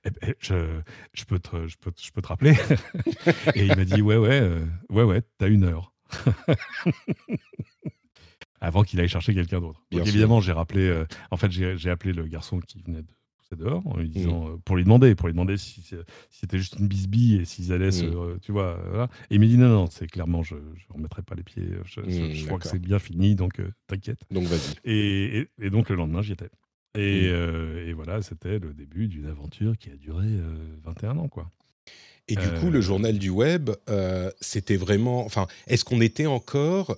eh 0.04 0.10
ben, 0.10 0.34
je, 0.38 0.80
je, 1.12 1.24
peux 1.24 1.38
te, 1.38 1.66
je, 1.66 1.76
peux, 1.76 1.92
je 2.00 2.10
peux 2.10 2.22
te 2.22 2.28
rappeler 2.28 2.54
Et 3.54 3.66
il 3.66 3.76
m'a 3.76 3.84
dit, 3.84 4.00
ouais, 4.00 4.16
ouais, 4.16 4.40
euh, 4.40 4.64
ouais, 4.88 5.02
ouais, 5.02 5.22
t'as 5.38 5.48
une 5.48 5.64
heure. 5.64 5.92
Avant 8.62 8.82
qu'il 8.82 9.00
aille 9.00 9.08
chercher 9.08 9.34
quelqu'un 9.34 9.60
d'autre. 9.60 9.82
évidemment, 9.90 10.40
j'ai 10.40 10.52
rappelé, 10.52 10.86
euh, 10.88 11.06
en 11.30 11.36
fait, 11.36 11.50
j'ai 11.50 11.90
appelé 11.90 12.12
le 12.12 12.26
garçon 12.26 12.60
qui 12.60 12.82
venait 12.82 13.02
de 13.02 13.14
pousser 13.38 13.56
dehors 13.56 13.86
en 13.86 13.96
lui 13.96 14.08
mmh. 14.08 14.12
disant, 14.12 14.48
euh, 14.48 14.56
pour 14.64 14.76
lui 14.76 14.84
demander, 14.84 15.14
pour 15.14 15.28
lui 15.28 15.34
demander 15.34 15.56
si, 15.56 15.82
c'était 16.30 16.58
juste 16.58 16.76
une 16.78 16.88
bisbille 16.88 17.40
et 17.40 17.44
s'ils 17.46 17.72
allaient 17.72 17.90
se, 17.90 18.04
mmh. 18.04 18.40
tu 18.40 18.52
vois, 18.52 19.08
Et 19.30 19.34
il 19.34 19.40
m'a 19.40 19.46
dit, 19.46 19.56
non, 19.56 19.68
non, 19.68 19.86
c'est 19.86 20.06
clairement, 20.06 20.42
je 20.42 20.56
ne 20.56 20.60
remettrai 20.94 21.22
pas 21.22 21.34
les 21.34 21.42
pieds, 21.42 21.70
je, 21.84 22.00
mmh, 22.00 22.46
crois 22.46 22.58
que 22.58 22.68
c'est 22.68 22.78
bien 22.78 22.98
fini, 22.98 23.34
donc 23.34 23.60
t'inquiète. 23.86 24.20
Donc 24.30 24.44
vas-y. 24.44 24.74
Et, 24.84 25.48
et, 25.58 25.70
donc 25.70 25.88
le 25.88 25.96
lendemain, 25.96 26.20
j'y 26.22 26.32
étais. 26.32 26.50
Et, 26.96 27.28
mmh. 27.28 27.34
euh, 27.34 27.88
et 27.88 27.92
voilà, 27.92 28.20
c'était 28.22 28.58
le 28.58 28.72
début 28.72 29.06
d'une 29.06 29.26
aventure 29.26 29.76
qui 29.78 29.90
a 29.90 29.96
duré 29.96 30.26
21 30.84 31.16
euh, 31.16 31.20
ans, 31.20 31.28
quoi. 31.28 31.50
Et 32.28 32.36
du 32.36 32.48
coup, 32.60 32.70
le 32.70 32.78
euh, 32.78 32.82
journal 32.82 33.18
du 33.18 33.30
web, 33.30 33.70
c'était 34.40 34.76
vraiment. 34.76 35.24
Enfin, 35.24 35.48
est-ce 35.66 35.84
qu'on 35.84 36.00
était 36.00 36.26
encore. 36.26 36.96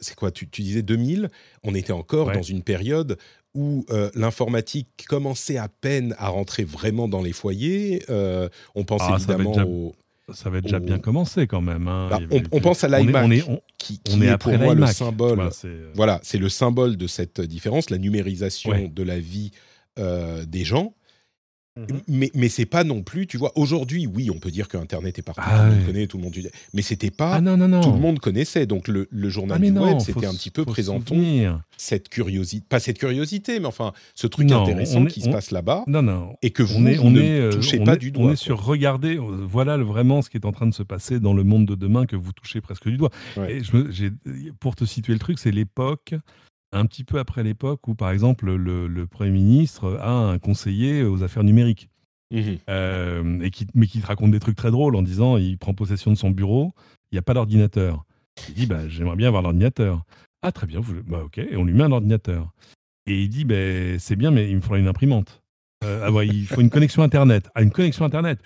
c'est 0.00 0.14
quoi 0.14 0.30
tu, 0.30 0.48
tu, 0.48 0.62
disais 0.62 0.82
2000 0.82 1.28
On 1.62 1.74
était 1.74 1.92
encore 1.92 2.32
dans 2.32 2.42
une 2.42 2.62
période 2.62 3.18
où 3.54 3.84
l'informatique 4.14 4.88
commençait 5.08 5.58
à 5.58 5.68
peine 5.68 6.14
à 6.18 6.28
rentrer 6.28 6.64
vraiment 6.64 7.08
dans 7.08 7.20
les 7.22 7.32
foyers. 7.32 8.02
on 8.08 8.84
pense 8.84 9.02
ah, 9.04 9.16
évidemment 9.16 9.52
au 9.64 9.94
ça 10.32 10.48
avait 10.48 10.60
déjà 10.60 10.78
bien 10.78 10.98
commencé 10.98 11.46
quand 11.46 11.60
même. 11.60 11.88
Hein. 11.88 12.08
Bah, 12.10 12.20
on, 12.52 12.60
pense 12.60 12.84
à 12.84 12.88
l'iMac, 12.88 13.30
qui, 13.78 13.98
qui 13.98 14.22
est, 14.24 14.38
pour 14.38 14.52
moi 14.58 14.74
le 14.74 14.86
symbole. 14.86 15.50
Euh, 15.64 15.90
voilà, 15.94 16.20
c'est 16.22 16.38
le 16.38 16.48
symbole 16.48 16.96
de 16.96 17.06
cette 17.06 17.40
différence, 17.40 17.90
la 17.90 17.98
numérisation 17.98 18.90
de 18.92 19.02
la 19.02 19.18
vie 19.18 19.50
euh, 19.98 20.44
des 20.44 20.64
gens. 20.64 20.94
Mhm. 21.76 22.00
Mais, 22.08 22.30
mais 22.34 22.48
c'est 22.48 22.66
pas 22.66 22.82
non 22.82 23.02
plus, 23.02 23.28
tu 23.28 23.36
vois, 23.36 23.52
aujourd'hui, 23.56 24.06
oui, 24.06 24.28
on 24.30 24.38
peut 24.38 24.50
dire 24.50 24.66
que 24.66 24.76
Internet 24.76 25.18
est 25.20 25.22
partout, 25.22 25.40
ah 25.44 25.50
tout 25.50 25.62
le 25.62 25.70
monde 25.70 25.86
connaît, 25.86 26.06
tout 26.08 26.16
le 26.18 26.24
monde... 26.24 26.34
Mais 26.74 26.82
c'était 26.82 27.10
pas... 27.10 27.34
Ah 27.34 27.40
non, 27.40 27.56
non, 27.56 27.68
non. 27.68 27.80
Tout 27.80 27.92
le 27.92 28.00
monde 28.00 28.18
connaissait, 28.18 28.66
donc 28.66 28.88
le, 28.88 29.06
journal 29.28 29.58
ah, 29.60 29.64
du 29.64 29.78
web, 29.78 30.00
c'était 30.00 30.26
un 30.26 30.34
petit 30.34 30.50
peu 30.50 30.64
présentons 30.64 31.60
cette 31.76 32.08
curiosité, 32.08 32.66
pas 32.68 32.80
cette 32.80 32.98
curiosité, 32.98 33.60
mais 33.60 33.66
enfin, 33.66 33.92
ce 34.14 34.26
truc 34.26 34.50
intéressant 34.50 35.04
qui 35.06 35.20
se 35.20 35.28
passe 35.28 35.52
là-bas, 35.52 35.84
non, 35.86 36.02
non. 36.02 36.34
et 36.42 36.50
que 36.50 36.62
vous, 36.62 36.76
on 36.76 36.86
est, 36.86 36.98
on 36.98 37.10
ne 37.10 37.20
est, 37.20 37.50
touchez 37.50 37.78
pas 37.78 37.96
du 37.96 38.10
doigt. 38.10 38.24
On 38.24 38.32
est 38.32 38.36
sur 38.36 38.62
regarder, 38.62 39.16
euh, 39.16 39.46
voilà 39.48 39.76
vraiment 39.76 40.22
ce 40.22 40.30
qui 40.30 40.36
est 40.36 40.46
en 40.46 40.52
train 40.52 40.66
de 40.66 40.74
se 40.74 40.82
passer 40.82 41.20
dans 41.20 41.32
le 41.32 41.44
monde 41.44 41.66
de 41.66 41.74
demain 41.74 42.06
que 42.06 42.16
vous 42.16 42.32
touchez 42.32 42.60
presque 42.60 42.88
du 42.88 42.96
doigt. 42.96 43.10
Et 43.48 43.62
je, 43.62 44.08
pour 44.58 44.74
te 44.74 44.84
situer 44.84 45.12
le 45.12 45.20
truc, 45.20 45.38
c'est 45.38 45.52
l'époque 45.52 46.14
un 46.72 46.86
petit 46.86 47.04
peu 47.04 47.18
après 47.18 47.42
l'époque 47.42 47.86
où, 47.88 47.94
par 47.94 48.10
exemple, 48.10 48.52
le, 48.52 49.06
Premier 49.06 49.30
ministre 49.30 49.98
a 50.00 50.12
un 50.12 50.38
conseiller 50.38 51.02
aux 51.02 51.22
affaires 51.22 51.44
numériques. 51.44 51.88
Mmh 52.32 52.58
euh, 52.68 53.40
et 53.40 53.50
qui, 53.50 53.66
mais 53.74 53.88
qui 53.88 54.00
te 54.00 54.06
raconte 54.06 54.30
des 54.30 54.38
trucs 54.38 54.54
très 54.54 54.70
drôles 54.70 54.94
en 54.94 55.02
disant 55.02 55.36
il 55.36 55.58
prend 55.58 55.74
possession 55.74 56.12
de 56.12 56.16
son 56.16 56.30
bureau, 56.30 56.72
il 57.10 57.16
n'y 57.16 57.18
a 57.18 57.22
pas 57.22 57.34
d'ordinateur. 57.34 58.04
Il 58.48 58.54
dit 58.54 58.66
bah, 58.66 58.88
J'aimerais 58.88 59.16
bien 59.16 59.26
avoir 59.26 59.42
l'ordinateur. 59.42 60.04
Ah, 60.42 60.52
très 60.52 60.68
bien, 60.68 60.78
vous, 60.78 61.02
bah, 61.02 61.22
ok, 61.24 61.38
et 61.38 61.56
on 61.56 61.64
lui 61.64 61.74
met 61.74 61.82
un 61.82 61.90
ordinateur. 61.90 62.52
Et 63.06 63.24
il 63.24 63.28
dit 63.28 63.44
bah, 63.44 63.98
C'est 63.98 64.14
bien, 64.14 64.30
mais 64.30 64.48
il 64.48 64.54
me 64.54 64.60
faudra 64.60 64.78
une 64.78 64.86
imprimante. 64.86 65.42
Euh, 65.84 66.08
ah, 66.08 66.24
il 66.24 66.46
faut 66.46 66.60
une 66.60 66.70
connexion 66.70 67.02
Internet. 67.02 67.50
Ah, 67.56 67.62
une 67.62 67.72
connexion 67.72 68.04
Internet 68.04 68.38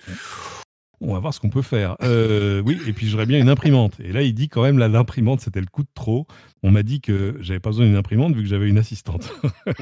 on 1.01 1.13
va 1.13 1.19
voir 1.19 1.33
ce 1.33 1.39
qu'on 1.39 1.49
peut 1.49 1.61
faire. 1.61 1.95
Euh, 2.03 2.61
oui, 2.65 2.79
et 2.87 2.93
puis 2.93 3.07
j'aurais 3.07 3.25
bien 3.25 3.39
une 3.39 3.49
imprimante. 3.49 3.99
Et 3.99 4.11
là, 4.11 4.21
il 4.21 4.33
dit 4.33 4.49
quand 4.49 4.63
même, 4.63 4.77
l'imprimante, 4.77 5.41
c'était 5.41 5.59
le 5.61 5.67
coup 5.67 5.83
de 5.83 5.89
trop. 5.93 6.27
On 6.63 6.71
m'a 6.71 6.83
dit 6.83 7.01
que 7.01 7.37
j'avais 7.41 7.59
pas 7.59 7.69
besoin 7.69 7.85
d'une 7.85 7.95
imprimante 7.95 8.35
vu 8.35 8.43
que 8.43 8.49
j'avais 8.49 8.67
une 8.67 8.77
assistante. 8.77 9.31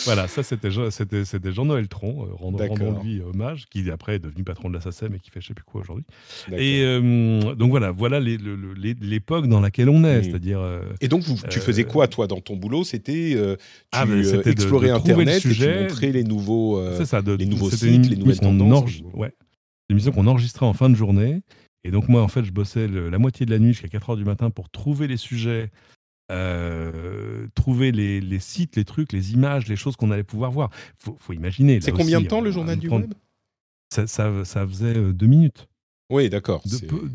voilà, 0.04 0.28
ça 0.28 0.42
c'était 0.42 0.70
Jean-Noël 0.70 1.88
Tron, 1.88 2.26
euh, 2.26 2.34
rendons-lui 2.34 3.20
hommage, 3.20 3.66
qui 3.70 3.90
après 3.90 4.16
est 4.16 4.18
devenu 4.18 4.44
patron 4.44 4.68
de 4.68 4.74
la 4.74 4.80
SACEM 4.80 5.14
et 5.14 5.18
qui 5.18 5.30
fait 5.30 5.40
je 5.40 5.48
sais 5.48 5.54
plus 5.54 5.64
quoi 5.64 5.80
aujourd'hui. 5.80 6.04
Et 6.52 6.82
euh, 6.82 7.54
donc 7.54 7.70
voilà, 7.70 7.90
voilà 7.90 8.20
l'époque 8.20 9.46
dans 9.46 9.60
laquelle 9.60 9.88
on 9.88 10.04
est, 10.04 10.22
c'est-à-dire. 10.22 10.60
Euh, 10.60 10.82
et 11.00 11.08
donc 11.08 11.24
tu 11.48 11.60
faisais 11.60 11.84
quoi 11.84 12.08
toi 12.08 12.26
dans 12.26 12.40
ton 12.40 12.56
boulot? 12.56 12.84
C'était 12.84 13.36
ah, 13.92 14.04
tu 14.06 14.48
explorais 14.48 14.90
Internet, 14.90 15.44
et 15.44 15.50
tu 15.50 15.68
montrais 15.68 16.12
les 16.12 16.24
nouveaux, 16.24 16.80
les 16.80 17.46
nouveaux 17.46 17.70
sites, 17.70 18.08
les 18.08 18.16
nouvelles 18.16 18.40
tendances. 18.40 19.00
Ouais, 19.14 19.32
qu'on 20.14 20.26
enregistrait 20.26 20.66
en 20.66 20.74
fin 20.74 20.90
de 20.90 20.94
journée. 20.94 21.40
Et 21.82 21.90
donc 21.90 22.08
moi 22.08 22.22
en 22.22 22.28
fait 22.28 22.44
je 22.44 22.52
bossais 22.52 22.86
la 22.88 23.18
moitié 23.18 23.46
de 23.46 23.50
la 23.50 23.58
nuit 23.58 23.72
jusqu'à 23.72 23.88
4 23.88 24.10
heures 24.10 24.16
du 24.16 24.24
matin 24.24 24.50
pour 24.50 24.68
trouver 24.68 25.06
les 25.06 25.16
sujets 25.16 25.70
euh, 26.30 27.46
trouver 27.54 27.92
les, 27.92 28.38
sites, 28.38 28.76
les 28.76 28.84
trucs, 28.84 29.12
les 29.12 29.32
images, 29.32 29.68
les 29.68 29.76
choses 29.76 29.96
qu'on 29.96 30.10
allait 30.10 30.22
pouvoir 30.22 30.50
voir. 30.50 30.70
Faut, 30.96 31.16
faut 31.18 31.32
imaginer. 31.32 31.80
C'est 31.80 31.92
combien 31.92 32.20
de 32.20 32.26
temps 32.26 32.40
le 32.40 32.50
journal 32.50 32.78
du 32.78 32.88
web? 32.88 33.12
Ça, 33.92 34.06
ça, 34.06 34.66
faisait 34.66 34.96
euh, 34.96 35.12
deux 35.12 35.26
minutes. 35.26 35.66
Oui, 36.10 36.28
d'accord. 36.28 36.62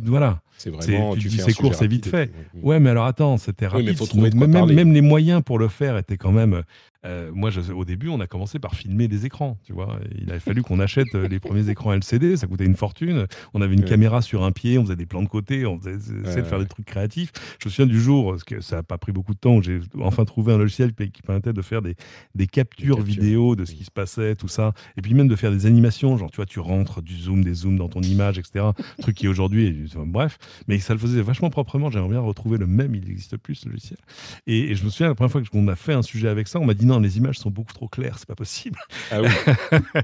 Voilà. 0.04 0.42
C'est 0.58 0.70
vraiment. 0.70 1.16
Tu, 1.16 1.28
dis 1.28 1.38
c'est 1.40 1.54
court, 1.54 1.76
c'est 1.76 1.88
vite 1.88 2.08
fait. 2.08 2.32
Ouais, 2.62 2.80
mais 2.80 2.90
alors 2.90 3.06
attends, 3.06 3.38
c'était 3.38 3.68
rapide. 3.68 3.98
même, 4.16 4.74
même, 4.74 4.94
les 4.94 5.02
moyens 5.02 5.42
pour 5.44 5.60
le 5.60 5.68
faire 5.68 5.98
étaient 5.98 6.18
quand 6.18 6.32
même. 6.32 6.64
Euh, 7.06 7.32
moi, 7.34 7.52
au 7.74 7.86
début, 7.86 8.10
on 8.10 8.20
a 8.20 8.28
commencé 8.28 8.60
par 8.60 8.76
filmer 8.76 9.08
des 9.08 9.26
écrans, 9.26 9.58
tu 9.64 9.74
vois. 9.74 10.00
Il 10.20 10.32
a 10.32 10.40
fallu 10.40 10.62
qu'on 10.64 10.80
achète 10.80 11.14
euh, 11.14 11.28
les 11.28 11.40
premiers 11.40 11.70
écrans 11.70 11.94
LCD, 11.94 12.38
ça 12.38 12.48
coûtait 12.48 12.66
une 12.66 12.76
fortune. 12.76 13.28
On 13.54 13.62
avait 13.62 13.76
une 13.76 13.84
caméra 13.84 14.22
sur 14.22 14.44
un 14.44 14.52
pied, 14.52 14.78
on 14.78 14.84
faisait 14.84 14.96
des 14.96 15.06
plans 15.06 15.22
de 15.22 15.28
côté, 15.28 15.66
on 15.66 15.80
faisait, 15.80 15.96
essayait 15.96 16.42
de 16.42 16.48
faire 16.48 16.60
des 16.60 16.66
trucs 16.66 16.86
créatifs. 16.86 17.32
Je 17.60 17.68
me 17.68 17.72
souviens 17.72 17.86
du 17.86 18.02
jour, 18.02 18.32
parce 18.32 18.44
que 18.44 18.62
ça 18.62 18.78
n'a 18.78 18.84
pas 18.84 18.98
pris 18.98 19.12
beaucoup 19.12 19.34
de 19.34 19.40
temps, 19.40 19.56
où 19.56 19.62
j'ai 19.62 19.80
enfin 20.02 20.26
trouvé 20.26 20.54
un 20.54 20.58
logiciel 20.58 20.94
qui 20.94 21.22
permettait 21.22 21.54
de 21.54 21.62
faire 21.62 21.82
des, 21.82 21.96
des 22.34 22.48
captures, 22.48 23.02
vidéo 23.02 23.56
de 23.56 23.66
ce 23.66 23.74
qui 23.74 23.84
se 23.84 23.92
passait, 23.92 24.36
tout 24.36 24.48
ça. 24.48 24.74
Et 24.98 25.02
puis 25.02 25.14
même 25.14 25.28
de 25.28 25.36
faire 25.36 25.52
des 25.52 25.66
animations, 25.66 26.18
genre, 26.18 26.32
tu 26.32 26.38
vois, 26.38 26.46
tu 26.46 26.60
rentres 26.60 27.02
du 27.02 27.16
zoom, 27.16 27.44
des 27.44 27.54
zooms 27.54 27.78
dans 27.78 27.90
ton 27.90 28.02
image, 28.02 28.40
etc. 28.40 28.66
truc 29.00 29.16
qui 29.16 29.28
aujourd'hui, 29.28 29.88
bref. 30.08 30.38
Mais 30.68 30.80
ça 30.80 30.94
le 30.94 31.00
faisait 31.00 31.22
vachement 31.22 31.50
proprement. 31.50 31.90
J'aimerais 31.90 32.10
bien 32.10 32.20
retrouver 32.20 32.58
le 32.58 32.68
même, 32.68 32.96
il 32.96 33.06
n'existe 33.06 33.38
plus 33.38 33.56
ce 33.56 33.70
logiciel. 33.70 34.00
Et, 34.48 34.72
et, 34.72 34.76
je 34.76 34.84
me 34.84 34.90
souviens, 34.90 35.08
la 35.08 35.16
première 35.16 35.32
fois 35.32 35.42
qu'on 35.52 35.68
a 35.68 35.76
fait 35.76 35.94
un 35.94 36.02
sujet 36.02 36.28
avec 36.28 36.48
ça, 36.48 36.60
on 36.60 36.66
m'a 36.66 36.74
dit 36.74 36.86
non, 36.86 36.95
les 37.00 37.18
images 37.18 37.40
sont 37.40 37.50
beaucoup 37.50 37.74
trop 37.74 37.88
claires, 37.88 38.18
c'est 38.18 38.28
pas 38.28 38.36
possible. 38.36 38.80
Ah 39.12 39.22
oui. 39.22 39.30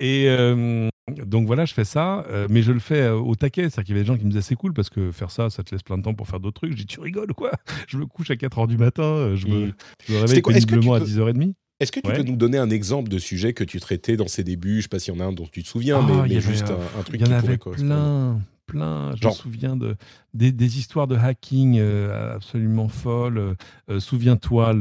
Et 0.00 0.26
euh, 0.28 0.88
donc 1.08 1.46
voilà, 1.46 1.64
je 1.64 1.72
fais 1.72 1.84
ça, 1.84 2.26
euh, 2.28 2.46
mais 2.50 2.62
je 2.62 2.72
le 2.72 2.80
fais 2.80 3.02
euh, 3.02 3.14
au 3.14 3.34
taquet. 3.36 3.62
C'est-à-dire 3.62 3.84
qu'il 3.84 3.94
y 3.94 3.98
avait 3.98 4.02
des 4.02 4.06
gens 4.06 4.18
qui 4.18 4.24
me 4.24 4.30
disaient 4.30 4.42
c'est 4.42 4.56
cool 4.56 4.74
parce 4.74 4.90
que 4.90 5.12
faire 5.12 5.30
ça, 5.30 5.50
ça 5.50 5.62
te 5.62 5.72
laisse 5.72 5.82
plein 5.82 5.98
de 5.98 6.02
temps 6.02 6.14
pour 6.14 6.28
faire 6.28 6.40
d'autres 6.40 6.60
trucs. 6.60 6.72
Je 6.72 6.76
dis 6.76 6.86
tu 6.86 7.00
rigoles 7.00 7.32
quoi? 7.32 7.52
Je 7.86 7.96
me 7.96 8.06
couche 8.06 8.30
à 8.30 8.34
4h 8.34 8.66
du 8.66 8.76
matin, 8.76 9.34
je 9.34 9.46
me, 9.46 9.72
je 10.06 10.16
réveille 10.16 10.42
péniblement 10.42 10.94
à 10.94 11.00
10h30. 11.00 11.54
Est-ce 11.80 11.90
que 11.90 12.00
tu 12.00 12.12
peux 12.12 12.22
nous 12.22 12.36
donner 12.36 12.58
un 12.58 12.70
exemple 12.70 13.08
de 13.08 13.18
sujet 13.18 13.52
que 13.52 13.64
tu 13.64 13.80
traitais 13.80 14.16
dans 14.16 14.28
ses 14.28 14.44
débuts? 14.44 14.72
Je 14.72 14.76
ne 14.76 14.82
sais 14.82 14.88
pas 14.88 14.98
s'il 14.98 15.14
y 15.14 15.16
en 15.16 15.20
a 15.20 15.24
un 15.24 15.32
dont 15.32 15.46
tu 15.50 15.62
te 15.62 15.68
souviens, 15.68 16.00
ah, 16.00 16.24
mais, 16.28 16.40
juste 16.40 16.70
un, 16.70 17.02
truc 17.02 17.20
Il 17.20 17.26
y 17.26 17.30
en 17.30 17.32
avait 17.32 17.56
plein 17.56 18.40
plein. 18.74 19.14
Je 19.16 19.26
me 19.26 19.32
souviens 19.32 19.76
de, 19.76 19.96
des, 20.34 20.78
histoires 20.78 21.06
de 21.06 21.16
hacking 21.16 21.78
euh, 21.78 22.34
absolument 22.34 22.88
folles. 22.88 23.38
Euh, 23.38 23.54
euh, 23.88 24.00
souviens-toi, 24.00 24.74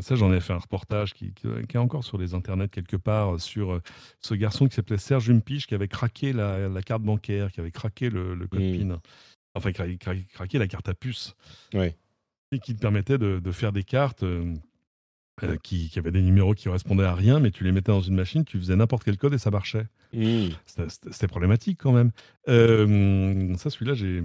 ça 0.00 0.16
j'en 0.16 0.32
ai 0.32 0.40
fait 0.40 0.52
un 0.52 0.58
reportage 0.58 1.14
qui, 1.14 1.32
qui, 1.32 1.46
est 1.46 1.76
encore 1.76 2.04
sur 2.04 2.18
les 2.18 2.34
internets 2.34 2.68
quelque 2.68 2.96
part 2.96 3.40
sur 3.40 3.80
ce 4.20 4.34
garçon 4.34 4.66
qui 4.66 4.74
s'appelait 4.74 4.98
Serge 4.98 5.30
Humpich 5.30 5.66
qui 5.66 5.74
avait 5.74 5.88
craqué 5.88 6.32
la, 6.32 6.82
carte 6.82 7.02
bancaire, 7.02 7.52
qui 7.52 7.60
avait 7.60 7.70
craqué 7.70 8.10
le, 8.10 8.36
code 8.48 8.60
mmh. 8.60 8.78
PIN, 8.78 9.00
enfin 9.54 9.72
craqué 9.72 10.58
la 10.58 10.66
carte 10.66 10.88
à 10.88 10.94
puce. 10.94 11.34
Et 12.52 12.60
qui 12.60 12.76
te 12.76 12.80
permettait 12.80 13.18
de, 13.18 13.40
de 13.40 13.52
faire 13.52 13.72
des 13.72 13.82
cartes 13.82 14.22
euh, 14.22 14.54
qui, 15.62 15.90
qui, 15.90 15.98
avait 15.98 16.10
des 16.10 16.22
numéros 16.22 16.54
qui 16.54 16.64
correspondaient 16.64 17.04
à 17.04 17.14
rien, 17.14 17.40
mais 17.40 17.50
tu 17.50 17.64
les 17.64 17.72
mettais 17.72 17.92
dans 17.92 18.00
une 18.00 18.14
machine, 18.14 18.44
tu 18.44 18.58
faisais 18.58 18.76
n'importe 18.76 19.04
quel 19.04 19.18
code 19.18 19.34
et 19.34 19.38
ça 19.38 19.50
marchait. 19.50 19.86
Mmh. 20.12 20.48
C'était 20.66 21.28
problématique 21.28 21.78
quand 21.82 21.92
même. 21.92 22.10
Euh, 22.48 23.54
ça, 23.56 23.70
celui-là, 23.70 23.94
j'ai 23.94 24.22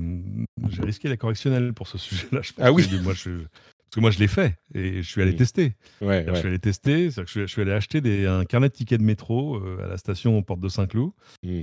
risqué 0.82 1.10
la 1.10 1.18
correctionnelle 1.18 1.74
pour 1.74 1.88
ce 1.88 1.98
sujet-là. 1.98 2.42
Ah 2.60 2.72
oui 2.72 2.88
moi, 3.04 3.14
je, 3.14 3.30
Parce 3.30 3.96
que 3.96 4.00
moi, 4.00 4.12
je 4.12 4.20
l'ai 4.20 4.28
fait 4.28 4.56
et 4.74 5.04
je 5.04 5.10
suis 5.10 5.22
allé 5.22 5.34
mmh. 5.34 5.38
tester. 5.38 5.74
Ouais, 6.02 6.26
Je 6.28 6.36
suis 6.36 6.48
allé 6.48 6.60
tester, 6.60 7.10
que 7.10 7.26
je, 7.26 7.46
suis 7.46 7.62
allé 7.62 7.74
acheter 7.74 8.00
des, 8.00 8.26
un 8.26 8.46
carnet 8.46 8.70
de 8.70 8.74
tickets 8.74 9.00
de 9.00 9.06
métro 9.06 9.58
euh, 9.58 9.84
à 9.84 9.88
la 9.88 9.98
station 9.98 10.42
Porte 10.44 10.62
de 10.62 10.70
Saint-Cloud 10.70 11.12
mmh. 11.44 11.62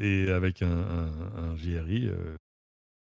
et 0.00 0.28
avec 0.30 0.62
un, 0.62 0.68
un, 0.68 1.52
un 1.52 1.56
JRI 1.56 2.10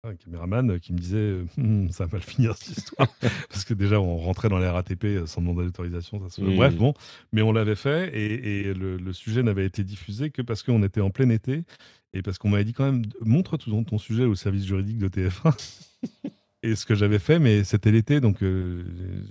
un 0.02 0.14
caméraman 0.14 0.80
qui 0.80 0.92
me 0.92 0.98
disait 0.98 1.36
«Hum, 1.58 1.90
ça 1.90 2.06
va 2.06 2.12
mal 2.12 2.22
finir 2.22 2.56
cette 2.56 2.78
histoire. 2.78 3.08
Parce 3.48 3.64
que 3.64 3.74
déjà 3.74 4.00
on 4.00 4.16
rentrait 4.16 4.48
dans 4.48 4.58
les 4.58 4.68
RATP 4.68 5.04
euh, 5.04 5.26
sans 5.26 5.40
demander 5.40 5.64
d'autorisation 5.64 6.18
mmh. 6.18 6.56
bref 6.56 6.74
bon 6.74 6.94
mais 7.32 7.42
on 7.42 7.52
l'avait 7.52 7.74
fait 7.74 8.10
et, 8.16 8.72
le, 8.74 9.12
sujet 9.12 9.42
n'avait 9.42 9.66
été 9.66 9.84
diffusé 9.84 10.30
que 10.30 10.42
parce 10.42 10.62
qu'on 10.62 10.82
était 10.82 11.00
en 11.00 11.10
plein 11.10 11.28
été 11.30 11.64
et 12.12 12.22
parce 12.22 12.38
qu'on 12.38 12.48
m'avait 12.48 12.64
dit 12.64 12.72
quand 12.72 12.84
même 12.84 13.02
montre 13.20 13.56
tout 13.56 13.70
ton 13.84 13.98
sujet 13.98 14.24
au 14.24 14.34
service 14.34 14.64
juridique 14.64 14.98
de 14.98 15.08
TF1 15.08 15.54
et 16.62 16.74
ce 16.74 16.84
que 16.84 16.94
j'avais 16.94 17.18
fait, 17.18 17.38
mais 17.38 17.64
c'était 17.64 17.90
l'été, 17.90 18.20
donc 18.20 18.42
euh, 18.42 18.84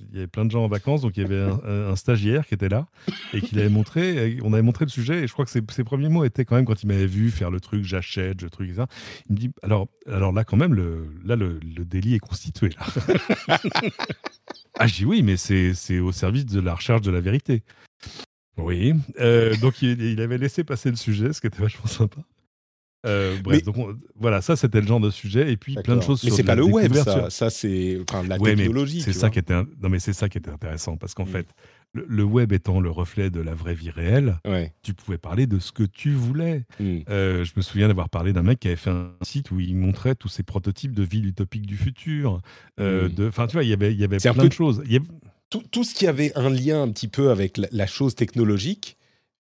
il 0.10 0.16
y 0.16 0.18
avait 0.18 0.28
plein 0.28 0.46
de 0.46 0.52
gens 0.52 0.64
en 0.64 0.68
vacances, 0.68 1.02
donc 1.02 1.16
il 1.16 1.22
y 1.22 1.26
avait 1.26 1.40
un, 1.40 1.96
stagiaire 1.96 2.48
qui 2.48 2.56
était 2.56 2.70
là 2.70 2.88
et 3.34 3.42
qui 3.42 3.56
l'avait 3.56 3.70
montré. 3.70 4.40
On 4.44 4.54
avait 4.54 4.64
montré 4.64 4.86
le 4.86 4.90
sujet 4.90 5.24
et 5.24 5.28
je 5.28 5.34
crois 5.34 5.46
que 5.46 5.52
ses, 5.52 5.62
ses, 5.70 5.84
premiers 5.84 6.10
mots 6.10 6.24
étaient 6.24 6.44
quand 6.44 6.56
même 6.56 6.66
quand 6.66 6.82
il 6.82 6.88
m'avait 6.88 7.06
vu 7.06 7.30
faire 7.30 7.52
le 7.52 7.60
truc, 7.60 7.84
j'achète, 7.84 8.42
le 8.42 8.50
truc, 8.50 8.74
ça. 8.76 8.88
Il 9.30 9.34
me 9.34 9.38
dit 9.38 9.52
alors, 9.62 9.88
alors 10.08 10.32
là 10.32 10.44
quand 10.44 10.58
même 10.58 10.74
le, 10.74 11.08
là 11.24 11.36
le, 11.36 11.60
délit 11.86 12.16
est 12.16 12.20
constitué 12.20 12.70
là. 12.70 12.86
ah 14.80 14.88
je 14.88 14.96
dis 14.96 15.06
oui, 15.06 15.22
mais 15.22 15.38
c'est 15.38 16.00
au 16.00 16.12
service 16.12 16.46
de 16.46 16.60
la 16.60 16.74
recherche 16.74 17.02
de 17.02 17.12
la 17.12 17.22
vérité. 17.22 17.64
Oui, 18.58 18.94
euh, 19.20 19.56
donc 19.58 19.82
il, 19.82 20.02
il, 20.02 20.20
avait 20.20 20.38
laissé 20.38 20.64
passer 20.64 20.90
le 20.90 20.96
sujet, 20.96 21.32
ce 21.32 21.42
qui 21.42 21.48
était 21.48 21.62
vachement 21.62 21.86
sympa. 21.88 22.22
Euh, 23.06 23.38
bref, 23.42 23.64
donc 23.64 23.76
voilà, 24.16 24.42
ça 24.42 24.58
c'était 24.58 24.82
le 24.82 24.88
genre 24.88 25.00
de 25.00 25.10
sujet 25.10 25.52
et 25.52 25.58
puis 25.58 25.76
plein 25.76 25.96
de 25.96 26.02
choses. 26.02 26.24
Mais 26.24 26.32
c'est 26.32 26.44
pas 26.44 26.56
le 26.56 26.66
web, 26.66 26.94
ça, 26.94 27.30
ça 27.30 27.50
c'est 27.50 28.00
enfin, 28.10 28.28
la 28.28 28.38
technologie. 28.38 29.02
C'est 29.02 29.14
ça 29.14 29.30
qui 29.30 29.40
était 29.40 29.54
non 29.54 29.90
mais 29.90 30.00
c'est 30.00 30.14
ça 30.14 30.28
qui 30.28 30.38
était 30.38 30.52
intéressant 30.52 30.98
parce 30.98 31.14
qu'en 31.14 31.24
mm. 31.24 31.30
fait, 31.30 31.48
le, 31.94 32.24
web 32.24 32.52
étant 32.52 32.80
le 32.80 32.90
reflet 32.90 33.30
de 33.30 33.40
la 33.40 33.54
vraie 33.54 33.74
vie 33.74 33.90
réelle, 33.90 34.38
tu 34.84 34.94
pouvais 34.94 35.18
parler 35.18 35.48
de 35.48 35.60
ce 35.60 35.72
que 35.72 35.84
tu 35.84 36.12
voulais. 36.12 36.66
Mm. 36.80 37.00
Euh, 37.10 37.46
je 37.46 37.54
me 37.56 37.62
souviens 37.62 37.88
d'avoir 37.88 38.10
parlé 38.10 38.34
d'un 38.34 38.44
mec 38.44 38.60
qui 38.60 38.68
avait 38.68 38.76
fait 38.76 38.90
un 38.90 39.12
site 39.22 39.52
où 39.52 39.60
il 39.60 39.76
montrait 39.76 40.16
tous 40.16 40.30
ces 40.30 40.44
prototypes 40.44 40.94
de 40.94 41.04
villes 41.04 41.28
utopiques 41.28 41.68
du 41.68 41.78
futur. 41.78 42.42
Euh, 42.80 43.10
mm. 43.10 43.28
Enfin, 43.28 43.48
tu 43.48 43.54
vois, 43.54 43.64
il 43.64 43.70
y 43.70 43.74
avait, 43.74 43.94
il 43.94 44.00
y 44.00 44.04
avait 44.04 44.18
plein 44.18 44.46
de 44.46 44.52
choses. 44.52 44.84
Tout, 45.50 45.64
tout, 45.72 45.84
ce 45.84 45.96
qui 45.96 46.06
avait 46.06 46.32
un 46.36 46.50
lien 46.50 46.84
un 46.84 46.92
petit 46.92 47.08
peu 47.08 47.32
avec 47.32 47.60
la 47.72 47.88
chose 47.88 48.14
technologique 48.14 48.99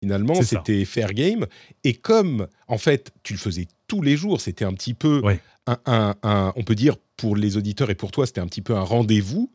Finalement, 0.04 0.34
c'était 0.42 0.84
fair 0.84 1.14
game. 1.14 1.46
Et 1.82 1.94
comme, 1.94 2.46
en 2.68 2.76
fait, 2.76 3.10
tu 3.22 3.32
le 3.32 3.38
faisais 3.38 3.68
tous 3.88 4.02
les 4.02 4.18
jours, 4.18 4.38
c'était 4.38 4.66
un 4.66 4.74
petit 4.74 4.92
peu, 4.92 5.22
un, 5.66 6.52
on 6.56 6.62
peut 6.62 6.74
dire, 6.74 6.96
pour 7.16 7.36
les 7.36 7.56
auditeurs 7.56 7.88
et 7.88 7.94
pour 7.94 8.10
toi, 8.10 8.26
c'était 8.26 8.42
un 8.42 8.46
petit 8.46 8.60
peu 8.60 8.76
un 8.76 8.82
rendez-vous. 8.82 9.50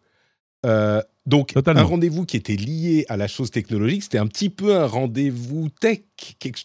Euh, 0.65 1.03
donc, 1.27 1.53
un 1.55 1.84
rendez-vous 1.84 2.26
qui 2.26 2.35
était 2.35 2.55
lié 2.55 3.05
à 3.09 3.15
la 3.15 3.27
chose 3.27 3.51
technologique, 3.51 4.01
c'était 4.01 4.17
un 4.17 4.26
petit 4.26 4.49
peu 4.49 4.76
un 4.76 4.88
rendez-vous 4.88 5.69
tech, 5.80 5.99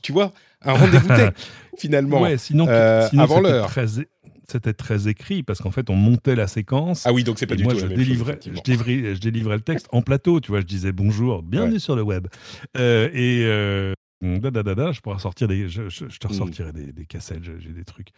tu 0.03 0.13
vois, 0.13 0.33
un 0.63 0.73
rendez-vous 0.73 1.09
tech, 1.15 1.35
finalement, 1.77 2.23
ouais, 2.23 2.39
sinon, 2.39 2.67
euh, 2.67 3.07
avant 3.19 3.41
l'heure 3.41 3.71
c'était 4.51 4.73
très 4.73 5.09
écrit 5.09 5.43
parce 5.43 5.61
qu'en 5.61 5.71
fait, 5.71 5.91
on 5.91 5.97
montait 5.97 6.35
la 6.35 6.47
séquence. 6.47 7.07
Ah 7.07 7.13
oui, 7.13 7.25
donc 7.25 7.39
c'est 7.39 7.47
pas 7.47 7.57
du 7.57 7.65
moi, 7.65 7.73
tout 7.73 7.81
je 7.81 7.87
la 7.87 7.95
délivrais, 7.95 8.35
chose, 8.35 8.53
je, 8.57 8.63
délivrais, 8.63 9.15
je 9.15 9.21
délivrais 9.21 9.57
le 9.57 9.63
texte 9.63 9.89
en 9.93 10.03
plateau, 10.03 10.41
tu 10.41 10.51
vois. 10.51 10.61
Je 10.61 10.67
disais 10.67 10.93
bonjour, 10.93 11.43
bienvenue 11.43 11.81
sur 11.81 11.97
le 11.97 12.03
web. 12.03 12.27
Euh, 12.77 13.09
et, 13.13 13.45
euh, 13.45 13.95
je 14.25 15.01
pourrais 15.01 15.19
sortir 15.19 15.49
des, 15.49 15.69
je, 15.69 15.83
te 15.89 16.05
mm. 16.05 16.31
ressortirai 16.31 16.73
des, 16.73 17.07
cassettes, 17.07 17.43
j'ai 17.45 17.71
des 17.71 17.85
trucs. 17.85 18.09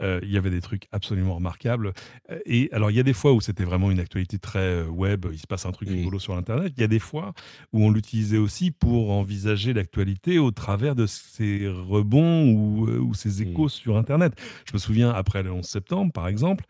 Euh, 0.00 0.20
il 0.22 0.30
y 0.30 0.36
avait 0.36 0.50
des 0.50 0.60
trucs 0.60 0.88
absolument 0.92 1.36
remarquables. 1.36 1.92
Euh, 2.30 2.38
et 2.46 2.68
alors, 2.72 2.90
il 2.90 2.96
y 2.96 3.00
a 3.00 3.02
des 3.02 3.12
fois 3.12 3.32
où 3.32 3.40
c'était 3.40 3.64
vraiment 3.64 3.90
une 3.90 4.00
actualité 4.00 4.38
très 4.38 4.58
euh, 4.58 4.86
web, 4.86 5.26
il 5.32 5.38
se 5.38 5.46
passe 5.46 5.66
un 5.66 5.72
truc 5.72 5.88
rigolo 5.88 6.18
sur 6.18 6.36
Internet. 6.36 6.72
Il 6.76 6.80
y 6.80 6.84
a 6.84 6.88
des 6.88 6.98
fois 6.98 7.32
où 7.72 7.84
on 7.84 7.90
l'utilisait 7.90 8.38
aussi 8.38 8.70
pour 8.70 9.10
envisager 9.10 9.72
l'actualité 9.72 10.38
au 10.38 10.50
travers 10.50 10.94
de 10.94 11.06
ces 11.06 11.68
rebonds 11.68 12.50
ou, 12.50 12.88
ou 12.88 13.14
ces 13.14 13.44
mm. 13.44 13.48
échos 13.48 13.68
sur 13.68 13.96
Internet. 13.96 14.34
Je 14.66 14.72
me 14.72 14.78
souviens, 14.78 15.10
après 15.10 15.42
le 15.42 15.52
11 15.52 15.64
septembre, 15.64 16.12
par 16.12 16.28
exemple, 16.28 16.64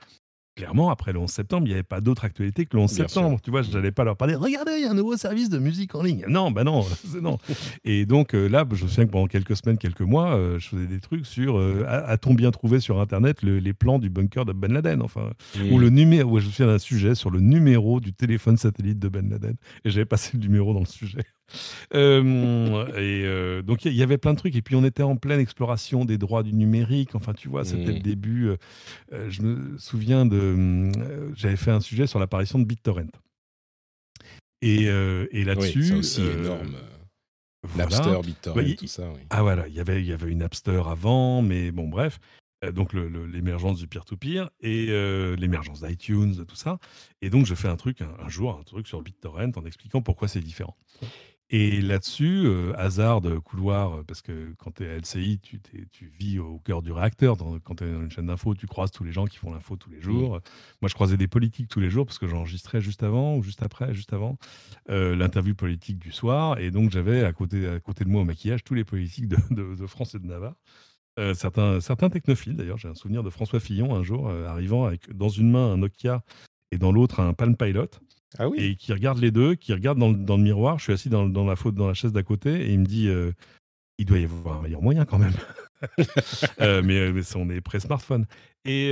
clairement, 0.57 0.91
après 0.91 1.13
le 1.13 1.21
11 1.21 1.31
septembre, 1.31 1.67
il 1.67 1.69
n'y 1.69 1.75
avait 1.75 1.83
pas 1.83 2.01
d'autre 2.01 2.25
actualité 2.25 2.65
que 2.65 2.77
le 2.77 2.83
11 2.83 2.91
septembre. 2.91 3.39
Tu 3.43 3.51
vois, 3.51 3.63
je 3.63 3.71
n'allais 3.71 3.93
pas 3.93 4.05
leur 4.05 4.17
parler, 4.17 4.35
regardez, 4.35 4.73
il 4.79 4.83
y 4.83 4.87
a 4.87 4.91
un 4.91 4.95
nouveau 4.95 5.17
service 5.17 5.51
de 5.51 5.59
musique 5.59 5.95
en 5.95 6.03
ligne. 6.03 6.25
Non, 6.29 6.51
ben 6.51 6.65
non, 6.65 6.85
non. 7.23 7.39
Et 7.85 8.07
donc 8.07 8.35
euh, 8.35 8.49
là, 8.49 8.65
je 8.73 8.85
me 8.85 8.89
souviens 8.89 9.07
que 9.07 9.11
pendant 9.11 9.27
quelques 9.27 9.57
semaines, 9.57 9.79
quelques 9.79 10.01
mois, 10.01 10.35
euh, 10.35 10.59
je 10.59 10.69
faisais 10.69 10.87
des 10.87 11.01
trucs 11.01 11.27
sur 11.27 11.59
euh, 11.59 11.85
a-t-on 11.87 12.35
bien 12.35 12.51
trouvé 12.51 12.81
sur 12.81 13.01
Internet 13.01 13.43
les 13.43 13.73
plans 13.75 13.99
du 13.99 14.11
bunker 14.11 14.45
de 14.45 14.53
Ben 14.53 14.73
Laden 14.73 15.03
enfin, 15.03 15.31
Ou 15.71 15.79
le 15.79 15.91
numéro, 15.91 16.41
je 16.41 16.47
me 16.47 16.51
souviens 16.51 16.73
d'un 16.73 16.79
sujet 16.79 17.15
sur 17.15 17.31
le 17.31 17.41
numéro 17.41 18.01
du 18.01 18.13
téléphone 18.13 18.57
satellite 18.57 18.99
de 18.99 19.09
Ben 19.09 19.29
Laden. 19.29 19.57
Et 19.85 19.91
j'avais 19.91 20.07
passé 20.07 20.31
le 20.35 20.41
numéro 20.41 20.73
dans 20.73 20.81
le 20.81 20.87
sujet. 20.87 21.23
Euh, 21.95 22.87
et 22.97 23.25
euh, 23.25 23.63
donc 23.63 23.85
il 23.85 23.93
y, 23.93 24.03
avait 24.03 24.19
plein 24.19 24.33
de 24.33 24.39
trucs 24.39 24.57
et 24.57 24.63
puis 24.63 24.75
on 24.75 24.85
était 24.85 25.03
en 25.03 25.17
pleine 25.17 25.41
exploration 25.41 26.05
des 26.05 26.19
droits 26.19 26.43
du 26.43 26.53
numérique. 26.53 27.15
Enfin 27.15 27.33
tu 27.33 27.49
vois, 27.49 27.65
c'était 27.65 27.93
le 27.93 27.99
mmh. 27.99 28.03
début. 28.03 28.49
Euh, 29.13 29.31
je 29.31 29.43
me 29.43 29.79
souviens 29.79 30.27
de, 30.27 30.91
j'avais 31.35 31.57
fait 31.57 31.71
un 31.71 31.81
sujet 31.81 32.07
sur 32.07 32.19
l'apparition 32.19 32.59
de 32.59 32.65
BitTorrent. 32.65 33.11
Et, 34.63 34.85
et 34.85 35.45
là-dessus, 35.45 35.93
oui, 35.93 35.99
aussi 35.99 36.23
énorme. 36.23 36.75
Napster, 37.77 38.21
BitTorrent, 38.23 38.57
bah, 38.57 38.63
tout 38.79 38.87
ça. 38.87 39.11
Oui. 39.15 39.21
Ah 39.31 39.43
voilà, 39.43 39.69
y 39.69 39.73
il 39.73 40.07
y 40.07 40.13
avait 40.13 40.31
une 40.31 40.39
Napster 40.39 40.83
avant, 40.89 41.43
mais 41.43 41.71
bon 41.71 41.89
bref. 41.89 42.19
Donc 42.73 42.95
l'émergence 42.95 43.79
du 43.79 43.87
peer-to-peer 43.87 44.51
et 44.61 44.87
l'émergence 45.37 45.83
d'iTunes, 45.83 46.45
tout 46.47 46.57
ça. 46.57 46.79
Et 47.23 47.31
donc 47.31 47.47
je 47.47 47.55
fais 47.55 47.69
un 47.69 47.77
truc 47.77 48.01
un, 48.01 48.29
jour, 48.29 48.59
un 48.59 48.65
truc 48.65 48.89
sur 48.89 49.03
BitTorrent 49.03 49.53
en 49.57 49.65
expliquant 49.67 50.01
pourquoi 50.01 50.27
c'est 50.27 50.41
différent. 50.41 50.77
Et 51.49 51.81
là-dessus, 51.81 52.43
euh, 52.45 52.73
hasard 52.77 53.21
de 53.21 53.39
couloir, 53.39 53.99
euh, 53.99 54.03
parce 54.03 54.21
que 54.21 54.53
quand 54.59 54.73
tu 54.73 54.85
es 54.85 54.91
à 54.91 54.97
LCI, 54.97 55.39
tu, 55.39 55.61
tu, 55.61 56.13
vis 56.19 56.41
au 56.41 56.59
cœur 56.59 56.83
du 56.83 56.91
réacteur. 56.91 57.37
quand 57.63 57.77
tu 57.77 57.85
es 57.85 57.93
dans 57.93 58.03
une 58.03 58.11
chaîne 58.11 58.27
d'info, 58.27 58.57
tu 58.57 58.67
croises 58.67 58.91
tous 58.91 59.05
les 59.05 59.13
gens 59.13 59.27
qui 59.27 59.37
font 59.37 59.53
l'info 59.53 59.77
tous 59.77 59.91
les 59.91 59.99
mmh. 59.99 60.03
jours. 60.03 60.41
Moi, 60.83 60.89
je 60.89 60.95
croisais 60.95 61.17
des 61.17 61.29
politiques 61.29 61.69
tous 61.69 61.79
les 61.79 61.89
jours 61.89 62.05
parce 62.05 62.19
que 62.19 62.27
j'enregistrais 62.27 62.81
juste 62.81 63.05
avant 63.05 63.37
ou 63.37 63.45
juste 63.45 63.63
après, 63.63 63.95
juste 63.95 64.13
avant 64.13 64.39
euh, 64.91 65.15
l'interview 65.15 65.55
politique 65.55 66.01
du 66.01 66.11
soir. 66.11 66.59
Et 66.59 66.73
donc, 66.73 66.91
j'avais 66.91 67.23
à 67.23 67.33
côté, 67.33 67.69
à 67.69 67.79
côté 67.79 68.05
de 68.05 68.11
moi 68.11 68.23
au 68.23 68.25
maquillage 68.25 68.65
tous 68.65 68.75
les 68.75 68.85
politiques 68.85 69.29
de, 69.29 69.37
de, 69.77 69.87
France 69.87 70.17
et 70.17 70.19
de 70.19 70.27
Navarre. 70.27 70.57
certains, 71.35 71.81
certains 71.81 72.11
technophiles, 72.11 72.57
d'ailleurs, 72.57 72.79
j'ai 72.79 72.89
un 72.89 72.95
souvenir 72.97 73.23
de 73.23 73.31
François 73.31 73.61
Fillon 73.61 73.95
un 73.95 74.03
jour 74.03 74.29
arrivant 74.31 74.85
avec 74.85 75.17
dans 75.17 75.29
une 75.29 75.53
main 75.53 75.75
un 75.75 75.77
Nokia 75.77 76.25
et 76.73 76.79
dans 76.79 76.91
l'autre 76.91 77.21
un 77.21 77.35
Palm 77.35 77.57
Pilot. 77.57 77.91
Ah 78.39 78.49
oui. 78.49 78.59
et 78.59 78.77
qui 78.77 78.93
regarde 78.93 79.19
les 79.19 79.31
deux, 79.31 79.55
qui 79.55 79.73
regarde 79.73 79.99
dans, 79.99 80.11
le 80.11 80.43
miroir. 80.43 80.79
Je 80.79 80.85
suis 80.85 80.93
assis 80.93 81.09
dans, 81.09 81.45
la 81.45 81.57
faute, 81.57 81.75
dans 81.75 81.87
la 81.89 81.95
chaise 81.95 82.13
d'à 82.13 82.23
côté, 82.23 82.67
et 82.67 82.73
il 82.73 82.81
me 82.81 82.87
dit 82.87 83.11
il 83.99 84.05
doit 84.05 84.19
y 84.19 84.25
avoir 84.25 84.59
un 84.59 84.63
meilleur 84.63 84.83
moyen 84.83 85.05
quand 85.05 85.19
même. 85.19 85.35
mais, 86.61 87.13
mais 87.13 87.37
on 87.37 87.51
est 87.51 87.61
pré-smartphone. 87.61 88.27
Et, 88.65 88.91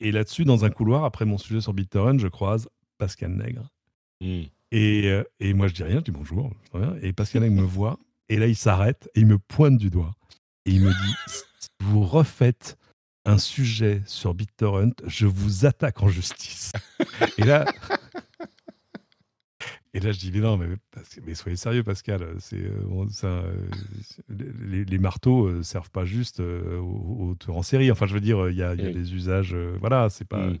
et 0.00 0.12
là-dessus, 0.12 0.44
dans 0.44 0.64
un 0.64 0.70
couloir, 0.70 1.04
après 1.04 1.24
mon 1.24 1.38
sujet 1.38 1.60
sur 1.60 1.72
BitTorrent, 1.72 2.18
je 2.18 2.28
croise 2.28 2.68
Pascal 2.98 3.32
Nègre. 3.32 3.68
Mmh. 4.20 4.42
Et, 4.72 5.22
et, 5.40 5.54
moi, 5.54 5.66
je 5.66 5.74
dis 5.74 5.82
rien, 5.82 5.96
je 5.96 6.04
dis 6.04 6.10
bonjour. 6.10 6.52
Et 7.02 7.12
Pascal 7.12 7.42
Nègre 7.42 7.56
me 7.56 7.66
voit, 7.66 7.98
et 8.28 8.36
là, 8.38 8.46
il 8.46 8.56
s'arrête 8.56 9.10
et 9.14 9.20
il 9.20 9.26
me 9.26 9.38
pointe 9.38 9.76
du 9.76 9.90
doigt. 9.90 10.14
Et 10.64 10.70
il 10.70 10.82
me 10.82 10.90
dit 10.90 11.14
si 11.26 11.68
vous 11.80 12.04
refaites 12.04 12.78
un 13.24 13.38
sujet 13.38 14.02
sur 14.06 14.34
BitTorrent, 14.34 14.94
je 15.06 15.26
vous 15.26 15.66
attaque 15.66 16.02
en 16.02 16.08
justice. 16.08 16.72
et 17.36 17.44
là. 17.44 17.66
Et 19.92 20.00
là, 20.00 20.12
je 20.12 20.18
dis, 20.18 20.30
mais 20.32 20.40
non, 20.40 20.56
mais, 20.56 21.34
soyez 21.34 21.56
sérieux, 21.56 21.82
Pascal. 21.82 22.24
C'est, 22.38 22.62
euh, 22.62 23.52
les, 24.28 24.84
les, 24.84 24.98
marteaux 24.98 25.50
ne 25.50 25.62
servent 25.62 25.90
pas 25.90 26.04
juste 26.04 26.40
aux, 26.40 27.34
tueurs 27.40 27.56
en 27.56 27.62
série. 27.62 27.90
Enfin, 27.90 28.06
je 28.06 28.14
veux 28.14 28.20
dire, 28.20 28.50
il 28.50 28.56
y 28.56 28.62
a, 28.62 28.76
des 28.76 29.14
usages. 29.14 29.56
voilà, 29.80 30.08
c'est 30.08 30.26
pas. 30.26 30.46
Mmh. 30.46 30.58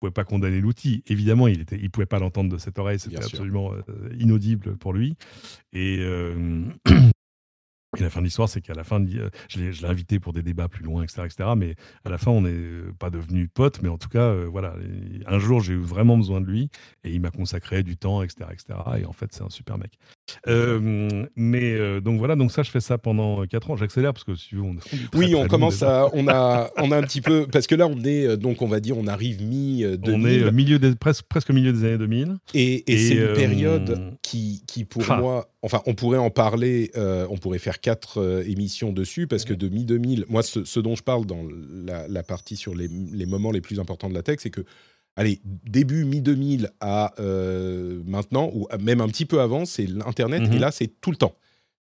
Vous 0.00 0.06
pouvez 0.06 0.12
pas 0.12 0.24
condamner 0.24 0.60
l'outil. 0.60 1.02
Évidemment, 1.08 1.48
il 1.48 1.60
était, 1.60 1.76
il 1.76 1.90
pouvait 1.90 2.06
pas 2.06 2.20
l'entendre 2.20 2.52
de 2.52 2.58
cette 2.58 2.78
oreille. 2.78 3.00
C'était 3.00 3.16
absolument 3.16 3.72
inaudible 4.16 4.76
pour 4.76 4.92
lui. 4.92 5.16
Et 5.72 5.98
Et 7.96 8.02
la 8.02 8.10
fin 8.10 8.20
de 8.20 8.26
l'histoire, 8.26 8.50
c'est 8.50 8.60
qu'à 8.60 8.74
la 8.74 8.84
fin, 8.84 9.02
euh, 9.02 9.30
je 9.48 9.60
l'ai 9.60 9.84
invité 9.86 10.20
pour 10.20 10.34
des 10.34 10.42
débats 10.42 10.68
plus 10.68 10.84
loin, 10.84 11.02
etc., 11.02 11.22
etc. 11.24 11.50
Mais 11.56 11.74
à 12.04 12.10
la 12.10 12.18
fin, 12.18 12.30
on 12.30 12.42
n'est 12.42 12.92
pas 12.98 13.08
devenus 13.08 13.48
potes, 13.52 13.80
mais 13.82 13.88
en 13.88 13.96
tout 13.96 14.10
cas, 14.10 14.24
euh, 14.24 14.46
voilà. 14.46 14.74
Un 15.26 15.38
jour, 15.38 15.60
j'ai 15.60 15.72
eu 15.72 15.80
vraiment 15.80 16.18
besoin 16.18 16.42
de 16.42 16.46
lui 16.46 16.70
et 17.04 17.12
il 17.12 17.20
m'a 17.20 17.30
consacré 17.30 17.82
du 17.82 17.96
temps, 17.96 18.22
etc., 18.22 18.50
etc. 18.52 18.78
Et 18.98 19.06
en 19.06 19.12
fait, 19.12 19.32
c'est 19.32 19.42
un 19.42 19.48
super 19.48 19.78
mec. 19.78 19.98
Mais 20.46 22.00
donc 22.00 22.18
voilà, 22.18 22.36
donc 22.36 22.52
ça, 22.52 22.62
je 22.62 22.70
fais 22.70 22.80
ça 22.80 22.98
pendant 22.98 23.44
4 23.46 23.70
ans. 23.70 23.76
J'accélère 23.76 24.12
parce 24.12 24.24
que 24.24 24.34
si 24.34 24.56
on. 24.56 24.76
oui, 25.14 25.34
on 25.34 25.46
commence 25.46 25.82
à, 25.82 26.08
on 26.12 26.28
a, 26.28 26.70
on 26.76 26.90
a 26.90 26.96
un 26.96 27.02
petit 27.02 27.20
peu, 27.20 27.46
parce 27.50 27.66
que 27.66 27.74
là, 27.74 27.86
on 27.86 28.02
est, 28.04 28.36
donc 28.36 28.62
on 28.62 28.68
va 28.68 28.80
dire, 28.80 28.96
on 28.98 29.06
arrive 29.06 29.42
mi 29.42 29.84
2000. 29.84 30.44
On 30.44 30.48
est 30.48 30.52
milieu 30.52 30.78
des, 30.78 30.94
presque, 30.94 31.24
presque 31.24 31.50
milieu 31.50 31.72
des 31.72 31.84
années 31.84 31.98
2000. 31.98 32.36
Et, 32.54 32.92
et, 32.92 32.98
c'est 32.98 33.14
une 33.14 33.32
période 33.34 34.16
qui, 34.22 34.62
qui 34.66 34.84
pour 34.84 35.04
ah. 35.10 35.20
moi 35.20 35.48
Enfin, 35.62 35.82
on 35.86 35.94
pourrait 35.94 36.18
en 36.18 36.30
parler, 36.30 36.92
euh, 36.96 37.26
on 37.30 37.36
pourrait 37.36 37.58
faire 37.58 37.80
quatre 37.80 38.18
euh, 38.18 38.44
émissions 38.46 38.92
dessus, 38.92 39.26
parce 39.26 39.44
que 39.44 39.54
de 39.54 39.68
mi-2000, 39.68 40.24
moi, 40.28 40.42
ce, 40.44 40.78
dont 40.78 40.94
je 40.94 41.02
parle 41.02 41.26
dans 41.26 41.42
la, 41.84 42.22
partie 42.22 42.56
sur 42.56 42.74
les, 42.76 42.88
moments 43.26 43.50
les 43.50 43.60
plus 43.60 43.80
importants 43.80 44.08
de 44.08 44.14
la 44.14 44.22
tech, 44.22 44.38
c'est 44.40 44.50
que, 44.50 44.64
allez, 45.18 45.40
début 45.44 46.04
mi-2000 46.04 46.70
à 46.80 47.12
euh, 47.18 48.00
maintenant, 48.06 48.50
ou 48.54 48.68
même 48.80 49.00
un 49.00 49.08
petit 49.08 49.26
peu 49.26 49.40
avant, 49.40 49.64
c'est 49.64 49.86
l'Internet, 49.86 50.42
et 50.44 50.54
mhm. 50.54 50.60
là, 50.60 50.70
c'est 50.70 51.00
tout 51.00 51.10
le 51.10 51.16
temps. 51.16 51.34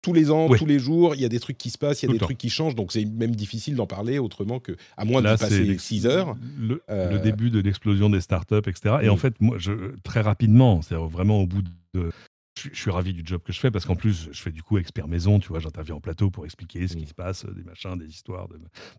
Tous 0.02 0.12
les 0.12 0.30
ans, 0.30 0.50
tous 0.50 0.66
les 0.66 0.78
jours, 0.78 1.14
il 1.14 1.22
y 1.22 1.24
a 1.24 1.30
des 1.30 1.40
trucs 1.40 1.56
qui 1.56 1.70
se 1.70 1.78
passent, 1.78 2.02
il 2.02 2.06
y 2.06 2.10
a 2.10 2.12
des 2.12 2.18
trucs 2.18 2.36
qui 2.36 2.50
changent, 2.50 2.74
donc 2.74 2.92
c'est 2.92 3.06
même 3.06 3.34
difficile 3.34 3.74
d'en 3.74 3.86
parler 3.86 4.18
autrement 4.18 4.60
que, 4.60 4.76
à 4.98 5.06
moins 5.06 5.22
de 5.22 5.28
passer 5.28 5.78
6 5.78 6.06
heures. 6.06 6.36
Le, 6.58 7.18
début 7.18 7.48
de 7.48 7.60
l'explosion 7.60 8.10
des 8.10 8.20
startups, 8.20 8.56
etc. 8.66 8.96
Et 9.02 9.08
en 9.08 9.16
fait, 9.16 9.34
moi, 9.40 9.56
je, 9.58 9.72
très 10.02 10.20
rapidement, 10.20 10.82
c'est 10.82 10.94
vraiment 10.94 11.40
au 11.40 11.46
bout 11.46 11.62
de 11.94 12.10
je, 12.56 12.78
suis 12.78 12.90
ravi 12.90 13.12
du 13.12 13.22
job 13.24 13.42
que 13.42 13.52
je 13.52 13.60
fais 13.60 13.70
parce 13.70 13.84
qu'en 13.84 13.96
plus, 13.96 14.28
je 14.30 14.40
fais 14.40 14.50
du 14.50 14.62
coup 14.62 14.78
expert 14.78 15.08
maison, 15.08 15.38
tu 15.38 15.48
vois, 15.48 15.58
j'interviens 15.58 15.96
en 15.96 16.00
plateau 16.00 16.30
pour 16.30 16.44
expliquer 16.44 16.86
ce 16.86 16.96
qui 16.96 17.04
mmh. 17.04 17.08
se 17.08 17.14
passe, 17.14 17.46
des 17.46 17.64
machins, 17.64 17.96
des 17.98 18.08
histoires, 18.08 18.48
de... 18.48 18.58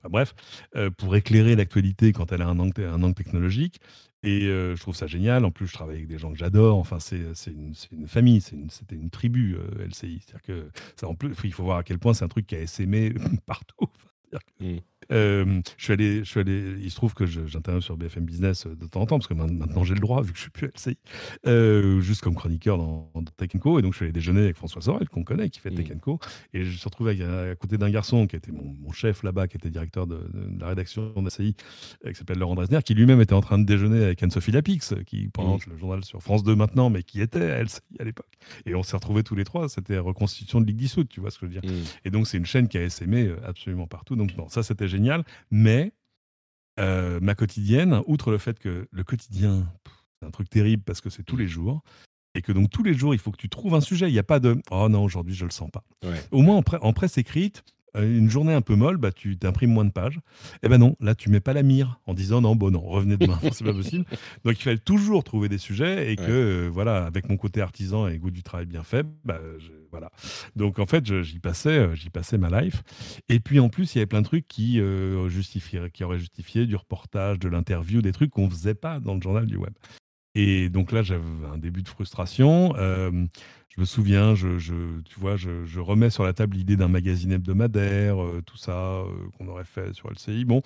bref, 0.10 0.34
euh, 0.76 0.90
pour 0.90 1.16
éclairer 1.16 1.56
l'actualité 1.56 2.12
quand 2.12 2.32
elle 2.32 2.42
a 2.42 2.48
un 2.48 2.60
angle, 2.60 2.84
un 2.84 3.02
angle 3.04 3.16
technologique. 3.16 3.80
Et 4.26 4.48
euh, 4.48 4.76
je 4.76 4.82
trouve 4.82 4.96
ça 4.96 5.08
génial. 5.08 5.46
En 5.46 5.52
plus, 5.52 5.68
je 5.68 5.74
travaille 5.74 5.98
avec 5.98 6.08
des 6.08 6.18
gens 6.18 6.32
que 6.32 6.38
j'adore. 6.38 6.78
Enfin, 6.78 7.00
c'est 7.00 7.18
une, 7.48 8.08
famille, 8.08 8.42
c'était 8.42 8.96
une, 8.96 9.04
une, 9.04 9.10
tribu, 9.10 9.56
euh, 9.56 9.86
LCI. 9.86 10.22
C'est-à-dire 10.26 10.42
que, 10.42 10.70
ça, 10.96 11.08
en 11.08 11.14
plus, 11.14 11.34
il 11.44 11.54
faut 11.54 11.64
voir 11.64 11.78
à 11.78 11.84
quel 11.84 12.00
point 12.00 12.14
c'est 12.14 12.26
un 12.26 12.30
truc 12.30 12.48
qui 12.48 12.56
a 12.56 12.60
essaimé 12.60 13.14
partout. 13.46 13.88
Euh, 15.12 15.62
je 15.78 15.84
suis 15.84 15.94
allé, 15.94 16.20
je 16.20 16.24
suis 16.24 16.40
allé, 16.40 16.76
il 16.82 16.90
se 16.90 16.96
trouve 16.96 17.14
que 17.14 17.26
j'interviens 17.26 17.82
sur 17.82 17.98
BFM 17.98 18.26
Business 18.26 18.66
euh, 18.66 18.76
de 18.76 18.88
temps 18.88 19.02
en 19.02 19.06
temps, 19.06 19.20
parce 19.20 19.28
que 19.28 19.34
maintenant 19.34 19.84
j'ai 19.84 19.94
le 19.94 20.00
droit, 20.00 20.22
vu 20.22 20.32
que 20.32 20.38
je 20.38 20.44
suis 20.44 20.52
plus 20.52 20.68
LCI, 20.68 20.98
euh, 21.48 22.02
juste 22.02 22.22
comme 22.22 22.36
chroniqueur 22.36 22.78
dans, 22.78 23.12
dans 23.14 23.24
Tech 23.38 23.50
Co. 23.60 23.80
Et 23.80 23.82
donc 23.82 23.94
je 23.94 23.98
suis 23.98 24.06
allé 24.06 24.14
déjeuner 24.14 24.42
avec 24.42 24.56
François 24.56 24.82
Sorel, 24.82 25.08
qu'on 25.10 25.24
connaît, 25.24 25.50
qui 25.50 25.60
fait 25.60 25.70
mmh. 25.70 25.76
Tech 25.76 25.98
Co. 26.02 26.20
Et 26.54 26.64
je 26.64 26.72
me 26.72 26.76
suis 26.76 26.86
retrouvé 26.86 27.22
à, 27.24 27.56
côté 27.56 27.78
d'un 27.78 27.90
garçon 27.90 28.28
qui 28.28 28.36
était 28.36 28.52
mon, 28.52 28.92
chef 28.92 29.24
là-bas, 29.24 29.48
qui 29.48 29.58
était 29.58 29.70
directeur 29.70 30.08
de, 30.08 30.20
la 30.60 30.68
rédaction 30.68 31.12
d'ACI, 31.22 31.56
qui 32.06 32.16
s'appelle 32.16 32.40
Laurent 32.40 32.56
Dresner, 32.56 32.80
qui 32.84 32.94
lui-même 32.94 33.20
était 33.20 33.34
en 33.34 33.42
train 33.42 33.60
de 33.60 33.66
déjeuner 33.66 34.04
avec 34.04 34.24
Anne-Sophie 34.24 34.52
Lapix, 34.52 34.94
qui 35.06 35.28
présente 35.28 35.68
mmh. 35.68 35.72
le 35.72 35.78
journal 35.78 36.06
sur 36.06 36.22
France 36.22 36.44
2 36.44 36.56
maintenant, 36.56 36.90
mais 36.90 37.04
qui 37.04 37.22
était 37.22 37.52
à 37.52 37.62
LCI 37.62 37.82
à 38.00 38.04
l'époque. 38.04 38.32
Et 38.66 38.74
on 38.74 38.84
s'est 38.84 38.96
retrouvés 38.96 39.24
tous 39.24 39.36
les 39.36 39.44
trois. 39.44 39.70
C'était 39.70 39.98
reconstitution 39.98 40.62
de 40.62 40.66
Ligue 40.66 40.78
dissoute, 40.78 41.10
tu 41.10 41.20
vois 41.20 41.32
ce 41.32 41.40
que 41.40 41.48
je 41.48 41.54
veux 41.54 41.60
dire. 41.60 41.70
Mmh. 41.70 41.84
Et 42.06 42.10
donc 42.10 42.28
c'est 42.28 42.38
une 42.38 42.46
chaîne 42.46 42.68
qui 42.68 42.78
a 42.78 42.84
essaimé 42.84 43.30
absolument 43.44 43.88
partout. 43.88 44.16
Donc 44.16 44.36
non, 44.38 44.48
ça 44.50 44.64
c'était 44.64 44.88
génial. 44.96 45.24
Mais 45.52 45.94
euh, 46.80 47.20
ma 47.22 47.36
quotidienne, 47.36 48.02
outre 48.08 48.32
le 48.32 48.38
fait 48.38 48.60
que 48.60 48.88
le 48.92 49.04
quotidien, 49.04 49.72
c'est 50.20 50.28
un 50.28 50.32
truc 50.32 50.50
terrible 50.50 50.84
parce 50.84 51.02
que 51.02 51.10
c'est 51.10 51.24
tous 51.24 51.38
les 51.38 51.48
jours, 51.48 51.84
et 52.34 52.42
que 52.42 52.52
donc 52.52 52.70
tous 52.70 52.84
les 52.84 52.94
jours, 52.94 53.14
il 53.14 53.20
faut 53.20 53.32
que 53.32 53.38
tu 53.38 53.50
trouves 53.50 53.76
un 53.76 53.82
sujet. 53.82 54.10
Il 54.10 54.14
n'y 54.14 54.20
a 54.20 54.24
pas 54.24 54.40
de 54.40 54.62
oh 54.72 54.90
non, 54.90 55.04
aujourd'hui, 55.04 55.34
je 55.34 55.46
le 55.46 55.52
sens 55.52 55.70
pas. 55.72 55.84
Au 56.32 56.42
moins 56.42 56.62
en, 56.82 56.94
presse 56.94 57.18
écrite, 57.18 57.64
une 58.04 58.30
journée 58.30 58.54
un 58.54 58.62
peu 58.62 58.76
molle, 58.76 58.98
bah, 58.98 59.12
tu 59.12 59.38
t'imprimes 59.38 59.72
moins 59.72 59.86
de 59.86 59.92
pages. 59.92 60.20
Eh 60.64 60.70
ben 60.70 60.78
non, 60.78 60.96
là, 61.00 61.16
tu 61.16 61.30
mets 61.30 61.40
pas 61.40 61.54
la 61.54 61.64
mire 61.64 62.00
en 62.06 62.14
disant 62.14 62.42
non, 62.42 62.56
bon, 62.56 62.72
non, 62.72 62.82
revenez 62.82 63.18
demain, 63.18 63.40
c'est 63.52 63.64
pas 63.64 63.74
possible. 63.74 64.06
Donc, 64.44 64.60
il 64.60 64.64
fallait 64.64 64.78
toujours 64.78 65.24
trouver 65.24 65.50
des 65.50 65.58
sujets 65.58 66.12
et 66.12 66.16
que, 66.16 66.24
euh, 66.30 66.70
voilà, 66.72 67.06
avec 67.06 67.30
mon 67.30 67.38
côté 67.38 67.62
artisan 67.62 68.08
et 68.08 68.18
goût 68.18 68.32
du 68.32 68.44
travail 68.44 68.66
bien 68.66 68.84
fait, 68.84 69.06
bah, 69.24 69.40
voilà. 69.92 70.12
Donc, 70.56 70.80
en 70.80 70.86
fait, 70.86 71.22
j'y 71.22 71.40
passais, 71.40 71.78
euh, 71.78 71.96
j'y 71.96 72.10
passais 72.10 72.38
ma 72.38 72.62
life. 72.62 72.84
Et 73.30 73.40
puis, 73.40 73.60
en 73.60 73.70
plus, 73.70 73.96
il 73.96 74.00
y 74.00 74.02
avait 74.02 74.08
plein 74.08 74.22
de 74.22 74.28
trucs 74.28 74.48
qui, 74.48 74.74
qui 75.94 76.04
auraient 76.04 76.20
justifié 76.20 76.66
du 76.66 76.76
reportage, 76.76 77.40
de 77.40 77.48
l'interview, 77.50 78.02
des 78.02 78.12
trucs 78.12 78.32
qu'on 78.32 78.50
faisait 78.50 78.76
pas 78.76 79.00
dans 79.00 79.16
le 79.16 79.22
journal 79.22 79.46
du 79.46 79.58
web. 79.58 79.74
Et 80.36 80.70
donc 80.70 80.92
là, 80.92 81.02
j'avais 81.02 81.24
un 81.52 81.58
début 81.58 81.82
de 81.82 81.88
frustration. 81.88 82.76
Euh, 82.78 83.26
je 83.70 83.82
me 83.82 83.86
souviens, 83.86 84.36
je, 84.36 84.58
tu 84.58 85.20
vois, 85.20 85.38
je, 85.38 85.80
remets 85.80 86.10
sur 86.10 86.24
la 86.24 86.34
table 86.34 86.56
l'idée 86.56 86.76
d'un 86.76 86.90
magazine 86.90 87.32
hebdomadaire, 87.32 88.22
euh, 88.22 88.42
tout 88.46 88.58
ça 88.58 88.72
euh, 88.72 89.06
qu'on 89.38 89.48
aurait 89.48 89.66
fait 89.66 89.94
sur 89.94 90.10
LCI. 90.12 90.46
Bon, 90.46 90.62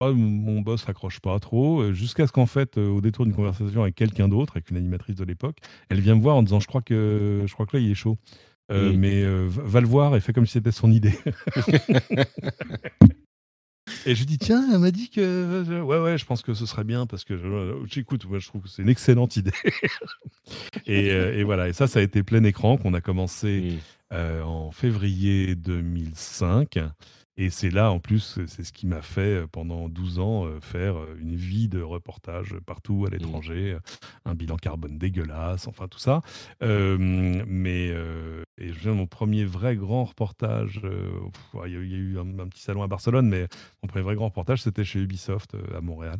mon 0.00 0.60
boss 0.60 0.84
raccroche 0.84 1.20
pas 1.20 1.38
trop, 1.40 1.92
jusqu'à 1.92 2.26
ce 2.26 2.32
qu'en 2.32 2.44
fait, 2.44 2.76
au 2.76 3.00
détour 3.00 3.24
d'une 3.24 3.34
conversation 3.34 3.82
avec 3.82 3.94
quelqu'un 3.94 4.28
d'autre, 4.28 4.54
avec 4.56 4.70
une 4.70 4.76
animatrice 4.76 5.16
de 5.16 5.24
l'époque, 5.24 5.56
elle 5.88 6.00
vient 6.00 6.14
me 6.14 6.20
voir 6.20 6.36
en 6.36 6.42
disant, 6.42 6.60
je 6.60 6.66
crois 6.66 6.82
que, 6.82 7.44
je 7.46 7.52
crois 7.54 7.64
que 7.64 7.78
là, 7.78 7.82
il 7.82 7.90
est 7.90 7.94
chaud. 7.94 8.18
Mais 8.70 9.24
va 9.24 9.80
le 9.80 9.86
voir 9.86 10.14
et 10.14 10.20
fais 10.20 10.34
comme 10.34 10.46
si 10.46 10.52
c'était 10.52 10.72
son 10.72 10.90
idée. 10.90 11.14
Et 14.06 14.14
je 14.14 14.24
dis, 14.24 14.38
tiens, 14.38 14.66
elle 14.72 14.78
m'a 14.78 14.90
dit 14.90 15.10
que. 15.10 15.80
Ouais, 15.82 15.98
ouais, 15.98 16.18
je 16.18 16.24
pense 16.24 16.42
que 16.42 16.54
ce 16.54 16.66
serait 16.66 16.84
bien 16.84 17.06
parce 17.06 17.24
que 17.24 17.38
j'écoute, 17.90 18.26
je 18.38 18.46
trouve 18.46 18.62
que 18.62 18.68
c'est 18.68 18.82
une 18.82 18.88
excellente 18.88 19.36
idée. 19.36 19.52
Euh, 20.88 21.32
et, 21.32 21.44
voilà, 21.44 21.68
et 21.68 21.72
ça, 21.72 21.86
ça 21.86 22.00
a 22.00 22.02
été 22.02 22.22
plein 22.22 22.44
écran 22.44 22.76
qu'on 22.76 22.92
a 22.92 23.00
commencé 23.00 23.78
euh, 24.12 24.42
en 24.42 24.70
février 24.70 25.54
2005. 25.54 26.78
Et 27.36 27.50
c'est 27.50 27.70
là, 27.70 27.90
en 27.90 27.98
plus, 27.98 28.38
c'est 28.46 28.62
ce 28.62 28.72
qui 28.72 28.86
m'a 28.86 29.02
fait 29.02 29.42
euh, 29.42 29.46
pendant 29.48 29.88
12 29.88 30.18
ans 30.20 30.46
euh, 30.46 30.60
faire 30.60 30.96
euh, 30.96 31.16
une 31.18 31.34
vie 31.34 31.68
de 31.68 31.82
reportage 31.82 32.54
partout 32.64 33.04
à 33.06 33.10
mmh. 33.10 33.12
l'étranger, 33.12 33.78
un 34.24 34.34
bilan 34.34 34.56
carbone 34.56 34.98
dégueulasse, 34.98 35.66
enfin 35.66 35.88
tout 35.88 35.98
ça. 35.98 36.20
mais 36.60 37.92
et 38.56 38.72
je 38.72 38.78
viens 38.78 38.92
mon 38.92 39.06
premier 39.06 39.44
vrai 39.44 39.74
grand 39.74 40.04
reportage. 40.04 40.80
il, 41.66 41.72
y 41.72 41.76
a, 41.76 41.78
eu 41.78 42.18
un, 42.18 42.48
petit 42.48 42.62
salon 42.62 42.82
à 42.82 42.86
Barcelone, 42.86 43.28
mais 43.28 43.48
mon 43.82 43.88
premier 43.88 44.04
vrai 44.04 44.14
grand 44.14 44.26
reportage, 44.26 44.62
c'était 44.62 44.84
chez 44.84 45.00
Ubisoft 45.00 45.56
à 45.76 45.80
Montréal. 45.80 46.18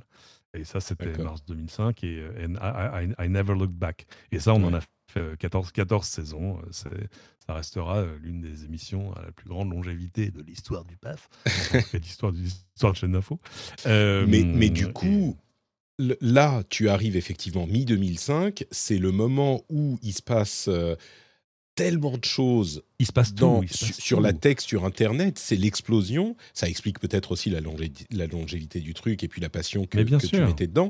Et 0.53 0.65
ça, 0.65 0.81
c'était 0.81 1.17
mars 1.19 1.45
2005 1.45 2.03
et 2.05 2.25
I, 2.49 3.29
Never 3.29 3.55
Looked 3.55 3.77
Back. 3.77 4.07
Et 4.33 4.41
ça, 4.41 4.53
on 4.53 4.65
en 4.65 4.75
a 4.75 4.81
fait 5.21 5.37
14, 5.39 5.73
14 5.73 6.07
saisons. 6.07 6.59
C'est 6.71 7.09
ça 7.47 7.55
restera 7.55 7.99
euh, 7.99 8.17
l'une 8.23 8.41
des 8.41 8.65
émissions 8.65 9.13
à 9.15 9.23
la 9.23 9.33
plus 9.33 9.49
grande 9.49 9.71
longévité 9.71 10.31
de 10.31 10.43
l'histoire 10.43 10.85
du 10.85 10.97
PAF, 10.97 11.29
l'histoire 11.93 12.33
de 12.33 12.39
l'histoire 12.39 12.93
de 12.93 12.97
chaîne 12.97 13.13
d'info. 13.13 13.39
Euh, 13.87 14.25
mais, 14.27 14.43
mais 14.43 14.71
du 14.71 14.93
coup, 14.93 15.37
là, 15.99 16.63
tu 16.71 16.89
arrives 16.89 17.17
effectivement 17.17 17.67
mi-2005, 17.67 18.65
c'est 18.71 18.99
le 18.99 19.13
moment 19.13 19.63
où 19.69 19.99
il 20.03 20.15
se 20.15 20.23
passe 20.23 20.69
euh, 20.69 20.97
tellement 21.75 22.17
de 22.17 22.25
choses. 22.25 22.83
Il 22.99 23.07
se 23.07 23.13
passe 23.13 23.35
dans, 23.35 23.61
sur 23.69 24.23
la 24.23 24.33
tech, 24.33 24.61
sur 24.61 24.87
Internet, 24.87 25.39
c'est 25.39 25.57
l'explosion. 25.57 26.37
Ça 26.55 26.67
explique 26.69 26.99
peut-être 26.99 27.33
aussi 27.33 27.51
la, 27.51 27.61
la, 28.11 28.27
longévité 28.27 28.81
du 28.81 28.95
truc 28.95 29.23
et 29.23 29.29
puis 29.29 29.43
la 29.43 29.51
passion 29.51 29.85
que, 29.85 29.99
que 29.99 30.27
tu 30.27 30.41
mettais 30.41 30.67
dedans. 30.67 30.89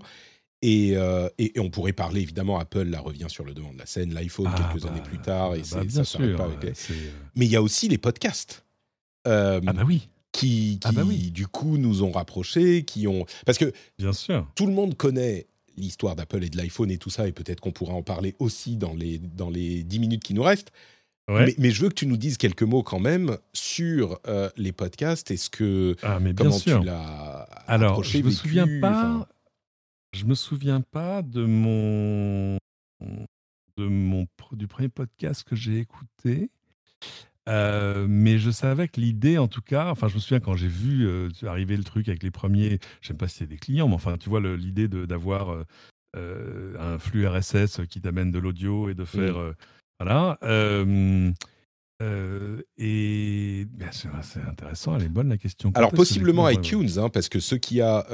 Euh, 0.64 1.28
et, 1.38 1.52
on 1.58 1.70
pourrait 1.70 1.92
parler 1.92 2.22
évidemment, 2.22 2.58
Apple 2.58 2.84
là 2.84 3.00
revient 3.00 3.26
sur 3.28 3.44
le 3.44 3.54
devant 3.54 3.72
de 3.72 3.78
la 3.78 3.86
scène, 3.86 4.14
l'iPhone 4.14 4.48
ah 4.52 4.70
quelques 4.72 4.86
années 4.86 5.00
bah, 5.00 5.08
plus 5.08 5.18
tard, 5.18 5.54
et 5.54 5.60
bah, 5.70 5.82
ça 5.88 6.04
sûr, 6.04 6.36
pas 6.36 6.44
avec 6.44 6.64
euh, 6.64 6.94
Mais 7.36 7.46
il 7.46 7.50
y 7.50 7.56
a 7.56 7.62
aussi 7.62 7.88
les 7.88 7.98
podcasts. 7.98 8.64
Euh, 9.26 9.60
ah 9.66 9.72
bah 9.72 9.82
oui. 9.86 10.08
Qui, 10.32 10.80
ah 10.82 10.90
bah 10.90 11.02
qui 11.08 11.30
du 11.30 11.46
coup 11.46 11.78
nous 11.78 12.02
ont 12.02 12.10
rapprochés, 12.10 12.82
qui 12.82 13.06
ont 13.06 13.24
parce 13.46 13.56
que 13.56 13.72
bien 13.98 14.12
sûr 14.12 14.44
tout 14.56 14.66
le 14.66 14.72
monde 14.72 14.96
connaît 14.96 15.46
l'histoire 15.76 16.16
d'Apple 16.16 16.42
et 16.42 16.48
de 16.48 16.56
l'iPhone 16.56 16.90
et 16.90 16.98
tout 16.98 17.10
ça, 17.10 17.28
et 17.28 17.32
peut-être 17.32 17.60
qu'on 17.60 17.70
pourra 17.70 17.94
en 17.94 18.02
parler 18.02 18.34
aussi 18.40 18.76
dans 18.76 18.94
les, 18.94 19.18
dans 19.18 19.50
les 19.50 19.84
10 19.84 19.98
minutes 20.00 20.24
qui 20.24 20.34
nous 20.34 20.42
restent. 20.42 20.72
Mais, 21.28 21.70
je 21.70 21.80
veux 21.80 21.88
que 21.88 21.94
tu 21.94 22.06
nous 22.06 22.18
dises 22.18 22.36
quelques 22.36 22.64
mots 22.64 22.82
quand 22.82 22.98
même 22.98 23.38
sur 23.54 24.20
euh, 24.28 24.50
les 24.56 24.72
podcasts. 24.72 25.30
Est-ce 25.30 25.48
que 25.48 25.96
ah, 26.02 26.18
mais 26.20 26.34
comment 26.34 26.58
sûr. 26.58 26.80
tu 26.80 26.86
l'as 26.86 27.48
Alors, 27.66 28.04
je 28.04 28.18
me 28.18 28.30
souviens 28.30 28.66
pas. 28.80 29.26
Je 30.14 30.26
me 30.26 30.36
souviens 30.36 30.80
pas 30.80 31.22
de 31.22 31.44
mon 31.44 32.56
de 33.76 33.86
mon 33.88 34.26
du 34.52 34.68
premier 34.68 34.88
podcast 34.88 35.42
que 35.42 35.56
j'ai 35.56 35.78
écouté. 35.78 36.50
Euh, 37.48 38.06
mais 38.08 38.38
je 38.38 38.52
savais 38.52 38.86
que 38.86 39.00
l'idée, 39.00 39.38
en 39.38 39.48
tout 39.48 39.60
cas, 39.60 39.90
enfin, 39.90 40.06
je 40.06 40.14
me 40.14 40.20
souviens 40.20 40.38
quand 40.38 40.54
j'ai 40.54 40.68
vu 40.68 41.06
euh, 41.08 41.28
arriver 41.42 41.76
le 41.76 41.82
truc 41.82 42.08
avec 42.08 42.22
les 42.22 42.30
premiers, 42.30 42.78
je 43.00 43.08
sais 43.08 43.14
pas 43.14 43.26
si 43.26 43.38
c'est 43.38 43.46
des 43.48 43.56
clients, 43.56 43.88
mais 43.88 43.94
enfin, 43.94 44.16
tu 44.16 44.28
vois, 44.28 44.40
l'idée 44.40 44.86
d'avoir 44.86 45.64
un 46.14 46.98
flux 47.00 47.26
RSS 47.26 47.80
qui 47.90 48.00
t'amène 48.00 48.30
de 48.30 48.38
l'audio 48.38 48.88
et 48.88 48.94
de 48.94 49.04
faire 49.04 49.52
voilà. 49.98 50.38
C'est 53.94 54.40
intéressant, 54.40 54.96
elle 54.96 55.04
est 55.04 55.08
bonne 55.08 55.28
la 55.28 55.36
question. 55.36 55.72
Alors 55.74 55.92
possiblement 55.92 56.48
iTunes, 56.48 56.88
hein, 56.96 57.08
parce 57.08 57.28
que 57.28 57.40
ceux 57.40 57.58
qui 57.58 57.80
a, 57.80 58.06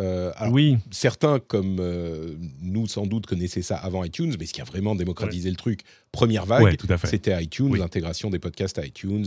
oui. 0.51 0.79
certains 0.91 1.39
comme 1.39 1.81
nous 2.61 2.87
sans 2.87 3.07
doute 3.07 3.27
connaissaient 3.27 3.63
ça 3.63 3.77
avant 3.77 4.05
iTunes, 4.05 4.35
mais 4.39 4.47
ce 4.47 4.53
qui 4.53 4.61
a 4.61 4.65
vraiment 4.65 4.95
démocratisé 4.95 5.51
le 5.51 5.57
truc, 5.57 5.83
première 6.13 6.47
vague, 6.47 6.77
c'était 7.05 7.43
iTunes, 7.43 7.77
l'intégration 7.77 8.31
des 8.31 8.39
podcasts 8.39 8.79
à 8.79 8.87
iTunes. 8.87 9.27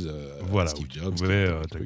voilà, 0.49 0.69
Steve 0.69 0.87
Jobs. 0.89 1.15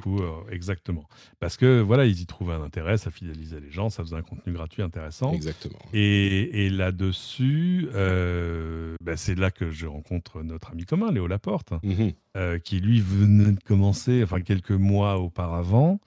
coup, 0.01 0.21
exactement. 0.51 1.05
Parce 1.39 1.57
que 1.57 1.81
voilà, 1.81 2.05
ils 2.05 2.21
y 2.21 2.25
trouvaient 2.25 2.53
un 2.53 2.63
intérêt, 2.63 2.97
ça 2.97 3.11
fidélisait 3.11 3.59
les 3.59 3.71
gens, 3.71 3.89
ça 3.89 4.03
faisait 4.03 4.15
un 4.15 4.21
contenu 4.21 4.53
gratuit 4.53 4.81
intéressant. 4.81 5.33
Exactement. 5.33 5.79
Et, 5.93 6.65
et 6.65 6.69
là-dessus, 6.69 7.87
ben, 7.93 9.15
c'est 9.15 9.35
là 9.35 9.51
que 9.51 9.71
je 9.71 9.85
rencontre 9.85 10.41
notre 10.43 10.71
ami 10.71 10.85
commun, 10.85 11.11
Léo 11.11 11.27
Laporte, 11.27 11.73
mmh 12.37 12.59
qui 12.63 12.79
lui 12.79 13.01
venait 13.01 13.51
de 13.51 13.59
commencer, 13.63 14.21
enfin 14.23 14.41
quelques 14.41 14.71
mois 14.71 15.17
auparavant, 15.17 15.99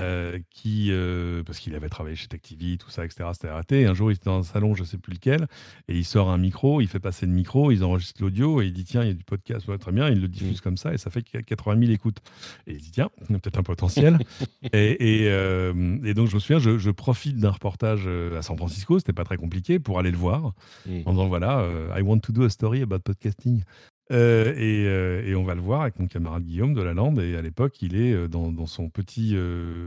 euh, 0.00 0.40
qui, 0.50 0.88
euh, 0.90 1.44
parce 1.44 1.60
qu'il 1.60 1.72
avait 1.76 1.88
travaillé 1.88 2.16
chez 2.16 2.26
TechTV, 2.26 2.78
tout 2.78 2.90
ça, 2.90 3.04
etc. 3.04 3.28
C'était 3.32 3.50
raté. 3.50 3.86
Un 3.86 3.94
jour, 3.94 4.10
il 4.10 4.16
était 4.16 4.24
dans 4.24 4.40
un 4.40 4.42
salon, 4.42 4.74
je 4.74 4.80
ne 4.80 4.86
sais 4.86 4.98
plus 4.98 5.12
lequel, 5.12 5.46
et 5.86 5.96
il 5.96 6.04
sort 6.04 6.30
un 6.30 6.38
micro, 6.38 6.80
il 6.80 6.88
fait 6.88 6.98
passer 6.98 7.26
le 7.26 7.32
micro, 7.32 7.70
ils 7.70 7.84
enregistrent 7.84 8.20
l'audio, 8.20 8.60
et 8.60 8.66
il 8.66 8.72
dit 8.72 8.82
tiens, 8.82 9.02
il 9.02 9.06
y 9.06 9.10
a 9.12 9.14
du 9.14 9.22
podcast, 9.22 9.66
très 9.78 9.92
bien, 9.92 10.08
il 10.08 10.20
le 10.20 10.26
diffuse 10.26 10.58
mmh. 10.58 10.62
comme 10.62 10.76
ça, 10.76 10.92
et 10.94 10.98
ça 10.98 11.10
fait 11.10 11.22
80 11.22 11.78
000 11.78 11.92
écoutes. 11.92 12.18
Et 12.66 12.72
il 12.72 12.78
dit 12.78 12.90
tiens, 12.90 13.08
il 13.28 13.34
y 13.34 13.36
a 13.36 13.38
peut-être 13.38 13.58
un 13.58 13.62
potentiel. 13.62 14.18
Euh, 14.74 15.98
et, 16.04 16.14
donc, 16.14 16.28
je 16.28 16.34
me 16.34 16.40
souviens, 16.40 16.58
je, 16.58 16.90
profite 16.90 17.36
d'un 17.36 17.50
reportage 17.50 18.08
à 18.08 18.42
San 18.42 18.56
Francisco, 18.56 18.98
c'était 18.98 19.12
pas 19.12 19.24
très 19.24 19.36
compliqué, 19.36 19.78
pour 19.78 19.98
aller 19.98 20.10
le 20.10 20.16
voir, 20.16 20.54
mmh. 20.86 21.00
en 21.06 21.12
disant 21.12 21.28
voilà, 21.28 21.68
I 21.96 22.02
want 22.02 22.18
to 22.20 22.32
do 22.32 22.42
a 22.42 22.50
story 22.50 22.82
about 22.82 23.00
podcasting. 23.00 23.62
Euh, 24.12 24.52
euh, 24.56 25.26
et, 25.26 25.34
on 25.34 25.44
va 25.44 25.54
le 25.54 25.62
voir 25.62 25.82
avec 25.82 25.98
mon 25.98 26.06
camarade 26.06 26.44
Guillaume 26.44 26.74
de 26.74 26.82
la 26.82 26.92
Lande. 26.92 27.20
Et 27.20 27.36
à 27.36 27.42
l'époque, 27.42 27.80
il 27.80 27.96
est 27.96 28.12
euh, 28.12 28.28
dans, 28.28 28.66
son 28.66 28.88
petit 28.88 29.36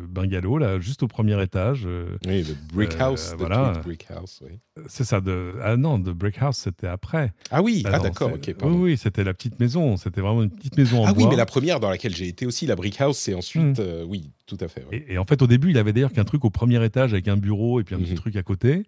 bungalow, 0.10 0.57
là, 0.57 0.80
juste 0.80 1.03
au 1.03 1.07
premier 1.07 1.41
étage. 1.41 1.88
oui, 2.27 2.44
le 2.44 2.56
Brick 2.73 2.95
House. 2.99 3.35
voilà. 3.38 3.73
Brick 3.84 4.07
House, 4.10 4.41
oui. 4.44 4.60
C'est 4.88 5.03
ça. 5.03 5.22
De... 5.22 5.53
Ah 5.61 5.77
non, 5.77 5.99
The 5.99 6.10
Brick 6.10 6.38
House, 6.39 6.57
c'était 6.57 6.88
après. 6.88 7.34
Ah 7.52 7.61
oui, 7.61 7.84
ah, 7.85 7.99
d'accord, 7.99 8.34
ok. 8.34 8.56
Oui, 8.64 8.72
oui, 8.72 8.98
c'était 8.98 9.23
la 9.23 9.34
petite 9.34 9.60
maison. 9.60 9.98
C'était 9.98 10.22
vraiment 10.22 10.44
une 10.44 10.52
petite 10.52 10.77
maison 10.77 11.03
en 11.03 11.07
ah 11.07 11.14
bois. 11.14 11.23
oui, 11.23 11.30
mais 11.30 11.35
la 11.35 11.45
première 11.45 11.80
dans 11.80 11.89
laquelle 11.89 12.15
j'ai 12.15 12.27
été 12.27 12.45
aussi, 12.45 12.65
la 12.65 12.76
Brick 12.76 12.99
House, 13.02 13.18
c'est 13.18 13.34
ensuite. 13.34 13.80
Mmh. 13.80 14.06
oui, 14.07 14.31
tout 14.45 14.57
à 14.60 14.68
fait. 14.68 14.85
Et, 14.91 15.18
en 15.18 15.26
fait, 15.26 15.41
au 15.41 15.48
début, 15.48 15.72
il 15.72 15.77
avait 15.77 15.94
d'ailleurs 15.94 16.14
qu'un 16.14 16.23
truc 16.23 16.45
au 16.45 16.49
premier 16.49 16.84
étage 16.84 17.14
avec 17.14 17.27
un 17.27 17.38
bureau 17.38 17.80
et 17.80 17.84
puis 17.84 17.95
un 17.95 17.99
petit 17.99 18.14
mmh 18.14 18.15
truc 18.15 18.35
à 18.35 18.44
côté. 18.44 18.84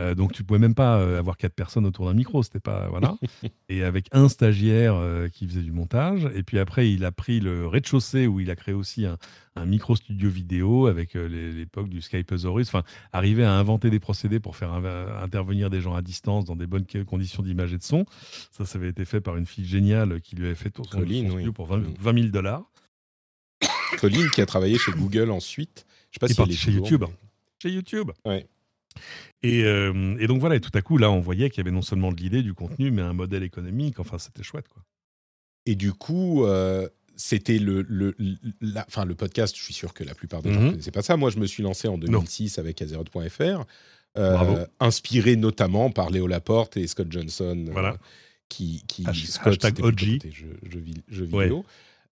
Euh, 0.00 0.14
donc 0.14 0.32
tu 0.32 0.42
pouvais 0.42 0.58
même 0.58 0.74
pas 0.74 0.98
euh, 0.98 1.18
avoir 1.18 1.36
quatre 1.36 1.54
personnes 1.54 1.86
autour 1.86 2.06
d'un 2.06 2.14
micro, 2.14 2.42
c'était 2.42 2.60
pas 2.60 2.88
voilà. 2.88 3.16
et 3.68 3.84
avec 3.84 4.08
un 4.12 4.28
stagiaire 4.28 4.96
euh, 4.96 5.28
qui 5.28 5.46
faisait 5.46 5.62
du 5.62 5.72
montage. 5.72 6.28
Et 6.34 6.42
puis 6.42 6.58
après, 6.58 6.90
il 6.90 7.04
a 7.04 7.12
pris 7.12 7.40
le 7.40 7.66
rez-de-chaussée 7.66 8.26
où 8.26 8.40
il 8.40 8.50
a 8.50 8.56
créé 8.56 8.74
aussi 8.74 9.06
un, 9.06 9.16
micro 9.66 9.94
studio 9.94 10.28
vidéo 10.28 10.88
avec 10.88 11.14
l'époque 11.14 11.88
du 11.88 12.02
Skypesaurus. 12.02 12.66
Enfin, 12.66 12.82
arriver 13.12 13.44
à 13.44 13.52
inventer 13.52 13.88
des 13.88 14.00
procédés 14.00 14.40
pour 14.40 14.56
faire 14.56 14.72
intervenir 14.72 15.70
des 15.70 15.80
gens 15.80 15.94
à 15.94 16.02
distance 16.02 16.44
dans 16.44 16.56
des 16.56 16.66
bonnes 16.66 16.86
conditions 17.06 17.40
d'image 17.40 17.72
et 17.72 17.78
de 17.78 17.82
son. 17.84 18.04
Ça, 18.50 18.64
ça 18.64 18.78
avait 18.78 18.88
été 18.88 19.04
fait 19.04 19.20
par 19.20 19.36
une 19.36 19.46
fille 19.46 19.64
géniale 19.64 20.20
qui 20.22 20.34
lui 20.34 20.46
avait 20.46 20.56
fait 20.56 20.72
son, 20.76 20.82
studio 20.82 21.52
pour 21.52 21.66
20, 21.66 21.84
000 22.02 22.28
dollars. 22.28 22.64
Colline 24.00 24.28
qui 24.30 24.40
a 24.40 24.46
travaillé 24.46 24.76
chez 24.76 24.90
Google 24.90 25.30
ensuite. 25.30 25.86
Je 26.10 26.18
sais 26.18 26.34
pas 26.34 26.44
si 26.44 26.52
est 26.52 26.56
chez 26.56 26.72
YouTube. 26.72 27.04
Chez 27.62 27.70
YouTube. 27.70 28.10
Ouais. 28.24 28.48
Euh, 29.44 30.16
et, 30.18 30.26
donc 30.26 30.40
voilà, 30.40 30.56
et 30.56 30.60
tout 30.60 30.70
à 30.74 30.82
coup, 30.82 30.98
là, 30.98 31.10
on 31.10 31.20
voyait 31.20 31.50
qu'il 31.50 31.58
y 31.58 31.60
avait 31.60 31.74
non 31.74 31.82
seulement 31.82 32.12
de 32.12 32.16
l'idée, 32.16 32.42
du 32.42 32.54
contenu, 32.54 32.90
mais 32.90 33.02
un 33.02 33.12
modèle 33.12 33.42
économique. 33.42 34.00
Enfin, 34.00 34.18
c'était 34.18 34.42
chouette, 34.42 34.68
quoi. 34.68 34.82
Et 35.66 35.74
du 35.76 35.92
coup, 35.92 36.44
euh, 36.44 36.88
c'était 37.16 37.58
le, 37.58 37.82
le, 37.82 38.14
enfin, 38.76 39.04
le 39.04 39.14
podcast, 39.14 39.56
je 39.56 39.62
suis 39.62 39.74
sûr 39.74 39.94
que 39.94 40.04
la 40.04 40.14
plupart 40.14 40.42
des 40.42 40.52
gens 40.52 40.60
ne 40.60 40.64
mhm. 40.66 40.70
connaissaient 40.72 40.90
pas 40.90 41.02
ça. 41.02 41.16
Moi, 41.16 41.30
je 41.30 41.38
me 41.38 41.46
suis 41.46 41.62
lancé 41.62 41.88
en 41.88 41.98
2006 41.98 42.58
avec 42.58 42.82
Azeroth.fr, 42.82 43.64
euh, 44.18 44.66
inspiré 44.80 45.36
notamment 45.36 45.90
par 45.90 46.10
Léo 46.10 46.26
Laporte 46.26 46.76
et 46.76 46.86
Scott 46.86 47.08
Johnson, 47.10 47.66
voilà. 47.70 47.96
qui, 48.48 48.84
qui 48.86 49.06
hashtag 49.06 49.80
OG. 49.82 50.20
Jeux, 50.30 51.24
vidéo. 51.24 51.64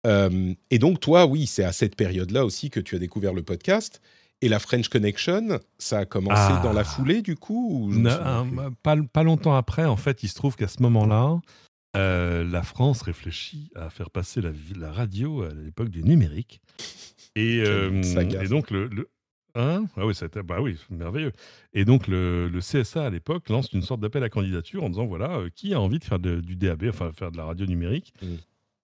et 0.05 0.79
donc, 0.79 0.99
toi, 0.99 1.25
oui, 1.25 1.47
c'est 1.47 1.63
à 1.63 1.71
cette 1.71 1.95
période-là 1.95 2.45
aussi 2.45 2.69
que 2.69 2.81
tu 2.81 2.95
as 2.95 2.99
découvert 2.99 3.33
le 3.33 3.43
podcast. 3.43 4.01
Et 4.41 4.49
la 4.49 4.59
French 4.59 4.89
Connection, 4.89 5.59
ça 5.79 5.99
a 5.99 6.05
commencé 6.05 6.53
dans 6.61 6.73
la 6.73 6.81
ah. 6.81 6.83
foulée 6.83 7.21
du 7.21 7.35
coup 7.35 7.91
pas, 8.83 8.95
pas, 9.11 9.23
longtemps 9.23 9.55
après, 9.55 9.85
en 9.85 9.97
fait, 9.97 10.21
il 10.21 10.27
se 10.29 10.35
trouve 10.35 10.55
qu'à 10.55 10.67
ce 10.67 10.81
moment-là, 10.83 11.39
euh, 11.95 12.43
la 12.43 12.61
France 12.61 13.01
réfléchit 13.01 13.71
à 13.75 13.89
faire 13.89 14.11
passer 14.11 14.41
la, 14.41 14.51
la 14.77 14.91
radio 14.91 15.41
à 15.41 15.49
l'époque 15.53 15.89
du 15.89 16.03
numérique. 16.03 16.61
Et, 17.35 17.63
euh, 17.65 18.01
et 18.41 18.47
donc 18.47 18.69
le, 18.69 18.89
Hein? 19.57 19.85
Ah 19.97 20.05
oui, 20.05 20.13
bah 20.45 20.61
oui, 20.61 20.77
merveilleux. 20.91 21.31
Et 21.73 21.83
donc 21.83 22.07
le, 22.07 22.47
le 22.47 22.59
CSA 22.59 23.07
à 23.07 23.09
l'époque 23.09 23.49
lance 23.49 23.73
une 23.73 23.81
sorte 23.81 24.01
d'appel 24.01 24.23
à 24.23 24.29
candidature 24.29 24.83
en 24.83 24.89
disant 24.89 25.07
voilà 25.07 25.37
euh, 25.37 25.49
qui 25.53 25.73
a 25.73 25.81
envie 25.81 25.97
de 25.97 26.03
faire 26.03 26.19
du 26.19 26.55
DAB, 26.55 26.85
enfin 26.89 27.11
faire 27.11 27.31
de 27.31 27.37
la 27.37 27.45
radio 27.45 27.65
numérique? 27.65 28.13
Mmh. 28.21 28.27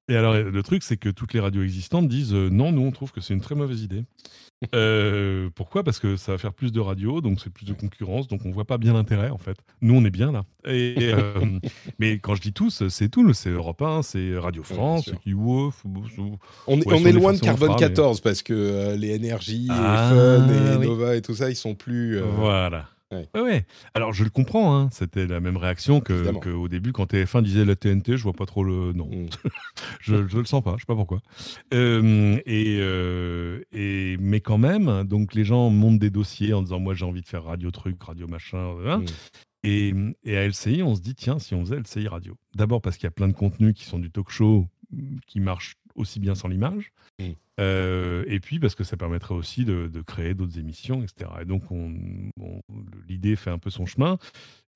Et 0.09 0.17
alors, 0.17 0.33
le 0.33 0.63
truc, 0.63 0.83
c'est 0.83 0.97
que 0.97 1.09
toutes 1.09 1.33
les 1.33 1.39
radios 1.39 1.63
existantes 1.63 2.09
disent 2.09 2.33
euh, 2.33 2.49
non, 2.49 2.73
nous, 2.73 2.81
on 2.81 2.91
trouve 2.91 3.11
que 3.11 3.21
c'est 3.21 3.33
une 3.33 3.41
très 3.41 3.55
mauvaise 3.55 3.81
idée. 3.81 4.03
Euh, 4.73 5.49
pourquoi? 5.55 5.83
Parce 5.83 5.99
que 5.99 6.15
ça 6.15 6.31
va 6.31 6.37
faire 6.37 6.53
plus 6.53 6.71
de 6.71 6.79
radios, 6.79 7.19
donc 7.19 7.41
c'est 7.41 7.49
plus 7.49 7.65
de 7.65 7.73
concurrence, 7.73 8.29
donc 8.29 8.45
on 8.45 8.51
voit 8.51 8.63
pas 8.63 8.77
bien 8.77 8.93
l'intérêt, 8.93 9.29
en 9.29 9.37
fait. 9.37 9.57
Nous, 9.81 9.93
on 9.93 10.05
est 10.05 10.09
bien 10.09 10.31
là. 10.31 10.43
Et, 10.65 10.95
euh, 11.01 11.59
mais 11.99 12.17
quand 12.19 12.35
je 12.35 12.41
dis 12.41 12.53
tous, 12.53 12.87
c'est 12.87 13.09
tout. 13.09 13.33
C'est 13.33 13.49
Europe 13.49 13.81
1, 13.81 14.03
c'est 14.03 14.37
Radio 14.37 14.63
France, 14.63 15.11
qui 15.21 15.33
On, 15.33 15.69
on 16.67 16.79
est 16.79 17.11
loin 17.11 17.33
de 17.33 17.39
Carbone 17.39 17.75
14, 17.75 18.21
parce 18.21 18.41
que 18.41 18.95
les 18.95 19.09
énergies, 19.09 19.67
ah, 19.69 20.13
Fun 20.13 20.47
et 20.47 20.85
Nova 20.85 21.17
et 21.17 21.21
tout 21.21 21.35
ça, 21.35 21.49
ils 21.49 21.57
sont 21.57 21.75
plus. 21.75 22.21
Voilà. 22.21 22.87
Ouais. 23.13 23.41
ouais. 23.41 23.65
Alors 23.93 24.13
je 24.13 24.23
le 24.23 24.29
comprends, 24.29 24.75
hein. 24.75 24.89
c'était 24.91 25.27
la 25.27 25.39
même 25.39 25.57
réaction 25.57 26.01
que, 26.01 26.49
au 26.49 26.67
début 26.67 26.91
quand 26.91 27.11
TF1 27.11 27.43
disait 27.43 27.65
la 27.65 27.75
TNT, 27.75 28.17
je 28.17 28.23
vois 28.23 28.33
pas 28.33 28.45
trop 28.45 28.63
le. 28.63 28.93
Non, 28.93 29.07
mm. 29.07 29.27
je, 30.01 30.27
je 30.27 30.37
le 30.37 30.45
sens 30.45 30.63
pas, 30.63 30.75
je 30.77 30.81
sais 30.81 30.85
pas 30.87 30.95
pourquoi. 30.95 31.21
Euh, 31.73 32.39
et, 32.45 32.77
euh, 32.79 33.61
et, 33.71 34.17
mais 34.19 34.41
quand 34.41 34.57
même, 34.57 35.03
donc 35.03 35.33
les 35.33 35.45
gens 35.45 35.69
montent 35.69 35.99
des 35.99 36.09
dossiers 36.09 36.53
en 36.53 36.61
disant 36.61 36.79
moi 36.79 36.93
j'ai 36.93 37.05
envie 37.05 37.21
de 37.21 37.27
faire 37.27 37.43
radio 37.43 37.71
truc, 37.71 38.01
radio 38.01 38.27
machin. 38.27 38.75
Hein. 38.85 38.99
Mm. 38.99 39.05
Et, 39.65 39.93
et, 40.25 40.37
à 40.37 40.45
LCI, 40.45 40.83
on 40.83 40.93
se 40.93 41.01
dit 41.01 41.15
tiens, 41.15 41.39
si 41.39 41.55
on 41.55 41.63
faisait 41.63 41.79
LCI 41.79 42.07
radio. 42.07 42.35
D'abord 42.53 42.81
parce 42.81 42.97
qu'il 42.97 43.05
y 43.05 43.07
a 43.07 43.11
plein 43.11 43.29
de 43.29 43.33
contenus 43.33 43.73
qui 43.73 43.85
sont 43.85 43.99
du 43.99 44.11
talk 44.11 44.29
show 44.29 44.67
qui 45.27 45.39
marchent 45.39 45.77
aussi 45.95 46.19
bien 46.19 46.35
sans 46.35 46.47
l'image. 46.47 46.91
Mm. 47.19 47.31
Euh, 47.59 48.23
et 48.27 48.39
puis 48.39 48.59
parce 48.59 48.75
que 48.75 48.83
ça 48.83 48.97
permettrait 48.97 49.35
aussi 49.35 49.65
de, 49.65 49.89
créer 50.05 50.33
d'autres 50.33 50.57
émissions, 50.57 51.03
etc. 51.03 51.29
Et 51.41 51.45
donc 51.45 51.63
l'idée 53.07 53.35
fait 53.35 53.51
un 53.51 53.59
peu 53.59 53.69
son 53.69 53.85
chemin. 53.85 54.17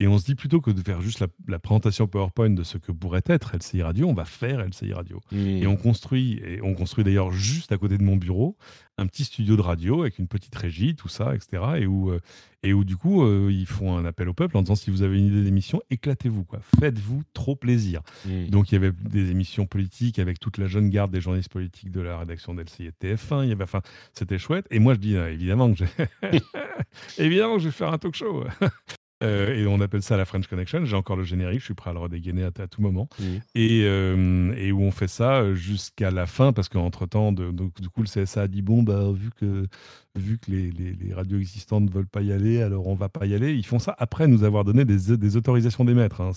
Et 0.00 0.06
on 0.06 0.16
se 0.16 0.24
dit 0.24 0.36
plutôt 0.36 0.60
que 0.60 0.70
de 0.70 0.80
faire 0.80 1.00
juste 1.00 1.24
la, 1.48 1.58
présentation 1.58 2.06
PowerPoint 2.06 2.50
de 2.50 2.62
ce 2.62 2.78
que 2.78 2.92
pourrait 2.92 3.24
être 3.26 3.56
LCI 3.56 3.82
Radio, 3.82 4.06
on 4.06 4.14
va 4.14 4.24
faire 4.24 4.64
LCI 4.64 4.92
Radio. 4.92 5.20
Mmh. 5.32 5.36
Et 5.38 5.66
on 5.66 5.76
construit, 5.76 6.40
et 6.44 6.62
on 6.62 6.74
construit 6.74 7.02
d'ailleurs 7.02 7.32
juste 7.32 7.72
à 7.72 7.78
côté 7.78 7.98
de 7.98 8.04
mon 8.04 8.16
bureau, 8.16 8.56
un 8.96 9.06
petit 9.08 9.24
studio 9.24 9.56
de 9.56 9.60
radio 9.60 10.02
avec 10.02 10.20
une 10.20 10.28
petite 10.28 10.54
régie, 10.54 10.94
tout 10.94 11.08
ça, 11.08 11.34
etc. 11.34 11.62
Et 11.78 11.86
où, 11.86 12.10
euh, 12.10 12.20
et 12.62 12.72
où 12.72 12.84
du 12.84 12.96
coup, 12.96 13.24
euh, 13.24 13.50
ils 13.50 13.66
font 13.66 13.96
un 13.96 14.04
appel 14.04 14.28
au 14.28 14.34
peuple 14.34 14.56
en 14.56 14.62
disant 14.62 14.76
si 14.76 14.90
vous 14.90 15.02
avez 15.02 15.18
une 15.18 15.26
idée 15.26 15.42
d'émission, 15.42 15.82
éclatez-vous, 15.90 16.44
quoi. 16.44 16.60
Faites-vous 16.78 17.22
trop 17.32 17.56
plaisir. 17.56 18.02
Mmh. 18.24 18.50
Donc 18.50 18.70
il 18.70 18.74
y 18.74 18.76
avait 18.76 18.92
des 18.92 19.32
émissions 19.32 19.66
politiques 19.66 20.20
avec 20.20 20.38
toute 20.38 20.58
la 20.58 20.68
jeune 20.68 20.90
garde 20.90 21.10
des 21.10 21.20
journalistes 21.20 21.52
politiques 21.52 21.90
de 21.90 22.00
la 22.00 22.18
rédaction 22.18 22.54
d'LCI 22.54 22.67
et 22.80 22.90
TF1. 22.90 23.44
Il 23.44 23.48
y 23.48 23.52
avait, 23.52 23.64
enfin, 23.64 23.82
c'était 24.12 24.38
chouette. 24.38 24.66
Et 24.70 24.78
moi, 24.78 24.94
je 24.94 24.98
dis 24.98 25.16
évidemment 25.16 25.72
que 25.72 25.84
évidemment 27.18 27.56
que 27.56 27.62
je 27.62 27.68
vais 27.68 27.72
faire 27.72 27.92
un 27.92 27.98
talk 27.98 28.14
show. 28.14 28.44
Euh, 29.22 29.54
et 29.54 29.66
on 29.66 29.80
appelle 29.80 30.02
ça 30.02 30.16
la 30.16 30.24
French 30.24 30.46
Connection. 30.46 30.84
J'ai 30.84 30.96
encore 30.96 31.16
le 31.16 31.24
générique, 31.24 31.60
je 31.60 31.66
suis 31.66 31.74
prêt 31.74 31.90
à 31.90 31.92
le 31.92 31.98
redégainer 31.98 32.44
à, 32.44 32.50
tout 32.50 32.80
moment. 32.80 33.08
Mmh. 33.18 33.24
Et, 33.54 33.82
euh, 33.84 34.54
et, 34.56 34.70
où 34.70 34.82
on 34.82 34.90
fait 34.90 35.08
ça 35.08 35.54
jusqu'à 35.54 36.10
la 36.10 36.26
fin, 36.26 36.52
parce 36.52 36.68
qu'entre-temps, 36.68 37.32
du 37.32 37.88
coup, 37.92 38.02
le 38.02 38.06
CSA 38.06 38.42
a 38.42 38.48
dit 38.48 38.62
bon, 38.62 38.82
bah, 38.82 39.10
vu 39.12 39.30
que, 39.30 39.66
vu 40.14 40.38
que 40.38 40.50
les, 40.50 40.70
les, 40.70 41.14
radios 41.14 41.38
existantes 41.38 41.84
ne 41.84 41.90
veulent 41.90 42.06
pas 42.06 42.22
y 42.22 42.32
aller, 42.32 42.62
alors 42.62 42.86
on 42.86 42.94
va 42.94 43.08
pas 43.08 43.26
y 43.26 43.34
aller. 43.34 43.54
Ils 43.54 43.66
font 43.66 43.78
ça 43.78 43.94
après 43.98 44.28
nous 44.28 44.44
avoir 44.44 44.64
donné 44.64 44.84
des, 44.84 45.16
des 45.16 45.36
autorisations 45.36 45.84
d'émettre. 45.84 46.20
Hein. 46.20 46.30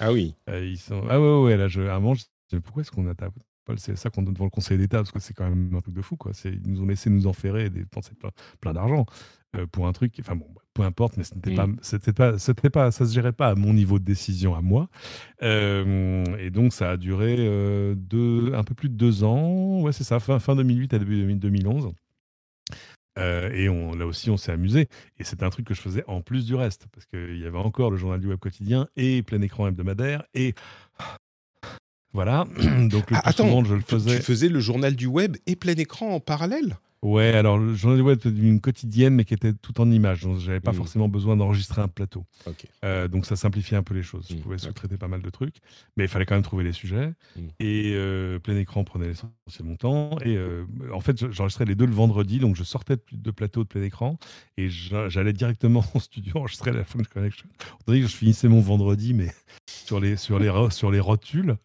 ah 0.00 0.12
oui. 0.12 0.34
ils 0.48 0.78
sont, 0.78 1.02
ah 1.08 1.20
ouais, 1.20 1.44
ouais, 1.44 1.56
là, 1.56 1.68
je, 1.68 1.82
à 1.82 1.94
un 1.94 2.00
moment, 2.00 2.14
je, 2.14 2.58
pourquoi 2.58 2.82
est-ce 2.82 2.90
qu'on 2.90 3.06
a 3.08 3.14
c'est 3.76 3.86
c'est 3.86 3.96
ça 3.96 4.10
qu'on 4.10 4.22
donne 4.22 4.34
devant 4.34 4.44
le 4.44 4.50
Conseil 4.50 4.78
d'État, 4.78 4.98
parce 4.98 5.12
que 5.12 5.20
c'est 5.20 5.34
quand 5.34 5.48
même 5.48 5.74
un 5.74 5.80
truc 5.80 5.94
de 5.94 6.02
fou. 6.02 6.16
Quoi. 6.16 6.32
Ils 6.44 6.60
nous 6.66 6.82
ont 6.82 6.86
laissé 6.86 7.10
nous 7.10 7.26
enferrer 7.26 7.66
et 7.66 7.70
dépenser 7.70 8.14
plein, 8.14 8.30
plein 8.60 8.72
d'argent 8.72 9.06
euh, 9.56 9.66
pour 9.66 9.86
un 9.86 9.92
truc. 9.92 10.14
Enfin 10.20 10.36
bon, 10.36 10.46
peu 10.74 10.82
importe, 10.82 11.16
mais 11.16 11.24
c'était 11.24 11.54
pas, 11.54 11.66
mm. 11.66 11.78
pas, 12.14 12.70
pas, 12.70 12.90
ça 12.90 13.06
se 13.06 13.12
gérait 13.12 13.32
pas 13.32 13.48
à 13.48 13.54
mon 13.54 13.72
niveau 13.72 13.98
de 13.98 14.04
décision 14.04 14.54
à 14.54 14.60
moi. 14.60 14.88
Euh, 15.42 16.24
et 16.38 16.50
donc 16.50 16.72
ça 16.72 16.90
a 16.90 16.96
duré 16.96 17.36
euh, 17.38 17.94
deux, 17.96 18.52
un 18.54 18.64
peu 18.64 18.74
plus 18.74 18.88
de 18.88 18.94
deux 18.94 19.24
ans. 19.24 19.80
Ouais, 19.80 19.92
c'est 19.92 20.04
ça, 20.04 20.20
fin, 20.20 20.38
fin 20.38 20.56
2008 20.56 20.94
à 20.94 20.98
début 20.98 21.34
2011. 21.34 21.90
et 23.18 23.68
on, 23.68 23.94
là 23.94 24.06
aussi, 24.06 24.30
on 24.30 24.36
s'est 24.36 24.52
amusé. 24.52 24.88
Et 25.18 25.24
c'est 25.24 25.42
un 25.42 25.50
truc 25.50 25.66
que 25.66 25.74
je 25.74 25.80
faisais 25.80 26.04
en 26.06 26.20
plus 26.20 26.44
du 26.46 26.54
reste, 26.54 26.86
parce 26.92 27.06
qu'il 27.06 27.38
y 27.38 27.46
avait 27.46 27.58
encore 27.58 27.90
le 27.90 27.96
journal 27.96 28.20
du 28.20 28.28
web 28.28 28.38
quotidien 28.38 28.88
et 28.96 29.22
plein 29.22 29.40
écran 29.40 29.66
hebdomadaire 29.66 30.24
et 30.34 30.54
voilà. 32.16 32.46
Donc 32.88 33.10
le 33.10 33.18
ah, 33.18 33.28
attends, 33.28 33.62
je 33.62 33.74
le 33.74 33.82
faisais. 33.82 34.16
Tu 34.16 34.22
faisais 34.22 34.48
le 34.48 34.58
journal 34.58 34.96
du 34.96 35.06
web 35.06 35.36
et 35.46 35.54
plein 35.54 35.74
écran 35.74 36.14
en 36.14 36.20
parallèle? 36.20 36.78
Ouais, 37.06 37.34
alors 37.34 37.56
le 37.56 37.72
journal 37.72 38.02
web 38.02 38.18
était 38.18 38.30
une 38.30 38.60
quotidienne, 38.60 39.14
mais 39.14 39.24
qui 39.24 39.32
était 39.32 39.52
tout 39.52 39.80
en 39.80 39.88
images. 39.92 40.22
Donc, 40.22 40.40
j'avais 40.40 40.58
pas 40.58 40.72
mmh. 40.72 40.74
forcément 40.74 41.08
besoin 41.08 41.36
d'enregistrer 41.36 41.80
un 41.80 41.86
plateau. 41.86 42.26
Euh, 42.84 43.06
donc, 43.06 43.26
ça 43.26 43.36
simplifiait 43.36 43.76
un 43.76 43.84
peu 43.84 43.94
les 43.94 44.02
choses. 44.02 44.26
Je 44.28 44.34
mmh, 44.34 44.40
pouvais 44.40 44.58
sous-traiter 44.58 44.96
pas 44.96 45.06
mal 45.06 45.22
de 45.22 45.30
trucs, 45.30 45.54
mais 45.96 46.06
il 46.06 46.08
fallait 46.08 46.26
quand 46.26 46.34
même 46.34 46.42
trouver 46.42 46.64
les 46.64 46.72
sujets. 46.72 47.12
Mmh. 47.36 47.40
Et 47.60 47.92
euh, 47.94 48.40
plein 48.40 48.56
écran 48.56 48.82
prenait 48.82 49.06
l'essentiel 49.06 49.32
de 49.60 49.62
mon 49.62 49.76
temps. 49.76 50.18
Et 50.24 50.36
euh, 50.36 50.64
en 50.92 50.98
fait, 50.98 51.30
j'enregistrais 51.30 51.64
les 51.64 51.76
deux 51.76 51.86
le 51.86 51.92
vendredi. 51.92 52.40
Donc, 52.40 52.56
je 52.56 52.64
sortais 52.64 52.96
de 53.12 53.30
plateau 53.30 53.62
de 53.62 53.68
plein 53.68 53.84
écran 53.84 54.18
et 54.56 54.68
j'allais 54.68 55.32
directement 55.32 55.84
au 55.94 56.00
studio 56.00 56.38
enregistrer 56.38 56.72
la 56.72 56.82
French 56.82 57.06
Connection. 57.06 57.46
On 57.86 57.92
dirait 57.92 58.04
que 58.04 58.10
je 58.10 58.16
finissais 58.16 58.48
mon 58.48 58.60
vendredi, 58.60 59.14
mais 59.14 59.32
sur 59.66 60.00
les, 60.00 60.16
sur 60.16 60.40
les, 60.40 60.50
sur 60.70 60.90
les 60.90 60.98
rotules. 60.98 61.56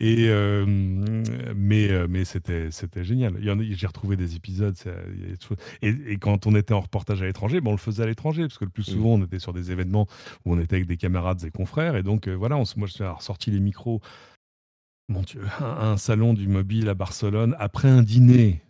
Et, 0.00 0.30
mais 1.54 2.08
mais 2.08 2.24
c'était 2.24 2.70
génial. 3.04 3.34
J'ai 3.72 3.86
retrouvé 3.86 4.16
des 4.16 4.34
épisodes 4.34 4.77
et, 5.82 6.16
quand 6.18 6.46
on 6.46 6.54
était 6.54 6.74
en 6.74 6.80
reportage 6.80 7.22
à 7.22 7.26
l'étranger, 7.26 7.60
bon, 7.60 7.70
on 7.70 7.74
le 7.74 7.78
faisait 7.78 8.02
à 8.02 8.06
l'étranger, 8.06 8.42
parce 8.42 8.58
que 8.58 8.64
le 8.64 8.70
plus 8.70 8.88
mmh. 8.88 8.92
souvent, 8.92 9.10
on 9.10 9.24
était 9.24 9.38
sur 9.38 9.52
des 9.52 9.70
événements 9.70 10.06
où 10.44 10.54
on 10.54 10.58
était 10.58 10.76
avec 10.76 10.86
des 10.86 10.96
camarades 10.96 11.44
et 11.44 11.50
confrères. 11.50 11.96
Et 11.96 12.02
donc, 12.02 12.28
euh, 12.28 12.34
voilà, 12.34 12.56
on, 12.56 12.64
moi, 12.76 12.86
je 12.86 12.92
suis 12.92 13.04
ressorti 13.04 13.50
les 13.50 13.60
micros. 13.60 14.00
Mon 15.08 15.22
Dieu, 15.22 15.42
un, 15.60 15.96
salon 15.96 16.34
du 16.34 16.48
mobile 16.48 16.88
à 16.88 16.94
Barcelone, 16.94 17.56
après 17.58 17.88
un 17.88 18.02
dîner 18.02 18.62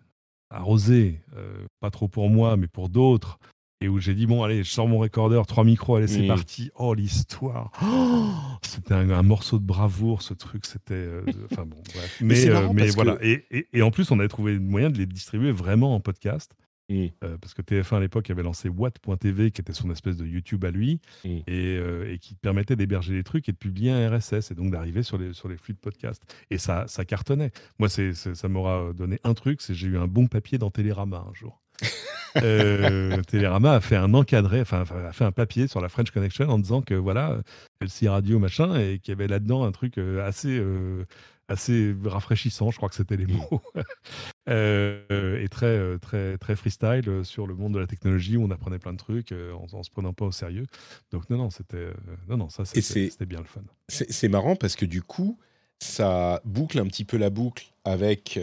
arrosé, 0.51 1.20
euh, 1.36 1.66
pas 1.80 1.90
trop 1.90 2.09
pour 2.09 2.30
moi, 2.30 2.56
mais 2.56 2.68
pour 2.68 2.89
d'autres, 2.89 3.39
et 3.80 3.88
où 3.88 3.98
j'ai 3.98 4.14
dit 4.14 4.26
bon 4.26 4.42
allez 4.42 4.64
je 4.64 4.70
sors 4.70 4.88
mon 4.88 4.98
recorder 4.98 5.40
trois 5.46 5.64
micros 5.64 5.96
allez 5.96 6.09
c'est 6.09 6.22
mmh. 6.22 6.28
parti. 6.28 6.70
Oh 6.74 6.94
l'histoire. 6.94 7.70
Oh, 7.82 8.30
c'était 8.62 8.94
un, 8.94 9.22
morceau 9.22 9.59
de 9.59 9.64
bravoure 9.64 10.22
ce 10.22 10.34
truc 10.34 10.66
c'était 10.66 10.94
euh, 10.94 11.22
enfin 11.50 11.64
bon 11.64 11.76
bref. 11.94 12.18
Mais 12.20 12.46
mais, 12.72 12.88
voilà. 12.90 13.18
et, 13.20 13.44
et, 13.72 13.82
en 13.82 13.90
plus 13.90 14.10
on 14.10 14.18
avait 14.18 14.28
trouvé 14.28 14.55
le 14.55 14.60
moyen 14.60 14.90
de 14.90 14.98
les 14.98 15.06
distribuer 15.06 15.52
vraiment 15.52 15.94
en 15.94 16.00
podcast. 16.00 16.55
Mmh. 16.90 17.09
euh, 17.22 17.36
parce 17.36 17.52
que 17.52 17.60
TF1 17.60 17.96
à 17.96 18.00
l'époque 18.00 18.30
avait 18.30 18.42
lancé 18.42 18.70
Watt.tv 18.70 19.50
qui 19.50 19.60
était 19.60 19.74
son 19.74 19.90
espèce 19.90 20.16
de 20.16 20.24
YouTube 20.24 20.64
à 20.64 20.70
lui 20.70 21.02
mmh. 21.22 21.28
et, 21.28 21.42
euh, 21.76 22.10
et, 22.10 22.18
qui 22.18 22.34
permettait 22.34 22.76
d'héberger 22.76 23.12
les 23.12 23.24
trucs 23.24 23.46
et 23.50 23.52
de 23.52 23.59
publier 23.59 23.90
un 23.90 24.09
RSS 24.09 24.52
et 24.52 24.55
donc 24.55 24.70
d'arriver 24.70 25.02
sur 25.02 25.18
les, 25.18 25.34
sur 25.34 25.50
les 25.50 25.59
flux 25.59 25.74
de 25.74 25.78
podcast. 25.78 26.22
Et 26.50 26.56
ça, 26.56 26.86
ça 26.88 27.05
cartonnait. 27.05 27.50
Moi 27.78 27.90
c'est, 27.90 28.14
ça 28.14 28.48
m'aura 28.48 28.94
donné 28.94 29.20
un 29.22 29.34
truc 29.34 29.60
c'est 29.60 29.74
j'ai 29.74 29.88
eu 29.88 29.98
un 29.98 30.06
bon 30.06 30.28
papier 30.28 30.56
dans 30.56 30.70
Télérama 30.70 31.26
un 31.28 31.34
jour 31.34 31.60
euh, 32.42 33.22
Télérama 33.22 33.74
a 33.74 33.80
fait 33.80 33.96
un 33.96 34.14
encadré, 34.14 34.60
enfin, 34.60 34.84
a 35.06 35.12
fait 35.12 35.24
un 35.24 35.32
papier 35.32 35.68
sur 35.68 35.80
la 35.80 35.88
French 35.88 36.10
Connection 36.10 36.48
en 36.48 36.59
disant 36.59 36.82
que 36.82 36.94
voilà, 36.94 37.40
LC 37.80 38.09
Radio 38.09 38.38
machin, 38.38 38.78
et 38.78 38.98
qu'il 38.98 39.12
y 39.12 39.16
avait 39.16 39.28
là-dedans 39.28 39.64
un 39.64 39.72
truc 39.72 39.98
euh, 39.98 40.26
assez, 40.26 40.59
euh, 40.59 41.05
assez 41.48 41.94
rafraîchissant, 42.05 42.70
je 42.70 42.76
crois 42.76 42.88
que 42.88 42.94
c'était 42.94 43.16
les 43.16 43.26
mots, 43.26 43.62
et 44.46 45.48
très, 45.50 45.98
très, 45.98 46.38
très 46.38 46.56
freestyle 46.56 47.24
sur 47.24 47.46
le 47.46 47.55
monde 47.55 47.74
de 47.74 47.78
la 47.78 47.86
technologie 47.86 48.36
où 48.36 48.44
on 48.44 48.50
apprenait 48.50 48.78
plein 48.78 48.92
de 48.92 48.98
trucs 48.98 49.32
en, 49.32 49.66
en 49.76 49.82
se 49.82 49.90
prenant 49.90 50.12
pas 50.12 50.26
au 50.26 50.32
sérieux. 50.32 50.66
Donc 51.12 51.30
non, 51.30 51.38
non, 51.38 51.50
c'était, 51.50 51.90
non, 52.28 52.36
non, 52.36 52.48
ça 52.48 52.64
c'était 52.64 53.26
bien 53.26 53.38
le 53.38 53.44
fun. 53.44 53.62
C'est 53.88 54.28
marrant 54.28 54.56
parce 54.56 54.76
que 54.76 54.84
du 54.84 55.02
coup, 55.02 55.38
ça 55.80 56.40
boucle 56.44 56.78
un 56.78 56.86
petit 56.86 57.05
peu 57.05 57.16
la 57.16 57.30
boucle 57.30 57.72
avec 57.84 58.38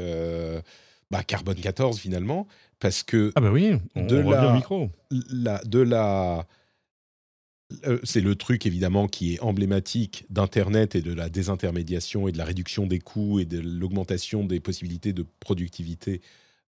bah, 1.11 1.23
Carbone 1.23 1.55
14 1.55 1.99
finalement 1.99 2.47
parce 2.79 3.03
que 3.03 3.31
ah 3.35 3.41
bah 3.41 3.51
oui, 3.51 3.73
de 3.95 4.17
la, 4.17 4.53
micro. 4.53 4.89
de 5.11 5.79
la 5.79 6.45
euh, 7.87 7.99
c'est 8.03 8.21
le 8.21 8.35
truc 8.35 8.65
évidemment 8.65 9.07
qui 9.07 9.33
est 9.33 9.39
emblématique 9.39 10.25
d'Internet 10.29 10.95
et 10.95 11.01
de 11.01 11.13
la 11.13 11.29
désintermédiation 11.29 12.27
et 12.27 12.31
de 12.31 12.37
la 12.37 12.45
réduction 12.45 12.85
des 12.85 12.99
coûts 12.99 13.39
et 13.39 13.45
de 13.45 13.59
l'augmentation 13.59 14.43
des 14.43 14.59
possibilités 14.59 15.13
de 15.13 15.25
productivité 15.39 16.21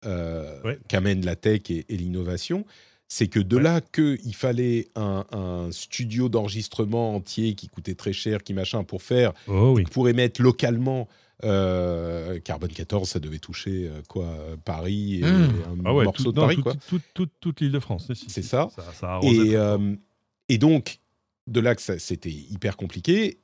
euh, 0.06 0.74
qu'amène 0.88 1.24
la 1.24 1.36
tech 1.36 1.62
et, 1.70 1.84
l'innovation. 1.90 2.64
C'est 3.08 3.28
que 3.28 3.38
de 3.38 3.56
là 3.56 3.80
qu'il 3.80 4.34
fallait 4.34 4.88
un, 4.96 5.68
studio 5.70 6.28
d'enregistrement 6.28 7.14
entier 7.14 7.54
qui 7.54 7.68
coûtait 7.68 7.94
très 7.94 8.12
cher, 8.12 8.42
qui 8.42 8.52
machin, 8.52 8.82
pour 8.82 9.02
faire, 9.02 9.32
oh 9.48 9.78
pour 9.92 10.08
émettre 10.08 10.42
localement 10.42 11.08
euh, 11.44 12.40
Carbone 12.40 12.70
14, 12.70 13.08
ça 13.08 13.20
devait 13.20 13.38
toucher 13.38 13.88
euh, 13.88 14.00
quoi 14.08 14.26
Paris 14.64 15.16
et 15.16 15.22
mmh. 15.22 15.26
un 15.26 15.84
ah 15.84 15.92
morceau 15.92 16.32
de 16.32 16.40
Paris, 16.40 16.56
quoi. 16.56 16.74
toute 17.40 17.60
l'île 17.60 17.72
de 17.72 17.78
France. 17.78 18.10
C'est 18.28 18.42
ça. 18.42 18.68
et, 19.22 19.54
euh, 19.54 19.94
et, 20.48 20.58
donc, 20.58 21.00
de 21.46 21.60
là 21.60 21.74
que 21.74 21.98
c'était 21.98 22.30
hyper 22.30 22.76
compliqué, 22.76 23.38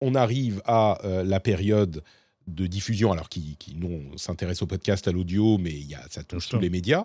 on 0.00 0.14
arrive 0.14 0.60
à 0.64 0.98
la 1.24 1.40
période 1.40 2.02
de 2.46 2.66
diffusion, 2.66 3.12
alors 3.12 3.28
qui, 3.28 3.56
qui 3.58 3.74
nous, 3.76 3.88
on 4.12 4.16
s'intéresse 4.16 4.62
au 4.62 4.66
podcast, 4.66 5.06
à 5.08 5.12
l'audio, 5.12 5.58
mais 5.58 5.72
y 5.72 5.94
a, 5.94 6.02
ça 6.08 6.22
touche 6.22 6.48
tous 6.48 6.58
les 6.58 6.70
médias. 6.70 7.04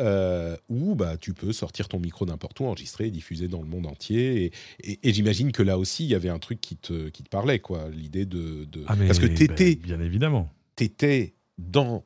Euh, 0.00 0.56
où 0.70 0.94
bah, 0.94 1.18
tu 1.18 1.34
peux 1.34 1.52
sortir 1.52 1.88
ton 1.88 1.98
micro 1.98 2.24
n'importe 2.24 2.58
où, 2.60 2.64
enregistrer, 2.64 3.10
diffuser 3.10 3.48
dans 3.48 3.60
le 3.60 3.68
monde 3.68 3.86
entier. 3.86 4.50
Et, 4.82 5.12
j'imagine 5.12 5.52
que 5.52 5.62
là 5.62 5.76
aussi, 5.76 6.04
il 6.04 6.08
y 6.08 6.14
avait 6.14 6.30
un 6.30 6.38
truc 6.38 6.58
qui 6.58 6.76
te, 6.76 7.10
qui 7.10 7.22
te 7.22 7.28
parlait, 7.28 7.58
quoi. 7.58 7.90
L'idée 7.90 8.24
de, 8.24 8.66
ah, 8.86 8.96
Parce 8.96 9.18
que. 9.18 9.26
Ben, 9.26 9.74
bien 9.74 10.00
évidemment. 10.00 10.50
Tu 10.76 10.84
étais 10.84 11.34
dans 11.58 12.04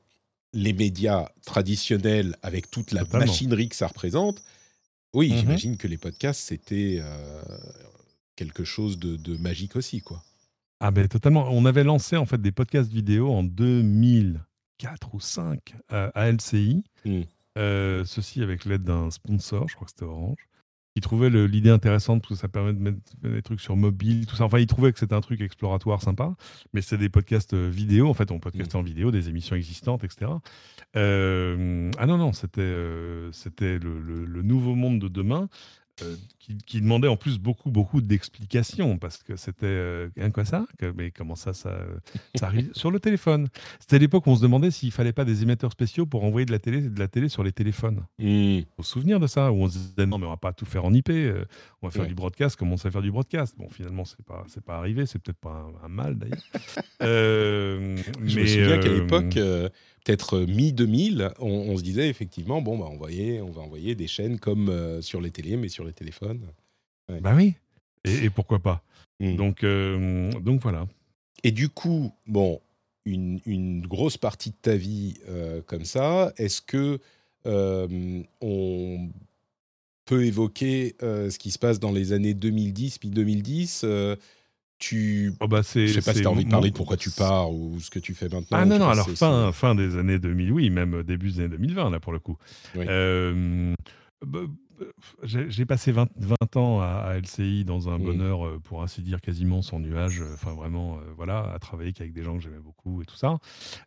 les 0.53 0.73
médias 0.73 1.29
traditionnels 1.45 2.37
avec 2.43 2.69
toute 2.69 2.91
la 2.91 3.05
machinerie 3.13 3.69
que 3.69 3.77
ça 3.77 3.87
représente. 3.87 4.43
Oui, 5.13 5.31
mhm. 5.31 5.39
j'imagine 5.39 5.77
que 5.77 5.87
les 5.87 5.99
podcasts, 5.99 6.41
c'était 6.41 6.99
euh, 7.01 7.43
quelque 8.35 8.65
chose 8.65 8.99
de, 8.99 9.37
magique 9.37 9.77
aussi, 9.77 10.01
quoi. 10.01 10.23
Ah 10.81 10.91
ben 10.91 11.07
totalement. 11.07 11.47
On 11.51 11.65
avait 11.65 11.85
lancé 11.85 12.17
en 12.17 12.27
fait 12.27 12.43
des 12.43 12.51
podcasts 12.51 12.93
vidéo 12.93 13.31
en 13.31 13.45
2004 13.45 15.15
ou 15.15 15.19
2005 15.19 15.75
euh, 15.93 16.11
à 16.15 16.31
LCI. 16.31 16.83
Mmh. 17.05 17.23
Euh, 17.57 18.05
ceci 18.05 18.43
avec 18.43 18.65
l'aide 18.65 18.83
d'un 18.83 19.11
sponsor, 19.11 19.69
je 19.69 19.75
crois 19.75 19.87
que 19.87 19.93
c'était 19.93 20.05
Orange, 20.05 20.49
qui 20.95 21.01
trouvait 21.01 21.31
l'idée 21.31 21.71
intéressante 21.71 22.23
parce 22.23 22.35
que 22.35 22.41
ça 22.41 22.49
permet 22.49 22.73
de 22.73 22.79
mettre 22.79 22.99
des 23.23 23.43
trucs 23.43 23.61
sur 23.61 23.77
mobile, 23.77 24.27
tout 24.27 24.37
ça. 24.37 24.45
Enfin, 24.45 24.59
il 24.59 24.67
trouvait 24.67 24.93
que 24.93 24.99
c'était 24.99 25.15
un 25.15 25.21
truc 25.21 25.41
exploratoire 25.41 26.03
sympa, 26.03 26.35
mais 26.73 26.83
c'est 26.83 26.99
des 26.99 27.09
podcasts 27.09 27.55
euh, 27.55 27.69
vidéo. 27.69 28.09
En 28.09 28.15
fait, 28.15 28.31
on 28.31 28.39
podcastait 28.39 28.77
mmh. 28.77 28.81
en 28.81 28.85
vidéo 28.85 29.11
des 29.11 29.29
émissions 29.29 29.57
existantes, 29.57 30.05
etc. 30.05 30.31
Euh, 30.97 31.91
ah 31.99 32.07
non, 32.07 32.19
non, 32.19 32.33
c'était 32.33 32.75
c'était 33.33 33.79
le, 33.79 33.99
le, 34.01 34.43
nouveau 34.43 34.75
monde 34.75 35.01
de 35.01 35.09
demain. 35.09 35.49
Euh, 36.03 36.17
qui, 36.67 36.81
demandait 36.81 37.09
en 37.09 37.17
plus 37.17 37.39
beaucoup, 37.39 37.71
beaucoup 37.71 38.01
d'explications 38.03 38.99
parce 38.99 39.23
que 39.23 39.37
c'était 39.37 39.65
euh, 39.65 40.09
quoi 40.35 40.45
ça 40.45 40.67
Mais 40.97 41.11
comment 41.11 41.37
ça, 41.37 41.55
ça, 41.55 41.79
ça 42.35 42.47
arrive 42.47 42.71
sur 42.75 42.91
le 42.91 42.99
téléphone 43.01 43.49
C'était 43.79 43.99
l'époque 43.99 44.27
où 44.27 44.31
on 44.31 44.37
se 44.37 44.43
demandait 44.43 44.71
s'il 44.71 44.91
fallait 44.91 45.13
pas 45.13 45.25
des 45.25 45.43
émetteurs 45.43 45.73
spéciaux 45.73 46.05
pour 46.05 46.25
envoyer 46.25 46.45
de 46.45 46.53
la 46.53 46.59
télé, 46.59 46.83
de 46.83 46.99
la 46.99 47.07
télé 47.09 47.29
sur 47.29 47.45
les 47.45 47.53
téléphones. 47.53 48.05
Mmh. 48.19 48.63
Faut 48.77 48.83
se 48.83 48.91
souvenir 48.91 49.21
de 49.21 49.27
ça 49.27 49.53
où 49.53 49.63
on 49.63 49.69
se 49.69 49.79
disait 49.79 50.05
non 50.05 50.19
mais 50.19 50.27
on 50.27 50.31
va 50.31 50.37
pas 50.37 50.53
tout 50.53 50.67
faire 50.67 50.85
en 50.85 50.93
IP, 50.93 51.11
euh, 51.11 51.45
on 51.81 51.87
va 51.87 51.91
faire 51.93 52.07
du 52.07 52.15
broadcast 52.15 52.57
comme 52.57 52.73
on 52.73 52.77
sait 52.77 52.91
faire 52.91 53.01
du 53.01 53.13
broadcast. 53.13 53.57
Bon 53.57 53.71
finalement 53.71 54.05
c'est 54.05 54.23
pas 54.27 54.45
c'est 54.49 54.65
pas 54.65 54.77
arrivé, 54.77 55.07
c'est 55.07 55.21
peut-être 55.21 55.41
pas 55.41 55.65
un, 55.83 55.89
mal 55.89 56.19
d'ailleurs. 56.19 56.43
Je 57.01 58.41
me 58.41 58.47
souviens 58.47 58.79
qu'à 58.81 58.89
l'époque 58.89 59.39
peut-être 60.05 60.37
euh, 60.37 60.47
mi-2000, 60.47 61.33
on, 61.41 61.77
se 61.77 61.83
disait 61.83 62.09
effectivement, 62.09 62.63
bon, 62.63 62.79
bah, 62.79 62.87
on, 62.89 62.95
on 62.95 63.51
va 63.51 63.63
envoyer 63.63 63.95
des 63.95 64.07
chaînes 64.07 64.39
comme 64.39 64.69
euh, 64.69 65.01
sur 65.01 65.21
les 65.21 65.31
télés, 65.31 65.57
mais 65.57 65.69
sur 65.69 65.85
les 65.85 65.93
téléphones. 65.93 66.47
Bah 67.21 67.35
oui, 67.35 67.55
et, 68.05 68.31
pourquoi 68.31 68.61
pas 68.61 68.83
mmh. 69.21 69.37
donc, 69.37 69.63
euh, 69.63 70.31
donc 70.41 70.63
voilà. 70.63 70.87
Et 71.43 71.51
du 71.51 71.69
coup, 71.69 72.13
bon, 72.27 72.61
une, 73.05 73.83
grosse 73.87 74.17
partie 74.17 74.51
de 74.51 74.57
ta 74.61 74.77
vie 74.77 75.19
comme 75.67 75.85
ça, 75.85 76.33
est-ce 76.39 76.63
que 76.63 76.99
on 77.45 79.11
peut 80.07 80.25
évoquer 80.25 80.97
ce 81.01 81.39
qui 81.39 81.51
se 81.51 81.59
passe 81.59 81.79
dans 81.79 81.93
les 81.93 82.13
années 82.13 82.33
2010 82.33 82.99
puis 82.99 83.11
2010 83.11 83.85
tu 84.79 85.33
oh 85.41 85.49
bah 85.49 85.61
je 85.63 85.87
sais 85.87 86.03
pas 86.03 86.15
si 86.15 86.21
tu 86.21 86.27
as 86.27 86.31
envie 86.31 86.45
de 86.45 86.51
parler 86.51 86.71
de 86.71 86.77
pourquoi 86.77 86.97
tu 86.97 87.11
pars 87.11 87.51
ou 87.51 87.79
ce 87.81 87.91
que 87.91 87.99
tu 87.99 88.15
fais 88.15 88.29
maintenant. 88.29 88.59
Ah 88.59 88.65
non, 88.65 88.79
non, 88.79 88.89
alors 88.89 89.09
fin, 89.11 89.53
fin 89.53 89.75
des 89.75 89.97
années 89.97 90.19
2000, 90.19 90.53
oui, 90.53 90.71
même 90.71 91.03
début 91.03 91.31
des 91.31 91.41
années 91.41 91.49
2020, 91.51 91.91
là, 91.91 92.01
pour 92.01 92.13
le 92.13 92.19
coup. 92.19 92.37
Bah, 92.75 94.41
j'ai 95.23 95.67
passé 95.67 95.93
20, 95.93 96.09
20, 96.17 96.57
ans 96.57 96.81
à, 96.81 97.15
LCI 97.19 97.65
dans 97.65 97.89
un 97.89 97.99
mmh. 97.99 98.03
bonheur, 98.03 98.47
euh, 98.47 98.61
pour 98.63 98.83
ainsi 98.83 99.03
dire, 99.03 99.21
quasiment 99.21 99.63
sans 99.63 99.81
nuage. 99.81 100.21
Euh, 100.21 100.35
enfin, 100.35 100.53
vraiment, 100.53 100.99
euh, 100.99 101.01
voilà, 101.17 101.53
à 101.53 101.59
travailler 101.59 101.93
avec 101.99 102.13
des 102.13 102.23
gens 102.23 102.37
que 102.37 102.43
j'aimais 102.43 102.59
beaucoup 102.59 103.03
et 103.03 103.05
tout 103.05 103.17
ça. 103.17 103.39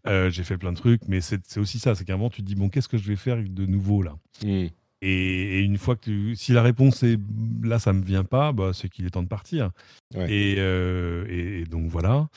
j'ai 0.06 0.44
fait 0.44 0.58
plein 0.58 0.72
de 0.72 0.78
trucs, 0.78 1.02
mais 1.08 1.22
c'est 1.22 1.58
aussi 1.58 1.80
ça. 1.80 1.96
C'est 1.96 2.06
qu'à 2.06 2.14
un 2.14 2.18
moment, 2.18 2.30
tu 2.30 2.42
te 2.42 2.48
dis, 2.48 2.56
bon, 2.56 2.70
qu'est-ce 2.70 2.88
que 2.88 2.98
je 2.98 3.08
vais 3.08 3.16
faire 3.16 3.38
de 3.38 3.66
nouveau 3.66 4.02
là? 4.02 4.18
Mmh. 4.44 4.68
Et, 5.02 5.60
une 5.60 5.78
fois 5.78 5.96
que 5.96 6.02
tu, 6.02 6.36
si 6.36 6.54
la 6.54 6.62
réponse 6.62 7.04
est 7.04 7.20
là, 7.64 7.80
ça 7.80 7.94
me 7.94 8.04
vient 8.04 8.24
pas, 8.24 8.52
bah, 8.52 8.72
c'est 8.74 8.90
qu'il 8.90 9.06
est 9.06 9.12
temps 9.12 9.24
de 9.24 9.28
partir. 9.28 9.72
Et, 10.16 10.54
et, 10.58 11.64
donc 11.66 11.90
voilà. 11.90 12.28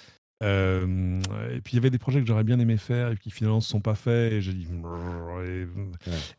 et 0.43 1.61
puis 1.65 1.73
il 1.73 1.75
y 1.75 1.79
avait 1.79 1.91
des 1.91 1.99
projets 1.99 2.21
que 2.21 2.27
j'aurais 2.27 2.45
bien 2.45 2.59
aimé 2.59 2.77
faire 2.77 3.13
et 3.13 3.17
qui 3.17 3.31
finalement 3.31 3.59
ne 3.59 3.63
sont 3.63 3.81
pas 3.81 3.95
faits. 3.95 4.33
Et 4.33 4.41
j'ai 4.43 4.53
dit. 4.53 4.69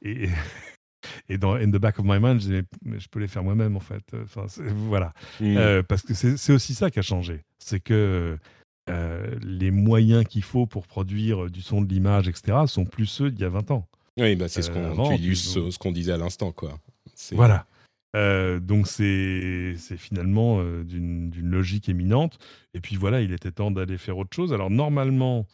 Et, 0.01 0.29
et 1.29 1.37
dans 1.37 1.53
In 1.53 1.69
the 1.69 1.77
Back 1.77 1.99
of 1.99 2.05
My 2.05 2.19
Mind, 2.19 2.39
je 2.39 2.47
disais, 2.47 2.63
mais 2.83 2.99
je 2.99 3.09
peux 3.09 3.19
les 3.19 3.27
faire 3.27 3.43
moi-même 3.43 3.75
en 3.75 3.81
fait. 3.81 4.03
Enfin, 4.23 4.45
voilà. 4.67 5.13
Mmh. 5.39 5.57
Euh, 5.57 5.83
parce 5.83 6.01
que 6.01 6.13
c'est 6.13 6.53
aussi 6.53 6.73
ça 6.73 6.91
qui 6.91 6.99
a 6.99 7.01
changé. 7.01 7.41
C'est 7.59 7.79
que 7.79 8.37
euh, 8.89 9.35
les 9.41 9.71
moyens 9.71 10.25
qu'il 10.25 10.43
faut 10.43 10.65
pour 10.65 10.87
produire 10.87 11.49
du 11.49 11.61
son, 11.61 11.81
de 11.81 11.89
l'image, 11.89 12.27
etc., 12.27 12.57
sont 12.67 12.85
plus 12.85 13.05
ceux 13.05 13.31
d'il 13.31 13.41
y 13.41 13.45
a 13.45 13.49
20 13.49 13.71
ans. 13.71 13.87
Oui, 14.19 14.35
bah 14.35 14.47
c'est 14.49 14.61
ce 14.61 14.71
qu'on 14.71 14.99
euh, 14.99 15.35
ce, 15.35 15.77
qu'on 15.77 15.91
disait 15.91 16.11
à 16.11 16.17
l'instant. 16.17 16.51
quoi. 16.51 16.79
Voilà. 17.31 17.65
donc 18.59 18.87
c'est 18.87 19.75
finalement 19.97 20.63
d'une 20.83 21.31
logique 21.41 21.89
éminente. 21.89 22.37
Et 22.73 22.81
puis 22.81 22.95
voilà, 22.95 23.21
il 23.21 23.31
était 23.31 23.51
temps 23.51 23.71
d'aller 23.71 23.97
faire 23.97 24.17
autre 24.17 24.35
chose. 24.35 24.53
Alors 24.53 24.69
normalement, 24.69 25.45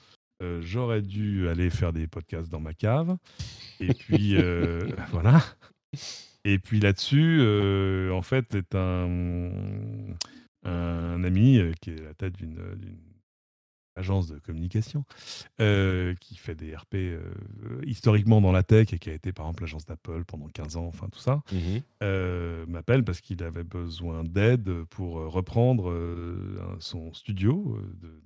euh, 0.44 0.62
j'aurais 0.62 1.02
dû 1.02 1.48
aller 1.50 1.70
faire 1.70 1.94
des 1.94 2.08
podcasts 2.08 2.50
dans 2.50 2.60
ma 2.60 2.74
cave. 2.74 3.18
Et 3.80 3.94
puis, 3.94 4.36
euh, 4.38 4.88
voilà. 5.12 5.44
Et 6.44 6.60
puis 6.60 6.80
là-dessus, 6.80 7.40
euh, 7.42 8.12
en 8.12 8.22
fait, 8.22 8.54
est 8.56 8.76
un, 8.76 9.52
un 10.64 11.24
ami 11.24 11.60
qui 11.82 11.92
est 11.92 12.00
à 12.00 12.04
la 12.04 12.14
tête 12.14 12.34
d'une 12.38 12.58
agence 13.98 14.28
de 14.28 14.40
communication 14.40 15.04
qui 15.58 16.38
fait 16.38 16.56
des 16.56 16.76
RP 16.76 16.96
historiquement 17.86 18.42
dans 18.42 18.52
la 18.52 18.64
tech 18.64 18.94
et 18.94 19.00
qui 19.00 19.10
a 19.10 19.14
été 19.14 19.32
par 19.34 19.46
exemple 19.46 19.64
l'agence 19.64 19.86
d'Apple 19.86 20.24
pendant 20.26 20.48
15 20.48 20.78
ans, 20.78 20.86
enfin 20.86 21.08
tout 21.10 21.20
ça, 21.20 21.42
mmh 21.52 21.80
m'appelle 22.68 23.04
parce 23.04 23.22
qu'il 23.22 23.42
avait 23.44 23.64
besoin 23.64 24.24
d'aide 24.24 24.84
pour 24.90 25.14
reprendre 25.32 25.94
son 26.80 27.14
studio 27.14 27.80
de, 28.02 28.22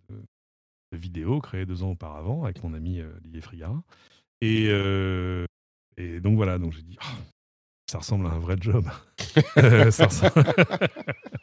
vidéo 0.98 1.40
créé 1.40 1.66
deux 1.66 1.84
ans 1.84 1.92
auparavant 1.92 2.44
avec 2.44 2.64
mon 2.64 2.74
ami 2.74 3.00
euh, 3.00 3.12
Olivier 3.18 3.42
Frigara. 3.42 3.84
Et, 4.42 4.68
euh, 4.70 5.46
et 5.98 6.20
donc 6.20 6.36
voilà, 6.36 6.58
donc 6.58 6.74
j'ai 6.74 6.82
dit, 6.82 6.98
«Ah, 7.02 7.18
ça 7.90 8.00
ressemble 8.00 8.26
à 8.28 8.32
un 8.32 8.40
vrai 8.40 8.56
job. 8.60 8.86
ça 9.92 10.06
ressemble... 10.06 10.34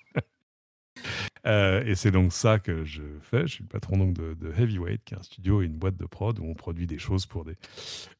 Euh, 1.48 1.82
et 1.84 1.94
c'est 1.94 2.10
donc 2.10 2.32
ça 2.32 2.58
que 2.58 2.84
je 2.84 3.02
fais. 3.20 3.46
Je 3.46 3.54
suis 3.54 3.64
le 3.64 3.68
patron 3.68 3.96
donc 3.96 4.14
de, 4.14 4.52
Heavyweight, 4.58 5.02
qui 5.04 5.14
est 5.14 5.16
un 5.18 5.22
studio 5.22 5.62
et 5.62 5.66
une 5.66 5.76
boîte 5.76 5.96
de 5.96 6.06
prod 6.06 6.38
où 6.38 6.44
on 6.44 6.54
produit 6.54 6.86
des 6.86 6.98
choses 6.98 7.26
pour 7.26 7.44
des, 7.44 7.56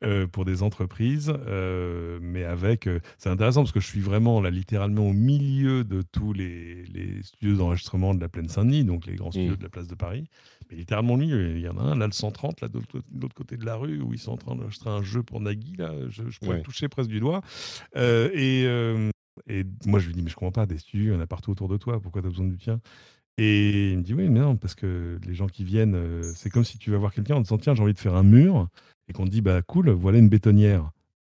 euh, 0.05 0.27
pour 0.27 0.45
des 0.45 0.63
entreprises. 0.63 1.33
Euh, 1.47 2.19
mais 2.23 2.45
avec. 2.45 2.89
c'est 3.19 3.29
intéressant 3.29 3.63
parce 3.63 3.73
que 3.73 3.81
je 3.81 3.87
suis 3.87 4.01
vraiment 4.01 4.41
là, 4.41 4.51
littéralement 4.51 5.09
au 5.09 5.13
milieu 5.13 5.85
de 5.85 6.03
tous 6.03 6.33
les, 6.33 6.85
les 6.85 7.23
studios 7.23 7.57
d'enregistrement 7.57 8.15
de 8.15 8.21
la 8.21 8.29
Plaine 8.29 8.49
Saint-Denis, 8.49 8.85
donc 8.85 9.07
les 9.07 9.17
grands 9.17 9.31
studios 9.31 9.55
mmh. 9.55 9.59
de 9.59 9.63
la 9.63 9.71
place 9.71 9.89
de 9.89 9.95
Paris. 9.95 10.29
Mais 10.71 10.77
littéralement 10.77 11.15
au 11.15 11.19
milieu. 11.19 11.57
Il 11.57 11.63
y 11.63 11.69
en 11.69 11.77
a 11.79 11.83
un, 11.83 11.97
là, 11.97 12.07
le 12.07 12.13
130, 12.13 12.61
là, 12.63 12.69
de 12.69 12.81
l'autre 13.21 13.35
côté 13.35 13.57
de 13.57 13.65
la 13.65 13.77
rue, 13.77 14.01
où 14.01 14.13
ils 14.13 14.19
sont 14.19 14.33
en 14.33 14.37
train 14.37 14.55
d'enregistrer 14.55 14.91
un 14.91 15.03
jeu 15.03 15.23
pour 15.23 15.41
Nagui. 15.41 15.77
Là, 15.77 15.93
je, 16.09 16.29
je 16.29 16.39
pourrais 16.39 16.59
le 16.59 16.63
toucher 16.63 16.89
presque 16.89 17.11
du 17.11 17.21
doigt. 17.21 17.43
et. 17.95 18.67
Et 19.47 19.65
moi, 19.87 20.01
je 20.01 20.07
lui 20.09 20.15
dis, 20.15 20.23
mais 20.23 20.31
je 20.31 20.35
comprends 20.35 20.53
pas, 20.53 20.67
des 20.67 20.79
studios, 20.79 21.13
il 21.13 21.15
y 21.15 21.17
en 21.17 21.21
a 21.21 21.27
partout 21.27 21.53
autour 21.53 21.69
de 21.69 21.77
toi, 21.77 22.01
pourquoi 22.01 22.23
tu 22.23 22.27
as 22.27 22.31
besoin 22.31 22.47
du 22.47 22.59
tien? 22.59 22.81
Et 23.39 23.93
il 23.93 23.99
me 23.99 24.03
dit, 24.03 24.15
oui, 24.15 24.29
mais 24.29 24.41
non, 24.41 24.57
parce 24.57 24.75
que 24.75 25.19
les 25.25 25.35
gens 25.35 25.47
qui 25.47 25.63
viennent, 25.63 25.95
euh, 25.95 26.23
c'est 26.35 26.51
comme 26.51 26.65
si 26.65 26.77
tu 26.77 26.91
vas 26.91 26.99
voir 26.99 27.15
quelqu'un 27.15 27.37
en 27.37 27.41
disant, 27.41 27.57
tiens, 27.57 27.75
j'ai 27.75 27.83
envie 27.83 27.95
de 27.95 27.99
faire 27.99 28.17
un 28.17 28.25
mur, 28.25 28.69
et 29.09 29.13
qu'on 29.13 29.25
te 29.25 29.31
dit, 29.31 29.41
bah 29.41 29.63
cool, 29.63 29.91
voilà 29.91 30.19
une 30.19 30.29
bétonnière. 30.29 30.91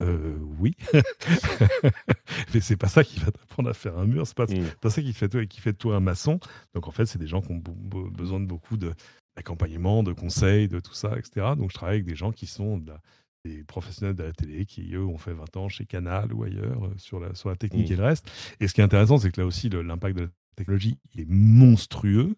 Euh, 0.02 0.38
oui, 0.60 0.76
mais 2.54 2.62
c'est 2.62 2.78
pas 2.78 2.88
ça 2.88 3.04
qui 3.04 3.20
va 3.20 3.32
t'apprendre 3.32 3.70
à 3.70 3.74
faire 3.74 3.98
un 3.98 4.06
mur, 4.06 4.26
c'est 4.26 4.38
pas, 4.38 4.46
mmh. 4.46 4.76
pas 4.80 4.90
ça 4.90 5.02
qui 5.02 5.12
fait, 5.12 5.28
toi, 5.28 5.46
qui 5.46 5.60
fait 5.60 5.74
de 5.74 5.78
toi 5.78 5.98
un 5.98 6.00
maçon. 6.00 6.40
Donc 6.74 6.88
en 6.88 6.92
fait, 6.92 7.06
c'est 7.06 7.20
des 7.20 7.28
gens 7.28 7.42
qui 7.42 7.52
ont 7.52 7.62
besoin 8.10 8.40
de 8.40 8.46
beaucoup 8.46 8.78
d'accompagnement, 8.78 10.02
de, 10.02 10.14
conseils, 10.14 10.70
de 10.70 10.80
tout 10.80 10.94
ça, 10.94 11.18
etc. 11.18 11.48
Donc 11.58 11.72
je 11.72 11.76
travaille 11.76 11.96
avec 11.96 12.06
des 12.06 12.16
gens 12.16 12.32
qui 12.32 12.48
sont 12.48 12.78
de 12.78 12.92
la, 12.92 13.02
des 13.44 13.66
professionnels 13.66 14.16
de 14.16 14.24
la 14.24 14.32
télé 14.32 14.66
qui, 14.66 14.94
eux, 14.94 15.06
ont 15.06 15.18
fait 15.18 15.34
20 15.34 15.58
ans 15.58 15.68
chez 15.68 15.86
Canal 15.86 16.32
ou 16.32 16.44
ailleurs 16.44 16.86
euh, 16.86 16.94
sur, 16.96 17.20
la, 17.20 17.36
sur 17.36 17.50
la 17.50 17.58
technique 17.58 17.90
mmh. 17.90 17.94
et 17.94 17.98
le 17.98 18.04
reste. 18.04 18.32
Et 18.62 18.70
ce 18.70 18.74
qui 18.74 18.80
est 18.80 18.86
intéressant, 18.86 19.18
c'est 19.18 19.32
que 19.32 19.42
là 19.42 19.48
aussi, 19.48 19.68
l'impact 19.68 20.16
de 20.16 20.22
la 20.24 20.30
technologie 20.56 20.98
est 21.18 21.28
monstrueux. 21.28 22.36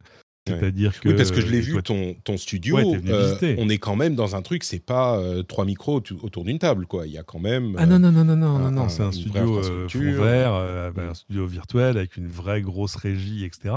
C'est-à-dire 0.48 1.00
que. 1.00 1.10
Oui, 1.10 1.16
parce 1.16 1.32
que 1.32 1.40
je 1.40 1.48
l'ai 1.48 1.62
vu, 1.62 1.82
ton, 1.84 2.16
ton 2.24 2.36
studio, 2.36 2.78
euh, 2.78 3.56
on 3.60 3.70
est 3.70 3.78
quand 3.78 3.96
même 3.96 4.16
dans 4.16 4.36
un 4.36 4.42
truc, 4.42 4.64
c'est 4.64 4.84
pas 4.84 5.18
euh, 5.20 5.44
trois 5.44 5.66
micros 5.66 6.02
autour 6.24 6.44
d'une 6.44 6.58
table, 6.58 6.88
quoi. 6.88 7.06
Il 7.06 7.14
y 7.14 7.18
a 7.20 7.24
quand 7.24 7.40
même. 7.40 7.76
ah 7.78 7.86
non, 7.86 8.00
non, 8.00 8.12
non, 8.12 8.26
non, 8.26 8.36
non, 8.36 8.58
non, 8.58 8.72
non. 8.72 8.90
c'est 8.90 9.04
un 9.04 9.12
studio 9.12 9.62
ouvert, 9.96 10.54
un 10.54 11.14
studio 11.14 11.46
virtuel 11.46 11.98
avec 11.98 12.18
une 12.18 12.28
vraie 12.28 12.62
grosse 12.62 12.96
régie, 12.96 13.46
etc. 13.46 13.76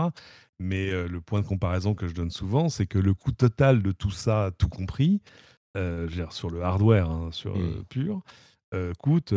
Mais 0.59 0.91
le 0.91 1.21
point 1.21 1.43
de 1.43 1.47
comparaison 1.47 1.95
que 1.95 2.09
je 2.09 2.15
donne 2.15 2.31
souvent, 2.31 2.71
c'est 2.71 2.87
que 2.87 2.99
le 2.99 3.13
coût 3.13 3.33
total 3.33 3.83
de 3.83 3.93
tout 3.93 4.11
ça, 4.11 4.51
tout 4.57 4.69
compris, 4.69 5.21
euh, 5.77 6.07
sur 6.31 6.51
le 6.51 6.63
hardware, 6.63 7.11
hein, 7.11 7.31
sur 7.33 7.59
mmh. 7.59 7.85
pur, 7.89 8.23
euh, 8.75 8.93
coûte 8.97 9.35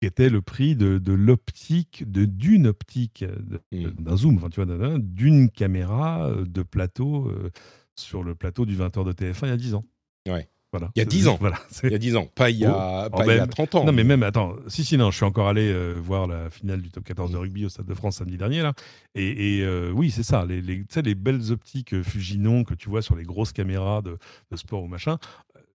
qui 0.00 0.06
était 0.06 0.30
le 0.30 0.40
prix 0.40 0.76
de, 0.76 0.98
de 0.98 1.12
l'optique, 1.12 2.10
de 2.10 2.24
d'une 2.24 2.66
optique, 2.66 3.24
mmh. 3.72 3.86
d'un 3.98 4.16
zoom, 4.16 4.36
enfin, 4.36 4.48
tu 4.48 4.64
vois, 4.64 4.98
d'une 4.98 5.50
caméra 5.50 6.32
de 6.46 6.62
plateau 6.62 7.30
sur 7.96 8.22
le 8.22 8.34
plateau 8.34 8.64
du 8.64 8.76
20h 8.76 9.04
de 9.04 9.12
TF1 9.12 9.38
il 9.42 9.48
y 9.48 9.52
a 9.52 9.56
10 9.56 9.74
ans. 9.74 9.84
Ouais. 10.26 10.48
Il 10.94 10.98
y 10.98 11.00
a 11.00 11.04
10 11.04 11.28
ans. 11.28 11.36
Voilà, 11.40 11.58
il 11.82 11.90
y 11.90 11.94
a 11.94 11.98
10 11.98 12.16
ans, 12.16 12.26
pas 12.26 12.50
il 12.50 12.58
y 12.58 12.64
a, 12.64 13.08
oh, 13.12 13.16
pas 13.16 13.26
il 13.26 13.36
y 13.36 13.40
a 13.40 13.46
30 13.46 13.74
ans. 13.74 13.84
Non, 13.84 13.92
mais 13.92 14.04
même, 14.04 14.22
attends, 14.22 14.54
si, 14.68 14.84
si, 14.84 14.96
non, 14.96 15.10
je 15.10 15.16
suis 15.16 15.24
encore 15.24 15.48
allé 15.48 15.72
euh, 15.72 15.94
voir 16.00 16.28
la 16.28 16.48
finale 16.48 16.80
du 16.80 16.90
top 16.90 17.04
14 17.04 17.32
de 17.32 17.36
rugby 17.36 17.64
au 17.64 17.68
Stade 17.68 17.86
de 17.86 17.94
France 17.94 18.16
samedi 18.18 18.36
dernier, 18.36 18.62
là. 18.62 18.72
Et, 19.16 19.60
euh, 19.62 19.90
oui, 19.90 20.10
c'est 20.10 20.22
ça, 20.22 20.44
les, 20.46 20.62
les, 20.62 20.84
les 21.04 21.14
belles 21.14 21.50
optiques 21.50 21.94
euh, 21.94 22.02
Fujinon 22.04 22.62
que 22.62 22.74
tu 22.74 22.88
vois 22.88 23.02
sur 23.02 23.16
les 23.16 23.24
grosses 23.24 23.52
caméras 23.52 24.00
de, 24.02 24.16
de 24.50 24.56
sport 24.56 24.84
ou 24.84 24.86
machin, 24.86 25.18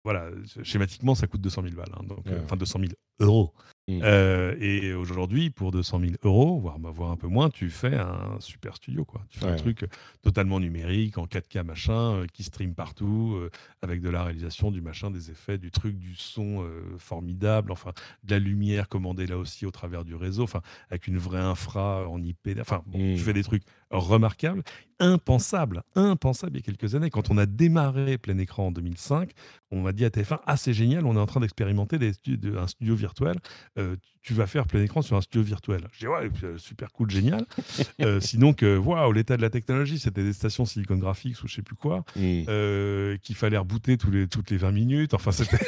voilà, 0.03 0.29
schématiquement, 0.63 1.15
ça 1.15 1.27
coûte 1.27 1.41
200 1.41 1.63
000 1.63 1.75
balles, 1.75 1.85
hein, 1.97 2.03
donc, 2.07 2.25
enfin 2.43 2.57
200 2.57 2.79
000 2.79 2.91
euros. 3.19 3.53
Mmh. 3.87 4.01
Euh, 4.03 4.55
et 4.59 4.93
aujourd'hui, 4.93 5.49
pour 5.49 5.71
200 5.71 5.99
000 5.99 6.11
euros, 6.23 6.59
voire, 6.59 6.79
bah, 6.79 6.91
voire, 6.93 7.11
un 7.11 7.17
peu 7.17 7.27
moins, 7.27 7.49
tu 7.49 7.69
fais 7.69 7.95
un 7.95 8.39
super 8.39 8.75
studio. 8.75 9.05
Quoi. 9.05 9.21
Tu 9.29 9.39
fais 9.39 9.47
un 9.47 9.55
truc 9.55 9.85
totalement 10.21 10.59
numérique, 10.59 11.17
en 11.17 11.25
4K 11.25 11.63
machin, 11.63 12.15
euh, 12.15 12.25
qui 12.31 12.43
stream 12.43 12.75
partout, 12.75 13.33
euh, 13.35 13.49
avec 13.81 14.01
de 14.01 14.09
la 14.09 14.23
réalisation, 14.23 14.71
du 14.71 14.81
machin, 14.81 15.09
des 15.09 15.31
effets, 15.31 15.57
du 15.57 15.71
truc, 15.71 15.97
du 15.97 16.15
son 16.15 16.65
formidable, 16.97 17.71
enfin, 17.71 17.91
de 18.23 18.31
la 18.31 18.39
lumière 18.39 18.87
commandée 18.87 19.25
là 19.25 19.37
aussi 19.37 19.65
au 19.65 19.71
travers 19.71 20.05
du 20.05 20.15
réseau, 20.15 20.43
enfin, 20.43 20.61
avec 20.89 21.07
une 21.07 21.17
vraie 21.17 21.39
infra 21.39 22.07
en 22.07 22.21
IP. 22.21 22.49
Enfin, 22.59 22.83
bon, 22.85 22.99
tu 22.99 23.13
mmh. 23.13 23.17
fais 23.17 23.33
des 23.33 23.43
trucs 23.43 23.63
remarquables, 23.91 24.63
impensables, 24.99 25.83
impensables 25.95 26.53
il 26.53 26.59
y 26.59 26.59
a 26.59 26.63
quelques 26.63 26.95
années. 26.95 27.09
Quand 27.09 27.31
on 27.31 27.37
a 27.37 27.45
démarré 27.45 28.17
plein 28.17 28.37
écran 28.37 28.67
en 28.67 28.71
2005, 28.71 29.31
on 29.71 29.81
m'a 29.81 29.91
dit 29.91 30.05
à 30.05 30.09
TF1, 30.09 30.39
ah, 30.45 30.57
c'est 30.57 30.73
génial, 30.73 31.05
on 31.05 31.15
est 31.15 31.19
en 31.19 31.25
train 31.25 31.39
d'expérimenter 31.39 31.97
un 31.97 32.67
studio 32.67 32.95
virtuel 32.95 33.35
euh, 33.77 33.95
tu 34.23 34.35
vas 34.35 34.45
faire 34.45 34.67
plein 34.67 34.83
écran 34.83 35.01
sur 35.01 35.17
un 35.17 35.21
studio 35.21 35.41
virtuel. 35.41 35.81
Je 35.93 35.99
dis 35.99 36.07
ouais, 36.07 36.29
euh, 36.43 36.57
super 36.59 36.91
cool, 36.91 37.09
génial. 37.09 37.45
Euh, 38.01 38.19
sinon 38.19 38.53
que 38.53 38.77
waouh, 38.77 39.11
l'état 39.11 39.37
de 39.37 39.41
la 39.41 39.49
technologie, 39.49 39.99
c'était 39.99 40.23
des 40.23 40.33
stations 40.33 40.65
Silicon 40.65 40.97
Graphics 40.97 41.43
ou 41.43 41.47
je 41.47 41.55
sais 41.55 41.61
plus 41.61 41.75
quoi, 41.75 42.03
mm. 42.15 43.17
qu'il 43.21 43.35
fallait 43.35 43.57
rebooter 43.57 43.97
tous 43.97 44.09
les, 44.09 44.27
toutes 44.27 44.49
les 44.49 44.57
20 44.57 44.71
minutes. 44.71 45.13
Enfin, 45.13 45.31
c'était 45.31 45.59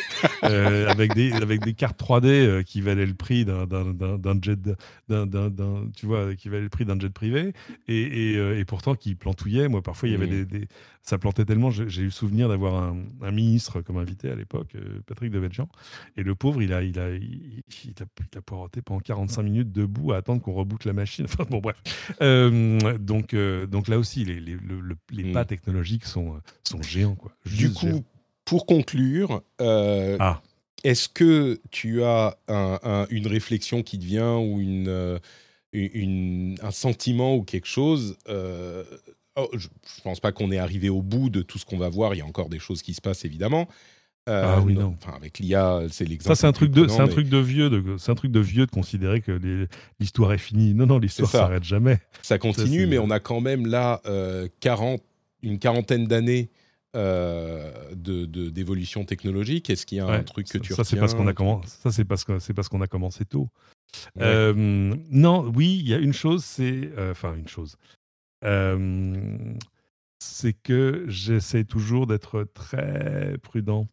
avec 0.41 1.13
des 1.13 1.31
avec 1.33 1.61
des 1.61 1.73
cartes 1.73 1.99
3D 1.99 2.63
qui 2.63 2.81
valaient 2.81 3.05
le 3.05 3.13
prix 3.13 3.45
d'un 3.45 3.67
jet, 4.41 4.59
d'un 5.09 5.85
tu 5.95 6.05
vois, 6.05 6.33
qui 6.35 6.49
valait 6.49 6.63
le 6.63 6.69
prix 6.69 6.85
d'un 6.85 6.99
jet 6.99 7.09
privé 7.09 7.53
et, 7.87 8.12
et, 8.13 8.65
pourtant 8.65 8.95
qui 8.95 9.15
plantouillait. 9.15 9.67
Moi, 9.67 9.81
parfois, 9.81 10.09
il 10.09 10.13
y 10.13 10.15
avait 10.15 10.27
mm. 10.27 10.45
des, 10.45 10.67
ça 11.01 11.17
plantait 11.17 11.45
tellement. 11.45 11.71
J'ai 11.71 12.01
eu 12.01 12.11
souvenir 12.11 12.49
d'avoir 12.49 12.75
un, 12.75 12.97
un, 13.21 13.31
ministre 13.31 13.81
comme 13.81 13.97
invité 13.97 14.29
à 14.29 14.35
l'époque, 14.35 14.75
Patrick 15.05 15.31
Devedjian, 15.31 15.67
et 16.17 16.23
le 16.23 16.35
pauvre, 16.35 16.61
il 16.61 16.73
a 16.73 16.83
il 16.83 16.99
a 16.99 17.09
il 17.09 17.63
a, 17.99 18.05
il 18.31 18.37
a 18.37 18.41
poireauté 18.41 18.81
pendant 18.81 18.99
45 18.99 19.43
minutes 19.43 19.71
debout 19.71 20.13
à 20.13 20.17
attendre 20.17 20.41
qu'on 20.41 20.53
reboucle 20.53 20.87
la 20.87 20.93
machine. 20.93 21.25
Enfin, 21.33 21.45
bon, 21.49 21.59
bref. 21.59 21.77
Euh, 22.21 22.97
donc, 22.97 23.33
euh, 23.33 23.65
donc 23.65 23.87
là 23.87 23.97
aussi, 23.97 24.23
les, 24.25 24.39
les, 24.39 24.57
les 25.11 25.31
pas 25.31 25.43
mm. 25.43 25.47
technologiques 25.47 26.05
sont, 26.05 26.39
sont 26.63 26.81
géants. 26.81 27.15
Quoi. 27.15 27.31
du 27.45 27.71
coup, 27.71 28.03
pour 28.45 28.65
conclure, 28.65 29.41
euh, 29.61 30.17
ah. 30.19 30.41
est-ce 30.83 31.09
que 31.09 31.59
tu 31.71 32.03
as 32.03 32.37
une 33.09 33.27
réflexion 33.27 33.83
qui 33.83 33.97
te 33.97 34.05
vient 34.05 34.37
ou 34.37 34.59
une, 34.59 35.19
un 35.73 36.71
sentiment 36.71 37.35
ou 37.35 37.43
quelque 37.43 37.67
chose 37.67 38.17
oh, 38.27 39.49
Je 39.53 39.67
ne 39.67 40.03
pense 40.03 40.19
pas 40.19 40.31
qu'on 40.31 40.51
est 40.51 40.57
arrivé 40.57 40.89
au 40.89 41.01
bout 41.01 41.29
de 41.29 41.41
tout 41.41 41.57
ce 41.57 41.65
qu'on 41.65 41.77
va 41.77 41.89
voir. 41.89 42.13
Il 42.15 42.19
y 42.19 42.21
a 42.21 42.25
encore 42.25 42.49
des 42.49 42.59
choses 42.59 42.81
qui 42.81 42.93
se 42.93 43.01
passent 43.01 43.25
évidemment. 43.25 43.67
ah 44.27 44.61
oui 44.61 44.73
non. 44.73 44.95
Enfin, 45.01 45.15
avec 45.15 45.39
l'IA, 45.39 45.81
c'est 45.89 46.05
l'exemple. 46.05 46.35
Ça 46.35 46.41
c'est 46.41 46.47
un 46.47 46.53
truc 46.53 46.71
de, 46.71 46.87
c'est 46.87 47.01
un 47.01 47.07
truc 47.07 47.29
de 47.29 47.37
vieux, 47.37 47.69
de, 47.69 47.97
c'est 47.97 48.11
un 48.11 48.15
truc 48.15 48.31
de 48.31 48.39
vieux 48.39 48.65
de 48.65 48.71
considérer 48.71 49.21
que 49.21 49.67
l'histoire 49.99 50.33
est 50.33 50.37
finie. 50.37 50.73
Non 50.73 50.85
non, 50.85 50.99
l'histoire 50.99 51.29
s'arrête 51.29 51.63
jamais. 51.63 51.99
Ça 52.21 52.37
continue, 52.37 52.87
mais 52.87 52.99
on 52.99 53.09
a 53.09 53.19
quand 53.19 53.41
même 53.41 53.65
là 53.65 54.01
40, 54.59 55.01
une 55.41 55.59
quarantaine 55.59 56.07
d'années 56.07 56.49
euh, 56.95 57.71
de 57.95 58.25
d'évolution 58.25 59.05
technologique? 59.05 59.69
Est-ce 59.69 59.85
qu'il 59.85 59.97
y 59.97 60.01
a 60.01 60.07
un 60.07 60.23
truc 60.23 60.47
que 60.47 60.57
tu 60.57 60.73
ça 60.73 60.83
c'est 60.83 60.97
parce 60.97 61.13
qu'on 61.15 61.27
a 61.27 61.33
commencé 61.33 61.67
ça 61.67 61.91
c'est 61.91 62.05
parce 62.05 62.23
que 62.23 62.39
c'est 62.39 62.53
parce 62.53 62.69
qu'on 62.69 62.81
a 62.81 62.87
commencé 62.87 63.25
tôt. 63.25 63.49
Euh, 64.19 64.53
non, 65.09 65.51
oui, 65.55 65.79
il 65.79 65.87
y 65.87 65.93
a 65.93 65.97
une 65.97 66.13
chose, 66.13 66.43
c'est 66.43 66.91
euh, 66.97 67.11
enfin 67.11 67.35
une 67.35 67.47
chose, 67.47 67.77
c'est 70.19 70.53
que 70.53 71.05
j'essaie 71.07 71.63
toujours 71.63 72.07
d'être 72.07 72.43
très 72.53 73.37
prudent 73.41 73.87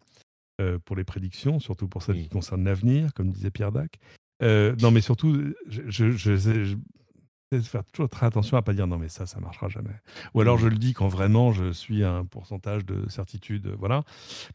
pour 0.84 0.94
les 0.94 1.04
prédictions, 1.04 1.58
surtout 1.58 1.88
pour 1.88 2.02
celles 2.02 2.20
qui 2.20 2.28
concernent 2.28 2.64
l'avenir, 2.64 3.14
comme 3.14 3.30
disait 3.30 3.50
Pierre 3.50 3.72
Dac. 3.72 3.98
non, 4.42 4.90
mais 4.90 5.00
surtout, 5.00 5.54
je, 5.68 6.10
je, 6.10 6.76
faire 7.58 7.84
toujours 7.84 8.08
très 8.08 8.26
attention 8.26 8.56
à 8.56 8.62
pas 8.62 8.72
dire 8.72 8.86
non 8.86 8.98
mais 8.98 9.08
ça 9.08 9.26
ça 9.26 9.40
marchera 9.40 9.68
jamais 9.68 9.90
ou 10.34 10.40
alors 10.40 10.56
mmh. 10.56 10.62
je 10.62 10.68
le 10.68 10.76
dis 10.76 10.92
quand 10.92 11.08
vraiment 11.08 11.52
je 11.52 11.72
suis 11.72 12.04
à 12.04 12.12
un 12.12 12.24
pourcentage 12.24 12.84
de 12.84 13.08
certitude 13.08 13.74
voilà 13.78 14.04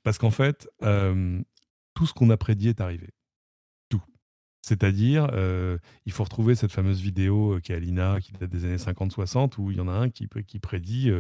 parce 0.04 0.18
qu'en 0.18 0.32
fait 0.32 0.70
tout 0.80 2.06
ce 2.06 2.14
qu'on 2.14 2.30
a 2.30 2.38
prédit 2.38 2.70
est 2.70 2.82
arrivé 2.82 3.10
tout 3.90 4.02
c'est-à-dire 4.62 5.30
il 6.06 6.12
faut 6.12 6.24
retrouver 6.24 6.56
cette 6.56 6.72
fameuse 6.72 7.02
vidéo 7.02 7.60
qui 7.62 7.74
est 7.74 7.76
Alina 7.76 8.20
qui 8.22 8.32
date 8.32 8.50
des 8.50 8.64
années 8.66 8.78
50-60 8.78 9.54
où 9.58 9.72
il 9.72 9.78
y 9.78 9.82
en 9.82 9.90
a 9.90 9.94
un 9.94 10.10
qui, 10.10 10.28
qui 10.48 10.60
prédit 10.60 11.12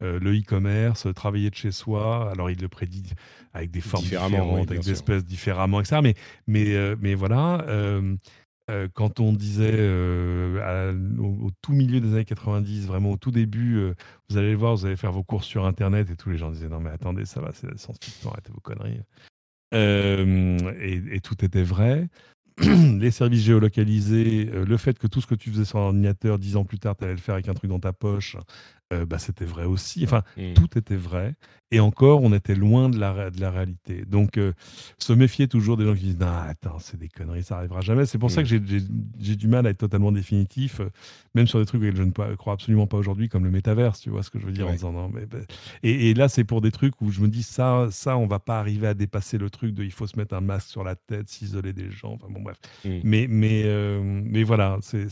le 0.00 0.38
e-commerce, 0.38 1.08
travailler 1.14 1.50
de 1.50 1.56
chez 1.56 1.72
soi. 1.72 2.30
Alors, 2.30 2.50
il 2.50 2.60
le 2.60 2.68
prédit 2.68 3.14
avec 3.52 3.72
des 3.72 3.80
formes 3.80 4.04
différentes, 4.04 4.70
avec 4.70 4.80
des 4.80 4.92
espèces 4.92 5.24
différemment, 5.24 5.80
etc. 5.80 6.00
Mais, 6.02 6.14
mais, 6.46 6.94
mais 7.00 7.16
voilà, 7.16 7.64
euh, 7.66 8.16
quand 8.94 9.20
on 9.20 9.32
disait 9.32 9.74
euh, 9.74 10.92
au, 11.18 11.50
tout 11.62 11.72
milieu 11.72 12.00
des 12.00 12.12
années 12.12 12.24
90, 12.24 12.86
vraiment 12.86 13.12
au 13.12 13.16
tout 13.16 13.30
début, 13.30 13.76
euh, 13.78 13.94
vous 14.28 14.36
allez 14.36 14.54
voir, 14.54 14.76
vous 14.76 14.86
allez 14.86 14.96
faire 14.96 15.12
vos 15.12 15.22
courses 15.22 15.46
sur 15.46 15.64
Internet 15.66 16.10
et 16.10 16.16
tous 16.16 16.30
les 16.30 16.38
gens 16.38 16.50
disaient 16.50 16.68
non 16.68 16.80
mais 16.80 16.90
attendez, 16.90 17.24
ça 17.24 17.40
va, 17.40 17.52
c'est 17.52 17.66
la 17.66 17.76
science-fiction, 17.76 18.30
arrêtez 18.30 18.52
vos 18.52 18.60
conneries. 18.60 19.00
Et, 19.72 21.20
tout 21.20 21.44
était 21.44 21.62
vrai. 21.62 22.08
les 22.58 23.10
services 23.10 23.42
géolocalisés, 23.42 24.46
le 24.46 24.76
fait 24.76 24.98
que 24.98 25.06
tout 25.06 25.20
ce 25.20 25.26
que 25.26 25.36
tu 25.36 25.50
faisais 25.50 25.64
sur 25.64 25.78
un 25.78 25.82
ordinateur, 25.82 26.38
dix 26.38 26.56
ans 26.56 26.64
plus 26.64 26.78
tard, 26.78 26.96
tu 26.96 27.04
allais 27.04 27.14
le 27.14 27.20
faire 27.20 27.34
avec 27.34 27.48
un 27.48 27.54
truc 27.54 27.70
dans 27.70 27.78
ta 27.78 27.92
poche, 27.92 28.36
euh, 28.90 29.04
bah, 29.04 29.18
c'était 29.18 29.44
vrai 29.44 29.66
aussi. 29.66 30.02
Enfin, 30.04 30.22
mmh. 30.38 30.54
tout 30.54 30.78
était 30.78 30.96
vrai. 30.96 31.34
Et 31.70 31.78
encore, 31.78 32.22
on 32.22 32.32
était 32.32 32.54
loin 32.54 32.88
de 32.88 32.98
la, 32.98 33.30
de 33.30 33.38
la 33.38 33.50
réalité. 33.50 34.06
Donc, 34.06 34.38
euh, 34.38 34.54
se 34.96 35.12
méfier 35.12 35.46
toujours 35.46 35.76
des 35.76 35.84
gens 35.84 35.94
qui 35.94 36.04
disent 36.04 36.18
Non, 36.18 36.26
attends, 36.26 36.78
c'est 36.78 36.96
des 36.96 37.08
conneries, 37.08 37.42
ça 37.42 37.58
arrivera 37.58 37.82
jamais. 37.82 38.06
C'est 38.06 38.16
pour 38.16 38.30
ça 38.30 38.42
que 38.42 38.54
mmh. 38.54 38.88
j'ai 39.18 39.36
du 39.36 39.46
mal 39.46 39.66
à 39.66 39.70
être 39.70 39.78
totalement 39.78 40.10
définitif, 40.10 40.80
euh, 40.80 40.88
même 41.34 41.46
sur 41.46 41.58
des 41.58 41.66
trucs 41.66 41.82
que 41.82 41.94
je 41.94 42.02
ne 42.02 42.10
crois 42.36 42.54
absolument 42.54 42.86
pas 42.86 42.96
aujourd'hui, 42.96 43.28
comme 43.28 43.44
le 43.44 43.50
métaverse, 43.50 44.00
tu 44.00 44.08
vois 44.08 44.22
ce 44.22 44.30
que 44.30 44.38
je 44.38 44.46
veux 44.46 44.52
dire 44.52 44.66
en 44.66 44.72
disant 44.72 44.92
non. 44.92 45.10
Mais, 45.12 45.26
bah, 45.26 45.38
et, 45.82 46.14
là, 46.14 46.30
c'est 46.30 46.44
pour 46.44 46.62
des 46.62 46.70
trucs 46.70 46.98
où 47.02 47.10
je 47.10 47.20
me 47.20 47.28
dis 47.28 47.42
Ça, 47.42 47.88
ça 47.90 48.16
on 48.16 48.26
va 48.26 48.38
pas 48.38 48.58
arriver 48.58 48.86
à 48.86 48.94
dépasser 48.94 49.36
le 49.36 49.50
truc 49.50 49.74
de 49.74 49.84
il 49.84 49.92
faut 49.92 50.06
se 50.06 50.18
mettre 50.18 50.34
un 50.34 50.40
masque 50.40 50.70
sur 50.70 50.82
la 50.82 50.96
tête, 50.96 51.28
s'isoler 51.28 51.74
des 51.74 51.90
gens. 51.90 52.14
Enfin, 52.14 52.28
bon, 52.30 52.40
bref. 52.40 52.56
Mmh. 52.86 53.00
Mais, 53.04 53.26
mais, 53.28 54.00
mais 54.24 54.44
voilà, 54.44 54.78
c'est 54.80 55.10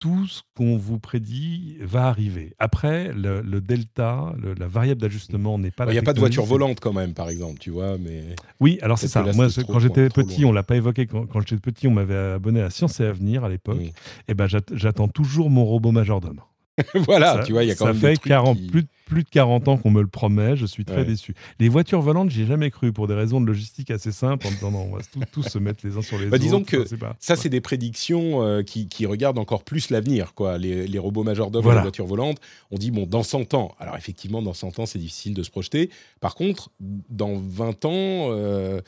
tout 0.00 0.26
ce 0.26 0.40
qu'on 0.56 0.78
vous 0.78 0.98
prédit 0.98 1.76
va 1.80 2.06
arriver. 2.06 2.54
Après, 2.58 3.12
le, 3.12 3.60
delta, 3.60 4.32
la 4.58 4.66
variable 4.66 5.00
d'ajustement 5.02 5.58
n'est 5.58 5.70
pas. 5.70 5.84
Il 5.86 5.92
n'y 5.92 5.98
a 5.98 6.02
pas 6.02 6.14
de 6.14 6.18
voiture 6.18 6.46
volante 6.46 6.80
quand 6.80 6.94
même, 6.94 7.12
par 7.12 7.28
exemple, 7.28 7.58
tu 7.58 7.70
vois. 7.70 7.98
Mais 7.98 8.34
oui, 8.58 8.78
alors 8.82 8.98
c'est 8.98 9.08
ça. 9.08 9.22
Moi, 9.34 9.48
quand 9.68 9.78
j'étais 9.78 10.08
petit, 10.08 10.44
on 10.44 10.52
l'a 10.52 10.62
pas 10.62 10.76
évoqué. 10.76 11.06
Quand, 11.06 11.40
j'étais 11.40 11.60
petit, 11.60 11.86
on 11.86 11.92
m'avait 11.92 12.16
abonné 12.16 12.62
à 12.62 12.70
Science 12.70 12.98
et 13.00 13.04
Avenir 13.04 13.44
à 13.44 13.48
l'époque. 13.48 13.80
Et 13.80 13.92
eh 14.28 14.34
ben, 14.34 14.48
j'attends 14.72 15.08
toujours 15.08 15.50
mon 15.50 15.64
robot 15.64 15.92
majordome. 15.92 16.40
voilà, 16.94 17.42
tu 17.44 17.52
vois, 17.52 17.64
il 17.64 17.68
y 17.68 17.70
a 17.70 17.74
quand 17.74 17.86
même. 17.86 17.94
Ça 17.94 18.00
fait 18.00 18.16
40, 18.16 18.58
plus, 18.70 18.84
plus 19.10 19.24
de 19.24 19.28
40 19.28 19.68
ans 19.68 19.76
qu'on 19.76 19.90
me 19.90 20.00
le 20.00 20.06
promet, 20.06 20.56
je 20.56 20.64
suis 20.64 20.84
très 20.84 21.04
déçu. 21.04 21.34
Les 21.58 21.68
voitures 21.68 22.00
volantes, 22.00 22.30
j'y 22.30 22.42
ai 22.42 22.46
jamais 22.46 22.70
cru 22.70 22.92
pour 22.92 23.08
des 23.08 23.14
raisons 23.14 23.40
de 23.40 23.46
logistique 23.46 23.90
assez 23.90 24.12
simples 24.12 24.46
en 24.46 24.50
disant 24.50 24.70
non, 24.70 24.88
on 24.90 24.96
va 24.96 25.26
tous, 25.32 25.42
se 25.42 25.58
mettre 25.58 25.84
les 25.86 25.96
uns 25.96 26.02
sur 26.02 26.18
les 26.18 26.26
bah, 26.26 26.36
autres. 26.36 26.44
Disons 26.44 26.62
que 26.62 26.84
ça, 27.18 27.36
c'est 27.36 27.48
des 27.48 27.60
prédictions 27.60 28.42
euh, 28.42 28.62
qui, 28.62 29.06
regardent 29.06 29.38
encore 29.38 29.64
plus 29.64 29.90
l'avenir. 29.90 30.34
quoi. 30.34 30.58
Les, 30.58 30.98
robots 30.98 31.24
majordomes 31.24 31.62
voilà. 31.62 31.80
les 31.80 31.82
voitures 31.82 32.06
volantes, 32.06 32.38
on 32.70 32.76
dit 32.76 32.90
bon, 32.90 33.06
dans 33.06 33.22
100 33.22 33.54
ans. 33.54 33.74
Alors 33.80 33.96
effectivement, 33.96 34.42
dans 34.42 34.54
100 34.54 34.78
ans, 34.78 34.86
c'est 34.86 34.98
difficile 34.98 35.34
de 35.34 35.42
se 35.42 35.50
projeter. 35.50 35.90
Par 36.20 36.34
contre, 36.34 36.70
dans 36.78 37.34
20 37.34 37.84
ans. 37.84 37.90
Euh, 38.30 38.80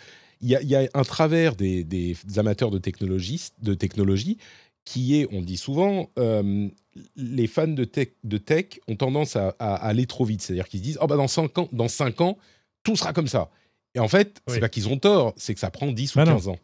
il 0.44 0.48
y, 0.48 0.74
a 0.74 0.89
un 0.93 1.05
travers 1.05 1.55
des, 1.55 1.85
des 1.85 2.16
amateurs 2.36 2.73
de, 2.73 2.78
de 2.78 3.74
technologie 3.74 4.39
qui 4.85 5.21
est, 5.21 5.29
on 5.33 5.43
dit 5.43 5.57
souvent, 5.57 6.11
euh, 6.19 6.69
les 7.17 7.47
fans 7.47 7.69
de 7.69 7.85
tech, 7.85 8.09
de 8.25 8.39
tech 8.39 8.81
ont 8.89 8.97
tendance 8.97 9.37
à, 9.37 9.51
aller 9.59 10.07
trop 10.07 10.25
vite. 10.25 10.43
C'est-à-dire 10.43 10.69
qu'ils 10.69 10.81
se 10.81 10.85
disent, 10.85 10.99
oh 11.01 11.07
bah 11.07 11.17
dans 11.17 11.29
5 11.29 11.59
ans, 11.59 11.69
dans 11.73 11.89
5 11.89 12.21
ans, 12.21 12.39
tout 12.83 12.97
sera 12.97 13.13
comme 13.13 13.29
ça. 13.29 13.51
Et 13.95 14.01
en 14.01 14.09
fait, 14.09 14.43
c'est 14.47 14.61
pas 14.61 14.69
qu'ils 14.69 14.89
ont 14.89 14.99
tort, 14.99 15.35
c'est 15.37 15.55
que 15.55 15.61
ça 15.61 15.71
prend 15.71 15.93
10 15.93 16.17
ou 16.17 16.25
15 16.25 16.49
ans. 16.49 16.59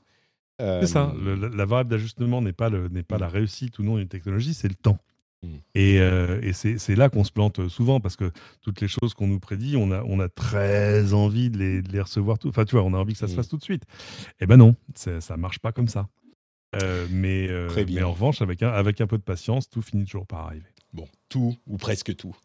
C'est 0.59 0.87
ça. 0.87 1.13
Euh, 1.17 1.51
la 1.55 1.65
variable 1.67 1.91
d'ajustement 1.91 2.43
n'est 2.43 2.53
pas, 2.53 2.69
le, 2.69 2.89
pas 3.05 3.19
la 3.19 3.29
réussite 3.29 3.79
ou 3.79 3.85
non 3.85 3.97
d'une 3.97 4.09
technologie, 4.09 4.55
c'est 4.55 4.69
le 4.69 4.75
temps. 4.75 4.99
Mm. 5.43 5.49
Et, 5.77 6.01
euh, 6.01 6.41
et 6.43 6.53
c'est 6.53 6.97
là 6.97 7.09
qu'on 7.09 7.23
se 7.23 7.31
plante 7.31 7.69
souvent 7.69 8.01
parce 8.01 8.17
que 8.17 8.33
toutes 8.61 8.81
les 8.81 8.89
choses 8.89 9.15
qu'on 9.15 9.29
nous 9.29 9.39
prédit, 9.39 9.77
on 9.77 9.93
a, 9.93 10.03
on 10.03 10.19
a 10.19 10.29
très 10.29 11.13
envie 11.13 11.49
de 11.51 11.59
les, 11.59 11.83
de 11.83 11.93
les 11.93 12.01
recevoir. 12.01 12.39
Tout, 12.39 12.49
enfin, 12.49 12.65
tu 12.65 12.75
vois, 12.75 12.85
on 12.85 12.95
a 12.95 12.99
envie 12.99 13.13
que 13.13 13.21
ça 13.21 13.29
se 13.29 13.35
mm. 13.35 13.37
fasse 13.37 13.49
tout 13.49 13.59
de 13.59 13.63
suite. 13.63 13.85
Eh 14.41 14.47
ben 14.47 14.57
non, 14.57 14.75
ça 14.97 15.37
marche 15.37 15.61
pas 15.61 15.71
comme 15.71 15.89
ça. 15.89 16.09
Euh, 16.77 17.07
mais, 17.11 17.49
euh, 17.49 17.69
mais, 17.89 18.03
en 18.03 18.13
revanche, 18.13 18.43
avec 18.43 18.63
un, 18.63 18.69
avec 18.69 19.01
un 19.01 19.07
peu 19.07 19.17
de 19.17 19.23
patience, 19.23 19.71
tout 19.71 19.83
finit 19.83 20.05
toujours 20.05 20.27
par 20.27 20.41
arriver. 20.41 20.67
Bon, 20.93 21.07
tout 21.29 21.57
ou 21.67 21.77
presque 21.77 22.15
tout. 22.15 22.37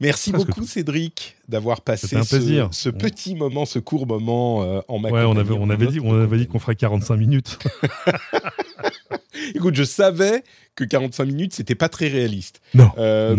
Merci 0.00 0.32
beaucoup 0.32 0.64
Cédric 0.64 1.36
d'avoir 1.48 1.82
passé 1.82 2.22
ce, 2.22 2.68
ce, 2.72 2.90
petit 2.90 3.34
moment, 3.34 3.64
ce 3.64 3.78
court 3.78 4.06
moment 4.06 4.62
euh, 4.62 4.80
en 4.88 4.98
ma 4.98 5.10
ouais, 5.10 5.22
on 5.24 5.36
avait, 5.36 5.54
on 5.54 5.70
avait 5.70 5.86
dit, 5.86 6.00
on 6.00 6.20
avait 6.20 6.38
dit 6.38 6.46
qu'on 6.48 6.58
ferait 6.58 6.74
45 6.74 7.16
minutes. 7.16 7.58
Écoute, 9.54 9.74
je 9.74 9.84
savais 9.84 10.42
que 10.74 10.84
45 10.84 11.24
minutes, 11.24 11.54
c'était 11.54 11.74
pas 11.74 11.88
très 11.88 12.08
réaliste. 12.08 12.60
Non, 12.74 12.90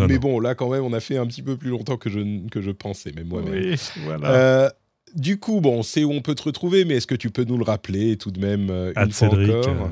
mais 0.07 0.19
bon, 0.19 0.39
là 0.39 0.55
quand 0.55 0.69
même, 0.69 0.83
on 0.83 0.93
a 0.93 0.99
fait 0.99 1.17
un 1.17 1.27
petit 1.27 1.41
peu 1.41 1.57
plus 1.57 1.69
longtemps 1.69 1.97
que 1.97 2.09
je, 2.09 2.47
que 2.49 2.61
je 2.61 2.71
pensais, 2.71 3.11
même 3.11 3.27
moi-même. 3.27 3.53
Oui, 3.53 3.75
voilà 4.05 4.73
du 5.15 5.39
coup, 5.39 5.61
bon, 5.61 5.79
on 5.79 5.83
sait 5.83 6.03
où 6.03 6.11
on 6.11 6.21
peut 6.21 6.35
te 6.35 6.43
retrouver, 6.43 6.85
mais 6.85 6.95
est-ce 6.95 7.07
que 7.07 7.15
tu 7.15 7.29
peux 7.29 7.43
nous 7.43 7.57
le 7.57 7.63
rappeler 7.63 8.17
tout 8.17 8.31
de 8.31 8.39
même 8.39 8.69
euh, 8.69 8.93
une 8.95 9.11
fois 9.11 9.27
encore 9.27 9.41
euh, 9.41 9.87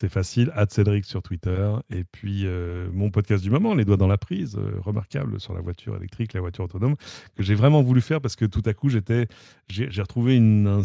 C'est 0.00 0.08
facile, 0.08 0.52
Cédric 0.68 1.04
sur 1.04 1.22
Twitter. 1.22 1.72
Et 1.90 2.04
puis, 2.04 2.42
euh, 2.44 2.88
mon 2.92 3.10
podcast 3.10 3.42
du 3.42 3.50
moment, 3.50 3.74
Les 3.74 3.84
Doigts 3.84 3.96
dans 3.96 4.08
la 4.08 4.18
prise, 4.18 4.58
remarquable 4.82 5.40
sur 5.40 5.54
la 5.54 5.60
voiture 5.60 5.96
électrique, 5.96 6.32
la 6.32 6.40
voiture 6.40 6.64
autonome, 6.64 6.96
que 7.36 7.42
j'ai 7.42 7.54
vraiment 7.54 7.82
voulu 7.82 8.00
faire 8.00 8.20
parce 8.20 8.34
que 8.34 8.44
tout 8.44 8.62
à 8.66 8.74
coup, 8.74 8.88
j'étais, 8.88 9.28
j'ai, 9.68 9.88
retrouvé 10.02 10.36
un, 10.36 10.82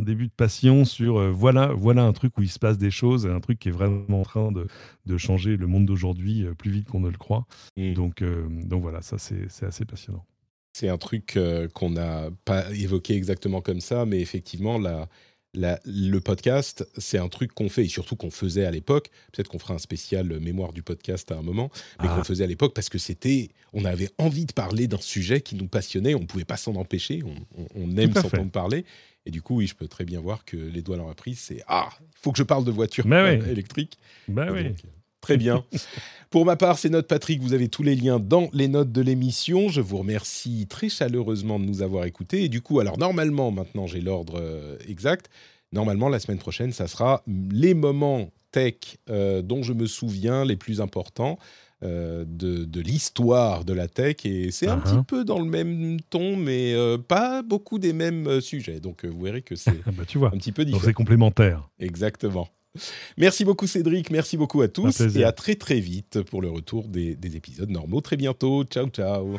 début 0.00 0.26
de 0.26 0.32
passion 0.36 0.84
sur 0.84 1.32
voilà, 1.32 1.68
voilà 1.68 2.02
un 2.02 2.12
truc 2.12 2.36
où 2.38 2.42
il 2.42 2.50
se 2.50 2.58
passe 2.58 2.78
des 2.78 2.90
choses, 2.90 3.26
un 3.26 3.40
truc 3.40 3.58
qui 3.58 3.68
est 3.68 3.72
vraiment 3.72 4.20
en 4.20 4.24
train 4.24 4.52
de, 4.52 4.66
changer 5.18 5.56
le 5.56 5.66
monde 5.66 5.86
d'aujourd'hui 5.86 6.46
plus 6.56 6.70
vite 6.70 6.88
qu'on 6.88 7.00
ne 7.00 7.10
le 7.10 7.18
croit. 7.18 7.46
Mmh. 7.76 7.94
Donc, 7.94 8.24
donc 8.48 8.82
voilà, 8.82 9.02
ça, 9.02 9.18
c'est 9.18 9.66
assez 9.66 9.84
passionnant. 9.84 10.24
C'est 10.72 10.88
un 10.88 10.98
truc 10.98 11.36
euh, 11.36 11.68
qu'on 11.68 11.90
n'a 11.90 12.30
pas 12.44 12.70
évoqué 12.72 13.14
exactement 13.14 13.60
comme 13.60 13.80
ça, 13.80 14.06
mais 14.06 14.20
effectivement, 14.20 14.78
la, 14.78 15.08
le 15.54 16.18
podcast, 16.18 16.88
c'est 16.96 17.18
un 17.18 17.28
truc 17.28 17.52
qu'on 17.52 17.68
fait 17.68 17.84
et 17.84 17.88
surtout 17.88 18.16
qu'on 18.16 18.30
faisait 18.30 18.64
à 18.64 18.70
l'époque. 18.70 19.10
Peut-être 19.32 19.48
qu'on 19.48 19.58
fera 19.58 19.74
un 19.74 19.78
spécial 19.78 20.38
mémoire 20.40 20.72
du 20.72 20.82
podcast 20.82 21.30
à 21.32 21.36
un 21.36 21.42
moment, 21.42 21.70
mais 22.00 22.08
qu'on 22.08 22.20
ah. 22.20 22.24
faisait 22.24 22.44
à 22.44 22.46
l'époque 22.46 22.74
parce 22.74 22.88
que 22.88 22.98
c'était, 22.98 23.48
on 23.72 23.84
avait 23.84 24.08
envie 24.18 24.46
de 24.46 24.52
parler 24.52 24.86
d'un 24.86 25.00
sujet 25.00 25.40
qui 25.40 25.56
nous 25.56 25.66
passionnait. 25.66 26.14
On 26.14 26.20
ne 26.20 26.26
pouvait 26.26 26.44
pas 26.44 26.56
s'en 26.56 26.76
empêcher. 26.76 27.22
On, 27.74 27.96
aime 27.96 28.14
s'entendre 28.14 28.50
parler. 28.50 28.84
Et 29.26 29.30
du 29.30 29.42
coup, 29.42 29.56
oui, 29.56 29.66
je 29.66 29.74
peux 29.74 29.88
très 29.88 30.04
bien 30.04 30.20
voir 30.20 30.44
que 30.44 30.56
les 30.56 30.82
doigts 30.82 30.96
dans 30.96 31.08
la 31.08 31.14
prise, 31.14 31.40
c'est 31.40 31.62
ah, 31.66 31.90
il 32.00 32.18
faut 32.22 32.32
que 32.32 32.38
je 32.38 32.42
parle 32.42 32.64
de 32.64 32.70
voiture 32.70 33.04
électrique. 33.50 33.98
Bah 34.28 34.48
oui. 34.50 34.74
Très 35.20 35.36
bien. 35.36 35.64
Pour 36.30 36.44
ma 36.44 36.56
part, 36.56 36.78
c'est 36.78 36.88
Note 36.88 37.08
Patrick. 37.08 37.42
Vous 37.42 37.54
avez 37.54 37.68
tous 37.68 37.82
les 37.82 37.96
liens 37.96 38.20
dans 38.20 38.48
les 38.52 38.68
notes 38.68 38.92
de 38.92 39.00
l'émission. 39.00 39.68
Je 39.68 39.80
vous 39.80 39.98
remercie 39.98 40.66
très 40.68 40.88
chaleureusement 40.88 41.58
de 41.58 41.64
nous 41.64 41.82
avoir 41.82 42.04
écoutés. 42.04 42.44
Et 42.44 42.48
du 42.48 42.62
coup, 42.62 42.80
alors 42.80 42.98
normalement, 42.98 43.50
maintenant 43.50 43.86
j'ai 43.86 44.00
l'ordre 44.00 44.38
euh, 44.40 44.76
exact. 44.88 45.28
Normalement, 45.72 46.08
la 46.08 46.20
semaine 46.20 46.38
prochaine, 46.38 46.72
ça 46.72 46.86
sera 46.86 47.22
les 47.26 47.74
moments 47.74 48.30
tech 48.52 48.74
euh, 49.08 49.42
dont 49.42 49.62
je 49.62 49.72
me 49.72 49.86
souviens, 49.86 50.44
les 50.44 50.56
plus 50.56 50.80
importants. 50.80 51.38
de, 51.82 52.24
de 52.26 52.80
l'histoire 52.80 53.64
de 53.64 53.72
la 53.72 53.88
tech. 53.88 54.16
Et 54.24 54.50
c'est 54.50 54.68
un 54.68 54.76
uh-huh. 54.76 54.82
petit 54.82 55.04
peu 55.06 55.24
dans 55.24 55.38
le 55.38 55.46
même 55.46 55.98
ton, 56.10 56.36
mais 56.36 56.74
pas 57.08 57.42
beaucoup 57.42 57.78
des 57.78 57.94
mêmes 57.94 58.40
sujets. 58.40 58.80
Donc 58.80 59.04
vous 59.04 59.22
verrez 59.22 59.42
que 59.42 59.56
c'est 59.56 59.82
bah, 59.96 60.04
tu 60.06 60.18
vois, 60.18 60.28
un 60.28 60.38
petit 60.38 60.52
peu 60.52 60.64
différent. 60.64 60.84
C'est 60.84 60.92
complémentaire. 60.92 61.68
Exactement. 61.78 62.48
Merci 63.16 63.44
beaucoup 63.44 63.66
Cédric, 63.66 64.10
merci 64.10 64.36
beaucoup 64.36 64.62
à 64.62 64.68
tous 64.68 65.00
et 65.00 65.24
à 65.24 65.32
très 65.32 65.56
très 65.56 65.80
vite 65.80 66.22
pour 66.22 66.40
le 66.40 66.50
retour 66.50 66.88
des, 66.88 67.16
des 67.16 67.36
épisodes 67.36 67.70
normaux. 67.70 68.00
Très 68.00 68.16
bientôt, 68.16 68.64
ciao 68.64 68.88
ciao. 68.88 69.38